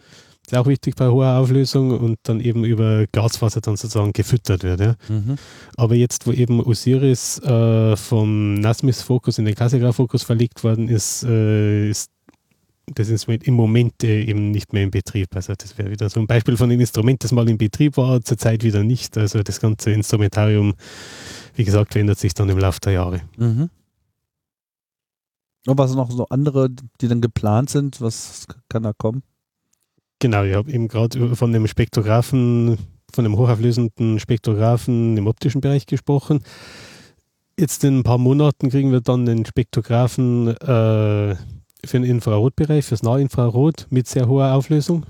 ist 0.47 0.57
auch 0.57 0.67
wichtig 0.67 0.97
bei 0.97 1.09
hoher 1.09 1.39
Auflösung 1.39 1.99
und 1.99 2.19
dann 2.25 2.41
eben 2.41 2.65
über 2.65 3.07
Glasfaser 3.07 3.61
dann 3.61 3.77
sozusagen 3.77 4.13
gefüttert 4.13 4.65
wird. 4.65 4.81
Ja. 4.81 4.97
Mhm. 5.09 5.37
Aber 5.77 5.95
jetzt, 5.95 6.27
wo 6.27 6.33
eben 6.33 6.61
Osiris 6.61 7.39
äh, 7.41 7.97
vom 7.97 8.55
Nasmis-Fokus 8.55 9.39
in 9.39 9.45
den 9.45 9.55
Cassegraff-Fokus 9.55 10.25
verlegt 10.25 10.65
worden 10.65 10.89
ist, 10.89 11.23
äh, 11.23 11.89
ist 11.89 12.11
das 12.87 13.09
Instrument 13.09 13.45
im 13.45 13.55
Moment 13.55 14.03
äh, 14.03 14.25
eben 14.25 14.51
nicht 14.51 14.73
mehr 14.73 14.83
in 14.83 14.91
Betrieb. 14.91 15.29
Also 15.35 15.55
das 15.57 15.79
wäre 15.79 15.91
wieder 15.91 16.09
so 16.11 16.21
ein 16.21 16.27
Beispiel 16.27 16.57
von 16.57 16.71
einem 16.71 16.81
Instrument, 16.81 17.23
das 17.23 17.33
mal 17.33 17.49
in 17.49 17.57
Betrieb 17.59 17.97
war, 17.97 18.21
zurzeit 18.23 18.65
wieder 18.65 18.83
nicht. 18.83 19.17
Also 19.17 19.43
das 19.43 19.61
ganze 19.61 19.93
Instrumentarium, 19.93 20.75
wie 21.55 21.65
gesagt, 21.65 21.93
verändert 21.93 22.19
sich 22.19 22.35
dann 22.35 22.49
im 22.49 22.59
Laufe 22.59 22.81
der 22.81 22.93
Jahre. 22.93 23.21
Mhm. 23.37 23.71
Und 25.67 25.79
was 25.79 25.95
noch 25.95 26.11
so 26.11 26.27
andere, 26.29 26.69
die 27.01 27.07
dann 27.07 27.21
geplant 27.21 27.71
sind, 27.71 28.01
was 28.01 28.47
kann 28.69 28.83
da 28.83 28.93
kommen? 28.93 29.23
Genau, 30.23 30.45
ich 30.45 30.55
habe 30.55 30.71
eben 30.71 30.87
gerade 30.87 31.35
von 31.35 31.53
dem 31.53 31.67
Spektrographen, 31.67 32.79
von 33.13 33.25
dem 33.25 33.37
hochauflösenden 33.37 34.21
Spektrographen 34.21 35.17
im 35.17 35.27
optischen 35.27 35.61
Bereich 35.61 35.85
gesprochen. 35.85 36.45
Jetzt 37.59 37.83
in 37.83 37.99
ein 37.99 38.03
paar 38.05 38.19
Monaten 38.19 38.71
kriegen 38.71 38.93
wir 38.93 39.01
dann 39.01 39.27
den 39.27 39.45
Spektrographen 39.45 40.47
äh, 40.47 41.35
für 41.35 41.37
den 41.95 42.05
Infrarotbereich, 42.05 42.85
fürs 42.85 43.03
Nahinfrarot 43.03 43.89
mit 43.91 44.07
sehr 44.07 44.29
hoher 44.29 44.55
Auflösung. 44.55 45.05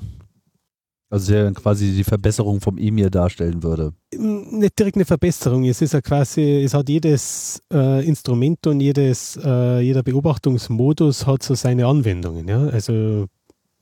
Also 1.10 1.34
der 1.34 1.52
quasi 1.52 1.92
die 1.92 2.04
Verbesserung 2.04 2.62
vom 2.62 2.78
EMIR 2.78 3.10
darstellen 3.10 3.62
würde. 3.62 3.92
Nicht 4.16 4.78
direkt 4.78 4.96
eine 4.96 5.04
Verbesserung. 5.04 5.64
Es 5.64 5.82
ist 5.82 5.92
ja 5.92 6.00
quasi, 6.00 6.62
es 6.64 6.72
hat 6.72 6.88
jedes 6.88 7.62
äh, 7.70 8.02
Instrument 8.08 8.66
und 8.66 8.80
jedes, 8.80 9.38
äh, 9.44 9.80
jeder 9.80 10.02
Beobachtungsmodus 10.02 11.26
hat 11.26 11.42
so 11.42 11.54
seine 11.54 11.86
Anwendungen. 11.86 12.48
Ja? 12.48 12.66
Also 12.68 13.26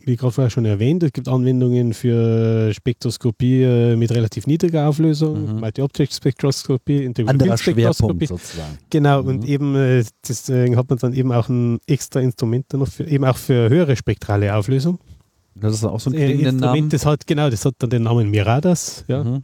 wie 0.05 0.17
gerade 0.17 0.33
vorher 0.33 0.51
schon 0.51 0.65
erwähnt, 0.65 1.03
es 1.03 1.13
gibt 1.13 1.29
Anwendungen 1.29 1.93
für 1.93 2.73
Spektroskopie 2.73 3.63
äh, 3.63 3.97
mit 3.97 4.11
relativ 4.13 4.47
niedriger 4.47 4.89
Auflösung, 4.89 5.55
mhm. 5.55 5.61
Multi-Object-Spektroskopie, 5.61 7.05
Integrativspektroskopie. 7.05 8.27
sozusagen. 8.27 8.79
Genau, 8.89 9.23
mhm. 9.23 9.29
und 9.29 9.45
eben 9.45 9.77
äh, 9.77 10.05
deswegen 10.27 10.77
hat 10.77 10.89
man 10.89 10.99
dann 10.99 11.13
eben 11.13 11.33
auch 11.33 11.49
ein 11.49 11.79
extra 11.87 12.21
Instrument 12.21 12.73
noch 12.73 12.89
für, 12.89 13.05
eben 13.05 13.25
auch 13.25 13.37
für 13.37 13.69
höhere 13.69 13.97
spektrale 13.97 14.55
Auflösung. 14.55 14.99
Das 15.55 15.75
ist 15.75 15.85
auch 15.85 16.01
so 16.01 16.11
ein 16.11 16.15
äh, 16.15 16.31
Instrument, 16.33 16.61
Namen. 16.61 16.89
Das 16.89 17.05
hat, 17.05 17.27
genau, 17.27 17.51
das 17.51 17.65
hat 17.65 17.75
dann 17.79 17.91
den 17.91 18.05
Namen 18.05 18.31
Miradas, 18.31 19.05
ja. 19.09 19.23
Mhm. 19.23 19.43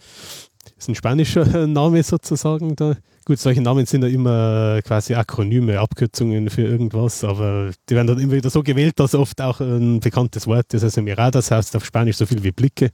Das 0.64 0.72
ist 0.78 0.88
ein 0.88 0.94
spanischer 0.94 1.66
Name 1.66 2.02
sozusagen 2.02 2.76
da. 2.76 2.96
Gut, 3.26 3.40
solche 3.40 3.60
Namen 3.60 3.86
sind 3.86 4.02
ja 4.02 4.08
immer 4.08 4.80
quasi 4.82 5.16
Akronyme, 5.16 5.80
Abkürzungen 5.80 6.48
für 6.48 6.62
irgendwas, 6.62 7.24
aber 7.24 7.72
die 7.88 7.96
werden 7.96 8.06
dann 8.06 8.20
immer 8.20 8.34
wieder 8.34 8.50
so 8.50 8.62
gewählt, 8.62 9.00
dass 9.00 9.16
oft 9.16 9.40
auch 9.40 9.60
ein 9.60 9.98
bekanntes 9.98 10.46
Wort 10.46 10.72
ist. 10.74 10.84
Also 10.84 11.02
Miradas 11.02 11.50
heißt 11.50 11.74
auf 11.74 11.84
Spanisch 11.84 12.18
so 12.18 12.24
viel 12.24 12.44
wie 12.44 12.52
Blicke. 12.52 12.92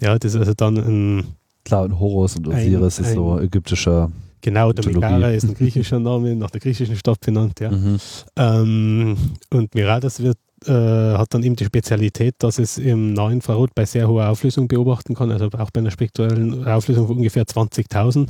Ja, 0.00 0.16
das 0.16 0.34
ist 0.34 0.38
also 0.38 0.54
dann 0.54 0.76
ein. 0.76 1.24
Klar, 1.64 1.82
und 1.82 1.98
Horus 1.98 2.36
und 2.36 2.46
Osiris 2.46 3.00
ein, 3.00 3.04
ist 3.04 3.14
so 3.14 3.40
ägyptischer. 3.40 4.12
Genau, 4.40 4.72
der 4.72 4.86
Megara 4.86 5.30
ist 5.30 5.42
ein 5.42 5.54
griechischer 5.58 5.98
Name, 5.98 6.36
nach 6.36 6.50
der 6.50 6.60
griechischen 6.60 6.94
Stadt 6.94 7.18
benannt, 7.18 7.58
ja. 7.58 7.72
Mhm. 7.72 7.98
Ähm, 8.36 9.16
und 9.52 9.74
Miradas 9.74 10.22
wird 10.22 10.38
äh, 10.66 10.72
hat 10.72 11.32
dann 11.34 11.42
eben 11.42 11.56
die 11.56 11.64
Spezialität, 11.64 12.34
dass 12.38 12.58
es 12.58 12.78
im 12.78 13.12
Nahinfrarot 13.12 13.74
bei 13.74 13.84
sehr 13.84 14.08
hoher 14.08 14.28
Auflösung 14.28 14.68
beobachten 14.68 15.14
kann, 15.14 15.30
also 15.30 15.46
auch 15.46 15.70
bei 15.70 15.80
einer 15.80 15.90
spektralen 15.90 16.66
Auflösung 16.66 17.06
von 17.06 17.16
ungefähr 17.16 17.44
20.000 17.44 18.28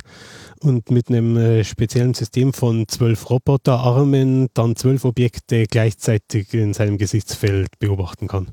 und 0.61 0.91
mit 0.91 1.09
einem 1.09 1.37
äh, 1.37 1.63
speziellen 1.63 2.13
System 2.13 2.53
von 2.53 2.87
zwölf 2.87 3.29
Roboterarmen 3.29 4.47
dann 4.53 4.75
zwölf 4.75 5.05
Objekte 5.05 5.65
gleichzeitig 5.65 6.53
in 6.53 6.73
seinem 6.73 6.97
Gesichtsfeld 6.97 7.79
beobachten 7.79 8.27
kann. 8.27 8.47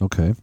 Okay. 0.00 0.34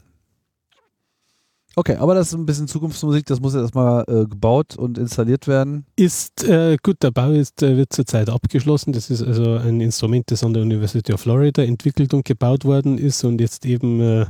Okay, 1.78 1.96
aber 1.98 2.16
das 2.16 2.30
ist 2.30 2.34
ein 2.34 2.48
bisschen 2.48 2.68
Zukunftsmusik, 2.68 3.28
das 3.28 3.40
muss 3.40 3.54
ja 3.54 3.62
erstmal 3.62 4.04
äh, 4.08 4.26
gebaut 4.26 4.76
und 4.76 4.98
installiert 4.98 5.48
werden. 5.48 5.86
Ist 5.96 6.44
äh, 6.44 6.76
gut, 6.82 7.04
der 7.04 7.12
Bau 7.12 7.30
ist, 7.30 7.62
äh, 7.62 7.78
wird 7.78 7.94
zurzeit 7.94 8.32
abgeschlossen. 8.32 8.94
Das 8.94 9.12
ist 9.12 9.22
also 9.22 9.58
ein 9.58 9.80
Instrument, 9.80 10.32
das 10.32 10.44
an 10.44 10.56
der 10.56 10.64
University 10.64 11.14
of 11.14 11.22
Florida 11.22 11.62
entwickelt 11.62 12.16
und 12.16 12.26
gebaut 12.26 12.66
worden 12.66 12.98
ist 12.98 13.24
und 13.24 13.40
jetzt 13.40 13.64
eben 13.68 14.02
äh, 14.02 14.26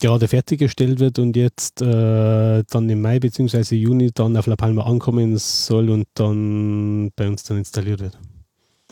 gerade 0.00 0.26
fertiggestellt 0.26 0.98
wird 0.98 1.20
und 1.20 1.36
jetzt 1.36 1.82
äh, 1.82 2.64
dann 2.68 2.90
im 2.90 3.00
Mai 3.00 3.20
bzw. 3.20 3.76
Juni 3.76 4.10
dann 4.12 4.36
auf 4.36 4.48
La 4.48 4.56
Palma 4.56 4.86
ankommen 4.86 5.38
soll 5.38 5.88
und 5.88 6.08
dann 6.14 7.12
bei 7.14 7.28
uns 7.28 7.44
dann 7.44 7.58
installiert 7.58 8.00
wird. 8.00 8.18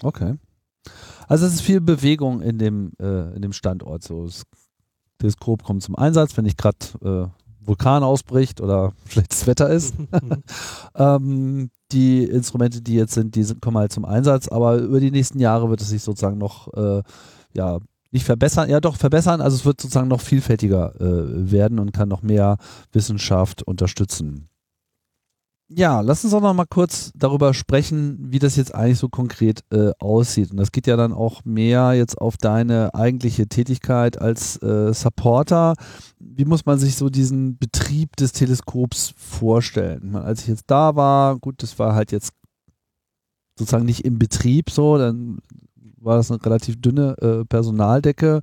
Okay. 0.01 0.35
Also 1.27 1.47
es 1.47 1.55
ist 1.55 1.62
viel 1.62 1.81
Bewegung 1.81 2.41
in 2.41 2.57
dem, 2.57 2.93
äh, 3.01 3.35
in 3.35 3.43
dem 3.43 3.53
Standort. 3.53 4.05
So, 4.05 4.27
das 4.27 4.45
Teleskop 5.18 5.64
kommt 5.64 5.83
zum 5.83 5.97
Einsatz, 5.97 6.37
wenn 6.37 6.47
ich 6.47 6.57
gerade 6.57 7.33
Vulkan 7.67 8.03
ausbricht 8.03 8.61
oder 8.61 8.93
schlechtes 9.09 9.47
Wetter 9.47 9.71
ist. 9.71 9.95
ähm, 10.95 11.71
die 11.93 12.25
Instrumente, 12.25 12.83
die 12.83 12.95
jetzt 12.95 13.15
sind, 13.15 13.35
die 13.35 13.45
sind, 13.45 13.61
kommen 13.61 13.79
halt 13.79 13.93
zum 13.93 14.05
Einsatz, 14.05 14.49
aber 14.49 14.77
über 14.77 15.01
die 15.01 15.11
nächsten 15.11 15.39
Jahre 15.39 15.71
wird 15.71 15.81
es 15.81 15.89
sich 15.89 16.03
sozusagen 16.03 16.39
noch, 16.39 16.73
äh, 16.75 17.03
ja, 17.53 17.79
nicht 18.11 18.25
verbessern, 18.25 18.71
ja 18.71 18.81
doch 18.81 18.97
verbessern, 18.97 19.41
also 19.41 19.57
es 19.57 19.65
wird 19.65 19.81
sozusagen 19.81 20.09
noch 20.09 20.21
vielfältiger 20.21 20.95
äh, 21.01 21.51
werden 21.51 21.79
und 21.79 21.93
kann 21.93 22.09
noch 22.09 22.23
mehr 22.23 22.59
Wissenschaft 22.93 23.62
unterstützen. 23.62 24.49
Ja, 25.69 26.03
lass 26.03 26.25
uns 26.25 26.35
auch 26.35 26.43
noch 26.43 26.55
mal 26.55 26.67
kurz 26.67 27.11
darüber 27.17 27.55
sprechen, 27.55 28.19
wie 28.21 28.39
das 28.39 28.57
jetzt 28.57 28.75
eigentlich 28.75 28.99
so 28.99 29.09
konkret 29.09 29.65
äh, 29.73 29.93
aussieht. 29.99 30.51
Und 30.51 30.59
das 30.59 30.73
geht 30.73 30.87
ja 30.87 30.97
dann 30.97 31.12
auch 31.12 31.45
mehr 31.45 31.95
jetzt 31.95 32.21
auf 32.21 32.37
deine 32.37 32.95
eigentliche 32.95 33.49
Tätigkeit 33.49 34.21
als 34.21 34.61
äh, 34.62 34.93
Supporter 34.93 35.75
wie 36.37 36.45
muss 36.45 36.67
man 36.67 36.79
sich 36.79 36.97
so 36.97 37.11
diesen 37.11 37.59
Betrieb 37.59 38.17
des 38.17 38.33
Teleskops 38.33 39.15
vorstellen? 39.17 40.17
Als 40.17 40.43
ich 40.43 40.49
jetzt 40.49 40.65
da 40.67 40.97
war, 40.97 41.39
gut, 41.39 41.62
das 41.62 41.79
war 41.79 41.95
halt 41.95 42.12
jetzt 42.12 42.33
sozusagen 43.59 43.85
nicht 43.85 44.05
im 44.05 44.19
Betrieb 44.19 44.71
so, 44.71 44.99
dann 44.99 45.39
war 46.05 46.16
das 46.16 46.30
eine 46.30 46.44
relativ 46.44 46.80
dünne 46.80 47.16
äh, 47.20 47.44
Personaldecke. 47.44 48.40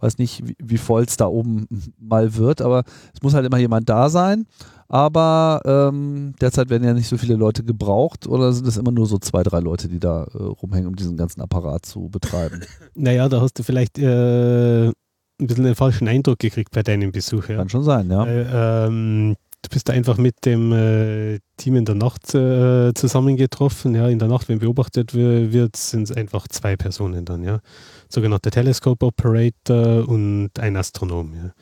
Weiß 0.00 0.18
nicht, 0.18 0.46
wie, 0.46 0.56
wie 0.62 0.78
voll 0.78 1.02
es 1.02 1.16
da 1.16 1.26
oben 1.26 1.66
mal 1.98 2.36
wird, 2.36 2.62
aber 2.62 2.84
es 3.14 3.22
muss 3.22 3.34
halt 3.34 3.46
immer 3.46 3.58
jemand 3.58 3.88
da 3.88 4.08
sein. 4.08 4.46
Aber 4.88 5.60
ähm, 5.66 6.34
derzeit 6.40 6.70
werden 6.70 6.84
ja 6.84 6.94
nicht 6.94 7.08
so 7.08 7.18
viele 7.18 7.34
Leute 7.34 7.62
gebraucht 7.62 8.26
oder 8.26 8.52
sind 8.52 8.66
es 8.66 8.78
immer 8.78 8.90
nur 8.90 9.06
so 9.06 9.18
zwei, 9.18 9.42
drei 9.42 9.60
Leute, 9.60 9.88
die 9.88 10.00
da 10.00 10.24
äh, 10.24 10.42
rumhängen, 10.42 10.88
um 10.88 10.96
diesen 10.96 11.16
ganzen 11.16 11.42
Apparat 11.42 11.84
zu 11.84 12.08
betreiben? 12.08 12.62
Naja, 12.94 13.28
da 13.28 13.40
hast 13.40 13.58
du 13.58 13.62
vielleicht 13.62 13.98
äh, 13.98 14.88
ein 14.88 14.94
bisschen 15.38 15.64
den 15.64 15.74
falschen 15.74 16.08
Eindruck 16.08 16.38
gekriegt 16.38 16.72
bei 16.72 16.82
deinem 16.82 17.12
Besuch. 17.12 17.48
Ja. 17.48 17.56
Kann 17.56 17.68
schon 17.68 17.84
sein, 17.84 18.10
ja. 18.10 18.24
Äh, 18.24 18.86
ähm, 18.86 19.36
du 19.62 19.68
bist 19.70 19.90
einfach 19.90 20.18
mit 20.18 20.44
dem 20.44 20.72
äh, 20.72 21.38
Team 21.56 21.76
in 21.76 21.84
der 21.84 21.94
Nacht 21.94 22.34
äh, 22.34 22.92
zusammengetroffen. 22.94 23.94
Ja, 23.94 24.08
in 24.08 24.18
der 24.18 24.28
Nacht, 24.28 24.48
wenn 24.48 24.58
beobachtet 24.58 25.14
wird, 25.14 25.76
sind 25.76 26.04
es 26.04 26.16
einfach 26.16 26.48
zwei 26.48 26.76
Personen 26.76 27.24
dann, 27.24 27.42
ja. 27.42 27.60
Sogenannte 28.08 28.50
Telescope 28.50 29.04
Operator 29.04 30.08
und 30.08 30.50
ein 30.58 30.76
Astronom, 30.76 31.34
ja 31.34 31.52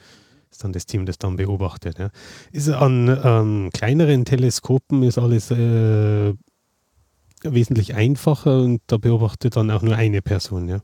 ist 0.57 0.65
dann 0.65 0.73
das 0.73 0.87
Team, 0.87 1.05
das 1.05 1.19
dann 1.19 1.37
beobachtet. 1.37 1.99
Ja. 1.99 2.09
Ist 2.51 2.71
an 2.71 3.15
ähm, 3.23 3.71
kleineren 3.73 4.25
Teleskopen 4.25 5.03
ist 5.03 5.19
alles 5.19 5.51
äh, 5.51 6.33
wesentlich 7.43 7.95
einfacher 7.95 8.63
und 8.63 8.81
da 8.87 8.97
beobachtet 8.97 9.57
dann 9.57 9.71
auch 9.71 9.83
nur 9.83 9.97
eine 9.97 10.23
Person. 10.23 10.69
Ja. 10.69 10.81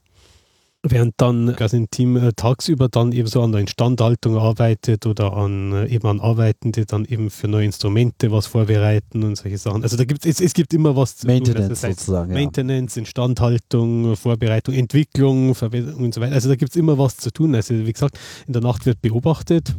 Während 0.84 1.14
dann 1.18 1.54
das 1.56 1.76
Team 1.92 2.16
äh, 2.16 2.32
tagsüber 2.34 2.88
dann 2.88 3.12
eben 3.12 3.28
so 3.28 3.40
an 3.40 3.52
der 3.52 3.60
Instandhaltung 3.60 4.36
arbeitet 4.36 5.06
oder 5.06 5.32
an 5.32 5.72
äh, 5.72 5.86
eben 5.86 6.08
an 6.08 6.18
Arbeiten, 6.18 6.72
die 6.72 6.84
dann 6.84 7.04
eben 7.04 7.30
für 7.30 7.46
neue 7.46 7.66
Instrumente 7.66 8.32
was 8.32 8.48
vorbereiten 8.48 9.22
und 9.22 9.36
solche 9.36 9.58
Sachen. 9.58 9.84
Also 9.84 9.96
da 9.96 10.04
gibt 10.04 10.26
es, 10.26 10.40
es 10.40 10.52
gibt 10.54 10.74
immer 10.74 10.96
was 10.96 11.18
zu 11.18 11.28
Maintenance 11.28 11.54
tun. 11.54 11.70
Also 11.70 11.86
sozusagen. 11.86 12.32
Maintenance, 12.32 12.96
ja. 12.96 13.00
Instandhaltung, 13.02 14.16
Vorbereitung, 14.16 14.74
Entwicklung 14.74 15.50
und 15.50 16.14
so 16.14 16.20
weiter. 16.20 16.34
Also 16.34 16.48
da 16.48 16.56
gibt 16.56 16.72
es 16.72 16.76
immer 16.76 16.98
was 16.98 17.16
zu 17.16 17.30
tun. 17.30 17.54
Also 17.54 17.74
wie 17.74 17.92
gesagt, 17.92 18.18
in 18.48 18.52
der 18.52 18.62
Nacht 18.62 18.84
wird 18.84 19.00
beobachtet 19.00 19.76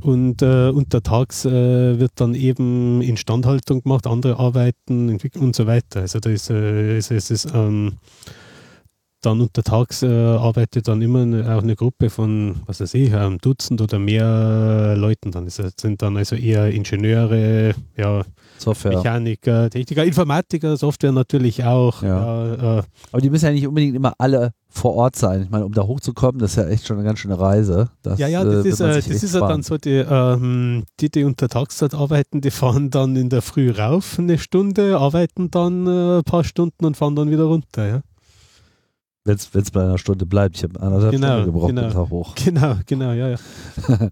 und 0.00 0.40
äh, 0.40 0.70
untertags 0.70 1.44
äh, 1.44 1.98
wird 1.98 2.12
dann 2.16 2.34
eben 2.34 3.02
Instandhaltung 3.02 3.82
gemacht, 3.82 4.06
andere 4.06 4.38
Arbeiten, 4.38 5.10
Entwicklung 5.10 5.44
und 5.44 5.56
so 5.56 5.66
weiter. 5.66 6.00
Also 6.00 6.18
da 6.18 6.30
ist, 6.30 6.48
äh, 6.48 6.96
ist, 6.96 7.10
ist, 7.10 7.30
ist 7.30 7.48
ähm, 7.54 7.98
dann 9.24 9.40
untertags 9.40 10.02
äh, 10.02 10.08
arbeitet 10.08 10.88
dann 10.88 11.02
immer 11.02 11.22
eine, 11.22 11.54
auch 11.54 11.62
eine 11.62 11.76
Gruppe 11.76 12.10
von, 12.10 12.56
was 12.66 12.80
weiß 12.80 12.94
ich, 12.94 13.14
einem 13.14 13.38
Dutzend 13.38 13.80
oder 13.80 13.98
mehr 13.98 14.94
Leuten. 14.96 15.30
Dann 15.30 15.46
ist, 15.46 15.60
sind 15.80 16.02
dann 16.02 16.16
also 16.16 16.36
eher 16.36 16.70
Ingenieure, 16.70 17.74
ja, 17.96 18.22
Software. 18.58 18.96
Mechaniker, 18.96 19.70
Techniker, 19.70 20.04
Informatiker, 20.04 20.76
Software 20.76 21.12
natürlich 21.12 21.64
auch. 21.64 22.02
Ja. 22.02 22.78
Äh, 22.78 22.82
Aber 23.12 23.20
die 23.20 23.30
müssen 23.30 23.46
ja 23.46 23.52
nicht 23.52 23.66
unbedingt 23.66 23.96
immer 23.96 24.14
alle 24.18 24.52
vor 24.68 24.94
Ort 24.94 25.16
sein. 25.16 25.42
Ich 25.42 25.50
meine, 25.50 25.64
um 25.64 25.72
da 25.72 25.82
hochzukommen, 25.82 26.40
das 26.40 26.52
ist 26.52 26.56
ja 26.56 26.68
echt 26.68 26.86
schon 26.86 26.96
eine 26.96 27.06
ganz 27.06 27.20
schöne 27.20 27.38
Reise. 27.38 27.90
Das, 28.02 28.18
ja, 28.18 28.26
ja, 28.26 28.44
das 28.44 28.64
äh, 28.64 28.68
ist, 28.68 28.80
äh, 28.80 28.94
das 28.94 29.06
ist 29.06 29.34
ja 29.34 29.46
dann 29.46 29.62
so, 29.62 29.78
die, 29.78 30.04
ähm, 30.08 30.84
die, 31.00 31.10
die 31.10 31.24
unter 31.24 31.48
Tagszeit 31.48 31.94
arbeiten, 31.94 32.40
die 32.40 32.50
fahren 32.50 32.90
dann 32.90 33.16
in 33.16 33.28
der 33.28 33.42
Früh 33.42 33.70
rauf 33.70 34.18
eine 34.18 34.38
Stunde, 34.38 34.98
arbeiten 34.98 35.50
dann 35.50 35.86
äh, 35.86 36.18
ein 36.18 36.24
paar 36.24 36.44
Stunden 36.44 36.84
und 36.84 36.96
fahren 36.96 37.14
dann 37.14 37.30
wieder 37.30 37.44
runter, 37.44 37.86
ja. 37.86 38.00
Wenn 39.26 39.36
es 39.36 39.70
bei 39.70 39.82
einer 39.82 39.96
Stunde 39.96 40.26
bleibt. 40.26 40.56
Ich 40.56 40.64
habe 40.64 40.78
anderthalb 40.80 41.12
genau, 41.12 41.26
Stunden 41.28 41.44
gebraucht 41.46 41.68
genau, 41.68 41.90
Tag 41.90 42.10
hoch. 42.10 42.34
Genau, 42.44 42.76
genau, 42.84 43.12
ja, 43.12 43.30
ja. 43.30 43.36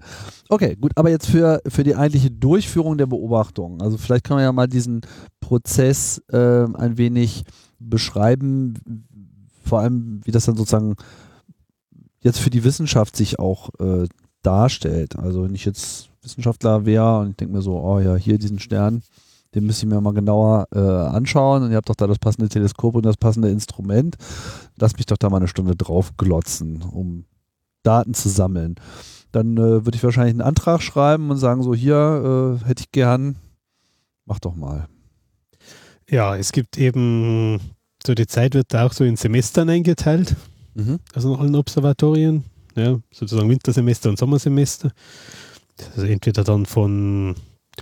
okay, 0.49 0.75
gut, 0.81 0.93
aber 0.97 1.11
jetzt 1.11 1.27
für, 1.27 1.61
für 1.69 1.85
die 1.85 1.95
eigentliche 1.95 2.31
Durchführung 2.31 2.97
der 2.97 3.07
Beobachtung. 3.07 3.83
Also 3.83 3.99
vielleicht 3.99 4.25
kann 4.25 4.37
man 4.37 4.45
ja 4.45 4.53
mal 4.53 4.69
diesen 4.69 5.03
Prozess 5.41 6.23
äh, 6.33 6.65
ein 6.65 6.97
wenig 6.97 7.45
beschreiben, 7.79 8.75
vor 9.63 9.81
allem 9.81 10.23
wie 10.25 10.31
das 10.31 10.47
dann 10.47 10.57
sozusagen 10.57 10.97
jetzt 12.21 12.39
für 12.39 12.51
die 12.51 12.65
Wissenschaft 12.65 13.15
sich 13.15 13.39
auch 13.39 13.69
äh, 13.81 14.07
darstellt. 14.43 15.19
Also 15.19 15.45
wenn 15.45 15.55
ich 15.55 15.67
jetzt 15.67 16.09
Wissenschaftler 16.23 16.87
wäre 16.87 17.19
und 17.19 17.31
ich 17.31 17.37
denke 17.37 17.55
mir 17.55 17.63
so, 17.63 17.79
oh 17.79 17.99
ja, 17.99 18.17
hier 18.17 18.39
diesen 18.39 18.61
Stern, 18.61 19.03
den 19.55 19.67
müsste 19.67 19.87
ich 19.87 19.93
mir 19.93 20.01
mal 20.01 20.15
genauer 20.15 20.67
äh, 20.75 20.79
anschauen. 20.79 21.63
Und 21.63 21.71
ihr 21.71 21.77
habt 21.77 21.89
doch 21.89 21.95
da 21.95 22.07
das 22.07 22.19
passende 22.19 22.49
Teleskop 22.49 22.95
und 22.95 23.05
das 23.05 23.17
passende 23.17 23.51
Instrument. 23.51 24.17
Lass 24.77 24.97
mich 24.97 25.07
doch 25.07 25.19
da 25.19 25.29
mal 25.29 25.39
eine 25.39 25.49
Stunde 25.49 25.77
drauf 25.77 26.17
glotzen, 26.17 26.83
um 26.83 27.25
Daten 27.83 28.15
zu 28.15 28.29
sammeln. 28.29 28.77
Dann 29.33 29.57
äh, 29.57 29.85
würde 29.85 29.97
ich 29.97 30.05
wahrscheinlich 30.05 30.35
einen 30.35 30.43
Antrag 30.43 30.83
schreiben 30.83 31.31
und 31.31 31.39
sagen, 31.39 31.63
so 31.63 31.75
hier 31.75 32.59
äh, 32.63 32.67
hätte 32.67 32.83
ich 32.83 32.93
gern, 32.93 33.37
mach 34.25 34.39
doch 34.39 34.55
mal. 34.55 34.89
Ja, 36.09 36.37
es 36.37 36.53
gibt 36.53 36.77
eben, 36.79 37.59
so 38.07 38.15
die 38.15 38.27
Zeit 38.27 38.55
wird 38.55 38.75
da 38.75 38.87
auch 38.87 38.93
so 38.93 39.05
in 39.05 39.17
Semestern 39.17 39.71
eingeteilt, 39.71 40.37
mhm. 40.75 40.99
also 41.15 41.35
in 41.35 41.41
allen 41.41 41.55
Observatorien, 41.55 42.45
ja, 42.75 42.99
sozusagen 43.11 43.49
Wintersemester 43.49 44.11
und 44.11 44.19
Sommersemester. 44.19 44.91
Also 45.97 46.07
entweder 46.07 46.45
dann 46.45 46.67
von 46.67 47.35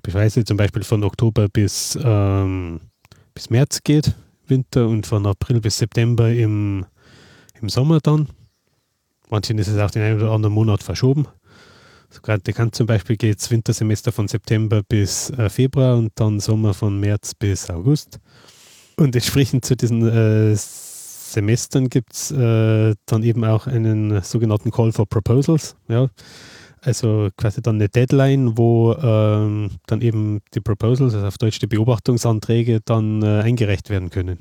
ich 0.07 0.15
weiß 0.15 0.37
nicht, 0.37 0.49
zum 0.49 0.57
Beispiel 0.57 0.83
von 0.83 1.05
Oktober 1.05 1.49
bis, 1.49 1.99
ähm, 2.03 2.81
bis 3.35 3.51
März 3.51 3.81
geht, 3.83 4.15
Winter, 4.47 4.89
und 4.89 5.07
von 5.07 5.27
April 5.27 5.61
bis 5.61 5.79
September 5.79 6.31
im, 6.31 6.87
im 7.61 7.69
Sommer 7.69 8.01
dann. 8.01 8.29
Manchen 9.29 9.59
ist 9.59 9.69
es 9.69 9.79
auch 9.79 9.91
den 9.91 10.03
einen 10.03 10.21
oder 10.21 10.33
anderen 10.33 10.55
Monat 10.55 10.83
verschoben. 10.83 11.27
So 12.09 12.21
gerade 12.23 12.53
kann 12.53 12.73
zum 12.73 12.87
Beispiel 12.87 13.17
geht 13.17 13.39
es 13.39 13.51
Wintersemester 13.51 14.11
von 14.11 14.27
September 14.27 14.83
bis 14.83 15.31
äh, 15.31 15.49
Februar 15.49 15.97
und 15.97 16.11
dann 16.17 16.41
Sommer 16.41 16.75
von 16.75 16.99
März 16.99 17.35
bis 17.35 17.71
August. 17.71 18.19
Und 18.97 19.15
entsprechend 19.15 19.65
zu 19.65 19.77
diesen 19.77 20.07
äh, 20.09 20.57
Semestern 20.57 21.89
gibt 21.89 22.13
es 22.13 22.33
äh, 22.33 22.95
dann 23.07 23.23
eben 23.23 23.45
auch 23.45 23.69
einen 23.69 24.21
sogenannten 24.23 24.73
Call 24.73 24.91
for 24.91 25.07
Proposals. 25.07 25.77
Ja. 25.87 26.09
Also 26.83 27.29
quasi 27.37 27.61
dann 27.61 27.77
eine 27.77 27.89
Deadline, 27.89 28.57
wo 28.57 28.95
ähm, 28.95 29.71
dann 29.87 30.01
eben 30.01 30.41
die 30.55 30.61
Proposals, 30.61 31.15
also 31.15 31.27
auf 31.27 31.37
Deutsch 31.37 31.59
die 31.59 31.67
Beobachtungsanträge, 31.67 32.81
dann 32.85 33.23
äh, 33.23 33.43
eingereicht 33.43 33.91
werden 33.91 34.11
können. 34.11 34.39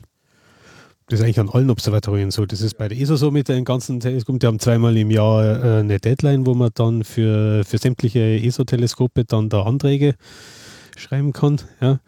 Das 1.08 1.20
ist 1.20 1.26
eigentlich 1.26 1.40
an 1.40 1.50
allen 1.50 1.72
Observatorien 1.72 2.30
so. 2.30 2.46
Das 2.46 2.62
ist 2.62 2.78
bei 2.78 2.88
der 2.88 2.98
ESA 2.98 3.18
so 3.18 3.32
mit 3.32 3.50
den 3.50 3.66
ganzen 3.66 4.00
Teleskopen. 4.00 4.40
Die 4.40 4.48
haben 4.48 4.60
zweimal 4.60 4.96
im 4.96 5.10
Jahr 5.10 5.44
äh, 5.44 5.80
eine 5.80 6.00
Deadline, 6.00 6.46
wo 6.46 6.54
man 6.54 6.70
dann 6.76 7.04
für, 7.04 7.64
für 7.66 7.80
sämtliche 7.80 8.20
ESO-Teleskope 8.20 9.26
dann 9.26 9.50
da 9.50 9.64
Anträge 9.64 10.16
schreiben 10.96 11.34
kann. 11.34 11.60
Ja. 11.82 12.00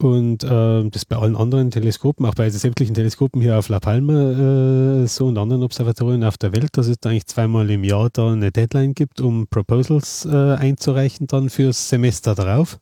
Und 0.00 0.44
äh, 0.44 0.88
das 0.88 1.04
bei 1.04 1.16
allen 1.16 1.36
anderen 1.36 1.70
Teleskopen, 1.70 2.24
auch 2.24 2.34
bei 2.34 2.48
sämtlichen 2.48 2.94
Teleskopen 2.94 3.42
hier 3.42 3.58
auf 3.58 3.68
La 3.68 3.80
Palma 3.80 5.02
äh, 5.02 5.06
so 5.06 5.26
und 5.26 5.36
anderen 5.36 5.62
Observatorien 5.62 6.24
auf 6.24 6.38
der 6.38 6.54
Welt, 6.56 6.70
dass 6.78 6.86
es 6.86 6.96
eigentlich 7.04 7.26
zweimal 7.26 7.68
im 7.70 7.84
Jahr 7.84 8.08
da 8.10 8.32
eine 8.32 8.50
Deadline 8.50 8.94
gibt, 8.94 9.20
um 9.20 9.46
Proposals 9.46 10.24
äh, 10.24 10.54
einzureichen 10.54 11.26
dann 11.26 11.50
fürs 11.50 11.90
Semester 11.90 12.34
darauf. 12.34 12.78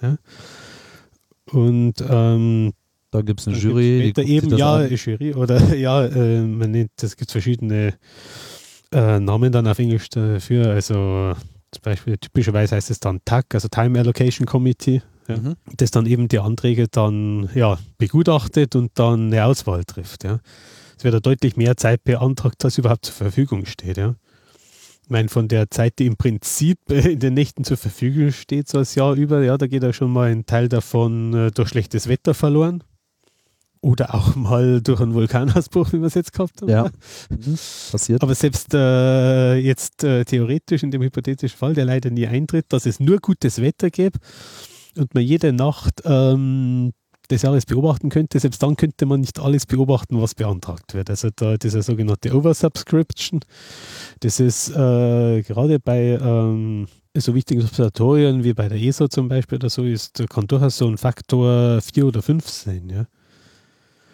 Ja. 0.00 0.18
Und 1.50 1.94
ähm, 2.08 2.72
da 3.10 3.22
gibt 3.22 3.40
es 3.40 3.48
eine 3.48 3.56
Jury. 3.56 4.12
Die 4.16 4.22
eben, 4.22 4.56
ja, 4.56 4.76
eine 4.76 4.94
Jury 4.94 5.34
oder 5.34 5.74
ja, 5.74 6.08
man 6.08 6.70
nennt, 6.70 6.92
das 6.96 7.16
gibt 7.16 7.32
verschiedene 7.32 7.94
äh, 8.92 9.18
Namen 9.18 9.50
dann 9.50 9.66
auf 9.66 9.80
Englisch 9.80 10.10
dafür. 10.10 10.70
Also 10.70 11.32
zum 11.72 11.82
Beispiel 11.82 12.16
typischerweise 12.18 12.76
heißt 12.76 12.90
es 12.92 13.00
dann 13.00 13.20
TAC, 13.24 13.52
also 13.52 13.66
Time 13.66 13.98
Allocation 13.98 14.46
Committee 14.46 15.02
ja, 15.28 15.36
mhm. 15.36 15.54
das 15.76 15.90
dann 15.90 16.06
eben 16.06 16.28
die 16.28 16.38
Anträge 16.38 16.88
dann 16.88 17.48
ja, 17.54 17.78
begutachtet 17.98 18.76
und 18.76 18.92
dann 18.94 19.26
eine 19.26 19.44
Auswahl 19.44 19.84
trifft. 19.84 20.24
Ja. 20.24 20.40
Es 20.96 21.04
wird 21.04 21.14
ja 21.14 21.20
deutlich 21.20 21.56
mehr 21.56 21.76
Zeit 21.76 22.04
beantragt, 22.04 22.64
als 22.64 22.78
überhaupt 22.78 23.06
zur 23.06 23.14
Verfügung 23.14 23.66
steht. 23.66 23.96
Ja. 23.96 24.14
Ich 25.06 25.10
meine, 25.10 25.28
von 25.28 25.46
der 25.46 25.70
Zeit, 25.70 26.00
die 26.00 26.06
im 26.06 26.16
Prinzip 26.16 26.78
in 26.90 27.20
den 27.20 27.34
Nächten 27.34 27.64
zur 27.64 27.76
Verfügung 27.76 28.32
steht, 28.32 28.68
so 28.68 28.78
das 28.78 28.94
Jahr 28.94 29.14
über, 29.14 29.42
ja, 29.42 29.56
da 29.56 29.66
geht 29.66 29.82
ja 29.82 29.92
schon 29.92 30.12
mal 30.12 30.30
ein 30.30 30.46
Teil 30.46 30.68
davon 30.68 31.34
äh, 31.34 31.50
durch 31.50 31.68
schlechtes 31.68 32.08
Wetter 32.08 32.34
verloren. 32.34 32.82
Oder 33.82 34.14
auch 34.14 34.34
mal 34.36 34.80
durch 34.80 35.00
einen 35.00 35.14
Vulkanausbruch, 35.14 35.92
wie 35.92 36.00
wir 36.00 36.06
es 36.06 36.14
jetzt 36.14 36.32
gehabt 36.32 36.60
haben. 36.62 36.70
Ja, 36.70 36.84
mhm. 37.30 37.56
passiert. 37.92 38.22
Aber 38.22 38.34
selbst 38.34 38.74
äh, 38.74 39.54
jetzt 39.56 40.02
äh, 40.02 40.24
theoretisch 40.24 40.82
in 40.82 40.90
dem 40.90 41.02
hypothetischen 41.02 41.56
Fall, 41.56 41.74
der 41.74 41.84
leider 41.84 42.10
nie 42.10 42.26
eintritt, 42.26 42.66
dass 42.70 42.86
es 42.86 42.98
nur 42.98 43.18
gutes 43.18 43.60
Wetter 43.60 43.90
gäbe, 43.90 44.18
und 44.96 45.14
man 45.14 45.22
jede 45.22 45.52
Nacht 45.52 46.02
ähm, 46.04 46.92
das 47.28 47.44
alles 47.44 47.66
beobachten 47.66 48.08
könnte, 48.08 48.38
selbst 48.38 48.62
dann 48.62 48.76
könnte 48.76 49.06
man 49.06 49.20
nicht 49.20 49.38
alles 49.38 49.66
beobachten, 49.66 50.20
was 50.20 50.34
beantragt 50.34 50.94
wird. 50.94 51.10
Also 51.10 51.28
da 51.34 51.56
diese 51.56 51.82
sogenannte 51.82 52.34
Oversubscription, 52.34 53.40
das 54.20 54.40
ist 54.40 54.70
äh, 54.70 55.42
gerade 55.42 55.80
bei 55.80 56.18
ähm, 56.20 56.86
so 57.16 57.34
wichtigen 57.34 57.62
Observatorien 57.62 58.44
wie 58.44 58.52
bei 58.52 58.68
der 58.68 58.78
ESA 58.78 59.08
zum 59.08 59.28
Beispiel 59.28 59.56
oder 59.56 59.70
so, 59.70 59.84
ist, 59.84 60.22
kann 60.28 60.46
durchaus 60.46 60.76
so 60.76 60.86
ein 60.86 60.98
Faktor 60.98 61.80
4 61.80 62.06
oder 62.06 62.22
5 62.22 62.48
sein. 62.48 62.88
Ja. 62.90 63.06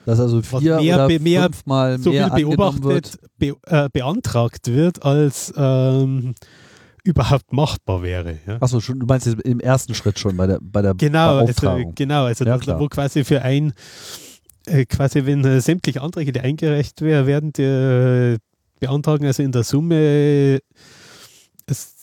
Dass 0.04 0.18
also 0.18 0.42
vier 0.42 0.80
mehr, 0.80 1.04
oder 1.04 1.20
mehr, 1.20 1.42
fünfmal 1.44 1.98
so 1.98 2.10
mehr 2.10 2.32
viel 2.34 2.46
beobachtet, 2.46 2.82
wird. 2.84 3.18
Be, 3.38 3.54
äh, 3.66 3.88
beantragt 3.92 4.66
wird, 4.68 5.04
als 5.04 5.52
ähm, 5.56 6.34
überhaupt 7.04 7.52
machbar 7.52 8.02
wäre. 8.02 8.38
Ja. 8.46 8.58
Achso, 8.60 8.78
du 8.80 9.06
meinst 9.06 9.26
im 9.26 9.60
ersten 9.60 9.94
Schritt 9.94 10.18
schon 10.18 10.36
bei 10.36 10.46
der, 10.46 10.58
bei 10.60 10.82
der 10.82 10.94
genau, 10.94 11.38
also, 11.38 11.84
genau, 11.94 12.24
also 12.24 12.44
ja, 12.44 12.56
das, 12.56 12.78
wo 12.78 12.88
quasi 12.88 13.24
für 13.24 13.42
ein, 13.42 13.72
äh, 14.66 14.84
quasi 14.84 15.26
wenn 15.26 15.44
äh, 15.44 15.60
sämtliche 15.60 16.00
Anträge, 16.00 16.32
die 16.32 16.40
eingereicht 16.40 17.00
werden, 17.00 17.52
die 17.52 17.62
äh, 17.62 18.38
beantragen 18.78 19.26
also 19.26 19.42
in 19.42 19.52
der 19.52 19.64
Summe 19.64 20.60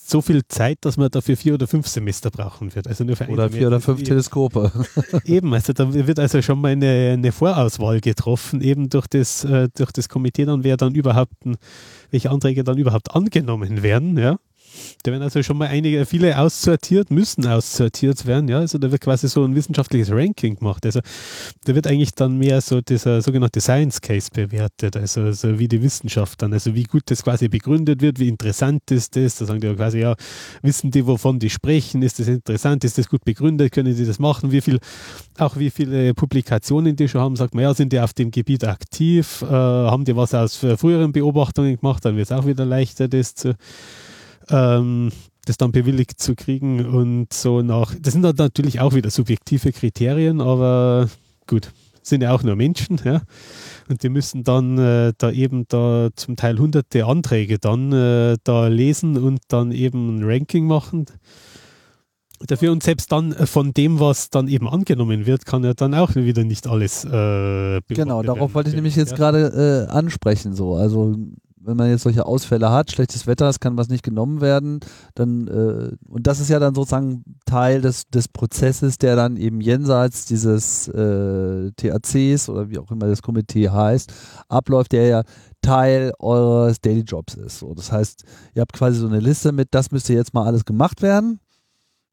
so 0.10 0.22
viel 0.22 0.42
Zeit, 0.48 0.80
dass 0.82 0.98
man 0.98 1.10
dafür 1.10 1.38
vier 1.38 1.54
oder 1.54 1.68
fünf 1.68 1.88
Semester 1.88 2.32
brauchen 2.32 2.74
wird. 2.74 2.88
Also 2.88 3.04
nur 3.04 3.16
für 3.16 3.28
oder 3.28 3.50
vier 3.50 3.68
oder 3.68 3.80
fünf 3.80 4.04
Teleskope. 4.04 4.72
eben, 5.26 5.54
also 5.54 5.74
da 5.74 5.94
wird 5.94 6.20
also 6.20 6.42
schon 6.42 6.60
mal 6.60 6.72
eine, 6.72 7.12
eine 7.14 7.32
Vorauswahl 7.32 8.02
getroffen, 8.02 8.62
eben 8.62 8.90
durch 8.90 9.08
das, 9.08 9.46
äh, 9.46 9.70
durch 9.76 9.92
das 9.92 10.10
Komitee 10.10 10.46
dann, 10.46 10.64
wer 10.64 10.78
dann 10.78 10.96
überhaupt, 10.96 11.34
welche 12.12 12.32
Anträge 12.32 12.64
dann 12.64 12.78
überhaupt 12.78 13.16
angenommen 13.16 13.84
werden, 13.84 14.18
ja. 14.18 14.38
Da 15.04 15.12
werden 15.12 15.24
also 15.24 15.42
schon 15.44 15.58
mal 15.58 15.68
einige, 15.68 16.06
viele 16.06 16.38
aussortiert, 16.38 17.12
müssen 17.12 17.46
aussortiert 17.48 18.26
werden. 18.26 18.48
Ja? 18.48 18.60
Also 18.60 18.78
da 18.78 18.92
wird 18.92 19.02
quasi 19.02 19.28
so 19.28 19.44
ein 19.44 19.56
wissenschaftliches 19.56 20.12
Ranking 20.12 20.56
gemacht. 20.56 20.86
Also 20.86 21.00
da 21.66 21.76
wird 21.76 21.88
eigentlich 21.88 22.14
dann 22.14 22.38
mehr 22.38 22.62
so 22.62 22.82
dieser 22.82 23.22
sogenannte 23.22 23.62
Science 23.62 24.02
Case 24.02 24.30
bewertet, 24.34 24.96
also, 24.96 25.22
also 25.22 25.60
wie 25.60 25.68
die 25.68 25.82
Wissenschaft 25.82 26.42
dann, 26.42 26.54
also 26.54 26.76
wie 26.76 26.84
gut 26.84 27.04
das 27.06 27.24
quasi 27.24 27.48
begründet 27.48 28.02
wird, 28.02 28.20
wie 28.20 28.28
interessant 28.28 28.90
ist 28.92 29.16
das. 29.16 29.38
Da 29.38 29.46
sagen 29.46 29.62
die 29.62 29.74
quasi, 29.74 30.00
ja, 30.00 30.16
wissen 30.62 30.92
die, 30.92 31.06
wovon 31.06 31.40
die 31.40 31.50
sprechen, 31.50 32.02
ist 32.02 32.20
das 32.20 32.28
interessant, 32.28 32.84
ist 32.84 32.98
das 32.98 33.08
gut 33.08 33.24
begründet, 33.24 33.72
können 33.72 33.96
die 33.96 34.06
das 34.06 34.20
machen, 34.20 34.52
wie 34.52 34.62
viel, 34.62 34.80
auch 35.38 35.58
wie 35.58 35.70
viele 35.70 36.14
Publikationen 36.14 36.96
die 36.96 37.08
schon 37.08 37.22
haben, 37.22 37.36
sagt 37.36 37.54
man, 37.54 37.64
ja, 37.64 37.74
sind 37.74 37.94
die 37.94 38.00
auf 38.00 38.14
dem 38.14 38.32
Gebiet 38.32 38.64
aktiv, 38.64 39.42
äh, 39.44 39.46
haben 39.48 40.06
die 40.06 40.16
was 40.16 40.34
aus 40.34 40.56
früheren 40.56 41.12
Beobachtungen 41.12 41.78
gemacht, 41.78 42.06
dann 42.06 42.16
wird 42.16 42.30
es 42.30 42.32
auch 42.32 42.46
wieder 42.46 42.66
leichter, 42.66 43.08
das 43.08 43.36
zu 43.36 43.56
ähm, 44.50 45.12
das 45.46 45.58
dann 45.58 45.72
bewilligt 45.72 46.20
zu 46.20 46.36
kriegen 46.36 46.86
und 46.86 47.34
so 47.34 47.62
nach. 47.62 47.96
Das 48.00 48.14
sind 48.14 48.22
dann 48.22 48.36
natürlich 48.36 48.80
auch 48.80 48.94
wieder 48.94 49.10
subjektive 49.10 49.72
Kriterien, 49.72 50.42
aber 50.42 51.10
gut, 51.48 51.72
sind 52.02 52.22
ja 52.22 52.34
auch 52.34 52.44
nur 52.44 52.56
Menschen, 52.56 53.00
ja. 53.04 53.22
Und 53.90 54.04
die 54.04 54.10
müssen 54.10 54.44
dann 54.44 54.78
äh, 54.78 55.14
da 55.18 55.32
eben 55.32 55.66
da 55.68 56.10
zum 56.16 56.36
Teil 56.36 56.60
hunderte 56.60 57.06
Anträge 57.06 57.58
dann 57.60 57.92
äh, 57.92 58.38
da 58.44 58.68
lesen 58.68 59.18
und 59.18 59.40
dann 59.48 59.72
eben 59.72 60.18
ein 60.18 60.24
Ranking 60.24 60.66
machen 60.66 61.06
dafür 62.48 62.72
und 62.72 62.84
selbst 62.84 63.12
dann 63.12 63.34
äh, 63.34 63.46
von 63.46 63.74
dem, 63.74 64.00
was 64.00 64.30
dann 64.30 64.48
eben 64.48 64.68
angenommen 64.68 65.26
wird, 65.26 65.46
kann 65.46 65.64
ja 65.64 65.74
dann 65.74 65.94
auch 65.94 66.16
wieder 66.16 66.44
nicht 66.44 66.68
alles 66.68 67.04
äh, 67.06 67.82
Genau, 67.88 68.24
darauf 68.24 68.40
werden. 68.40 68.54
wollte 68.54 68.70
ich 68.70 68.76
nämlich 68.76 68.96
jetzt 68.96 69.12
ja. 69.12 69.18
gerade 69.18 69.88
äh, 69.90 69.92
ansprechen. 69.92 70.54
So. 70.54 70.76
Also 70.76 71.16
wenn 71.70 71.78
man 71.78 71.90
jetzt 71.90 72.04
solche 72.04 72.26
Ausfälle 72.26 72.72
hat, 72.72 72.92
schlechtes 72.92 73.28
Wetter, 73.28 73.48
es 73.48 73.60
kann 73.60 73.78
was 73.78 73.90
nicht 73.90 74.04
genommen 74.04 74.42
werden, 74.42 74.80
dann, 75.16 75.48
äh, 75.48 75.96
und 76.08 76.28
das 76.28 76.40
ist 76.40 76.50
ja 76.50 76.60
dann 76.60 76.76
sozusagen 76.76 77.24
Teil 77.46 77.82
des, 77.82 78.08
des 78.08 78.28
Prozesses, 78.28 78.98
der 78.98 79.16
dann 79.16 79.38
eben 79.38 79.62
jenseits 79.62 80.26
dieses 80.26 80.88
äh, 80.90 81.72
TACs 81.78 82.50
oder 82.50 82.70
wie 82.70 82.80
auch 82.80 82.92
immer 82.92 83.08
das 83.08 83.22
Komitee 83.22 83.70
heißt, 83.70 84.12
abläuft, 84.48 84.92
der 84.92 85.08
ja 85.08 85.24
Teil 85.62 86.14
eures 86.20 86.82
Daily 86.82 87.02
Jobs 87.02 87.36
ist. 87.36 87.60
So, 87.60 87.74
das 87.74 87.92
heißt, 87.92 88.24
ihr 88.56 88.62
habt 88.62 88.74
quasi 88.74 89.00
so 89.00 89.08
eine 89.08 89.20
Liste 89.20 89.52
mit, 89.52 89.70
das 89.72 89.92
müsste 89.92 90.14
jetzt 90.14 90.34
mal 90.34 90.46
alles 90.46 90.66
gemacht 90.66 91.02
werden. 91.02 91.40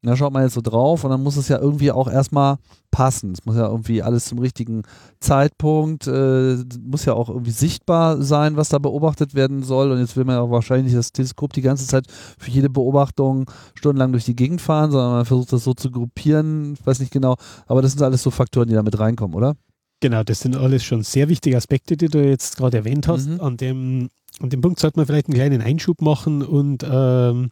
Da 0.07 0.17
schaut 0.17 0.33
man 0.33 0.43
jetzt 0.43 0.55
so 0.55 0.61
drauf 0.61 1.05
und 1.05 1.11
dann 1.11 1.23
muss 1.23 1.37
es 1.37 1.49
ja 1.49 1.59
irgendwie 1.59 1.93
auch 1.93 2.09
erstmal 2.09 2.57
passen. 2.91 3.33
Es 3.33 3.45
muss 3.45 3.57
ja 3.57 3.69
irgendwie 3.69 4.03
alles 4.03 4.25
zum 4.25 4.39
richtigen 4.39 4.83
Zeitpunkt, 5.21 6.07
äh, 6.07 6.57
muss 6.83 7.05
ja 7.05 7.15
auch 7.15 7.29
irgendwie 7.29 7.51
sichtbar 7.51 8.23
sein, 8.23 8.57
was 8.57 8.71
da 8.71 8.79
beobachtet 8.79 9.35
werden 9.35 9.63
soll. 9.63 9.91
Und 9.91 9.99
jetzt 9.99 10.17
will 10.17 10.25
man 10.25 10.37
ja 10.37 10.41
auch 10.41 10.51
wahrscheinlich 10.51 10.95
das 10.95 11.13
Teleskop 11.13 11.53
die 11.53 11.63
ganze 11.63 11.87
Zeit 11.87 12.07
für 12.39 12.51
jede 12.51 12.71
Beobachtung 12.71 13.51
stundenlang 13.75 14.13
durch 14.13 14.25
die 14.25 14.37
Gegend 14.37 14.61
fahren, 14.61 14.91
sondern 14.91 15.13
man 15.13 15.25
versucht 15.27 15.53
das 15.53 15.65
so 15.65 15.75
zu 15.75 15.91
gruppieren. 15.91 16.75
Ich 16.75 16.87
weiß 16.87 17.01
nicht 17.01 17.13
genau, 17.13 17.37
aber 17.67 17.83
das 17.83 17.93
sind 17.93 18.03
alles 18.03 18.23
so 18.23 18.31
Faktoren, 18.31 18.69
die 18.69 18.75
da 18.75 18.83
mit 18.83 18.99
reinkommen, 18.99 19.37
oder? 19.37 19.57
Genau, 20.01 20.23
das 20.23 20.41
sind 20.41 20.57
alles 20.57 20.85
schon 20.85 21.03
sehr 21.03 21.29
wichtige 21.29 21.57
Aspekte, 21.57 21.97
die 21.97 22.09
du 22.09 22.23
jetzt 22.23 22.57
gerade 22.57 22.79
erwähnt 22.79 23.09
hast. 23.09 23.29
Mhm. 23.29 23.41
An, 23.41 23.57
dem, 23.57 24.09
an 24.41 24.51
dem 24.51 24.61
Punkt 24.61 24.79
sollte 24.79 24.99
man 24.99 25.07
vielleicht 25.07 25.29
einen 25.29 25.35
kleinen 25.35 25.63
Einschub 25.63 26.03
machen 26.03 26.43
und 26.43 26.85
ähm, 26.89 27.51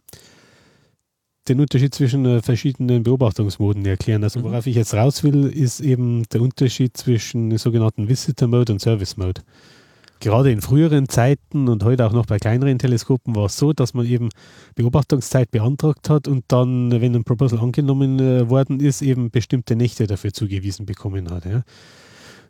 den 1.47 1.59
Unterschied 1.59 1.93
zwischen 1.93 2.25
äh, 2.25 2.41
verschiedenen 2.41 3.03
Beobachtungsmoden 3.03 3.85
erklären. 3.85 4.23
Also 4.23 4.39
mhm. 4.39 4.45
worauf 4.45 4.67
ich 4.67 4.75
jetzt 4.75 4.93
raus 4.93 5.23
will, 5.23 5.45
ist 5.45 5.79
eben 5.79 6.23
der 6.29 6.41
Unterschied 6.41 6.97
zwischen 6.97 7.57
sogenannten 7.57 8.07
Visitor 8.07 8.47
Mode 8.47 8.73
und 8.73 8.79
Service 8.79 9.17
Mode. 9.17 9.41
Gerade 10.21 10.51
in 10.51 10.61
früheren 10.61 11.09
Zeiten 11.09 11.67
und 11.67 11.83
heute 11.83 12.05
auch 12.05 12.13
noch 12.13 12.25
bei 12.25 12.37
kleineren 12.39 12.79
Teleskopen 12.79 13.35
war 13.35 13.45
es 13.45 13.57
so, 13.57 13.73
dass 13.73 13.93
man 13.93 14.05
eben 14.05 14.29
Beobachtungszeit 14.73 15.51
beantragt 15.51 16.09
hat 16.09 16.27
und 16.27 16.45
dann, 16.47 16.89
wenn 17.01 17.15
ein 17.15 17.25
Proposal 17.25 17.59
angenommen 17.59 18.19
äh, 18.19 18.49
worden 18.49 18.79
ist, 18.79 19.01
eben 19.01 19.29
bestimmte 19.29 19.75
Nächte 19.75 20.07
dafür 20.07 20.33
zugewiesen 20.33 20.85
bekommen 20.85 21.29
hat. 21.29 21.45
Ja. 21.45 21.63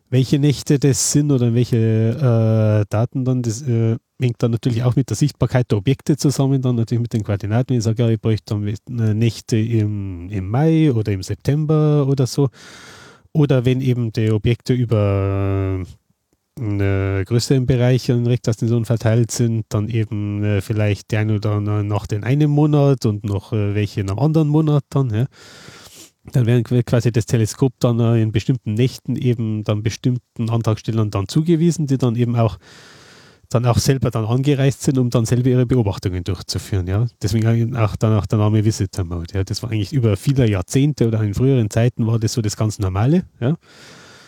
Welche 0.10 0.38
Nächte 0.38 0.78
das 0.78 1.12
sind 1.12 1.32
oder 1.32 1.54
welche 1.56 1.78
äh, 1.78 2.86
Daten 2.90 3.26
dann, 3.26 3.42
das 3.42 3.64
äh, 3.64 3.98
hängt 4.20 4.42
dann 4.42 4.52
natürlich 4.52 4.84
auch 4.84 4.96
mit 4.96 5.10
der 5.10 5.18
Sichtbarkeit 5.18 5.72
der 5.72 5.78
Objekte 5.78 6.18
zusammen, 6.18 6.62
dann 6.62 6.76
natürlich 6.76 7.02
mit 7.02 7.14
den 7.14 7.24
Koordinaten. 7.24 7.74
Ich 7.74 7.84
sage, 7.84 8.04
ja, 8.04 8.10
ich 8.10 8.20
bräuchte 8.20 8.56
dann 8.56 9.00
äh, 9.00 9.14
Nächte 9.14 9.58
im, 9.58 10.30
im 10.30 10.50
Mai 10.50 10.92
oder 10.92 11.12
im 11.12 11.24
September 11.24 12.08
oder 12.08 12.28
so. 12.28 12.50
Oder 13.34 13.66
wenn 13.66 13.82
eben 13.82 14.14
die 14.14 14.32
Objekte 14.32 14.74
über 14.74 15.84
äh, 16.58 16.62
einen 16.62 17.26
größeren 17.26 17.66
Bereich 17.66 18.08
in 18.08 18.26
Rektastinson 18.26 18.86
verteilt 18.86 19.32
sind, 19.32 19.66
dann 19.70 19.90
eben 19.90 20.44
äh, 20.44 20.62
vielleicht 20.62 21.12
die 21.12 21.18
eine 21.18 21.36
oder 21.36 21.52
andere 21.52 21.84
nach 21.84 22.08
den 22.08 22.24
einen 22.24 22.50
Monat 22.50 23.06
und 23.06 23.26
noch 23.26 23.52
äh, 23.52 23.76
welche 23.76 24.02
in 24.02 24.10
einem 24.10 24.20
anderen 24.20 24.48
Monat 24.48 24.86
dann. 24.90 25.14
Ja. 25.14 25.26
Dann 26.32 26.46
werden 26.46 26.64
quasi 26.86 27.12
das 27.12 27.26
Teleskop 27.26 27.74
dann 27.80 28.00
äh, 28.00 28.22
in 28.22 28.32
bestimmten 28.32 28.74
Nächten 28.74 29.18
eben 29.18 29.66
dann 29.66 29.84
bestimmten 29.84 30.50
Antragstellern 30.50 31.12
dann 31.12 31.28
zugewiesen, 31.28 31.88
die 31.88 31.98
dann 31.98 32.16
eben 32.16 32.38
auch 32.38 32.58
dann 33.56 33.66
auch 33.66 33.78
selber 33.78 34.12
dann 34.12 34.26
angereist 34.26 34.84
sind, 34.84 34.98
um 34.98 35.10
dann 35.10 35.26
selber 35.26 35.50
ihre 35.50 35.66
Beobachtungen 35.66 36.24
durchzuführen. 36.24 36.88
Ja? 36.88 37.08
Deswegen 37.22 37.76
auch 37.76 37.96
dann 37.96 38.18
auch 38.18 38.26
der 38.26 38.40
Name 38.40 38.64
Visitor 38.66 39.06
Mode. 39.06 39.34
Ja? 39.34 39.44
Das 39.44 39.64
war 39.64 39.72
eigentlich 39.72 39.94
über 39.94 40.18
viele 40.18 40.48
Jahrzehnte 40.50 41.08
oder 41.08 41.22
in 41.22 41.34
früheren 41.34 41.70
Zeiten 41.70 42.06
war 42.06 42.20
das 42.20 42.34
so 42.34 42.42
das 42.42 42.58
ganz 42.58 42.80
Normale. 42.80 43.24
Ja? 43.40 43.56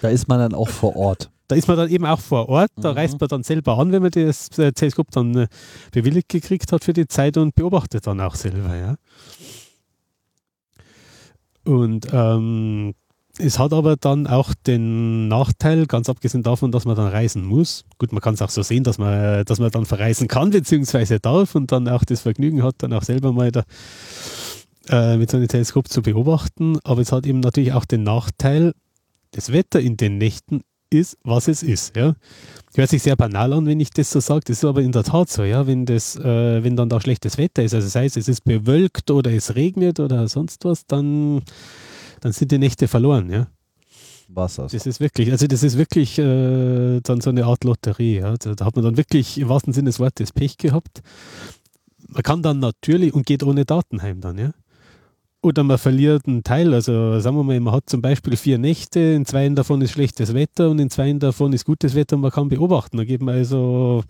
Da 0.01 0.09
ist 0.09 0.27
man 0.27 0.39
dann 0.39 0.53
auch 0.53 0.69
vor 0.69 0.95
Ort. 0.95 1.29
Da 1.49 1.55
ist 1.55 1.67
man 1.67 1.77
dann 1.77 1.89
eben 1.89 2.05
auch 2.05 2.19
vor 2.19 2.49
Ort, 2.49 2.71
da 2.75 2.91
mhm. 2.91 2.97
reist 2.97 3.19
man 3.19 3.29
dann 3.29 3.43
selber 3.43 3.77
an, 3.77 3.91
wenn 3.91 4.01
man 4.01 4.11
das 4.11 4.49
äh, 4.57 4.71
Teleskop 4.73 5.11
dann 5.11 5.35
äh, 5.35 5.47
bewilligt 5.91 6.27
gekriegt 6.27 6.71
hat 6.71 6.83
für 6.83 6.93
die 6.93 7.07
Zeit 7.07 7.37
und 7.37 7.55
beobachtet 7.55 8.05
dann 8.05 8.19
auch 8.19 8.35
selber. 8.35 8.75
Ja? 8.75 8.95
Und 11.63 12.07
ähm, 12.11 12.93
es 13.39 13.59
hat 13.59 13.73
aber 13.73 13.95
dann 13.95 14.27
auch 14.27 14.53
den 14.65 15.27
Nachteil, 15.27 15.85
ganz 15.85 16.09
abgesehen 16.09 16.43
davon, 16.43 16.71
dass 16.71 16.85
man 16.85 16.95
dann 16.95 17.07
reisen 17.07 17.45
muss. 17.45 17.85
Gut, 17.97 18.11
man 18.11 18.21
kann 18.21 18.33
es 18.33 18.41
auch 18.41 18.49
so 18.49 18.63
sehen, 18.63 18.83
dass 18.83 18.97
man, 18.97 19.45
dass 19.45 19.59
man 19.59 19.71
dann 19.71 19.85
verreisen 19.85 20.27
kann, 20.27 20.49
beziehungsweise 20.51 21.19
darf 21.19 21.55
und 21.55 21.71
dann 21.71 21.87
auch 21.87 22.03
das 22.03 22.21
Vergnügen 22.21 22.63
hat, 22.63 22.75
dann 22.79 22.93
auch 22.93 23.03
selber 23.03 23.31
mal 23.31 23.51
da, 23.51 23.63
äh, 24.89 25.17
mit 25.17 25.29
so 25.29 25.37
einem 25.37 25.47
Teleskop 25.47 25.87
zu 25.87 26.01
beobachten. 26.01 26.79
Aber 26.83 27.01
es 27.01 27.11
hat 27.11 27.25
eben 27.25 27.39
natürlich 27.39 27.73
auch 27.73 27.85
den 27.85 28.03
Nachteil, 28.03 28.73
das 29.31 29.51
Wetter 29.51 29.79
in 29.79 29.97
den 29.97 30.17
Nächten 30.17 30.61
ist, 30.89 31.17
was 31.23 31.47
es 31.47 31.63
ist. 31.63 31.95
Ja. 31.95 32.15
Hört 32.75 32.89
sich 32.89 33.03
sehr 33.03 33.15
banal 33.15 33.53
an, 33.53 33.65
wenn 33.65 33.79
ich 33.79 33.89
das 33.89 34.11
so 34.11 34.19
sage. 34.19 34.41
Das 34.47 34.57
ist 34.57 34.65
aber 34.65 34.81
in 34.81 34.91
der 34.91 35.03
Tat 35.03 35.29
so, 35.29 35.43
ja. 35.43 35.67
Wenn, 35.67 35.85
das, 35.85 36.15
äh, 36.15 36.63
wenn 36.63 36.75
dann 36.75 36.89
da 36.89 37.01
schlechtes 37.01 37.37
Wetter 37.37 37.63
ist, 37.63 37.73
also 37.73 37.87
sei 37.87 38.05
es, 38.05 38.15
es 38.15 38.27
ist 38.27 38.43
bewölkt 38.45 39.11
oder 39.11 39.31
es 39.31 39.55
regnet 39.55 39.99
oder 39.99 40.27
sonst 40.27 40.63
was, 40.65 40.85
dann 40.85 41.41
dann 42.21 42.31
sind 42.31 42.51
die 42.51 42.57
Nächte 42.57 42.87
verloren, 42.87 43.29
ja. 43.29 43.47
Wasser. 44.29 44.67
Das 44.69 44.85
ist 44.85 44.99
wirklich, 44.99 45.31
also 45.31 45.47
das 45.47 45.63
ist 45.63 45.77
wirklich 45.77 46.17
äh, 46.19 46.99
dann 47.01 47.21
so 47.21 47.29
eine 47.29 47.45
Art 47.45 47.63
Lotterie. 47.63 48.17
Ja. 48.17 48.35
Da 48.37 48.65
hat 48.65 48.75
man 48.75 48.83
dann 48.83 48.97
wirklich 48.97 49.37
im 49.37 49.49
wahrsten 49.49 49.73
Sinne 49.73 49.89
des 49.89 49.99
Wortes 49.99 50.33
Pech 50.33 50.57
gehabt. 50.57 51.01
Man 52.09 52.23
kann 52.23 52.41
dann 52.41 52.59
natürlich 52.59 53.13
und 53.13 53.25
geht 53.25 53.43
ohne 53.43 53.65
Daten 53.65 54.01
heim 54.01 54.21
dann, 54.21 54.37
ja. 54.37 54.51
Oder 55.47 55.63
man 55.63 55.77
verliert 55.77 56.27
einen 56.27 56.43
Teil, 56.43 56.73
also 56.73 57.21
sagen 57.21 57.37
wir 57.37 57.43
mal, 57.43 57.57
man 57.61 57.73
hat 57.73 57.89
zum 57.89 58.01
Beispiel 58.01 58.35
vier 58.35 58.57
Nächte, 58.57 58.99
in 58.99 59.25
zwei 59.25 59.47
davon 59.47 59.81
ist 59.81 59.91
schlechtes 59.91 60.33
Wetter 60.33 60.69
und 60.69 60.79
in 60.79 60.89
zwei 60.89 61.13
davon 61.13 61.53
ist 61.53 61.63
gutes 61.63 61.95
Wetter 61.95 62.17
und 62.17 62.23
man 62.23 62.31
kann 62.31 62.49
beobachten. 62.49 62.97
Da 62.97 63.05
geht 63.05 63.21
man 63.21 63.35
also 63.35 64.03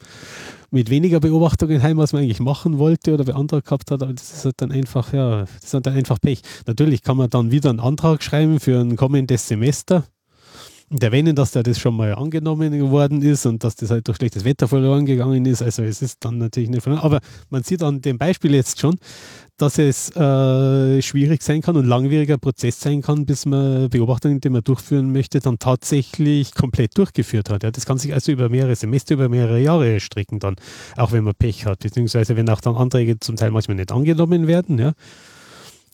mit 0.71 0.89
weniger 0.89 1.19
Beobachtungen 1.19 1.83
heim, 1.83 1.99
als 1.99 2.11
man 2.11 2.23
eigentlich 2.23 2.39
machen 2.39 2.79
wollte 2.79 3.13
oder 3.13 3.23
beantragt 3.23 3.65
gehabt 3.67 3.91
hat, 3.91 4.01
das 4.01 4.33
ist 4.33 4.45
halt 4.45 4.55
dann 4.57 4.71
einfach, 4.71 5.13
ja, 5.13 5.41
das 5.41 5.63
ist 5.63 5.73
dann 5.75 5.93
einfach 5.93 6.19
Pech. 6.19 6.41
Natürlich 6.65 7.03
kann 7.03 7.17
man 7.17 7.29
dann 7.29 7.51
wieder 7.51 7.69
einen 7.69 7.81
Antrag 7.81 8.23
schreiben 8.23 8.59
für 8.59 8.79
ein 8.79 8.95
kommendes 8.95 9.47
Semester 9.47 10.05
und 10.89 11.03
erwähnen, 11.03 11.35
dass 11.35 11.51
da 11.51 11.63
das 11.63 11.79
schon 11.79 11.95
mal 11.95 12.15
angenommen 12.15 12.71
geworden 12.71 13.21
ist 13.21 13.45
und 13.45 13.63
dass 13.63 13.75
das 13.75 13.89
halt 13.91 14.07
durch 14.07 14.17
schlechtes 14.17 14.45
Wetter 14.45 14.67
verloren 14.69 15.05
gegangen 15.05 15.45
ist. 15.45 15.61
Also 15.61 15.83
es 15.83 16.01
ist 16.01 16.23
dann 16.23 16.37
natürlich 16.37 16.69
nicht 16.69 16.81
verloren. 16.81 17.03
Aber 17.03 17.19
man 17.49 17.63
sieht 17.63 17.83
an 17.83 18.01
dem 18.01 18.17
Beispiel 18.17 18.55
jetzt 18.55 18.79
schon, 18.79 18.95
dass 19.57 19.79
es 19.79 20.15
äh, 20.15 21.01
schwierig 21.01 21.43
sein 21.43 21.61
kann 21.61 21.75
und 21.75 21.85
langwieriger 21.85 22.37
Prozess 22.37 22.79
sein 22.79 23.01
kann, 23.01 23.25
bis 23.25 23.45
man 23.45 23.89
Beobachtungen, 23.89 24.39
die 24.39 24.49
man 24.49 24.63
durchführen 24.63 25.11
möchte, 25.11 25.39
dann 25.41 25.59
tatsächlich 25.59 26.53
komplett 26.53 26.97
durchgeführt 26.97 27.49
hat. 27.49 27.63
Ja, 27.63 27.71
das 27.71 27.85
kann 27.85 27.97
sich 27.97 28.13
also 28.13 28.31
über 28.31 28.47
mehrere 28.47 28.75
Semester, 28.75 29.15
über 29.15 29.27
mehrere 29.27 29.59
Jahre 29.59 29.91
erstrecken 29.91 30.39
dann, 30.39 30.55
auch 30.95 31.11
wenn 31.11 31.23
man 31.23 31.33
Pech 31.35 31.65
hat, 31.65 31.79
beziehungsweise 31.79 32.37
wenn 32.37 32.49
auch 32.49 32.61
dann 32.61 32.75
Anträge 32.75 33.19
zum 33.19 33.35
Teil 33.35 33.51
manchmal 33.51 33.75
nicht 33.75 33.91
angenommen 33.91 34.47
werden. 34.47 34.77
Ja. 34.79 34.93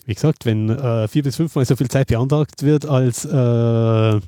Wie 0.06 0.14
gesagt, 0.14 0.46
wenn 0.46 0.70
äh, 0.70 1.08
vier 1.08 1.24
bis 1.24 1.38
fünfmal 1.38 1.66
so 1.66 1.78
viel 1.78 1.88
Zeit 1.88 2.08
beantragt 2.08 2.62
wird, 2.62 2.86
als 2.86 3.24
äh, 3.26 4.20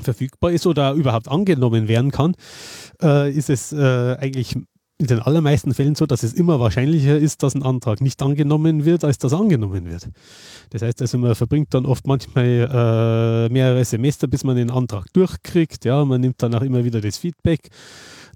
verfügbar 0.00 0.52
ist 0.52 0.66
oder 0.66 0.92
überhaupt 0.92 1.28
angenommen 1.28 1.88
werden 1.88 2.10
kann, 2.10 2.34
äh, 3.02 3.30
ist 3.30 3.50
es 3.50 3.72
äh, 3.72 4.16
eigentlich 4.18 4.56
in 4.96 5.08
den 5.08 5.18
allermeisten 5.20 5.74
Fällen 5.74 5.96
so, 5.96 6.06
dass 6.06 6.22
es 6.22 6.32
immer 6.32 6.60
wahrscheinlicher 6.60 7.18
ist, 7.18 7.42
dass 7.42 7.54
ein 7.54 7.64
Antrag 7.64 8.00
nicht 8.00 8.22
angenommen 8.22 8.84
wird, 8.84 9.04
als 9.04 9.18
dass 9.18 9.32
angenommen 9.32 9.90
wird. 9.90 10.08
Das 10.70 10.82
heißt 10.82 11.02
also, 11.02 11.18
man 11.18 11.34
verbringt 11.34 11.74
dann 11.74 11.84
oft 11.84 12.06
manchmal 12.06 13.48
äh, 13.48 13.52
mehrere 13.52 13.84
Semester, 13.84 14.28
bis 14.28 14.44
man 14.44 14.56
den 14.56 14.70
Antrag 14.70 15.12
durchkriegt. 15.12 15.84
Ja, 15.84 16.04
man 16.04 16.20
nimmt 16.20 16.40
dann 16.42 16.54
auch 16.54 16.62
immer 16.62 16.84
wieder 16.84 17.00
das 17.00 17.18
Feedback 17.18 17.70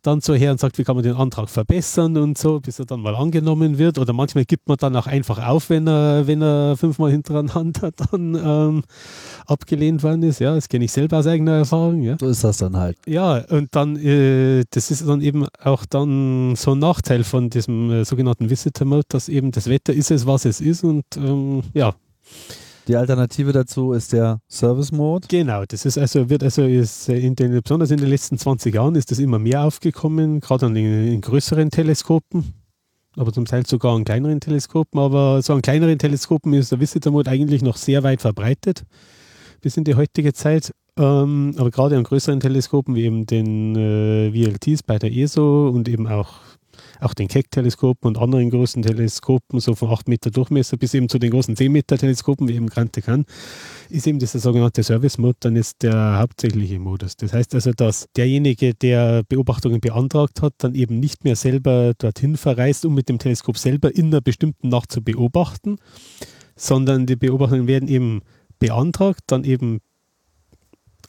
dann 0.02 0.20
so 0.20 0.34
her 0.34 0.50
und 0.50 0.60
sagt, 0.60 0.78
wie 0.78 0.84
kann 0.84 0.96
man 0.96 1.02
den 1.02 1.14
Antrag 1.14 1.48
verbessern 1.48 2.16
und 2.16 2.38
so, 2.38 2.60
bis 2.60 2.78
er 2.78 2.86
dann 2.86 3.00
mal 3.00 3.14
angenommen 3.14 3.78
wird. 3.78 3.98
Oder 3.98 4.12
manchmal 4.12 4.44
gibt 4.44 4.68
man 4.68 4.76
dann 4.76 4.96
auch 4.96 5.06
einfach 5.06 5.46
auf, 5.46 5.70
wenn 5.70 5.86
er, 5.86 6.26
wenn 6.26 6.42
er 6.42 6.76
fünfmal 6.76 7.10
hintereinander 7.10 7.90
dann 8.10 8.34
ähm, 8.34 8.82
abgelehnt 9.46 10.02
worden 10.02 10.22
ist. 10.22 10.40
Ja, 10.40 10.54
das 10.54 10.68
kenne 10.68 10.84
ich 10.84 10.92
selber 10.92 11.18
aus 11.18 11.26
eigener 11.26 11.58
Erfahrung. 11.58 12.02
Ja. 12.02 12.16
So 12.20 12.28
ist 12.28 12.44
das 12.44 12.58
dann 12.58 12.76
halt. 12.76 12.96
Ja, 13.06 13.44
und 13.48 13.74
dann, 13.74 13.96
äh, 13.96 14.64
das 14.70 14.90
ist 14.90 15.06
dann 15.06 15.20
eben 15.20 15.46
auch 15.62 15.84
dann 15.86 16.56
so 16.56 16.72
ein 16.72 16.78
Nachteil 16.78 17.24
von 17.24 17.50
diesem 17.50 17.90
äh, 17.90 18.04
sogenannten 18.04 18.50
Visitor 18.50 18.86
Mode, 18.86 19.04
dass 19.08 19.28
eben 19.28 19.50
das 19.52 19.68
Wetter 19.68 19.92
ist 19.92 20.10
es, 20.10 20.26
was 20.26 20.44
es 20.44 20.60
ist 20.60 20.84
und 20.84 21.04
ähm, 21.16 21.62
ja. 21.74 21.94
Die 22.88 22.96
Alternative 22.96 23.52
dazu 23.52 23.92
ist 23.92 24.14
der 24.14 24.40
Service 24.48 24.92
Mode. 24.92 25.28
Genau, 25.28 25.64
das 25.68 25.84
ist 25.84 25.98
also, 25.98 26.30
wird 26.30 26.42
also 26.42 26.62
ist 26.62 27.10
in 27.10 27.36
den, 27.36 27.60
besonders 27.60 27.90
in 27.90 27.98
den 27.98 28.08
letzten 28.08 28.38
20 28.38 28.74
Jahren 28.74 28.94
ist 28.94 29.10
das 29.10 29.18
immer 29.18 29.38
mehr 29.38 29.62
aufgekommen, 29.64 30.40
gerade 30.40 30.72
den 30.72 31.06
in 31.06 31.20
größeren 31.20 31.70
Teleskopen, 31.70 32.54
aber 33.14 33.30
zum 33.30 33.44
Teil 33.44 33.66
sogar 33.66 33.94
an 33.94 34.04
kleineren 34.04 34.40
Teleskopen. 34.40 34.98
Aber 34.98 35.42
so 35.42 35.52
an 35.52 35.60
kleineren 35.60 35.98
Teleskopen 35.98 36.54
ist 36.54 36.72
der 36.72 36.80
Visitor 36.80 37.12
Mode 37.12 37.30
eigentlich 37.30 37.60
noch 37.60 37.76
sehr 37.76 38.02
weit 38.04 38.22
verbreitet 38.22 38.84
bis 39.60 39.76
in 39.76 39.84
die 39.84 39.94
heutige 39.94 40.32
Zeit. 40.32 40.72
Ähm, 40.96 41.54
aber 41.58 41.70
gerade 41.70 41.96
an 41.96 42.04
größeren 42.04 42.40
Teleskopen 42.40 42.94
wie 42.94 43.04
eben 43.04 43.26
den 43.26 43.76
äh, 43.76 44.30
VLTs 44.32 44.82
bei 44.82 44.98
der 44.98 45.12
ESO 45.12 45.68
und 45.68 45.88
eben 45.88 46.06
auch 46.06 46.40
auch 47.00 47.14
den 47.14 47.28
Keck-Teleskopen 47.28 48.08
und 48.08 48.18
anderen 48.18 48.50
großen 48.50 48.82
Teleskopen, 48.82 49.60
so 49.60 49.74
von 49.74 49.90
8 49.90 50.08
Meter 50.08 50.30
Durchmesser 50.30 50.76
bis 50.76 50.94
eben 50.94 51.08
zu 51.08 51.18
den 51.18 51.30
großen 51.30 51.56
10 51.56 51.70
Meter 51.70 51.98
Teleskopen, 51.98 52.48
wie 52.48 52.54
eben 52.54 52.68
Grante 52.68 53.02
kann, 53.02 53.24
ist 53.90 54.06
eben 54.06 54.18
dieser 54.18 54.38
sogenannte 54.38 54.82
Service-Mode 54.82 55.38
dann 55.40 55.56
ist 55.56 55.82
der 55.82 56.18
hauptsächliche 56.18 56.78
Modus. 56.78 57.16
Das 57.16 57.32
heißt 57.32 57.54
also, 57.54 57.72
dass 57.72 58.06
derjenige, 58.16 58.74
der 58.74 59.22
Beobachtungen 59.28 59.80
beantragt 59.80 60.42
hat, 60.42 60.54
dann 60.58 60.74
eben 60.74 61.00
nicht 61.00 61.24
mehr 61.24 61.36
selber 61.36 61.92
dorthin 61.96 62.36
verreist, 62.36 62.84
um 62.84 62.94
mit 62.94 63.08
dem 63.08 63.18
Teleskop 63.18 63.58
selber 63.58 63.94
in 63.94 64.06
einer 64.06 64.20
bestimmten 64.20 64.68
Nacht 64.68 64.92
zu 64.92 65.02
beobachten, 65.02 65.76
sondern 66.56 67.06
die 67.06 67.16
Beobachtungen 67.16 67.66
werden 67.66 67.88
eben 67.88 68.22
beantragt, 68.58 69.20
dann 69.26 69.44
eben 69.44 69.80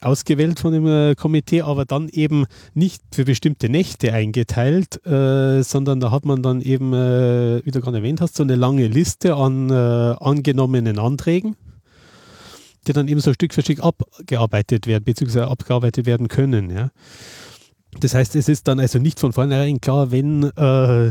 ausgewählt 0.00 0.58
von 0.60 0.72
dem 0.72 0.86
äh, 0.86 1.14
Komitee, 1.14 1.62
aber 1.62 1.84
dann 1.84 2.08
eben 2.08 2.46
nicht 2.74 3.02
für 3.12 3.24
bestimmte 3.24 3.68
Nächte 3.68 4.12
eingeteilt, 4.12 5.04
äh, 5.06 5.62
sondern 5.62 6.00
da 6.00 6.10
hat 6.10 6.24
man 6.24 6.42
dann 6.42 6.60
eben, 6.60 6.92
äh, 6.92 7.64
wie 7.64 7.70
du 7.70 7.80
gerade 7.80 7.98
erwähnt 7.98 8.20
hast, 8.20 8.36
so 8.36 8.42
eine 8.42 8.56
lange 8.56 8.86
Liste 8.86 9.34
an 9.34 9.70
äh, 9.70 9.74
angenommenen 9.74 10.98
Anträgen, 10.98 11.56
die 12.86 12.92
dann 12.92 13.08
eben 13.08 13.20
so 13.20 13.32
Stück 13.32 13.52
für 13.52 13.62
Stück 13.62 13.80
abgearbeitet 13.80 14.86
werden, 14.86 15.04
beziehungsweise 15.04 15.48
abgearbeitet 15.48 16.06
werden 16.06 16.28
können. 16.28 16.70
Ja. 16.70 16.90
Das 17.98 18.14
heißt, 18.14 18.36
es 18.36 18.48
ist 18.48 18.68
dann 18.68 18.80
also 18.80 18.98
nicht 18.98 19.20
von 19.20 19.32
vornherein 19.32 19.80
klar, 19.80 20.10
wenn 20.10 20.44
äh, 20.44 21.10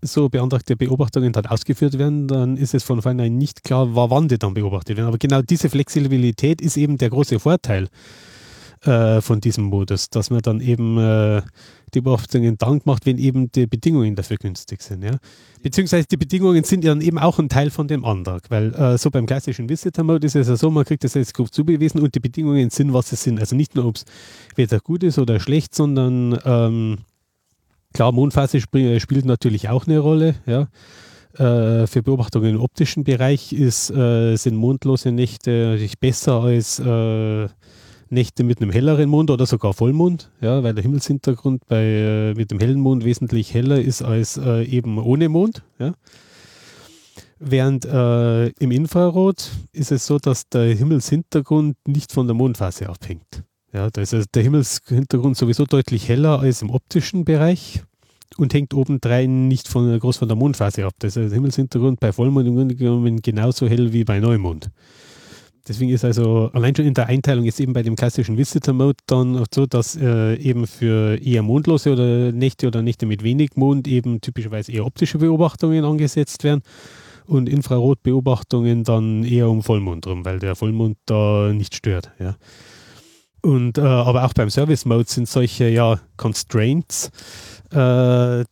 so 0.00 0.28
beantragte 0.28 0.76
Beobachtungen 0.76 1.32
dann 1.32 1.46
ausgeführt 1.46 1.98
werden, 1.98 2.28
dann 2.28 2.56
ist 2.56 2.74
es 2.74 2.84
von 2.84 3.02
vornherein 3.02 3.36
nicht 3.36 3.64
klar, 3.64 3.88
wann 3.94 4.28
die 4.28 4.38
dann 4.38 4.54
beobachtet 4.54 4.96
werden. 4.96 5.08
Aber 5.08 5.18
genau 5.18 5.42
diese 5.42 5.68
Flexibilität 5.68 6.60
ist 6.60 6.76
eben 6.76 6.98
der 6.98 7.10
große 7.10 7.40
Vorteil 7.40 7.88
äh, 8.82 9.20
von 9.20 9.40
diesem 9.40 9.64
Modus, 9.64 10.10
dass 10.10 10.30
man 10.30 10.40
dann 10.40 10.60
eben 10.60 10.98
äh, 10.98 11.42
die 11.94 12.00
Beobachtungen 12.00 12.58
dann 12.58 12.80
macht, 12.84 13.06
wenn 13.06 13.18
eben 13.18 13.50
die 13.52 13.66
Bedingungen 13.66 14.14
dafür 14.14 14.36
günstig 14.36 14.82
sind. 14.82 15.02
Ja? 15.02 15.16
Beziehungsweise 15.62 16.06
die 16.06 16.16
Bedingungen 16.16 16.64
sind 16.64 16.84
dann 16.84 17.00
eben 17.00 17.18
auch 17.18 17.38
ein 17.38 17.48
Teil 17.48 17.70
von 17.70 17.88
dem 17.88 18.04
Antrag, 18.04 18.42
weil 18.50 18.74
äh, 18.74 18.98
so 18.98 19.10
beim 19.10 19.26
klassischen 19.26 19.68
Visitor-Mode 19.68 20.26
ist 20.26 20.36
es 20.36 20.48
ja 20.48 20.56
so, 20.56 20.70
man 20.70 20.84
kriegt 20.84 21.04
das 21.04 21.12
Teleskop 21.12 21.52
zugewiesen 21.52 22.00
und 22.00 22.14
die 22.14 22.20
Bedingungen 22.20 22.70
sind, 22.70 22.92
was 22.92 23.10
sie 23.10 23.16
sind. 23.16 23.40
Also 23.40 23.56
nicht 23.56 23.74
nur, 23.74 23.86
ob 23.86 23.96
es 23.96 24.04
Wetter 24.56 24.80
gut 24.80 25.02
ist 25.02 25.18
oder 25.18 25.40
schlecht, 25.40 25.74
sondern 25.74 26.38
ähm, 26.44 26.98
Klar, 27.94 28.12
Mondphase 28.12 28.58
sp 28.60 29.00
spielt 29.00 29.24
natürlich 29.24 29.68
auch 29.68 29.86
eine 29.86 29.98
Rolle. 29.98 30.34
Ja. 30.46 30.68
Äh, 31.34 31.86
für 31.86 32.02
Beobachtungen 32.02 32.56
im 32.56 32.60
optischen 32.60 33.04
Bereich 33.04 33.52
ist, 33.52 33.90
äh, 33.90 34.36
sind 34.36 34.56
mondlose 34.56 35.12
Nächte 35.12 35.78
besser 36.00 36.40
als 36.40 36.78
äh, 36.78 37.48
Nächte 38.10 38.44
mit 38.44 38.60
einem 38.60 38.70
helleren 38.70 39.08
Mond 39.08 39.30
oder 39.30 39.46
sogar 39.46 39.74
Vollmond, 39.74 40.30
ja, 40.40 40.62
weil 40.62 40.74
der 40.74 40.82
Himmelshintergrund 40.82 41.66
bei, 41.66 41.82
äh, 41.82 42.34
mit 42.34 42.50
dem 42.50 42.58
hellen 42.58 42.80
Mond 42.80 43.04
wesentlich 43.04 43.52
heller 43.54 43.80
ist 43.80 44.02
als 44.02 44.36
äh, 44.36 44.64
eben 44.64 44.98
ohne 44.98 45.28
Mond. 45.28 45.62
Ja. 45.78 45.94
Während 47.38 47.84
äh, 47.84 48.48
im 48.48 48.70
Infrarot 48.70 49.50
ist 49.72 49.92
es 49.92 50.06
so, 50.06 50.18
dass 50.18 50.48
der 50.48 50.74
Himmelshintergrund 50.74 51.76
nicht 51.86 52.12
von 52.12 52.26
der 52.26 52.34
Mondphase 52.34 52.88
abhängt. 52.88 53.44
Ja, 53.72 53.90
da 53.90 54.00
ist 54.00 54.14
der 54.34 54.42
Himmelshintergrund 54.42 55.36
sowieso 55.36 55.66
deutlich 55.66 56.08
heller 56.08 56.40
als 56.40 56.62
im 56.62 56.70
optischen 56.70 57.24
Bereich 57.24 57.82
und 58.38 58.54
hängt 58.54 58.74
obendrein 58.74 59.46
nicht 59.46 59.68
von, 59.68 59.98
groß 59.98 60.16
von 60.16 60.28
der 60.28 60.36
Mondphase 60.36 60.84
ab. 60.86 60.94
Das 60.98 61.16
ist 61.16 61.30
der 61.30 61.34
Himmelshintergrund 61.34 62.00
bei 62.00 62.12
Vollmond 62.12 62.48
im 62.48 62.56
Grunde 62.56 62.74
genommen 62.74 63.20
genauso 63.22 63.68
hell 63.68 63.92
wie 63.92 64.04
bei 64.04 64.20
Neumond. 64.20 64.70
Deswegen 65.68 65.92
ist 65.92 66.04
also 66.04 66.50
allein 66.52 66.74
schon 66.74 66.86
in 66.86 66.94
der 66.94 67.06
Einteilung 67.06 67.44
ist 67.44 67.60
eben 67.60 67.72
bei 67.72 67.82
dem 67.82 67.94
klassischen 67.94 68.36
Visitor 68.36 68.74
Mode 68.74 68.96
dann 69.06 69.44
so, 69.54 69.66
dass 69.66 69.96
äh, 69.96 70.34
eben 70.36 70.66
für 70.66 71.20
eher 71.22 71.42
mondlose 71.42 71.92
oder 71.92 72.32
Nächte 72.32 72.66
oder 72.66 72.82
Nächte 72.82 73.06
mit 73.06 73.22
wenig 73.22 73.50
Mond 73.56 73.86
eben 73.86 74.20
typischerweise 74.20 74.72
eher 74.72 74.86
optische 74.86 75.18
Beobachtungen 75.18 75.84
angesetzt 75.84 76.44
werden 76.44 76.62
und 77.26 77.48
Infrarotbeobachtungen 77.48 78.84
dann 78.84 79.24
eher 79.24 79.48
um 79.48 79.62
Vollmond 79.62 80.06
rum, 80.06 80.24
weil 80.24 80.38
der 80.38 80.56
Vollmond 80.56 80.96
da 81.06 81.52
nicht 81.52 81.74
stört. 81.74 82.10
Ja. 82.18 82.36
Und, 83.42 83.78
äh, 83.78 83.82
aber 83.82 84.24
auch 84.24 84.32
beim 84.32 84.50
Service 84.50 84.84
Mode 84.84 85.08
sind 85.08 85.28
solche 85.28 85.68
ja, 85.68 86.00
Constraints 86.16 87.10
äh, 87.70 88.44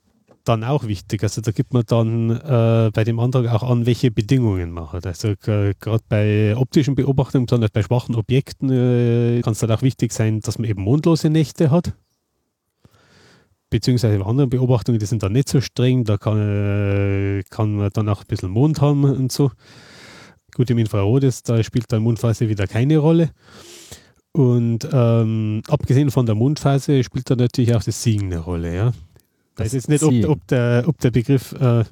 dann 0.48 0.64
auch 0.64 0.86
wichtig. 0.86 1.23
Also 1.23 1.40
da 1.40 1.51
gibt 1.51 1.73
man 1.73 1.85
dann 1.86 2.31
äh, 2.31 2.90
bei 2.93 3.05
dem 3.05 3.18
Antrag 3.20 3.48
auch 3.48 3.62
an, 3.68 3.86
welche 3.86 4.10
Bedingungen 4.10 4.70
man 4.70 4.93
hat. 4.93 5.06
Also 5.06 5.35
gerade 5.40 6.05
bei 6.09 6.56
optischen 6.56 6.94
Beobachtungen, 6.94 7.47
besonders 7.47 7.70
bei 7.70 7.82
schwachen 7.82 8.14
Objekten, 8.14 8.70
äh, 8.70 9.40
kann 9.43 9.52
es 9.52 9.59
dann 9.59 9.70
auch 9.70 9.82
wichtig 9.82 10.12
sein, 10.12 10.40
dass 10.40 10.59
man 10.59 10.68
eben 10.68 10.82
mondlose 10.82 11.31
Nächte 11.31 11.70
hat. 11.70 11.94
Beziehungsweise 13.68 14.18
bei 14.18 14.24
anderen 14.24 14.48
Beobachtungen, 14.48 14.98
die 15.01 15.06
sind 15.06 15.23
dann 15.23 15.32
nicht 15.32 15.48
so 15.48 15.60
streng, 15.60 16.05
da 16.05 16.16
kann, 16.16 16.39
äh, 16.39 17.43
kann 17.51 17.74
man 17.74 17.90
dann 17.93 18.09
auch 18.09 18.20
ein 18.20 18.27
bisschen 18.28 18.51
Mond 18.51 18.81
haben 18.81 19.05
und 19.05 19.32
so. 19.32 19.51
Gut, 20.55 20.70
im 20.70 20.78
Infrarot 20.78 21.24
ist, 21.24 21.48
da 21.48 21.62
spielt 21.62 21.93
dann 21.93 22.02
Mondphase 22.02 22.48
wieder 22.48 22.66
keine 22.66 22.98
Rolle. 22.98 23.31
Und 24.32 24.89
ähm, 24.93 25.62
abgesehen 25.68 26.10
von 26.10 26.27
der 26.27 26.35
Mondphase 26.35 27.02
spielt 27.02 27.28
da 27.28 27.36
natürlich 27.36 27.74
auch 27.74 27.82
das 27.82 28.02
Siegen 28.02 28.27
eine 28.27 28.39
Rolle. 28.39 28.74
Ja? 28.74 28.93
Ich 29.57 29.65
weiß 29.65 29.73
jetzt 29.73 29.89
nicht, 29.89 30.03
ob, 30.03 30.12
ob, 30.28 30.47
der, 30.49 30.85
ob 30.87 30.99
der 30.99 31.11
Begriff, 31.11 31.53
äh, 31.53 31.85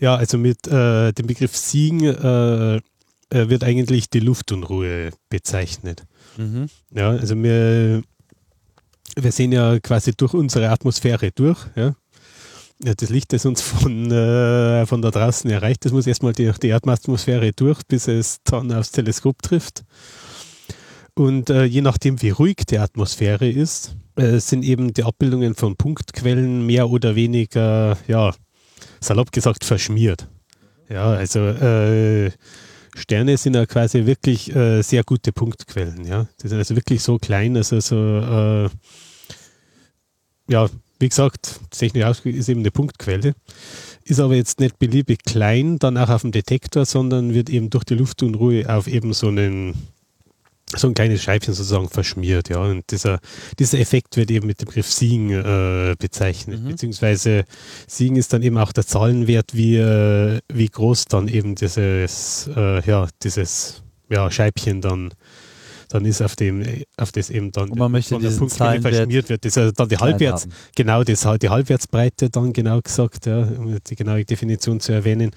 ja, 0.00 0.16
also 0.16 0.38
mit 0.38 0.66
äh, 0.66 1.12
dem 1.12 1.26
Begriff 1.28 1.56
Siegen 1.56 2.02
äh, 2.02 2.76
äh, 2.76 2.80
wird 3.30 3.62
eigentlich 3.62 4.10
die 4.10 4.20
Luftunruhe 4.20 5.10
bezeichnet. 5.28 6.04
Mhm. 6.36 6.66
Ja, 6.92 7.10
also 7.10 7.40
wir, 7.40 8.02
wir 9.16 9.32
sehen 9.32 9.52
ja 9.52 9.78
quasi 9.78 10.12
durch 10.16 10.34
unsere 10.34 10.70
Atmosphäre 10.70 11.30
durch. 11.30 11.58
Ja? 11.76 11.94
Ja, 12.82 12.94
das 12.94 13.10
Licht, 13.10 13.32
das 13.32 13.46
uns 13.46 13.60
von, 13.60 14.10
äh, 14.10 14.84
von 14.86 15.00
da 15.00 15.10
draußen 15.10 15.50
erreicht, 15.50 15.84
das 15.84 15.92
muss 15.92 16.06
erstmal 16.06 16.32
durch 16.32 16.58
die 16.58 16.72
Atmosphäre 16.72 17.52
durch, 17.52 17.82
bis 17.86 18.08
es 18.08 18.38
dann 18.44 18.72
aufs 18.72 18.92
Teleskop 18.92 19.42
trifft. 19.42 19.84
Und 21.14 21.50
äh, 21.50 21.64
je 21.64 21.82
nachdem, 21.82 22.22
wie 22.22 22.30
ruhig 22.30 22.58
die 22.68 22.78
Atmosphäre 22.78 23.48
ist, 23.48 23.96
äh, 24.18 24.40
sind 24.40 24.64
eben 24.64 24.92
die 24.92 25.04
Abbildungen 25.04 25.54
von 25.54 25.76
Punktquellen 25.76 26.66
mehr 26.66 26.90
oder 26.90 27.14
weniger, 27.14 27.96
ja, 28.06 28.34
salopp 29.00 29.32
gesagt, 29.32 29.64
verschmiert. 29.64 30.26
Ja, 30.88 31.12
also 31.12 31.40
äh, 31.40 32.30
Sterne 32.96 33.36
sind 33.36 33.54
ja 33.54 33.66
quasi 33.66 34.06
wirklich 34.06 34.54
äh, 34.54 34.82
sehr 34.82 35.04
gute 35.04 35.32
Punktquellen. 35.32 36.04
Ja? 36.04 36.26
Die 36.42 36.48
sind 36.48 36.58
also 36.58 36.74
wirklich 36.74 37.02
so 37.02 37.18
klein, 37.18 37.56
also 37.56 37.78
so, 37.80 37.96
äh, 37.96 38.68
ja, 40.50 40.68
wie 40.98 41.08
gesagt, 41.08 41.60
technisch 41.70 42.04
ausgedrückt 42.04 42.38
ist 42.38 42.48
eben 42.48 42.60
eine 42.60 42.70
Punktquelle. 42.70 43.34
Ist 44.04 44.20
aber 44.20 44.34
jetzt 44.34 44.58
nicht 44.58 44.78
beliebig 44.78 45.22
klein, 45.24 45.78
dann 45.78 45.96
auch 45.96 46.08
auf 46.08 46.22
dem 46.22 46.32
Detektor, 46.32 46.86
sondern 46.86 47.34
wird 47.34 47.50
eben 47.50 47.70
durch 47.70 47.84
die 47.84 47.94
Luftunruhe 47.94 48.68
auf 48.68 48.88
eben 48.88 49.12
so 49.12 49.28
einen 49.28 49.74
so 50.76 50.88
ein 50.88 50.94
kleines 50.94 51.22
Scheibchen 51.22 51.54
sozusagen 51.54 51.88
verschmiert, 51.88 52.50
ja. 52.50 52.58
Und 52.58 52.90
dieser, 52.90 53.20
dieser 53.58 53.78
Effekt 53.78 54.16
wird 54.16 54.30
eben 54.30 54.46
mit 54.46 54.60
dem 54.60 54.66
Begriff 54.66 54.92
Siegen 54.92 55.30
äh, 55.30 55.94
bezeichnet. 55.98 56.62
Mhm. 56.62 56.68
Beziehungsweise 56.68 57.44
Siegen 57.86 58.16
ist 58.16 58.32
dann 58.32 58.42
eben 58.42 58.58
auch 58.58 58.72
der 58.72 58.86
Zahlenwert, 58.86 59.54
wie, 59.54 59.76
äh, 59.76 60.40
wie 60.52 60.68
groß 60.68 61.06
dann 61.06 61.28
eben 61.28 61.54
dieses, 61.54 62.50
äh, 62.54 62.84
ja, 62.86 63.08
dieses 63.22 63.82
ja, 64.10 64.30
Scheibchen 64.30 64.82
dann, 64.82 65.14
dann 65.88 66.04
ist, 66.04 66.20
auf 66.20 66.36
dem, 66.36 66.62
auf 66.98 67.12
das 67.12 67.30
eben 67.30 67.50
dann 67.50 67.70
Und 67.70 67.78
man 67.78 67.90
möchte 67.90 68.14
von 68.14 68.22
der 68.22 68.30
Punktmenge 68.30 68.82
verschmiert 68.82 69.30
wird. 69.30 69.44
Das 69.46 69.56
ist 69.56 69.80
dann 69.80 69.88
die 69.88 69.96
Halbwerts, 69.96 70.42
haben. 70.42 70.52
genau, 70.76 71.02
das 71.02 71.26
die 71.40 71.48
Halbwertsbreite 71.48 72.28
dann 72.28 72.52
genau 72.52 72.80
gesagt, 72.82 73.24
ja, 73.24 73.38
um 73.38 73.78
die 73.86 73.96
genaue 73.96 74.24
Definition 74.24 74.80
zu 74.80 74.92
erwähnen 74.92 75.30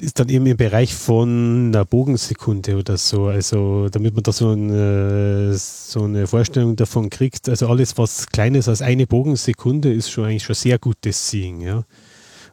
ist 0.00 0.18
dann 0.18 0.28
eben 0.28 0.46
im 0.46 0.56
Bereich 0.56 0.94
von 0.94 1.68
einer 1.68 1.84
Bogensekunde 1.84 2.76
oder 2.76 2.96
so. 2.96 3.26
Also 3.26 3.88
damit 3.88 4.14
man 4.14 4.22
da 4.22 4.32
so 4.32 4.50
eine, 4.50 5.54
so 5.56 6.04
eine 6.04 6.26
Vorstellung 6.26 6.76
davon 6.76 7.10
kriegt. 7.10 7.48
Also 7.48 7.68
alles, 7.68 7.96
was 7.98 8.26
kleines 8.26 8.68
als 8.68 8.82
eine 8.82 9.06
Bogensekunde, 9.06 9.92
ist 9.92 10.10
schon 10.10 10.24
eigentlich 10.24 10.44
schon 10.44 10.54
sehr 10.54 10.78
gutes 10.78 11.30
Seeing. 11.30 11.60
Ja. 11.60 11.84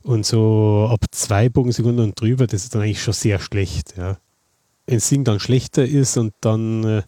Und 0.01 0.25
so 0.25 0.87
ab 0.91 1.05
zwei 1.11 1.49
Bogensekunden 1.49 2.03
und 2.03 2.19
drüber, 2.19 2.47
das 2.47 2.63
ist 2.63 2.75
dann 2.75 2.81
eigentlich 2.81 3.03
schon 3.03 3.13
sehr 3.13 3.39
schlecht. 3.39 3.95
Ja. 3.97 4.17
Wenn 4.85 4.99
Seeing 4.99 5.23
dann 5.23 5.39
schlechter 5.39 5.85
ist 5.85 6.17
und 6.17 6.33
dann 6.41 6.83
äh, 6.83 7.01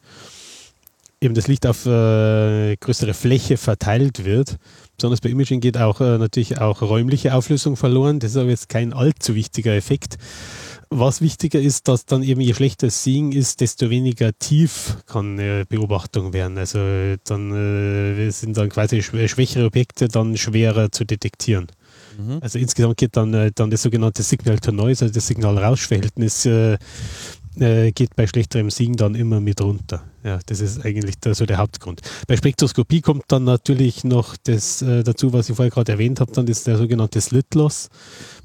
eben 1.21 1.35
das 1.35 1.47
Licht 1.47 1.65
auf 1.65 1.85
äh, 1.85 2.75
größere 2.77 3.13
Fläche 3.13 3.57
verteilt 3.57 4.25
wird, 4.25 4.57
besonders 4.97 5.21
bei 5.21 5.29
Imaging 5.29 5.59
geht 5.59 5.77
auch 5.77 6.01
äh, 6.01 6.17
natürlich 6.17 6.59
auch 6.59 6.81
räumliche 6.81 7.33
Auflösung 7.33 7.75
verloren. 7.75 8.19
Das 8.19 8.31
ist 8.31 8.37
aber 8.37 8.49
jetzt 8.49 8.69
kein 8.69 8.93
allzu 8.93 9.35
wichtiger 9.35 9.73
Effekt. 9.73 10.17
Was 10.89 11.21
wichtiger 11.21 11.59
ist, 11.59 11.87
dass 11.87 12.05
dann 12.05 12.23
eben 12.23 12.41
je 12.41 12.53
schlechter 12.53 12.89
Seeing 12.89 13.31
ist, 13.31 13.59
desto 13.59 13.89
weniger 13.89 14.37
tief 14.37 14.97
kann 15.07 15.39
äh, 15.39 15.65
Beobachtung 15.67 16.31
werden. 16.31 16.57
Also 16.57 16.79
dann 17.23 17.51
äh, 17.51 18.29
sind 18.29 18.55
dann 18.55 18.69
quasi 18.69 19.01
schwächere 19.01 19.65
Objekte 19.65 20.07
dann 20.07 20.37
schwerer 20.37 20.91
zu 20.91 21.03
detektieren. 21.03 21.67
Mhm. 22.17 22.37
Also 22.41 22.59
insgesamt 22.59 22.97
geht 22.97 23.17
dann, 23.17 23.33
äh, 23.33 23.51
dann 23.53 23.71
das 23.71 23.81
sogenannte 23.81 24.23
Signal-to-Noise, 24.23 25.05
also 25.05 25.13
das 25.13 25.27
Signal-Rausch-Verhältnis 25.27 26.47
äh, 27.59 27.91
geht 27.91 28.15
bei 28.15 28.27
schlechterem 28.27 28.69
Siegen 28.69 28.95
dann 28.95 29.15
immer 29.15 29.39
mit 29.39 29.61
runter. 29.61 30.03
Ja, 30.23 30.39
das 30.45 30.59
ist 30.59 30.83
eigentlich 30.83 31.19
der, 31.19 31.35
so 31.35 31.45
der 31.45 31.57
Hauptgrund. 31.57 32.01
Bei 32.27 32.35
Spektroskopie 32.35 33.01
kommt 33.01 33.25
dann 33.27 33.43
natürlich 33.43 34.03
noch 34.03 34.35
das 34.43 34.81
äh, 34.81 35.03
dazu, 35.03 35.33
was 35.33 35.49
ich 35.49 35.55
vorher 35.55 35.71
gerade 35.71 35.91
erwähnt 35.91 36.19
habe, 36.19 36.31
dann 36.31 36.47
ist 36.47 36.65
der 36.65 36.77
sogenannte 36.77 37.21
Slit 37.21 37.53
Loss. 37.53 37.89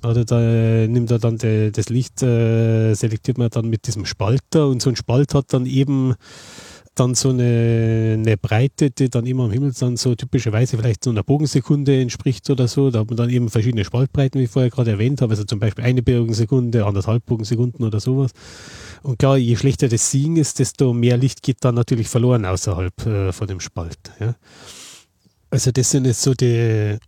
Oder 0.02 0.24
da 0.24 0.40
äh, 0.40 0.88
nimmt 0.88 1.10
er 1.10 1.18
dann 1.18 1.38
de, 1.38 1.70
das 1.70 1.88
Licht, 1.88 2.22
äh, 2.22 2.94
selektiert 2.94 3.38
man 3.38 3.48
dann 3.50 3.68
mit 3.68 3.86
diesem 3.86 4.04
Spalter 4.04 4.68
und 4.68 4.82
so 4.82 4.90
ein 4.90 4.96
Spalt 4.96 5.34
hat 5.34 5.52
dann 5.52 5.66
eben 5.66 6.14
dann 6.94 7.14
so 7.14 7.30
eine, 7.30 8.16
eine 8.18 8.36
Breite, 8.36 8.90
die 8.90 9.08
dann 9.08 9.26
immer 9.26 9.44
am 9.44 9.52
Himmel 9.52 9.72
dann 9.78 9.96
so 9.96 10.14
typischerweise 10.14 10.76
vielleicht 10.76 11.04
so 11.04 11.10
einer 11.10 11.22
Bogensekunde 11.22 12.00
entspricht 12.00 12.48
oder 12.50 12.68
so. 12.68 12.90
Da 12.90 13.00
hat 13.00 13.08
man 13.08 13.16
dann 13.16 13.30
eben 13.30 13.48
verschiedene 13.48 13.84
Spaltbreiten, 13.84 14.40
wie 14.40 14.44
ich 14.44 14.50
vorher 14.50 14.70
gerade 14.70 14.90
erwähnt 14.90 15.22
habe, 15.22 15.32
also 15.32 15.44
zum 15.44 15.60
Beispiel 15.60 15.84
eine 15.84 16.02
Bogensekunde, 16.02 16.84
anderthalb 16.84 17.24
Bogensekunden 17.26 17.84
oder 17.84 18.00
sowas. 18.00 18.32
Und 19.02 19.18
klar, 19.18 19.38
je 19.38 19.56
schlechter 19.56 19.88
das 19.88 20.10
Seeing 20.10 20.36
ist, 20.36 20.58
desto 20.58 20.92
mehr 20.92 21.16
Licht 21.16 21.42
geht 21.42 21.58
dann 21.64 21.74
natürlich 21.74 22.08
verloren 22.08 22.44
außerhalb 22.44 23.06
äh, 23.06 23.32
von 23.32 23.46
dem 23.46 23.60
Spalt. 23.60 23.98
Ja. 24.18 24.34
Also 25.50 25.72
das 25.72 25.90
sind 25.90 26.06
jetzt 26.06 26.22
so 26.22 26.34
die 26.34 26.98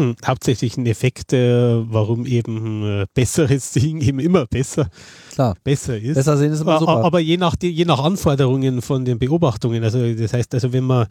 hm, 0.00 0.16
hauptsächlichen 0.26 0.86
Effekte, 0.86 1.84
warum 1.88 2.24
eben 2.24 3.02
äh, 3.02 3.06
besseres 3.12 3.72
Seeing 3.74 4.00
eben 4.00 4.18
immer 4.18 4.46
besser, 4.46 4.88
Klar. 5.34 5.56
besser 5.62 5.98
ist. 5.98 6.14
Besser 6.14 6.38
sehen 6.38 6.52
ist 6.52 6.62
immer 6.62 6.78
super. 6.78 7.04
Aber 7.04 7.20
je 7.20 7.36
nach, 7.36 7.54
je 7.60 7.84
nach 7.84 8.02
Anforderungen 8.02 8.80
von 8.80 9.04
den 9.04 9.18
Beobachtungen, 9.18 9.84
also 9.84 10.12
das 10.14 10.32
heißt, 10.32 10.54
also 10.54 10.72
wenn 10.72 10.84
man 10.84 11.06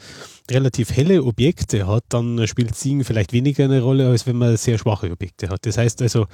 relativ 0.50 0.92
helle 0.92 1.24
Objekte 1.24 1.86
hat, 1.86 2.04
dann 2.10 2.48
spielt 2.48 2.76
Seeing 2.76 3.04
vielleicht 3.04 3.32
weniger 3.32 3.66
eine 3.66 3.82
Rolle, 3.82 4.10
als 4.10 4.26
wenn 4.26 4.38
man 4.38 4.58
sehr 4.58 4.80
schwache 4.80 5.12
Objekte 5.12 5.50
hat. 5.50 5.66
Das 5.68 5.78
heißt 5.78 6.02
also, 6.02 6.26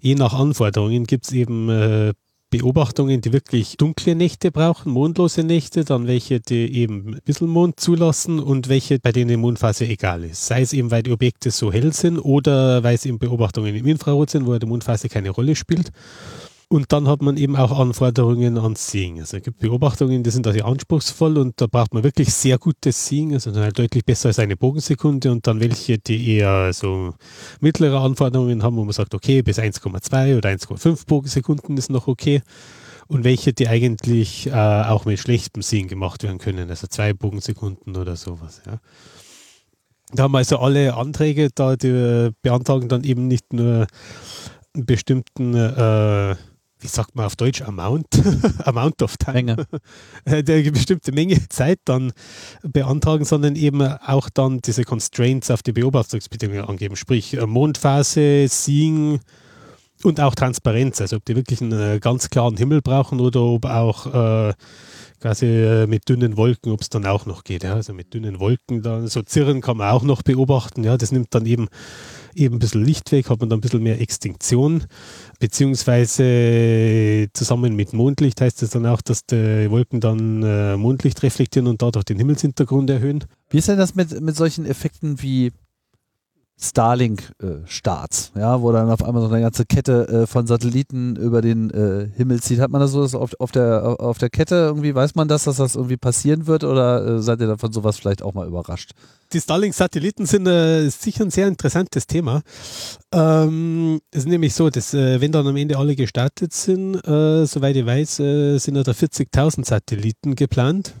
je 0.00 0.14
nach 0.14 0.32
Anforderungen 0.32 1.04
gibt 1.04 1.26
es 1.26 1.32
eben 1.32 1.68
äh, 1.68 2.14
Beobachtungen, 2.50 3.20
die 3.20 3.32
wirklich 3.32 3.76
dunkle 3.76 4.16
Nächte 4.16 4.50
brauchen, 4.50 4.92
mondlose 4.92 5.44
Nächte, 5.44 5.84
dann 5.84 6.08
welche, 6.08 6.40
die 6.40 6.74
eben 6.74 7.14
ein 7.14 7.20
bisschen 7.24 7.48
Mond 7.48 7.78
zulassen 7.78 8.40
und 8.40 8.68
welche, 8.68 8.98
bei 8.98 9.12
denen 9.12 9.28
die 9.28 9.36
Mondphase 9.36 9.86
egal 9.86 10.24
ist. 10.24 10.46
Sei 10.46 10.62
es 10.62 10.72
eben, 10.72 10.90
weil 10.90 11.04
die 11.04 11.12
Objekte 11.12 11.52
so 11.52 11.72
hell 11.72 11.92
sind 11.92 12.18
oder 12.18 12.82
weil 12.82 12.96
es 12.96 13.06
eben 13.06 13.20
Beobachtungen 13.20 13.74
im 13.76 13.86
Infrarot 13.86 14.30
sind, 14.30 14.46
wo 14.46 14.58
die 14.58 14.66
Mondphase 14.66 15.08
keine 15.08 15.30
Rolle 15.30 15.54
spielt. 15.54 15.92
Und 16.72 16.92
dann 16.92 17.08
hat 17.08 17.20
man 17.20 17.36
eben 17.36 17.56
auch 17.56 17.76
Anforderungen 17.76 18.56
ans 18.56 18.92
Seeing. 18.92 19.18
Also 19.18 19.38
es 19.38 19.42
gibt 19.42 19.58
Beobachtungen, 19.58 20.22
die 20.22 20.30
sind 20.30 20.46
also 20.46 20.62
anspruchsvoll 20.62 21.36
und 21.36 21.60
da 21.60 21.66
braucht 21.66 21.92
man 21.92 22.04
wirklich 22.04 22.32
sehr 22.32 22.58
gutes 22.58 23.08
Seeing, 23.08 23.34
also 23.34 23.52
halt 23.56 23.76
deutlich 23.76 24.04
besser 24.04 24.28
als 24.28 24.38
eine 24.38 24.56
Bogensekunde 24.56 25.32
und 25.32 25.48
dann 25.48 25.58
welche, 25.58 25.98
die 25.98 26.36
eher 26.36 26.72
so 26.72 27.14
mittlere 27.60 27.98
Anforderungen 27.98 28.62
haben, 28.62 28.76
wo 28.76 28.84
man 28.84 28.92
sagt, 28.92 29.16
okay, 29.16 29.42
bis 29.42 29.58
1,2 29.58 30.36
oder 30.36 30.48
1,5 30.48 31.06
Bogensekunden 31.08 31.76
ist 31.76 31.90
noch 31.90 32.06
okay. 32.06 32.40
Und 33.08 33.24
welche, 33.24 33.52
die 33.52 33.66
eigentlich 33.66 34.46
äh, 34.46 34.52
auch 34.52 35.06
mit 35.06 35.18
schlechtem 35.18 35.62
Seeing 35.62 35.88
gemacht 35.88 36.22
werden 36.22 36.38
können, 36.38 36.70
also 36.70 36.86
zwei 36.86 37.12
Bogensekunden 37.14 37.96
oder 37.96 38.14
sowas. 38.14 38.62
Ja. 38.64 38.78
Da 40.12 40.22
haben 40.22 40.36
also 40.36 40.60
alle 40.60 40.94
Anträge 40.94 41.48
da, 41.52 41.74
die 41.74 42.30
beantragen 42.42 42.88
dann 42.88 43.02
eben 43.02 43.26
nicht 43.26 43.52
nur 43.52 43.88
einen 44.72 44.86
bestimmten 44.86 45.56
äh, 45.56 46.36
wie 46.80 46.88
sagt 46.88 47.14
man 47.14 47.26
auf 47.26 47.36
Deutsch, 47.36 47.62
Amount, 47.62 48.06
Amount 48.64 49.02
of 49.02 49.16
Time, 49.16 49.50
Menge. 49.56 49.66
eine 50.24 50.72
bestimmte 50.72 51.12
Menge 51.12 51.48
Zeit 51.48 51.80
dann 51.84 52.12
beantragen, 52.62 53.24
sondern 53.24 53.56
eben 53.56 53.82
auch 53.82 54.28
dann 54.30 54.60
diese 54.60 54.84
Constraints 54.84 55.50
auf 55.50 55.62
die 55.62 55.72
Beobachtungsbedingungen 55.72 56.64
angeben, 56.64 56.96
sprich 56.96 57.34
äh, 57.34 57.46
Mondphase, 57.46 58.46
Seeing 58.48 59.20
und 60.02 60.20
auch 60.20 60.34
Transparenz, 60.34 61.00
also 61.00 61.16
ob 61.16 61.24
die 61.24 61.36
wirklich 61.36 61.60
einen 61.60 61.96
äh, 61.96 61.98
ganz 62.00 62.30
klaren 62.30 62.56
Himmel 62.56 62.80
brauchen 62.80 63.20
oder 63.20 63.42
ob 63.42 63.66
auch 63.66 64.06
äh, 64.48 64.54
quasi 65.20 65.46
äh, 65.46 65.86
mit 65.86 66.08
dünnen 66.08 66.36
Wolken, 66.36 66.72
ob 66.72 66.80
es 66.80 66.88
dann 66.88 67.06
auch 67.06 67.26
noch 67.26 67.44
geht. 67.44 67.64
Ja? 67.64 67.74
Also 67.74 67.92
mit 67.92 68.14
dünnen 68.14 68.40
Wolken, 68.40 68.82
dann 68.82 69.06
so 69.06 69.22
Zirren 69.22 69.60
kann 69.60 69.76
man 69.76 69.90
auch 69.90 70.02
noch 70.02 70.22
beobachten. 70.22 70.84
Ja, 70.84 70.96
das 70.96 71.12
nimmt 71.12 71.34
dann 71.34 71.46
eben 71.46 71.68
eben 72.34 72.56
ein 72.56 72.58
bisschen 72.58 72.84
Licht 72.84 73.10
weg, 73.12 73.28
hat 73.28 73.40
man 73.40 73.48
dann 73.48 73.58
ein 73.58 73.60
bisschen 73.60 73.82
mehr 73.82 74.00
Extinktion, 74.00 74.84
beziehungsweise 75.38 77.28
zusammen 77.32 77.74
mit 77.74 77.92
Mondlicht 77.92 78.40
heißt 78.40 78.62
es 78.62 78.70
dann 78.70 78.86
auch, 78.86 79.00
dass 79.00 79.26
die 79.26 79.70
Wolken 79.70 80.00
dann 80.00 80.42
äh, 80.42 80.76
Mondlicht 80.76 81.22
reflektieren 81.22 81.66
und 81.66 81.82
dadurch 81.82 82.04
den 82.04 82.18
Himmelshintergrund 82.18 82.90
erhöhen. 82.90 83.24
Wie 83.50 83.58
ist 83.58 83.68
denn 83.68 83.78
das 83.78 83.94
mit, 83.94 84.20
mit 84.20 84.36
solchen 84.36 84.66
Effekten 84.66 85.20
wie 85.22 85.52
Starlink-Starts, 86.62 88.32
äh, 88.36 88.40
ja, 88.40 88.60
wo 88.60 88.70
dann 88.70 88.90
auf 88.90 89.02
einmal 89.02 89.22
so 89.22 89.28
eine 89.28 89.40
ganze 89.40 89.64
Kette 89.64 90.08
äh, 90.08 90.26
von 90.26 90.46
Satelliten 90.46 91.16
über 91.16 91.40
den 91.40 91.70
äh, 91.70 92.08
Himmel 92.14 92.42
zieht. 92.42 92.60
Hat 92.60 92.70
man 92.70 92.82
das 92.82 92.92
so 92.92 93.02
auf, 93.18 93.32
auf, 93.38 93.50
der, 93.50 93.98
auf 93.98 94.18
der 94.18 94.28
Kette 94.28 94.56
irgendwie, 94.56 94.94
weiß 94.94 95.14
man 95.14 95.26
das, 95.26 95.44
dass 95.44 95.56
das 95.56 95.74
irgendwie 95.74 95.96
passieren 95.96 96.46
wird 96.46 96.64
oder 96.64 97.16
äh, 97.16 97.22
seid 97.22 97.40
ihr 97.40 97.46
davon 97.46 97.72
sowas 97.72 97.96
vielleicht 97.98 98.22
auch 98.22 98.34
mal 98.34 98.46
überrascht? 98.46 98.90
Die 99.32 99.40
Starlink-Satelliten 99.40 100.26
sind 100.26 100.46
äh, 100.46 100.86
sicher 100.90 101.24
ein 101.24 101.30
sehr 101.30 101.48
interessantes 101.48 102.06
Thema. 102.06 102.42
Ähm, 103.10 104.00
es 104.10 104.20
ist 104.20 104.28
nämlich 104.28 104.52
so, 104.52 104.68
dass 104.68 104.92
äh, 104.92 105.18
wenn 105.20 105.32
dann 105.32 105.46
am 105.46 105.56
Ende 105.56 105.78
alle 105.78 105.96
gestartet 105.96 106.52
sind, 106.52 107.00
soweit 107.04 107.76
ich 107.76 107.86
weiß, 107.86 108.16
sind 108.16 108.74
da 108.74 108.92
40.000 108.92 109.66
Satelliten 109.66 110.34
geplant. 110.34 110.94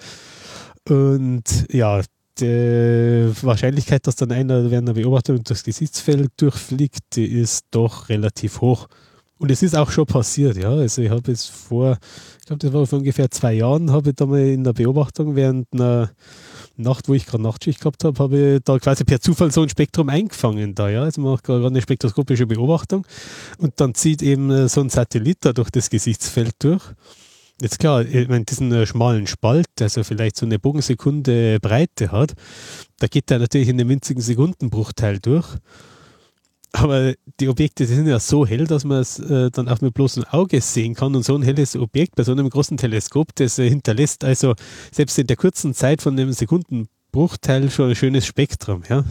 Und 0.89 1.43
ja, 1.71 2.01
die 2.39 3.31
Wahrscheinlichkeit, 3.41 4.05
dass 4.07 4.15
dann 4.15 4.31
einer 4.31 4.69
während 4.69 4.89
der 4.89 4.93
Beobachtung 4.93 5.43
durchs 5.43 5.63
Gesichtsfeld 5.63 6.31
durchfliegt, 6.37 7.15
die 7.15 7.25
ist 7.25 7.65
doch 7.71 8.09
relativ 8.09 8.59
hoch. 8.59 8.87
Und 9.37 9.51
es 9.51 9.61
ist 9.61 9.75
auch 9.75 9.91
schon 9.91 10.05
passiert, 10.05 10.57
ja. 10.57 10.69
Also 10.69 11.01
ich 11.01 11.09
habe 11.09 11.31
es 11.31 11.45
vor, 11.45 11.97
ich 12.39 12.45
glaube, 12.45 12.59
das 12.59 12.73
war 12.73 12.85
vor 12.87 12.99
ungefähr 12.99 13.29
zwei 13.31 13.53
Jahren, 13.53 13.91
habe 13.91 14.09
ich 14.09 14.15
da 14.15 14.25
mal 14.25 14.39
in 14.39 14.63
der 14.63 14.73
Beobachtung 14.73 15.35
während 15.35 15.67
einer 15.73 16.11
Nacht, 16.75 17.07
wo 17.07 17.13
ich 17.13 17.25
gerade 17.25 17.43
Nachtschicht 17.43 17.79
gehabt 17.79 18.03
habe, 18.03 18.17
habe 18.21 18.55
ich 18.55 18.63
da 18.63 18.79
quasi 18.79 19.03
per 19.03 19.21
Zufall 19.21 19.51
so 19.51 19.61
ein 19.61 19.69
Spektrum 19.69 20.09
eingefangen 20.09 20.73
da, 20.73 20.89
ja. 20.89 21.03
Also 21.03 21.21
man 21.21 21.33
macht 21.33 21.43
gerade 21.43 21.65
eine 21.67 21.81
spektroskopische 21.81 22.47
Beobachtung 22.47 23.05
und 23.59 23.79
dann 23.79 23.93
zieht 23.93 24.21
eben 24.21 24.67
so 24.67 24.81
ein 24.81 24.89
Satellit 24.89 25.37
da 25.41 25.53
durch 25.53 25.69
das 25.69 25.89
Gesichtsfeld 25.89 26.55
durch. 26.59 26.83
Jetzt 27.61 27.79
klar, 27.79 28.03
ich 28.03 28.27
meine, 28.27 28.45
diesen 28.45 28.71
äh, 28.71 28.85
schmalen 28.85 29.27
Spalt, 29.27 29.67
also 29.79 30.03
vielleicht 30.03 30.37
so 30.37 30.45
eine 30.45 30.57
Bogensekunde 30.57 31.59
Breite 31.61 32.11
hat, 32.11 32.33
da 32.99 33.07
geht 33.07 33.29
der 33.29 33.39
natürlich 33.39 33.69
in 33.69 33.79
einem 33.79 33.89
winzigen 33.89 34.21
Sekundenbruchteil 34.21 35.19
durch. 35.19 35.47
Aber 36.75 37.13
die 37.39 37.49
Objekte 37.49 37.85
die 37.85 37.93
sind 37.93 38.07
ja 38.07 38.19
so 38.19 38.45
hell, 38.45 38.65
dass 38.65 38.83
man 38.83 38.99
es 38.99 39.19
äh, 39.19 39.51
dann 39.51 39.69
auch 39.69 39.79
mit 39.81 39.93
bloßem 39.93 40.25
Auge 40.25 40.59
sehen 40.59 40.95
kann. 40.95 41.15
Und 41.15 41.23
so 41.23 41.35
ein 41.35 41.43
helles 41.43 41.75
Objekt 41.75 42.15
bei 42.15 42.23
so 42.23 42.31
einem 42.31 42.49
großen 42.49 42.77
Teleskop, 42.77 43.33
das 43.35 43.59
äh, 43.59 43.69
hinterlässt 43.69 44.23
also 44.23 44.55
selbst 44.91 45.17
in 45.19 45.27
der 45.27 45.37
kurzen 45.37 45.73
Zeit 45.73 46.01
von 46.01 46.13
einem 46.13 46.33
Sekundenbruchteil 46.33 46.89
Bruchteil 47.13 47.69
schon 47.69 47.89
ein 47.91 47.95
schönes 47.95 48.25
Spektrum. 48.25 48.81
Ja. 48.89 49.05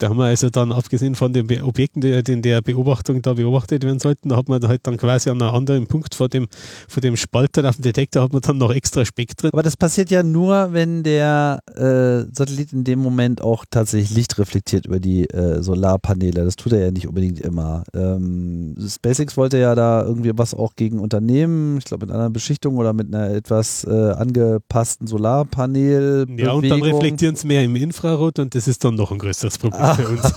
Da 0.00 0.08
haben 0.08 0.16
wir 0.16 0.24
also 0.24 0.48
dann, 0.48 0.72
abgesehen 0.72 1.14
von 1.14 1.34
den 1.34 1.62
Objekten, 1.62 2.00
die 2.00 2.08
in 2.32 2.40
der 2.40 2.62
Beobachtung 2.62 3.20
da 3.20 3.34
beobachtet 3.34 3.84
werden 3.84 3.98
sollten, 3.98 4.30
da 4.30 4.36
hat 4.38 4.48
man 4.48 4.66
halt 4.66 4.86
dann 4.86 4.96
quasi 4.96 5.28
an 5.28 5.42
einem 5.42 5.54
anderen 5.54 5.86
Punkt 5.86 6.14
vor 6.14 6.30
dem, 6.30 6.48
vor 6.88 7.02
dem 7.02 7.16
Spalter 7.16 7.68
auf 7.68 7.76
dem 7.76 7.82
Detektor 7.82 8.22
hat 8.22 8.32
man 8.32 8.40
dann 8.40 8.56
noch 8.56 8.72
extra 8.72 9.04
Spektren. 9.04 9.50
Aber 9.52 9.62
das 9.62 9.76
passiert 9.76 10.10
ja 10.10 10.22
nur, 10.22 10.72
wenn 10.72 11.02
der 11.02 11.60
äh, 11.76 12.34
Satellit 12.34 12.72
in 12.72 12.84
dem 12.84 13.00
Moment 13.00 13.42
auch 13.42 13.66
tatsächlich 13.70 14.14
Licht 14.16 14.38
reflektiert 14.38 14.86
über 14.86 15.00
die 15.00 15.28
äh, 15.28 15.62
Solarpaneele. 15.62 16.46
Das 16.46 16.56
tut 16.56 16.72
er 16.72 16.80
ja 16.80 16.90
nicht 16.90 17.06
unbedingt 17.06 17.38
immer. 17.40 17.84
Ähm, 17.94 18.74
SpaceX 18.82 19.36
wollte 19.36 19.58
ja 19.58 19.74
da 19.74 20.02
irgendwie 20.02 20.32
was 20.34 20.54
auch 20.54 20.76
gegen 20.76 20.98
Unternehmen, 20.98 21.76
ich 21.76 21.84
glaube 21.84 22.06
mit 22.06 22.14
einer 22.14 22.30
Beschichtung 22.30 22.78
oder 22.78 22.94
mit 22.94 23.14
einer 23.14 23.34
etwas 23.34 23.84
äh, 23.84 23.90
angepassten 23.90 25.06
Solarpanel. 25.06 26.26
Ja, 26.38 26.52
und 26.52 26.66
dann 26.70 26.80
reflektieren 26.80 27.34
es 27.34 27.44
mehr 27.44 27.62
im 27.64 27.76
Infrarot 27.76 28.38
und 28.38 28.54
das 28.54 28.66
ist 28.66 28.82
dann 28.82 28.94
noch 28.94 29.12
ein 29.12 29.18
größeres 29.18 29.58
Problem 29.58 29.82
ah. 29.82 29.89
Für 29.94 30.08
uns. 30.08 30.34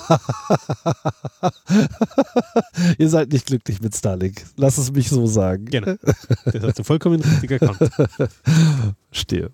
Ihr 2.97 3.09
seid 3.09 3.31
nicht 3.31 3.45
glücklich 3.45 3.81
mit 3.81 3.95
Starlink. 3.95 4.43
Lass 4.55 4.77
es 4.77 4.91
mich 4.91 5.09
so 5.09 5.25
sagen. 5.27 5.65
Genau. 5.65 5.95
Das 6.45 6.63
hast 6.63 6.79
du 6.79 6.83
vollkommen 6.83 7.21
richtig 7.21 7.51
erkannt. 7.51 7.77
Stehe. 9.11 9.51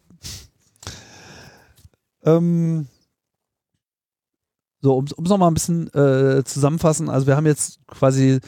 Ähm, 2.23 2.87
so, 4.81 4.95
um 4.95 5.05
es 5.05 5.29
nochmal 5.29 5.51
ein 5.51 5.53
bisschen 5.53 5.93
äh, 5.93 6.43
zusammenfassen. 6.43 7.09
Also 7.09 7.27
wir 7.27 7.35
haben 7.35 7.45
jetzt 7.45 7.79
quasi 7.87 8.39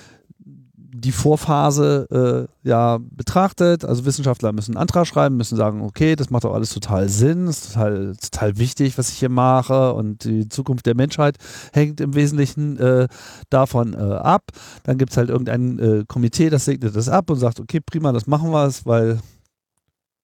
die 0.94 1.12
Vorphase 1.12 2.48
äh, 2.64 2.68
ja 2.68 3.00
betrachtet. 3.00 3.86
Also 3.86 4.06
Wissenschaftler 4.06 4.52
müssen 4.52 4.72
einen 4.72 4.82
Antrag 4.82 5.08
schreiben, 5.08 5.38
müssen 5.38 5.58
sagen, 5.58 5.82
okay, 5.82 6.16
das 6.16 6.30
macht 6.30 6.44
doch 6.44 6.54
alles 6.54 6.74
total 6.74 7.10
Sinn, 7.10 7.48
ist 7.48 7.74
total, 7.74 8.14
total 8.22 8.58
wichtig, 8.58 8.98
was 8.98 9.10
ich 9.10 9.18
hier 9.20 9.30
mache 9.30 9.94
und 9.94 10.26
die 10.26 10.50
Zukunft 10.50 10.86
der 10.86 10.96
Menschheit 10.96 11.38
hängt 11.74 12.02
im 12.02 12.14
Wesentlichen 12.14 12.78
äh, 12.78 13.08
davon 13.50 13.94
äh, 13.94 13.98
ab. 13.98 14.52
Dann 14.84 14.98
gibt 14.98 15.12
es 15.12 15.18
halt 15.18 15.30
irgendein 15.30 15.80
äh, 15.80 16.04
Komitee, 16.08 16.50
das 16.50 16.66
segnet 16.66 16.96
das 16.96 17.10
ab 17.10 17.30
und 17.30 17.38
sagt, 17.38 17.60
okay, 17.60 17.80
prima, 17.80 18.12
das 18.12 18.28
machen 18.28 18.52
wir, 18.52 18.72
weil 18.84 19.20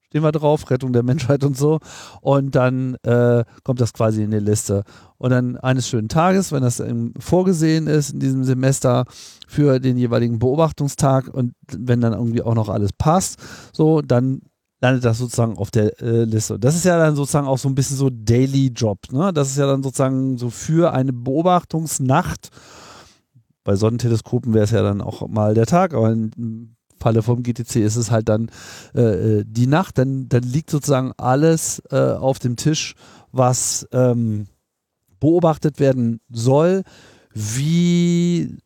stehen 0.08 0.22
wir 0.22 0.32
drauf, 0.32 0.68
Rettung 0.70 0.92
der 0.92 1.02
Menschheit 1.02 1.44
und 1.44 1.56
so. 1.56 1.78
Und 2.20 2.54
dann 2.54 2.96
äh, 3.02 3.44
kommt 3.62 3.80
das 3.80 3.92
quasi 3.92 4.22
in 4.22 4.30
die 4.30 4.38
Liste. 4.38 4.84
Und 5.18 5.30
dann 5.30 5.56
eines 5.56 5.88
schönen 5.88 6.08
Tages, 6.08 6.52
wenn 6.52 6.62
das 6.62 6.82
vorgesehen 7.18 7.86
ist 7.86 8.10
in 8.10 8.20
diesem 8.20 8.44
Semester 8.44 9.04
für 9.46 9.80
den 9.80 9.98
jeweiligen 9.98 10.38
Beobachtungstag 10.38 11.28
und 11.28 11.52
wenn 11.76 12.00
dann 12.00 12.12
irgendwie 12.12 12.42
auch 12.42 12.54
noch 12.54 12.68
alles 12.68 12.92
passt, 12.92 13.38
so, 13.72 14.00
dann 14.00 14.40
landet 14.80 15.04
das 15.04 15.18
sozusagen 15.18 15.56
auf 15.56 15.70
der 15.70 16.00
äh, 16.00 16.24
Liste. 16.24 16.58
Das 16.58 16.76
ist 16.76 16.84
ja 16.84 16.98
dann 16.98 17.16
sozusagen 17.16 17.48
auch 17.48 17.58
so 17.58 17.68
ein 17.68 17.74
bisschen 17.74 17.96
so 17.96 18.10
Daily 18.10 18.68
Job. 18.68 18.98
Ne? 19.10 19.32
Das 19.32 19.50
ist 19.50 19.58
ja 19.58 19.66
dann 19.66 19.82
sozusagen 19.82 20.38
so 20.38 20.50
für 20.50 20.92
eine 20.92 21.12
Beobachtungsnacht. 21.12 22.50
Bei 23.64 23.74
Sonnenteleskopen 23.76 24.54
wäre 24.54 24.64
es 24.64 24.70
ja 24.70 24.82
dann 24.82 25.00
auch 25.00 25.26
mal 25.28 25.54
der 25.54 25.66
Tag, 25.66 25.94
aber 25.94 26.12
in, 26.12 26.76
Falle 27.00 27.22
vom 27.22 27.42
GTC 27.42 27.76
ist 27.76 27.96
es 27.96 28.10
halt 28.10 28.28
dann 28.28 28.50
äh, 28.94 29.00
äh, 29.38 29.44
die 29.46 29.66
Nacht, 29.66 29.98
dann, 29.98 30.28
dann 30.28 30.42
liegt 30.42 30.70
sozusagen 30.70 31.12
alles 31.16 31.82
äh, 31.90 31.96
auf 31.96 32.38
dem 32.38 32.56
Tisch, 32.56 32.94
was 33.32 33.86
ähm, 33.92 34.46
beobachtet 35.20 35.80
werden 35.80 36.20
soll. 36.30 36.82
Wie, 37.34 38.56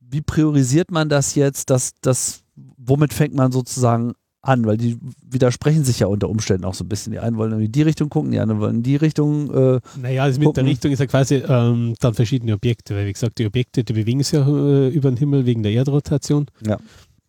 wie 0.00 0.20
priorisiert 0.20 0.90
man 0.90 1.08
das 1.08 1.34
jetzt? 1.34 1.70
Das, 1.70 1.92
das, 2.00 2.42
womit 2.76 3.12
fängt 3.12 3.34
man 3.34 3.52
sozusagen 3.52 4.14
an? 4.42 4.64
Weil 4.64 4.76
die 4.76 4.98
widersprechen 5.24 5.84
sich 5.84 6.00
ja 6.00 6.06
unter 6.06 6.28
Umständen 6.28 6.64
auch 6.64 6.74
so 6.74 6.84
ein 6.84 6.88
bisschen. 6.88 7.12
Die 7.12 7.18
einen 7.18 7.36
wollen 7.36 7.60
in 7.60 7.72
die 7.72 7.82
Richtung 7.82 8.08
gucken, 8.08 8.32
die 8.32 8.40
anderen 8.40 8.60
wollen 8.60 8.76
in 8.76 8.82
die 8.82 8.96
Richtung. 8.96 9.52
Äh, 9.54 9.80
naja, 10.00 10.24
also 10.24 10.38
mit 10.38 10.46
gucken. 10.46 10.64
der 10.64 10.70
Richtung 10.72 10.90
ist 10.92 10.98
ja 10.98 11.06
quasi 11.06 11.36
ähm, 11.36 11.94
dann 12.00 12.14
verschiedene 12.14 12.54
Objekte, 12.54 12.94
weil 12.94 13.06
wie 13.06 13.12
gesagt, 13.12 13.38
die 13.38 13.46
Objekte, 13.46 13.84
die 13.84 13.92
bewegen 13.92 14.22
sich 14.22 14.32
ja 14.32 14.46
äh, 14.46 14.88
über 14.88 15.10
den 15.10 15.16
Himmel 15.16 15.46
wegen 15.46 15.62
der 15.62 15.72
Erdrotation. 15.72 16.46
Ja 16.66 16.78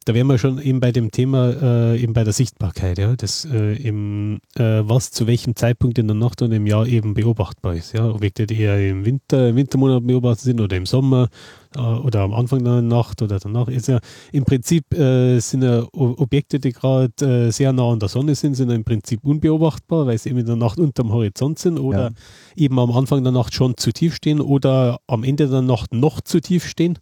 da 0.05 0.15
wären 0.15 0.27
wir 0.27 0.39
schon 0.39 0.59
eben 0.59 0.79
bei 0.79 0.91
dem 0.91 1.11
Thema, 1.11 1.51
äh, 1.93 2.01
eben 2.01 2.13
bei 2.13 2.23
der 2.23 2.33
Sichtbarkeit, 2.33 2.97
ja, 2.97 3.15
das 3.15 3.45
äh, 3.45 3.75
im, 3.75 4.39
äh, 4.55 4.81
was 4.83 5.11
zu 5.11 5.27
welchem 5.27 5.55
Zeitpunkt 5.55 5.99
in 5.99 6.07
der 6.07 6.15
Nacht 6.15 6.41
und 6.41 6.51
im 6.51 6.65
Jahr 6.65 6.87
eben 6.87 7.13
beobachtbar 7.13 7.75
ist. 7.75 7.93
Ja, 7.93 8.09
Objekte, 8.09 8.47
die 8.47 8.59
eher 8.59 8.89
im 8.89 9.05
Winter, 9.05 9.49
im 9.49 9.57
Wintermonat 9.57 10.07
beobachtet 10.07 10.45
sind 10.45 10.59
oder 10.59 10.75
im 10.75 10.87
Sommer 10.87 11.29
äh, 11.75 11.79
oder 11.79 12.21
am 12.21 12.33
Anfang 12.33 12.63
der 12.63 12.81
Nacht 12.81 13.21
oder 13.21 13.37
danach. 13.37 13.67
Ist 13.67 13.89
ja 13.89 13.99
im 14.31 14.43
Prinzip 14.43 14.91
äh, 14.91 15.39
sind 15.39 15.63
ja 15.63 15.85
Objekte, 15.91 16.59
die 16.59 16.71
gerade 16.71 17.47
äh, 17.47 17.51
sehr 17.51 17.71
nah 17.71 17.91
an 17.91 17.99
der 17.99 18.09
Sonne 18.09 18.33
sind, 18.33 18.55
sind 18.55 18.69
ja 18.69 18.75
im 18.75 18.83
Prinzip 18.83 19.23
unbeobachtbar, 19.23 20.07
weil 20.07 20.17
sie 20.17 20.29
eben 20.29 20.39
in 20.39 20.47
der 20.47 20.55
Nacht 20.55 20.79
unterm 20.79 21.11
Horizont 21.11 21.59
sind 21.59 21.77
oder 21.79 22.01
ja. 22.01 22.09
eben 22.55 22.79
am 22.79 22.91
Anfang 22.91 23.23
der 23.23 23.33
Nacht 23.33 23.53
schon 23.53 23.77
zu 23.77 23.91
tief 23.91 24.15
stehen 24.15 24.41
oder 24.41 24.99
am 25.05 25.23
Ende 25.23 25.47
der 25.47 25.61
Nacht 25.61 25.93
noch 25.93 26.21
zu 26.21 26.39
tief 26.39 26.65
stehen. 26.65 26.97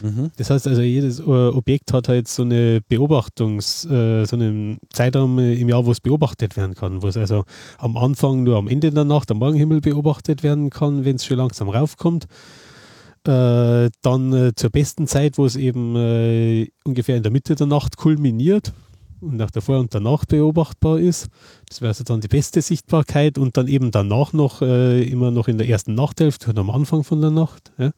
Mhm. 0.00 0.30
Das 0.36 0.50
heißt 0.50 0.66
also, 0.66 0.82
jedes 0.82 1.20
äh, 1.20 1.22
Objekt 1.22 1.92
hat 1.92 2.08
halt 2.08 2.28
so 2.28 2.42
eine 2.42 2.80
Beobachtungs-, 2.80 3.88
äh, 3.88 4.24
so 4.24 4.36
einen 4.36 4.78
Zeitraum 4.92 5.38
im 5.38 5.68
Jahr, 5.68 5.86
wo 5.86 5.92
es 5.92 6.00
beobachtet 6.00 6.56
werden 6.56 6.74
kann, 6.74 7.02
wo 7.02 7.08
es 7.08 7.16
also 7.16 7.44
am 7.78 7.96
Anfang 7.96 8.42
nur 8.42 8.56
am 8.56 8.68
Ende 8.68 8.90
der 8.90 9.04
Nacht 9.04 9.30
am 9.30 9.38
Morgenhimmel 9.38 9.80
beobachtet 9.80 10.42
werden 10.42 10.70
kann, 10.70 11.04
wenn 11.04 11.16
es 11.16 11.24
schon 11.24 11.38
langsam 11.38 11.68
raufkommt. 11.68 12.26
Äh, 13.24 13.90
dann 14.02 14.52
zur 14.56 14.70
besten 14.70 15.06
Zeit, 15.06 15.38
wo 15.38 15.46
es 15.46 15.54
eben 15.54 15.94
äh, 15.94 16.68
ungefähr 16.84 17.16
in 17.16 17.22
der 17.22 17.30
Mitte 17.30 17.54
der 17.54 17.68
Nacht 17.68 17.96
kulminiert 17.96 18.72
und 19.20 19.36
nach 19.36 19.52
davor 19.52 19.78
und 19.78 19.94
danach 19.94 20.24
beobachtbar 20.24 20.98
ist. 20.98 21.28
Das 21.68 21.80
wäre 21.80 21.90
also 21.90 22.02
dann 22.02 22.20
die 22.20 22.28
beste 22.28 22.60
Sichtbarkeit 22.60 23.38
und 23.38 23.56
dann 23.56 23.68
eben 23.68 23.92
danach 23.92 24.32
noch 24.32 24.62
immer 24.62 25.30
noch 25.30 25.46
in 25.46 25.58
der 25.58 25.68
ersten 25.68 25.94
Nachthälfte 25.94 26.50
und 26.50 26.58
am 26.58 26.70
Anfang 26.70 27.04
von 27.04 27.20
der 27.20 27.30
Nacht. 27.30 27.70
Ja 27.78 27.92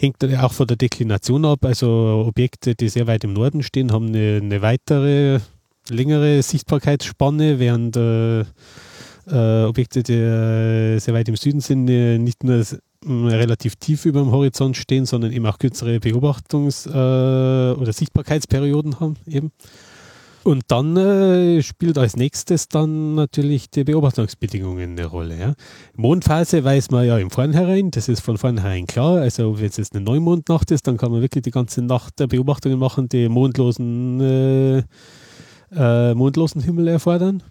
hängt 0.00 0.24
auch 0.24 0.52
von 0.52 0.66
der 0.66 0.76
Deklination 0.76 1.44
ab. 1.44 1.64
Also 1.64 2.24
Objekte, 2.26 2.74
die 2.74 2.88
sehr 2.88 3.06
weit 3.06 3.24
im 3.24 3.32
Norden 3.32 3.62
stehen, 3.62 3.92
haben 3.92 4.08
eine, 4.08 4.40
eine 4.42 4.62
weitere, 4.62 5.40
längere 5.88 6.42
Sichtbarkeitsspanne, 6.42 7.58
während 7.58 7.96
äh, 7.96 8.40
äh, 8.40 9.64
Objekte, 9.64 10.02
die 10.02 10.14
äh, 10.14 10.98
sehr 10.98 11.14
weit 11.14 11.28
im 11.28 11.36
Süden 11.36 11.60
sind, 11.60 11.88
äh, 11.88 12.18
nicht 12.18 12.44
nur 12.44 12.64
relativ 13.06 13.76
tief 13.76 14.04
über 14.04 14.20
dem 14.20 14.30
Horizont 14.30 14.76
stehen, 14.76 15.06
sondern 15.06 15.32
eben 15.32 15.46
auch 15.46 15.58
kürzere 15.58 15.96
Beobachtungs- 15.96 16.86
äh, 16.88 17.74
oder 17.74 17.92
Sichtbarkeitsperioden 17.92 19.00
haben 19.00 19.16
eben. 19.26 19.52
Und 20.42 20.64
dann 20.68 20.96
äh, 20.96 21.62
spielt 21.62 21.98
als 21.98 22.16
nächstes 22.16 22.68
dann 22.68 23.14
natürlich 23.14 23.70
die 23.70 23.84
Beobachtungsbedingungen 23.84 24.92
eine 24.92 25.04
Rolle. 25.04 25.38
Ja. 25.38 25.54
Mondphase 25.94 26.64
weiß 26.64 26.90
man 26.90 27.06
ja 27.06 27.18
im 27.18 27.30
Vornherein, 27.30 27.90
das 27.90 28.08
ist 28.08 28.20
von 28.20 28.38
vornherein 28.38 28.86
klar. 28.86 29.20
Also 29.20 29.58
wenn 29.58 29.66
es 29.66 29.76
jetzt 29.76 29.94
eine 29.94 30.04
Neumondnacht 30.04 30.70
ist, 30.70 30.86
dann 30.86 30.96
kann 30.96 31.12
man 31.12 31.20
wirklich 31.20 31.42
die 31.42 31.50
ganze 31.50 31.82
Nacht 31.82 32.16
Beobachtungen 32.16 32.78
machen, 32.78 33.08
die 33.08 33.28
mondlosen, 33.28 34.20
äh, 34.20 34.82
äh, 35.76 36.14
mondlosen 36.14 36.62
Himmel 36.62 36.88
erfordern. 36.88 37.42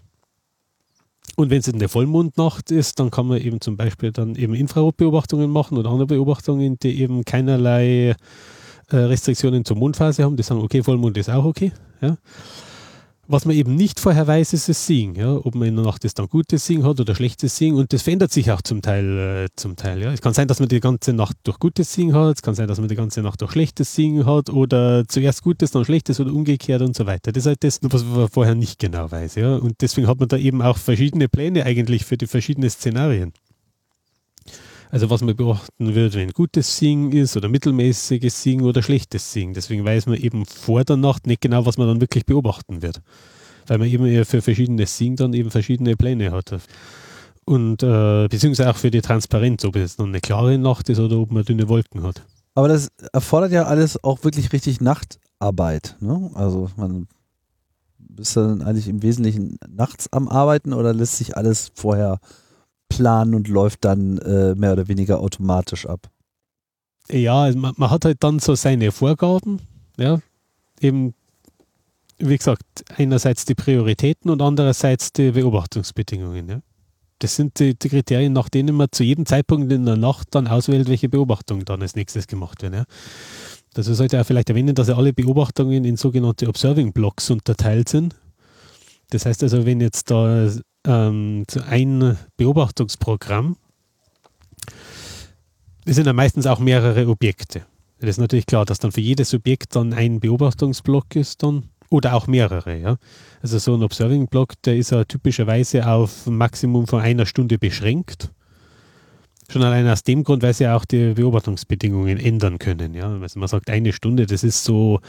Und 1.36 1.50
wenn 1.50 1.60
es 1.60 1.72
eine 1.72 1.88
Vollmondnacht 1.88 2.70
ist, 2.72 2.98
dann 2.98 3.10
kann 3.10 3.26
man 3.26 3.40
eben 3.40 3.60
zum 3.60 3.76
Beispiel 3.76 4.10
dann 4.10 4.34
eben 4.34 4.52
Infrarotbeobachtungen 4.52 5.48
machen 5.48 5.78
oder 5.78 5.90
andere 5.90 6.06
Beobachtungen, 6.06 6.76
die 6.82 7.00
eben 7.00 7.24
keinerlei 7.24 8.16
äh, 8.90 8.96
Restriktionen 8.96 9.64
zur 9.64 9.76
Mondphase 9.76 10.24
haben. 10.24 10.36
Die 10.36 10.42
sagen, 10.42 10.60
okay, 10.60 10.82
Vollmond 10.82 11.16
ist 11.16 11.30
auch 11.30 11.44
okay. 11.44 11.72
Ja. 12.02 12.16
Was 13.32 13.44
man 13.44 13.54
eben 13.54 13.76
nicht 13.76 14.00
vorher 14.00 14.26
weiß, 14.26 14.54
ist 14.54 14.68
das 14.68 14.88
Seeing. 14.88 15.14
Ja? 15.14 15.36
Ob 15.36 15.54
man 15.54 15.68
in 15.68 15.76
der 15.76 15.84
Nacht 15.84 16.02
das 16.02 16.14
dann 16.14 16.26
gutes 16.26 16.66
Seeing 16.66 16.84
hat 16.84 16.98
oder 16.98 17.14
schlechtes 17.14 17.56
Seeing. 17.56 17.76
Und 17.76 17.92
das 17.92 18.02
verändert 18.02 18.32
sich 18.32 18.50
auch 18.50 18.60
zum 18.60 18.82
Teil. 18.82 19.44
Äh, 19.44 19.48
zum 19.54 19.76
Teil 19.76 20.02
ja? 20.02 20.12
Es 20.12 20.20
kann 20.20 20.34
sein, 20.34 20.48
dass 20.48 20.58
man 20.58 20.68
die 20.68 20.80
ganze 20.80 21.12
Nacht 21.12 21.36
durch 21.44 21.60
gutes 21.60 21.92
Seeing 21.92 22.12
hat. 22.12 22.38
Es 22.38 22.42
kann 22.42 22.56
sein, 22.56 22.66
dass 22.66 22.80
man 22.80 22.88
die 22.88 22.96
ganze 22.96 23.22
Nacht 23.22 23.40
durch 23.40 23.52
schlechtes 23.52 23.94
Seeing 23.94 24.26
hat. 24.26 24.50
Oder 24.50 25.04
zuerst 25.06 25.44
gutes, 25.44 25.70
dann 25.70 25.84
schlechtes 25.84 26.18
oder 26.18 26.32
umgekehrt 26.32 26.82
und 26.82 26.96
so 26.96 27.06
weiter. 27.06 27.30
Das 27.30 27.44
ist 27.44 27.46
halt 27.46 27.62
das, 27.62 27.78
was 27.82 28.02
man 28.02 28.28
vorher 28.28 28.56
nicht 28.56 28.80
genau 28.80 29.08
weiß. 29.08 29.36
Ja? 29.36 29.54
Und 29.54 29.80
deswegen 29.80 30.08
hat 30.08 30.18
man 30.18 30.26
da 30.26 30.36
eben 30.36 30.60
auch 30.60 30.76
verschiedene 30.76 31.28
Pläne 31.28 31.64
eigentlich 31.64 32.04
für 32.04 32.16
die 32.16 32.26
verschiedenen 32.26 32.68
Szenarien. 32.68 33.32
Also 34.90 35.08
was 35.08 35.22
man 35.22 35.36
beobachten 35.36 35.94
wird, 35.94 36.14
wenn 36.14 36.32
gutes 36.32 36.76
Singen 36.76 37.12
ist 37.12 37.36
oder 37.36 37.48
mittelmäßiges 37.48 38.42
Singen 38.42 38.64
oder 38.64 38.82
schlechtes 38.82 39.32
Singen. 39.32 39.54
Deswegen 39.54 39.84
weiß 39.84 40.06
man 40.06 40.16
eben 40.16 40.44
vor 40.46 40.84
der 40.84 40.96
Nacht 40.96 41.26
nicht 41.26 41.40
genau, 41.40 41.64
was 41.64 41.78
man 41.78 41.86
dann 41.86 42.00
wirklich 42.00 42.26
beobachten 42.26 42.82
wird. 42.82 43.00
Weil 43.68 43.78
man 43.78 43.88
eben 43.88 44.24
für 44.24 44.42
verschiedenes 44.42 44.98
Singen 44.98 45.16
dann 45.16 45.32
eben 45.32 45.50
verschiedene 45.50 45.96
Pläne 45.96 46.32
hat. 46.32 46.52
Und 47.44 47.82
äh, 47.82 48.26
beziehungsweise 48.28 48.70
auch 48.70 48.76
für 48.76 48.90
die 48.90 49.00
Transparenz, 49.00 49.64
ob 49.64 49.76
es 49.76 49.96
dann 49.96 50.08
eine 50.08 50.20
klare 50.20 50.58
Nacht 50.58 50.88
ist 50.88 50.98
oder 50.98 51.18
ob 51.18 51.30
man 51.30 51.44
dünne 51.44 51.68
Wolken 51.68 52.02
hat. 52.02 52.22
Aber 52.54 52.68
das 52.68 52.88
erfordert 53.12 53.52
ja 53.52 53.64
alles 53.64 54.02
auch 54.02 54.24
wirklich 54.24 54.52
richtig 54.52 54.80
Nachtarbeit. 54.80 55.96
Ne? 56.00 56.30
Also 56.34 56.68
man 56.76 57.06
ist 58.18 58.36
dann 58.36 58.62
eigentlich 58.62 58.88
im 58.88 59.02
Wesentlichen 59.02 59.58
nachts 59.68 60.12
am 60.12 60.28
Arbeiten 60.28 60.72
oder 60.72 60.92
lässt 60.92 61.16
sich 61.16 61.36
alles 61.36 61.70
vorher 61.74 62.18
planen 62.90 63.34
und 63.34 63.48
läuft 63.48 63.86
dann 63.86 64.18
äh, 64.18 64.54
mehr 64.54 64.74
oder 64.74 64.88
weniger 64.88 65.20
automatisch 65.20 65.86
ab. 65.86 66.10
Ja, 67.10 67.44
also 67.44 67.58
man, 67.58 67.72
man, 67.76 67.90
hat 67.90 68.04
halt 68.04 68.18
dann 68.20 68.38
so 68.38 68.54
seine 68.54 68.92
Vorgaben, 68.92 69.60
ja, 69.96 70.20
eben, 70.80 71.14
wie 72.18 72.36
gesagt, 72.36 72.62
einerseits 72.96 73.46
die 73.46 73.54
Prioritäten 73.54 74.30
und 74.30 74.42
andererseits 74.42 75.12
die 75.12 75.30
Beobachtungsbedingungen, 75.30 76.48
ja. 76.48 76.60
Das 77.18 77.36
sind 77.36 77.58
die, 77.58 77.78
die, 77.78 77.90
Kriterien, 77.90 78.32
nach 78.32 78.48
denen 78.48 78.74
man 78.74 78.88
zu 78.92 79.04
jedem 79.04 79.26
Zeitpunkt 79.26 79.70
in 79.70 79.84
der 79.84 79.96
Nacht 79.96 80.28
dann 80.30 80.46
auswählt, 80.46 80.88
welche 80.88 81.10
Beobachtungen 81.10 81.66
dann 81.66 81.82
als 81.82 81.94
nächstes 81.94 82.26
gemacht 82.26 82.62
werden. 82.62 82.74
Ja. 82.74 82.84
Das 83.74 83.86
sollte 83.86 84.16
er 84.16 84.24
vielleicht 84.24 84.48
erwähnen, 84.48 84.74
dass 84.74 84.88
ja 84.88 84.96
alle 84.96 85.12
Beobachtungen 85.12 85.84
in 85.84 85.96
sogenannte 85.98 86.48
Observing 86.48 86.94
Blocks 86.94 87.28
unterteilt 87.28 87.90
sind. 87.90 88.16
Das 89.10 89.26
heißt 89.26 89.42
also, 89.42 89.66
wenn 89.66 89.82
jetzt 89.82 90.10
da 90.10 90.50
ähm, 90.86 91.44
ein 91.68 92.18
Beobachtungsprogramm. 92.36 93.56
Es 95.84 95.96
sind 95.96 96.06
ja 96.06 96.12
meistens 96.12 96.46
auch 96.46 96.58
mehrere 96.58 97.08
Objekte. 97.08 97.66
Das 98.00 98.10
ist 98.10 98.18
natürlich 98.18 98.46
klar, 98.46 98.64
dass 98.64 98.78
dann 98.78 98.92
für 98.92 99.00
jedes 99.00 99.34
Objekt 99.34 99.76
dann 99.76 99.92
ein 99.92 100.20
Beobachtungsblock 100.20 101.16
ist 101.16 101.42
dann 101.42 101.64
oder 101.90 102.14
auch 102.14 102.26
mehrere. 102.26 102.76
Ja? 102.78 102.96
Also 103.42 103.58
so 103.58 103.74
ein 103.74 103.82
Observing-Block, 103.82 104.54
der 104.62 104.76
ist 104.76 104.90
ja 104.90 105.04
typischerweise 105.04 105.86
auf 105.86 106.26
ein 106.26 106.36
Maximum 106.36 106.86
von 106.86 107.00
einer 107.00 107.26
Stunde 107.26 107.58
beschränkt. 107.58 108.30
Schon 109.50 109.64
allein 109.64 109.88
aus 109.88 110.04
dem 110.04 110.22
Grund, 110.22 110.42
weil 110.42 110.54
sie 110.54 110.68
auch 110.68 110.84
die 110.84 111.14
Beobachtungsbedingungen 111.14 112.18
ändern 112.18 112.58
können. 112.58 112.94
Ja? 112.94 113.10
Also 113.20 113.38
man 113.38 113.48
sagt 113.48 113.68
eine 113.68 113.92
Stunde, 113.92 114.26
das 114.26 114.44
ist 114.44 114.64
so 114.64 115.00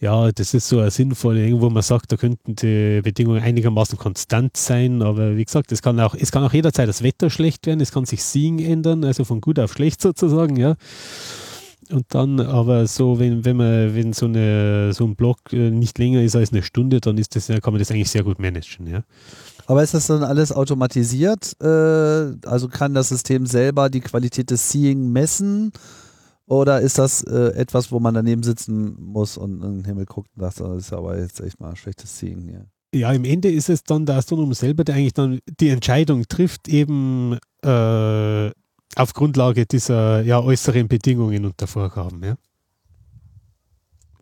ja, 0.00 0.32
das 0.32 0.54
ist 0.54 0.68
so 0.68 0.80
ein 0.80 0.90
sinnvoller, 0.90 1.48
wo 1.60 1.70
man 1.70 1.82
sagt, 1.82 2.12
da 2.12 2.16
könnten 2.16 2.56
die 2.56 3.00
Bedingungen 3.02 3.42
einigermaßen 3.42 3.98
konstant 3.98 4.56
sein, 4.56 5.02
aber 5.02 5.36
wie 5.36 5.44
gesagt, 5.44 5.72
es 5.72 5.82
kann 5.82 5.98
auch, 6.00 6.14
es 6.14 6.32
kann 6.32 6.44
auch 6.44 6.52
jederzeit 6.52 6.88
das 6.88 7.02
Wetter 7.02 7.30
schlecht 7.30 7.66
werden, 7.66 7.80
es 7.80 7.92
kann 7.92 8.04
sich 8.04 8.22
Seeing 8.22 8.58
ändern, 8.58 9.04
also 9.04 9.24
von 9.24 9.40
gut 9.40 9.58
auf 9.58 9.72
schlecht 9.72 10.00
sozusagen, 10.00 10.56
ja. 10.56 10.76
Und 11.90 12.06
dann 12.08 12.40
aber 12.40 12.86
so, 12.86 13.18
wenn, 13.18 13.44
wenn 13.44 13.56
man, 13.56 13.94
wenn 13.94 14.12
so, 14.14 14.26
eine, 14.26 14.92
so 14.94 15.04
ein 15.04 15.16
Block 15.16 15.52
äh, 15.52 15.70
nicht 15.70 15.98
länger 15.98 16.22
ist 16.22 16.34
als 16.34 16.50
eine 16.50 16.62
Stunde, 16.62 17.00
dann 17.00 17.18
ist 17.18 17.36
das, 17.36 17.48
kann 17.48 17.72
man 17.72 17.78
das 17.78 17.90
eigentlich 17.90 18.10
sehr 18.10 18.24
gut 18.24 18.38
managen, 18.38 18.86
ja. 18.86 19.02
Aber 19.66 19.82
ist 19.82 19.94
das 19.94 20.06
dann 20.06 20.22
alles 20.22 20.52
automatisiert? 20.52 21.56
Äh, 21.60 21.66
also 22.46 22.68
kann 22.68 22.94
das 22.94 23.08
System 23.08 23.46
selber 23.46 23.88
die 23.88 24.00
Qualität 24.00 24.50
des 24.50 24.70
Seeing 24.70 25.10
messen? 25.10 25.72
Oder 26.46 26.80
ist 26.80 26.98
das 26.98 27.22
äh, 27.22 27.54
etwas, 27.54 27.90
wo 27.90 28.00
man 28.00 28.14
daneben 28.14 28.42
sitzen 28.42 28.96
muss 29.00 29.36
und 29.36 29.62
in 29.62 29.76
den 29.78 29.84
Himmel 29.84 30.04
guckt 30.04 30.30
und 30.36 30.42
sagt, 30.42 30.60
das 30.60 30.76
ist 30.76 30.92
aber 30.92 31.18
jetzt 31.18 31.40
echt 31.40 31.58
mal 31.60 31.70
ein 31.70 31.76
schlechtes 31.76 32.16
Ziehen 32.16 32.42
hier? 32.42 32.66
Ja, 32.94 33.12
im 33.12 33.24
Ende 33.24 33.50
ist 33.50 33.70
es 33.70 33.82
dann 33.82 34.06
der 34.06 34.16
Astronom 34.16 34.52
selber, 34.54 34.84
der 34.84 34.94
eigentlich 34.94 35.14
dann 35.14 35.40
die 35.58 35.70
Entscheidung 35.70 36.28
trifft, 36.28 36.68
eben 36.68 37.38
äh, 37.62 38.50
auf 38.96 39.12
Grundlage 39.14 39.66
dieser 39.66 40.22
ja, 40.22 40.40
äußeren 40.40 40.86
Bedingungen 40.86 41.44
und 41.44 41.60
der 41.60 41.66
Vorgaben. 41.66 42.22
Ja. 42.22 42.36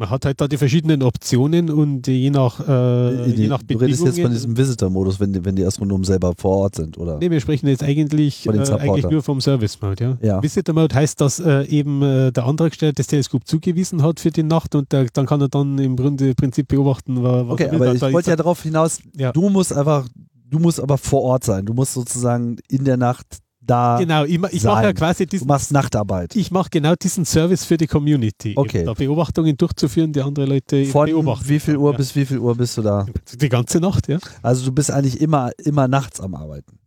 Man 0.02 0.10
hat 0.10 0.24
halt 0.24 0.40
da 0.40 0.48
die 0.48 0.56
verschiedenen 0.56 1.00
Optionen 1.00 1.70
und 1.70 2.08
je 2.08 2.28
nach, 2.30 2.58
äh, 2.58 3.30
je 3.30 3.46
nach 3.46 3.62
Du 3.62 3.78
redest 3.78 4.04
jetzt 4.04 4.20
von 4.20 4.32
diesem 4.32 4.56
Visitor-Modus, 4.56 5.20
wenn 5.20 5.32
die, 5.32 5.44
wenn 5.44 5.54
die 5.54 5.64
Astronomen 5.64 6.02
selber 6.02 6.32
vor 6.36 6.56
Ort 6.56 6.74
sind, 6.74 6.98
oder? 6.98 7.18
Nee, 7.18 7.30
wir 7.30 7.40
sprechen 7.40 7.68
jetzt 7.68 7.84
eigentlich, 7.84 8.44
äh, 8.48 8.50
eigentlich 8.50 9.08
nur 9.08 9.22
vom 9.22 9.40
Service-Mode. 9.40 10.18
Ja? 10.20 10.28
ja. 10.28 10.42
Visitor-Mode 10.42 10.92
heißt, 10.92 11.20
dass 11.20 11.38
äh, 11.38 11.66
eben 11.66 12.02
äh, 12.02 12.32
der 12.32 12.46
Antragsteller 12.46 12.92
das 12.92 13.06
Teleskop 13.06 13.46
zugewiesen 13.46 14.02
hat 14.02 14.18
für 14.18 14.32
die 14.32 14.42
Nacht 14.42 14.74
und 14.74 14.90
der, 14.90 15.06
dann 15.12 15.24
kann 15.24 15.40
er 15.40 15.48
dann 15.48 15.78
im 15.78 15.94
Grunde 15.94 16.34
Prinzip 16.34 16.66
beobachten, 16.66 17.22
was 17.22 17.48
Okay, 17.48 17.68
aber 17.68 17.94
ich 17.94 18.02
wollte 18.02 18.30
ja 18.30 18.34
darauf 18.34 18.60
hinaus, 18.60 18.98
ja. 19.16 19.30
du 19.30 19.50
musst 19.50 19.72
einfach, 19.72 20.08
du 20.50 20.58
musst 20.58 20.80
aber 20.80 20.98
vor 20.98 21.22
Ort 21.22 21.44
sein. 21.44 21.64
Du 21.64 21.74
musst 21.74 21.92
sozusagen 21.92 22.56
in 22.68 22.84
der 22.84 22.96
Nacht 22.96 23.38
da. 23.66 23.98
Genau, 23.98 24.24
ich, 24.24 24.40
ich 24.50 24.64
mache 24.64 24.84
ja 24.84 24.92
quasi 24.92 25.26
diesen. 25.26 25.46
Du 25.46 25.52
machst 25.52 25.72
Nachtarbeit. 25.72 26.36
Ich 26.36 26.50
mache 26.50 26.68
genau 26.70 26.94
diesen 26.94 27.24
Service 27.24 27.64
für 27.64 27.76
die 27.76 27.86
Community. 27.86 28.54
Okay. 28.56 28.84
Da 28.84 28.94
Beobachtungen 28.94 29.56
durchzuführen, 29.56 30.12
die 30.12 30.20
andere 30.20 30.46
Leute 30.46 30.84
Von 30.86 31.06
beobachten. 31.06 31.48
Wie 31.48 31.60
viel 31.60 31.76
Uhr 31.76 31.92
ja. 31.92 31.96
bis 31.96 32.14
wie 32.16 32.26
viel 32.26 32.38
Uhr 32.38 32.54
bist 32.56 32.76
du 32.76 32.82
da? 32.82 33.06
Die 33.32 33.48
ganze 33.48 33.80
Nacht, 33.80 34.08
ja. 34.08 34.18
Also 34.42 34.64
du 34.64 34.72
bist 34.72 34.90
eigentlich 34.90 35.20
immer, 35.20 35.50
immer 35.58 35.88
nachts 35.88 36.20
am 36.20 36.34
Arbeiten. 36.34 36.78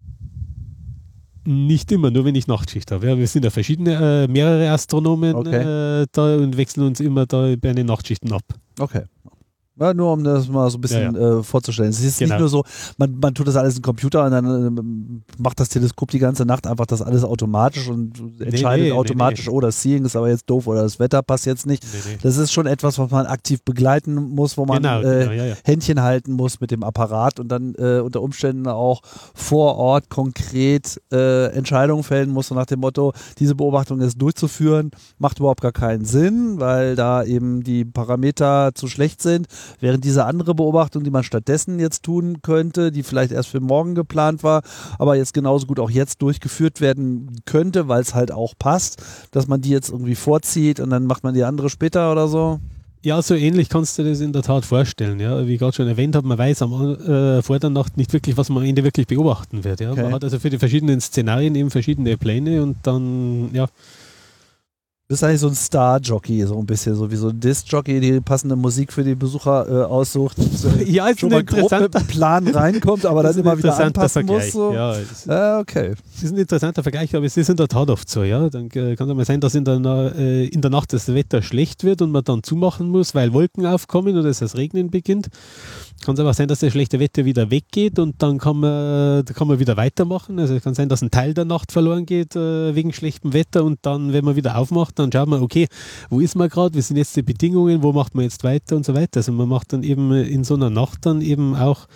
Nicht 1.48 1.92
immer, 1.92 2.10
nur 2.10 2.26
wenn 2.26 2.34
ich 2.34 2.48
Nachtschicht 2.48 2.92
habe. 2.92 3.08
Ja, 3.08 3.18
wir 3.18 3.28
sind 3.28 3.46
ja 3.46 3.52
verschiedene, 3.52 4.24
äh, 4.24 4.28
mehrere 4.28 4.72
Astronomen 4.72 5.36
okay. 5.36 6.02
äh, 6.02 6.06
da 6.12 6.38
und 6.38 6.58
wechseln 6.58 6.88
uns 6.88 7.00
immer 7.00 7.28
da 7.28 7.56
bei 7.56 7.74
den 7.74 7.86
Nachtschichten 7.86 8.32
ab. 8.32 8.42
Okay. 8.80 9.04
Ja, 9.78 9.94
nur 9.94 10.14
um 10.14 10.24
das 10.24 10.48
mal 10.48 10.70
so 10.70 10.78
ein 10.78 10.82
bisschen 10.82 11.16
ja, 11.16 11.22
ja. 11.22 11.40
Äh, 11.40 11.44
vorzustellen. 11.44 11.90
Es 11.90 12.02
ist 12.02 12.20
genau. 12.20 12.36
nicht 12.36 12.40
nur 12.40 12.50
so, 12.50 12.64
man, 12.98 13.20
man 13.20 13.34
tut 13.34 13.48
das 13.48 13.58
alles 13.58 13.76
im 13.76 13.82
Computer 13.82 14.24
und 14.24 14.32
dann 14.32 14.78
äh, 14.78 15.42
macht 15.42 15.60
das 15.60 15.68
Teleskop 15.68 16.12
die 16.12 16.20
ganze 16.20 16.46
Nacht 16.46 16.66
einfach 16.66 16.86
das 16.86 17.02
alles 17.02 17.26
automatisch 17.26 17.90
und 17.90 18.18
entscheidet 18.40 18.86
nee, 18.86 18.92
nee, 18.92 18.98
automatisch, 18.98 19.48
nee, 19.48 19.52
oh, 19.52 19.60
das 19.60 19.82
Seeing 19.82 20.06
ist 20.06 20.16
aber 20.16 20.30
jetzt 20.30 20.50
doof 20.50 20.68
oder 20.68 20.84
das 20.84 20.98
Wetter 21.00 21.22
passt 21.22 21.46
jetzt 21.46 21.66
nicht. 21.66 21.86
Das 22.24 22.38
ist 22.38 22.54
schon 22.54 22.68
etwas, 22.68 22.98
was 23.00 23.12
man 23.12 23.26
aktiv 23.26 23.62
begleiten 23.64 24.14
muss, 24.16 24.58
wo 24.58 24.66
man 24.66 24.82
genau, 24.82 25.02
äh, 25.02 25.28
genau, 25.28 25.56
Händchen 25.66 26.02
halten 26.02 26.32
muss 26.32 26.62
mit 26.62 26.72
dem 26.72 26.82
Apparat 26.82 27.42
und 27.42 27.50
dann 27.50 27.76
äh, 27.76 28.00
unter 28.00 28.22
Umständen 28.22 28.68
auch 28.68 29.02
vor 29.34 29.76
Ort 29.76 30.10
konkret 30.10 31.02
äh, 31.12 31.48
Entscheidungen 31.48 32.04
fällen 32.04 32.32
muss, 32.32 32.48
so 32.48 32.56
nach 32.56 32.66
dem 32.66 32.80
Motto, 32.80 33.12
diese 33.40 33.56
Beobachtung 33.56 34.00
ist 34.00 34.22
durchzuführen, 34.22 34.92
macht 35.18 35.40
überhaupt 35.40 35.62
gar 35.62 35.74
keinen 35.74 36.06
Sinn, 36.06 36.62
weil 36.62 36.96
da 36.96 37.26
eben 37.26 37.62
die 37.62 37.84
Parameter 37.84 38.72
zu 38.74 38.88
schlecht 38.88 39.22
sind 39.22 39.48
Während 39.80 40.04
diese 40.04 40.26
andere 40.26 40.56
Beobachtung, 40.56 41.04
die 41.04 41.12
man 41.12 41.24
stattdessen 41.24 41.80
jetzt 41.80 42.04
tun 42.04 42.42
könnte, 42.42 42.92
die 42.92 43.04
vielleicht 43.04 43.32
erst 43.32 43.50
für 43.50 43.60
morgen 43.60 43.96
geplant 43.96 44.44
war, 44.44 44.62
aber 45.00 45.16
jetzt 45.16 45.34
genauso 45.34 45.68
gut 45.68 45.80
auch 45.80 45.90
jetzt 45.90 46.22
durchgeführt 46.22 46.82
werden 46.82 47.42
könnte, 47.46 47.88
weil 47.88 48.02
es 48.02 48.16
halt 48.16 48.32
auch 48.32 48.54
passt, 48.58 49.02
dass 49.32 49.48
man 49.48 49.62
die 49.62 49.70
jetzt 49.70 49.90
irgendwie 49.90 50.16
vorzieht 50.16 50.80
und 50.80 50.90
dann 50.90 51.06
macht 51.06 51.24
man 51.24 51.34
die 51.34 51.44
andere 51.44 51.70
später 51.70 52.12
oder 52.12 52.28
so? 52.28 52.60
Ja, 53.06 53.22
so 53.22 53.36
ähnlich 53.36 53.70
kannst 53.70 54.00
du 54.00 54.04
dir 54.04 54.10
das 54.10 54.20
in 54.20 54.34
der 54.34 54.42
Tat 54.42 54.66
vorstellen. 54.66 55.20
Ja. 55.20 55.46
Wie 55.46 55.54
ich 55.54 55.60
gerade 55.60 55.74
schon 55.74 55.88
erwähnt 55.88 56.16
habe, 56.16 56.28
man 56.28 56.40
weiß 56.40 56.64
am, 56.64 56.96
äh, 56.96 57.44
vor 57.44 57.60
der 57.60 57.70
Nacht 57.70 57.98
nicht 57.98 58.12
wirklich, 58.14 58.36
was 58.36 58.50
man 58.50 58.64
am 58.64 58.70
Ende 58.70 58.84
wirklich 58.84 59.06
beobachten 59.06 59.64
wird. 59.64 59.80
Ja. 59.80 59.92
Okay. 59.92 60.02
Man 60.02 60.14
hat 60.14 60.24
also 60.24 60.40
für 60.40 60.50
die 60.50 60.58
verschiedenen 60.58 61.00
Szenarien 61.00 61.54
eben 61.54 61.70
verschiedene 61.70 62.18
Pläne 62.18 62.64
und 62.64 62.78
dann, 62.82 63.54
ja, 63.54 63.68
bist 65.08 65.24
eigentlich 65.24 65.42
so 65.42 65.48
ein 65.48 65.56
Star-Jockey, 65.56 66.46
so 66.48 66.58
ein 66.58 66.66
bisschen, 66.66 66.96
so 66.96 67.12
wie 67.12 67.16
so 67.16 67.30
ein 67.30 67.40
Disc-Jockey, 67.40 68.00
die 68.00 68.20
passende 68.22 68.56
Musik 68.56 68.92
für 68.92 69.04
die 69.04 69.14
Besucher 69.14 69.68
äh, 69.70 69.84
aussucht. 69.84 70.36
ja, 70.86 71.08
ist 71.10 71.20
schon 71.20 71.30
mal 71.30 71.44
grob 71.44 71.72
mit 71.72 71.94
dem 71.94 72.08
Plan 72.08 72.48
reinkommt, 72.48 73.06
aber 73.06 73.22
dann 73.22 73.38
immer 73.38 73.56
wieder 73.56 73.78
anpassen 73.78 74.26
Vergleich. 74.26 74.46
muss. 74.46 74.54
So. 74.54 74.74
Ja, 74.74 74.96
äh, 74.98 75.62
okay. 75.62 75.94
Es 76.16 76.24
ist 76.24 76.32
ein 76.32 76.40
interessanter 76.40 76.82
Vergleich, 76.82 77.16
aber 77.16 77.26
es 77.26 77.38
ist 77.38 77.50
in 77.50 77.56
der 77.56 77.68
Tat 77.68 77.88
oft 77.92 78.10
so. 78.10 78.24
Ja? 78.24 78.50
Dann 78.50 78.66
äh, 78.72 78.96
kann 78.96 79.08
es 79.08 79.16
mal 79.16 79.26
sein, 79.26 79.40
dass 79.40 79.54
in 79.54 79.64
der, 79.64 79.76
äh, 80.18 80.46
in 80.46 80.62
der 80.62 80.72
Nacht 80.72 80.92
das 80.92 81.14
Wetter 81.14 81.44
schlecht 81.44 81.84
wird 81.84 82.02
und 82.02 82.10
man 82.10 82.24
dann 82.24 82.42
zumachen 82.42 82.90
muss, 82.90 83.14
weil 83.14 83.32
Wolken 83.32 83.68
aufkommen 83.68 84.18
oder 84.18 84.30
es 84.30 84.40
das 84.40 84.58
Regnen 84.58 84.90
beginnt. 84.90 85.30
Kann 86.04 86.14
es 86.14 86.20
aber 86.20 86.34
sein, 86.34 86.48
dass 86.48 86.60
das 86.60 86.72
schlechte 86.72 87.00
Wetter 87.00 87.26
wieder 87.26 87.50
weggeht 87.50 87.98
und 87.98 88.22
dann 88.22 88.38
kann 88.38 88.60
man, 88.60 89.26
kann 89.26 89.48
man 89.48 89.60
wieder 89.60 89.76
weitermachen. 89.78 90.38
Also 90.40 90.54
es 90.54 90.64
kann 90.64 90.76
sein, 90.76 90.90
dass 90.90 91.02
ein 91.02 91.10
Teil 91.10 91.34
der 91.34 91.46
Nacht 91.46 91.72
verloren 91.72 92.06
geht 92.06 92.36
äh, 92.36 92.76
wegen 92.76 92.94
schlechtem 92.94 93.34
Wetter 93.34 93.64
und 93.64 93.80
dann, 93.82 94.14
wenn 94.14 94.24
man 94.24 94.36
wieder 94.36 94.58
aufmacht, 94.58 95.00
dann 95.00 95.12
schaut 95.12 95.28
man, 95.28 95.42
okay, 95.42 95.68
wo 96.10 96.20
ist 96.20 96.36
man 96.36 96.50
gerade, 96.50 96.76
wie 96.76 96.82
sind 96.82 96.98
jetzt 96.98 97.16
die 97.16 97.24
Bedingungen, 97.24 97.82
wo 97.82 97.92
macht 97.92 98.14
man 98.14 98.24
jetzt 98.24 98.44
weiter 98.44 98.76
und 98.76 98.86
so 98.86 98.94
weiter. 98.94 99.18
Also 99.18 99.32
man 99.32 99.50
macht 99.50 99.74
dann 99.74 99.84
eben 99.84 100.12
in 100.12 100.44
so 100.44 100.54
einer 100.56 100.70
Nacht 100.70 101.06
dann 101.06 101.22
eben 101.22 101.56
auch 101.56 101.88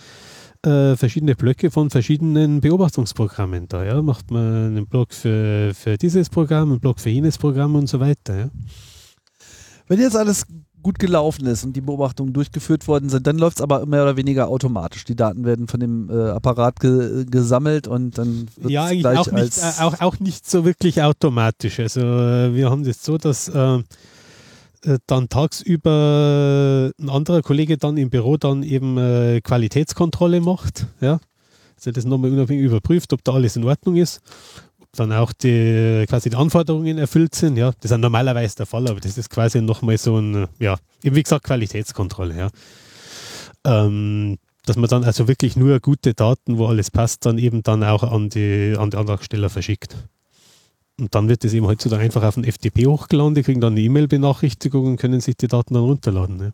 äh, 0.62 0.96
verschiedene 0.96 1.36
Blöcke 1.36 1.70
von 1.70 1.90
verschiedenen 1.90 2.60
Beobachtungsprogrammen 2.60 3.68
da. 3.68 3.84
Ja? 3.84 4.02
Macht 4.02 4.30
man 4.30 4.66
einen 4.66 4.86
Block 4.86 5.12
für, 5.12 5.72
für 5.74 5.96
dieses 5.96 6.28
Programm, 6.28 6.70
einen 6.70 6.80
Block 6.80 7.00
für 7.00 7.10
jenes 7.10 7.38
Programm 7.38 7.76
und 7.76 7.88
so 7.88 8.00
weiter. 8.00 8.38
Ja? 8.38 8.50
Wenn 9.86 10.00
jetzt 10.00 10.16
alles 10.16 10.46
gut 10.82 10.98
gelaufen 10.98 11.46
ist 11.46 11.64
und 11.64 11.74
die 11.74 11.80
Beobachtungen 11.80 12.32
durchgeführt 12.32 12.88
worden 12.88 13.08
sind, 13.08 13.26
dann 13.26 13.38
läuft 13.38 13.58
es 13.58 13.62
aber 13.62 13.86
mehr 13.86 14.02
oder 14.02 14.16
weniger 14.16 14.48
automatisch. 14.48 15.04
Die 15.04 15.16
Daten 15.16 15.44
werden 15.44 15.68
von 15.68 15.80
dem 15.80 16.10
äh, 16.10 16.30
Apparat 16.30 16.80
ge 16.80 17.24
gesammelt 17.30 17.86
und 17.86 18.18
dann 18.18 18.46
wird 18.56 18.70
ja, 18.70 18.90
gleich 18.90 19.18
auch 19.18 19.30
nicht, 19.32 19.58
äh, 19.58 19.82
auch, 19.82 20.00
auch 20.00 20.18
nicht 20.20 20.48
so 20.48 20.64
wirklich 20.64 21.02
automatisch. 21.02 21.80
Also 21.80 22.00
äh, 22.00 22.54
wir 22.54 22.70
haben 22.70 22.84
das 22.84 23.04
so, 23.04 23.18
dass 23.18 23.48
äh, 23.48 23.82
dann 25.06 25.28
tagsüber 25.28 26.90
ein 26.98 27.10
anderer 27.10 27.42
Kollege 27.42 27.76
dann 27.76 27.98
im 27.98 28.08
Büro 28.08 28.38
dann 28.38 28.62
eben 28.62 28.96
Qualitätskontrolle 29.42 30.40
macht, 30.40 30.86
ja, 31.02 31.20
also 31.76 31.92
das 31.92 32.06
nochmal 32.06 32.32
unabhängig 32.32 32.64
überprüft, 32.64 33.12
ob 33.12 33.22
da 33.22 33.32
alles 33.32 33.56
in 33.56 33.64
Ordnung 33.64 33.96
ist 33.96 34.22
dann 34.92 35.12
auch 35.12 35.32
die 35.32 36.04
quasi 36.08 36.30
die 36.30 36.36
Anforderungen 36.36 36.98
erfüllt 36.98 37.34
sind. 37.34 37.56
Ja, 37.56 37.72
das 37.80 37.90
ist 37.90 37.98
normalerweise 37.98 38.56
der 38.56 38.66
Fall, 38.66 38.88
aber 38.88 39.00
das 39.00 39.16
ist 39.16 39.30
quasi 39.30 39.60
nochmal 39.60 39.98
so 39.98 40.18
ein, 40.18 40.48
ja, 40.58 40.76
wie 41.02 41.22
gesagt, 41.22 41.44
Qualitätskontrolle, 41.44 42.36
ja. 42.36 42.48
Ähm, 43.64 44.38
dass 44.66 44.76
man 44.76 44.88
dann 44.88 45.04
also 45.04 45.28
wirklich 45.28 45.56
nur 45.56 45.80
gute 45.80 46.14
Daten, 46.14 46.58
wo 46.58 46.66
alles 46.66 46.90
passt, 46.90 47.24
dann 47.26 47.38
eben 47.38 47.62
dann 47.62 47.82
auch 47.82 48.02
an 48.02 48.28
die, 48.28 48.74
an 48.78 48.90
die 48.90 48.96
Antragsteller 48.96 49.48
verschickt. 49.48 49.96
Und 50.98 51.14
dann 51.14 51.28
wird 51.28 51.44
das 51.44 51.54
eben 51.54 51.66
heutzutage 51.66 52.02
einfach 52.02 52.22
auf 52.22 52.34
den 52.34 52.44
FTP 52.44 52.86
hochgeladen, 52.86 53.34
die 53.34 53.42
kriegen 53.42 53.60
dann 53.60 53.72
eine 53.72 53.80
E-Mail-Benachrichtigung 53.80 54.86
und 54.86 54.96
können 54.96 55.20
sich 55.20 55.36
die 55.36 55.48
Daten 55.48 55.74
dann 55.74 55.84
runterladen. 55.84 56.36
Ne? 56.36 56.52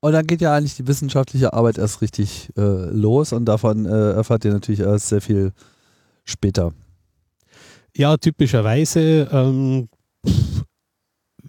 Und 0.00 0.12
dann 0.12 0.26
geht 0.26 0.42
ja 0.42 0.54
eigentlich 0.54 0.76
die 0.76 0.86
wissenschaftliche 0.86 1.54
Arbeit 1.54 1.78
erst 1.78 2.02
richtig 2.02 2.50
äh, 2.58 2.60
los 2.60 3.32
und 3.32 3.46
davon 3.46 3.86
äh, 3.86 4.12
erfahrt 4.12 4.44
ihr 4.44 4.52
natürlich 4.52 4.80
erst 4.80 5.08
sehr 5.08 5.22
viel 5.22 5.52
später. 6.24 6.74
Ja, 7.96 8.16
typischerweise, 8.16 9.28
ähm, 9.30 9.88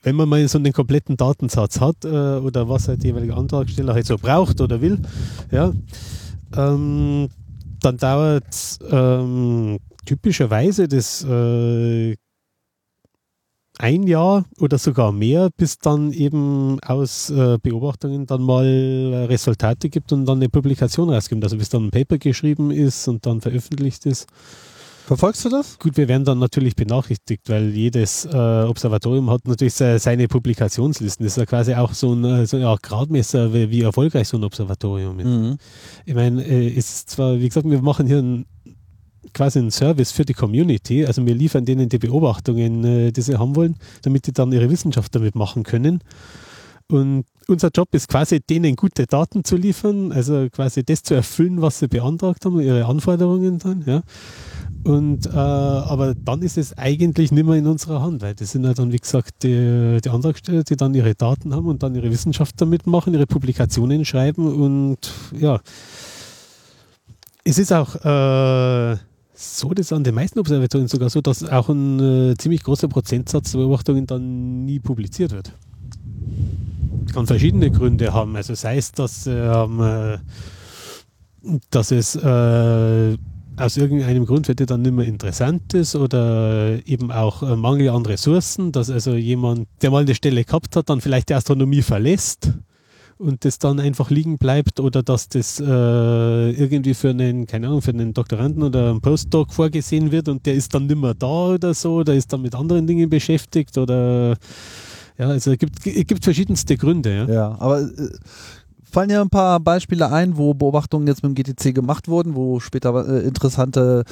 wenn 0.04 0.16
man 0.16 0.30
mal 0.30 0.48
so 0.48 0.60
einen 0.60 0.74
kompletten 0.74 1.18
Datensatz 1.18 1.80
hat 1.80 2.06
äh, 2.06 2.08
oder 2.08 2.70
was 2.70 2.88
halt 2.88 3.02
der 3.02 3.10
jeweilige 3.12 3.36
Antragsteller 3.36 3.96
halt 3.96 4.06
so 4.06 4.18
braucht 4.18 4.62
oder 4.62 4.80
will, 4.80 5.00
ja, 5.52 5.74
ähm, 6.56 7.30
dann 7.80 7.98
dauert 7.98 8.78
ähm, 8.92 9.80
typischerweise 10.06 10.88
das 10.88 11.24
äh, 11.24 12.16
ein 13.80 14.04
Jahr 14.04 14.46
oder 14.60 14.78
sogar 14.78 15.12
mehr, 15.12 15.50
bis 15.58 15.80
dann 15.80 16.14
eben 16.14 16.80
aus 16.82 17.32
äh, 17.32 17.58
Beobachtungen 17.62 18.28
dann 18.28 18.44
mal 18.44 19.26
Resultate 19.30 19.90
gibt 19.90 20.14
und 20.14 20.26
dann 20.26 20.38
eine 20.38 20.50
Publikation 20.50 21.10
rausgibt. 21.10 21.44
Also 21.44 21.58
bis 21.58 21.70
dann 21.70 21.86
ein 21.86 21.92
Paper 21.92 22.18
geschrieben 22.18 22.72
ist 22.72 23.08
und 23.08 23.26
dann 23.26 23.42
veröffentlicht 23.42 24.06
ist. 24.06 24.28
Verfolgst 25.06 25.46
du 25.46 25.50
das? 25.50 25.78
Gut, 25.78 25.98
wir 25.98 26.08
werden 26.08 26.26
dann 26.26 26.40
natürlich 26.40 26.76
benachrichtigt, 26.76 27.48
weil 27.48 27.70
jedes 27.70 28.26
äh, 28.26 28.64
Observatorium 28.64 29.30
hat 29.30 29.48
natürlich 29.48 29.76
seine 29.76 30.28
Publikationslisten. 30.28 31.24
Das 31.24 31.34
ist 31.34 31.38
ja 31.38 31.46
quasi 31.46 31.76
auch 31.76 31.94
so 31.94 32.14
ein, 32.14 32.24
äh, 32.24 32.48
so 32.48 32.58
ein 32.58 32.78
Gradmesser, 32.82 33.54
wie, 33.54 33.70
wie, 33.70 33.82
erfolgreich 33.82 34.28
so 34.28 34.38
ein 34.38 34.44
Observatorium 34.44 35.20
ist. 35.20 35.28
Mhm. 35.28 35.58
Ich 36.06 36.16
meine, 36.16 36.44
äh, 36.44 36.68
ist 36.68 37.08
zwar, 37.12 37.40
wie 37.40 37.48
gesagt, 37.48 37.70
wir 37.70 37.84
machen 37.84 38.08
hier 38.08 38.18
ein, 38.18 38.46
quasi 39.32 39.60
einen 39.60 39.70
Service 39.70 40.12
für 40.12 40.26
die 40.26 40.34
Community. 40.34 41.06
Also 41.06 41.24
wir 41.24 41.36
liefern 41.36 41.66
denen 41.66 41.88
die 41.88 42.00
Beobachtungen, 42.00 42.84
äh, 42.84 43.12
die 43.12 43.22
sie 43.22 43.38
haben 43.38 43.56
wollen, 43.56 43.76
damit 44.02 44.26
die 44.26 44.34
dann 44.34 44.52
ihre 44.52 44.72
Wissenschaft 44.72 45.14
damit 45.14 45.36
machen 45.36 45.62
können. 45.62 46.00
Und 46.92 47.26
unser 47.48 47.70
Job 47.74 47.90
ist 47.94 48.08
quasi, 48.08 48.40
denen 48.40 48.76
gute 48.76 49.06
Daten 49.06 49.44
zu 49.44 49.56
liefern, 49.56 50.12
also 50.12 50.48
quasi 50.50 50.84
das 50.84 51.04
zu 51.04 51.14
erfüllen, 51.14 51.62
was 51.62 51.80
sie 51.80 51.88
beantragt 51.88 52.46
haben, 52.46 52.60
ihre 52.60 52.86
Anforderungen 52.86 53.60
dann, 53.60 53.84
ja. 53.86 54.02
Und, 54.86 55.26
äh, 55.26 55.30
aber 55.32 56.14
dann 56.14 56.44
ist 56.44 56.60
es 56.60 56.78
eigentlich 56.78 57.32
nicht 57.32 57.44
mehr 57.44 57.56
in 57.56 57.66
unserer 57.66 58.04
Hand, 58.04 58.22
weil 58.22 58.36
das 58.36 58.52
sind 58.52 58.66
ja 58.66 58.74
dann, 58.76 58.92
wie 58.92 59.00
gesagt, 59.00 59.42
die, 59.42 60.00
die 60.00 60.10
Antragsteller, 60.10 60.64
die 60.64 60.76
dann 60.76 60.94
ihre 60.94 61.16
Daten 61.16 61.56
haben 61.56 61.66
und 61.66 61.82
dann 61.82 61.96
ihre 61.96 62.12
Wissenschaft 62.12 62.62
damit 62.62 62.86
machen, 62.86 63.16
ihre 63.16 63.26
Publikationen 63.26 64.06
schreiben 64.06 64.46
und 64.46 65.12
ja. 65.40 65.60
Es 67.44 67.58
ist 67.58 67.74
auch 67.74 67.96
äh, 67.96 68.98
so, 69.34 69.74
dass 69.74 69.92
an 69.92 70.04
den 70.04 70.14
meisten 70.14 70.38
Observatorien 70.38 70.88
sogar 70.88 71.10
so, 71.10 71.20
dass 71.20 71.44
auch 71.44 71.70
ein 71.70 72.00
äh, 72.00 72.36
ziemlich 72.38 72.62
großer 72.62 72.88
Prozentsatz 72.88 73.54
der 73.54 73.60
Beobachtungen 73.60 74.06
dann 74.06 74.66
nie 74.66 74.80
publiziert 74.80 75.32
wird. 75.32 75.52
Kann 77.12 77.26
verschiedene 77.26 77.72
Gründe 77.72 78.14
haben. 78.14 78.36
Also 78.36 78.54
sei 78.54 78.78
es, 78.78 78.92
dass, 78.92 79.26
ähm, 79.26 80.20
dass 81.72 81.90
es 81.90 82.16
äh, 82.16 83.18
aus 83.58 83.78
irgendeinem 83.78 84.26
Grund 84.26 84.48
wird 84.48 84.60
dir 84.60 84.66
dann 84.66 84.82
nicht 84.82 84.94
mehr 84.94 85.06
interessant 85.06 85.74
ist 85.74 85.96
oder 85.96 86.80
eben 86.86 87.12
auch 87.12 87.44
äh, 87.44 87.56
Mangel 87.56 87.90
an 87.90 88.06
Ressourcen, 88.06 88.72
dass 88.72 88.90
also 88.90 89.14
jemand, 89.14 89.68
der 89.82 89.92
mal 89.92 90.04
eine 90.04 90.16
Stelle 90.16 90.44
gehabt 90.44 90.76
hat, 90.76 90.90
dann 90.90 91.02
vielleicht 91.02 91.30
die 91.30 91.36
Astronomie 91.36 91.82
verlässt 91.82 92.52
und 93.18 93.46
das 93.46 93.60
dann 93.60 93.80
einfach 93.80 94.10
liegen 94.10 94.38
bleibt 94.38 94.80
oder 94.80 95.02
dass 95.02 95.30
das 95.30 95.60
äh, 95.60 95.64
irgendwie 95.64 96.94
für 96.94 97.12
einen, 97.12 97.48
keine 97.48 97.68
Ahnung, 97.68 97.82
für 97.82 97.92
einen 97.92 98.14
Doktoranden 98.14 98.64
oder 98.64 98.90
einen 98.90 99.02
Postdoc 99.02 99.54
vorgesehen 99.54 100.12
wird 100.12 100.28
und 100.28 100.46
der 100.46 100.56
ist 100.56 100.74
dann 100.74 100.88
nicht 100.88 101.00
mehr 101.00 101.14
da 101.14 101.54
oder 101.54 101.74
so, 101.74 102.04
der 102.04 102.16
ist 102.16 102.34
dann 102.34 102.42
mit 102.42 102.56
anderen 102.56 102.88
Dingen 102.88 103.10
beschäftigt 103.10 103.78
oder 103.78 104.36
ja, 105.18 105.30
also 105.30 105.52
es 105.52 105.58
gibt, 105.58 105.86
es 105.88 106.08
gibt 106.08 106.26
verschiedenste 106.26 106.76
Gründe. 106.76 107.26
Ja, 107.28 107.34
ja 107.34 107.56
aber 107.60 107.84
äh, 107.84 108.10
fallen 108.96 109.10
ja 109.10 109.22
ein 109.22 109.30
paar 109.30 109.60
Beispiele 109.60 110.10
ein, 110.10 110.38
wo 110.38 110.54
Beobachtungen 110.54 111.06
jetzt 111.06 111.22
mit 111.22 111.38
dem 111.38 111.44
GTC 111.44 111.76
gemacht 111.76 112.08
wurden, 112.08 112.34
wo 112.34 112.62
später 112.62 113.06
äh, 113.06 113.28
interessante 113.28 114.06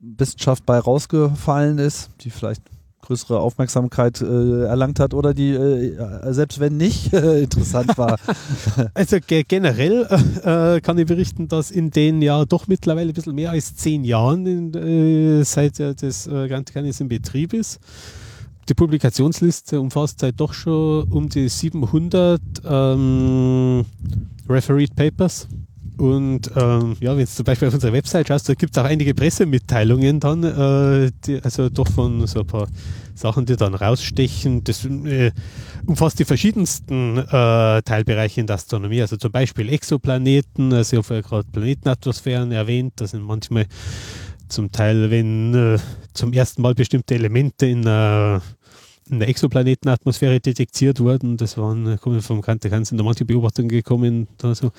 Wissenschaft 0.00 0.66
bei 0.66 0.80
rausgefallen 0.80 1.78
ist, 1.78 2.10
die 2.22 2.30
vielleicht 2.30 2.60
größere 3.02 3.38
Aufmerksamkeit 3.38 4.20
äh, 4.20 4.64
erlangt 4.64 4.98
hat 4.98 5.14
oder 5.14 5.32
die, 5.32 5.50
äh, 5.50 6.32
selbst 6.32 6.58
wenn 6.58 6.76
nicht, 6.76 7.12
äh, 7.12 7.42
interessant 7.44 7.96
war. 7.98 8.18
Also 8.94 9.18
ge 9.24 9.44
generell 9.46 10.08
äh, 10.42 10.80
kann 10.80 10.98
ich 10.98 11.06
berichten, 11.06 11.46
dass 11.46 11.70
in 11.70 11.92
den 11.92 12.20
ja 12.20 12.44
doch 12.46 12.66
mittlerweile 12.66 13.12
ein 13.12 13.14
bisschen 13.14 13.36
mehr 13.36 13.52
als 13.52 13.76
zehn 13.76 14.02
Jahren, 14.02 14.44
in, 14.44 14.74
äh, 14.74 15.44
seit 15.44 15.78
das 15.78 16.26
äh, 16.26 16.48
Grand 16.48 16.72
Canyon 16.72 16.94
in 16.98 17.08
Betrieb 17.08 17.54
ist, 17.54 17.78
die 18.68 18.74
Publikationsliste 18.74 19.80
umfasst 19.80 20.22
halt 20.22 20.40
doch 20.40 20.52
schon 20.52 21.04
um 21.10 21.28
die 21.28 21.48
700 21.48 22.40
ähm, 22.64 23.84
Refereed 24.48 24.94
Papers. 24.94 25.48
Und 25.98 26.50
ähm, 26.56 26.96
ja, 27.00 27.12
wenn 27.16 27.24
du 27.24 27.26
zum 27.26 27.44
Beispiel 27.44 27.68
auf 27.68 27.74
unserer 27.74 27.92
Website 27.92 28.28
schaust, 28.28 28.48
da 28.48 28.54
gibt 28.54 28.76
es 28.76 28.82
auch 28.82 28.86
einige 28.86 29.14
Pressemitteilungen 29.14 30.20
dann, 30.20 30.44
äh, 30.44 31.10
die, 31.24 31.42
also 31.42 31.70
doch 31.70 31.88
von 31.88 32.26
so 32.26 32.40
ein 32.40 32.46
paar 32.46 32.68
Sachen, 33.14 33.46
die 33.46 33.56
dann 33.56 33.74
rausstechen. 33.74 34.62
Das 34.62 34.84
äh, 34.84 35.32
umfasst 35.86 36.18
die 36.18 36.26
verschiedensten 36.26 37.16
äh, 37.18 37.82
Teilbereiche 37.82 38.42
in 38.42 38.46
der 38.46 38.56
Astronomie, 38.56 39.00
also 39.00 39.16
zum 39.16 39.32
Beispiel 39.32 39.72
Exoplaneten, 39.72 40.72
also 40.72 40.98
ich 40.98 41.04
habe 41.04 41.14
ja 41.14 41.20
gerade 41.22 41.48
Planetenatmosphären 41.50 42.52
erwähnt, 42.52 42.94
da 42.96 43.06
sind 43.06 43.22
manchmal 43.22 43.66
zum 44.48 44.72
Teil, 44.72 45.10
wenn 45.10 45.54
äh, 45.54 45.78
zum 46.14 46.32
ersten 46.32 46.62
Mal 46.62 46.74
bestimmte 46.74 47.14
Elemente 47.14 47.66
in 47.66 47.86
einer, 47.86 48.42
in 49.08 49.18
der 49.18 49.28
Exoplanetenatmosphäre 49.28 50.40
detektiert 50.40 51.00
wurden, 51.00 51.36
das 51.36 51.56
waren, 51.58 51.86
äh, 51.86 51.96
kommen 51.96 52.20
vom 52.22 52.42
Kante 52.42 52.70
ganz 52.70 52.90
in 52.90 52.96
der 52.96 53.04
manche 53.04 53.24
Beobachtungen 53.24 53.68
gekommen. 53.68 54.28
Also, 54.42 54.70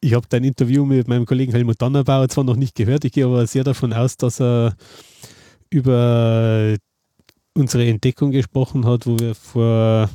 ich 0.00 0.14
habe 0.14 0.26
dein 0.28 0.44
Interview 0.44 0.84
mit 0.84 1.08
meinem 1.08 1.26
Kollegen 1.26 1.52
Helmut 1.52 1.80
Donnerbauer 1.80 2.28
zwar 2.28 2.44
noch 2.44 2.56
nicht 2.56 2.74
gehört, 2.74 3.04
ich 3.04 3.12
gehe 3.12 3.24
aber 3.24 3.46
sehr 3.46 3.64
davon 3.64 3.92
aus, 3.92 4.16
dass 4.16 4.40
er 4.40 4.76
über 5.70 6.76
unsere 7.54 7.86
Entdeckung 7.86 8.30
gesprochen 8.30 8.86
hat, 8.86 9.06
wo 9.06 9.18
wir 9.18 9.34
vor 9.34 10.08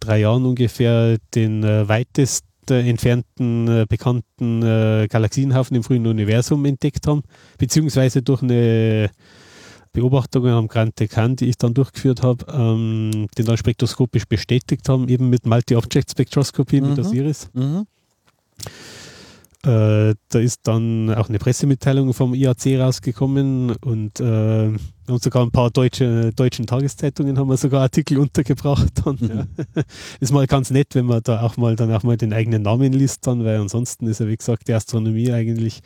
drei 0.00 0.20
Jahren 0.20 0.44
ungefähr 0.44 1.18
den 1.34 1.64
äh, 1.64 1.88
weitest 1.88 2.44
äh, 2.44 2.47
entfernten 2.74 3.68
äh, 3.68 3.86
bekannten 3.88 4.62
äh, 4.62 5.06
Galaxienhaufen 5.08 5.76
im 5.76 5.82
frühen 5.82 6.06
Universum 6.06 6.64
entdeckt 6.64 7.06
haben, 7.06 7.22
beziehungsweise 7.58 8.22
durch 8.22 8.42
eine 8.42 9.10
Beobachtung 9.92 10.46
am 10.46 10.68
Grand 10.68 10.98
Decan, 11.00 11.36
die 11.36 11.46
ich 11.46 11.58
dann 11.58 11.74
durchgeführt 11.74 12.22
habe, 12.22 12.44
ähm, 12.52 13.26
den 13.36 13.46
dann 13.46 13.56
spektroskopisch 13.56 14.26
bestätigt 14.26 14.88
haben, 14.88 15.08
eben 15.08 15.28
mit 15.28 15.46
Multi-Object-Spektroskopie 15.46 16.80
mhm. 16.80 16.90
mit 16.90 16.98
Osiris. 16.98 17.50
Mhm. 17.52 17.86
Äh, 19.64 20.14
da 20.28 20.38
ist 20.38 20.60
dann 20.64 21.12
auch 21.12 21.28
eine 21.28 21.38
Pressemitteilung 21.38 22.14
vom 22.14 22.32
IAC 22.32 22.78
rausgekommen 22.78 23.74
und 23.80 24.20
äh, 24.20 24.70
und 25.08 25.22
sogar 25.22 25.42
ein 25.42 25.50
paar 25.50 25.70
deutsche 25.70 26.32
deutschen 26.36 26.66
Tageszeitungen 26.66 27.38
haben 27.38 27.48
wir 27.48 27.56
sogar 27.56 27.82
Artikel 27.82 28.18
untergebracht. 28.18 28.92
Dann, 29.04 29.16
mhm. 29.20 29.28
ja. 29.74 29.82
Ist 30.20 30.32
mal 30.32 30.46
ganz 30.46 30.70
nett, 30.70 30.94
wenn 30.94 31.06
man 31.06 31.22
da 31.24 31.42
auch 31.42 31.56
mal 31.56 31.74
dann 31.74 31.92
auch 31.92 32.04
mal 32.04 32.16
den 32.16 32.32
eigenen 32.32 32.62
Namen 32.62 32.92
liest, 32.92 33.26
dann, 33.26 33.44
weil 33.44 33.58
ansonsten 33.58 34.06
ist 34.06 34.20
ja 34.20 34.28
wie 34.28 34.36
gesagt 34.36 34.68
die 34.68 34.74
Astronomie 34.74 35.32
eigentlich 35.32 35.80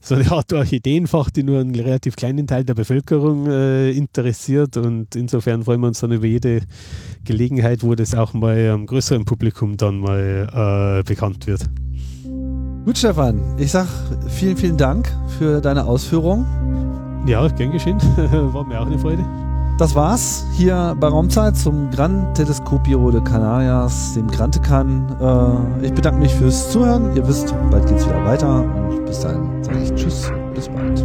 so 0.00 0.14
eine 0.14 0.30
Art 0.32 0.52
Orchideenfach, 0.52 1.30
die 1.30 1.42
nur 1.42 1.60
einen 1.60 1.74
relativ 1.74 2.16
kleinen 2.16 2.46
Teil 2.46 2.64
der 2.64 2.74
Bevölkerung 2.74 3.46
äh, 3.46 3.90
interessiert 3.90 4.76
und 4.76 5.14
insofern 5.14 5.62
freuen 5.62 5.80
wir 5.80 5.88
uns 5.88 6.00
dann 6.00 6.12
über 6.12 6.26
jede 6.26 6.62
Gelegenheit, 7.24 7.82
wo 7.82 7.94
das 7.94 8.14
auch 8.14 8.32
mal 8.32 8.70
am 8.70 8.86
größeren 8.86 9.24
Publikum 9.24 9.76
dann 9.76 9.98
mal 9.98 11.00
äh, 11.00 11.02
bekannt 11.04 11.46
wird. 11.46 11.68
Gut, 12.88 12.96
Stefan, 12.96 13.38
ich 13.58 13.70
sag 13.70 13.86
vielen, 14.28 14.56
vielen 14.56 14.78
Dank 14.78 15.14
für 15.38 15.60
deine 15.60 15.84
Ausführungen. 15.84 16.46
Ja, 17.26 17.46
gern 17.48 17.70
geschehen. 17.70 17.98
War 18.54 18.64
mir 18.64 18.80
auch 18.80 18.86
eine 18.86 18.98
Freude. 18.98 19.26
Das 19.76 19.94
war's 19.94 20.46
hier 20.54 20.96
bei 20.98 21.08
Raumzeit 21.08 21.54
zum 21.54 21.90
Gran 21.90 22.32
Telescopio 22.32 23.10
de 23.10 23.22
Canarias, 23.22 24.14
dem 24.14 24.26
Grantecan. 24.28 25.04
Äh, 25.20 25.86
ich 25.88 25.92
bedanke 25.92 26.18
mich 26.18 26.34
fürs 26.34 26.72
Zuhören. 26.72 27.14
Ihr 27.14 27.28
wisst, 27.28 27.54
bald 27.70 27.86
geht's 27.88 28.06
wieder 28.06 28.24
weiter 28.24 28.62
und 28.62 29.04
bis 29.04 29.20
dahin 29.20 29.62
sage 29.62 29.80
ich 29.82 29.94
Tschüss, 29.94 30.32
bis 30.54 30.70
bald. 30.70 31.04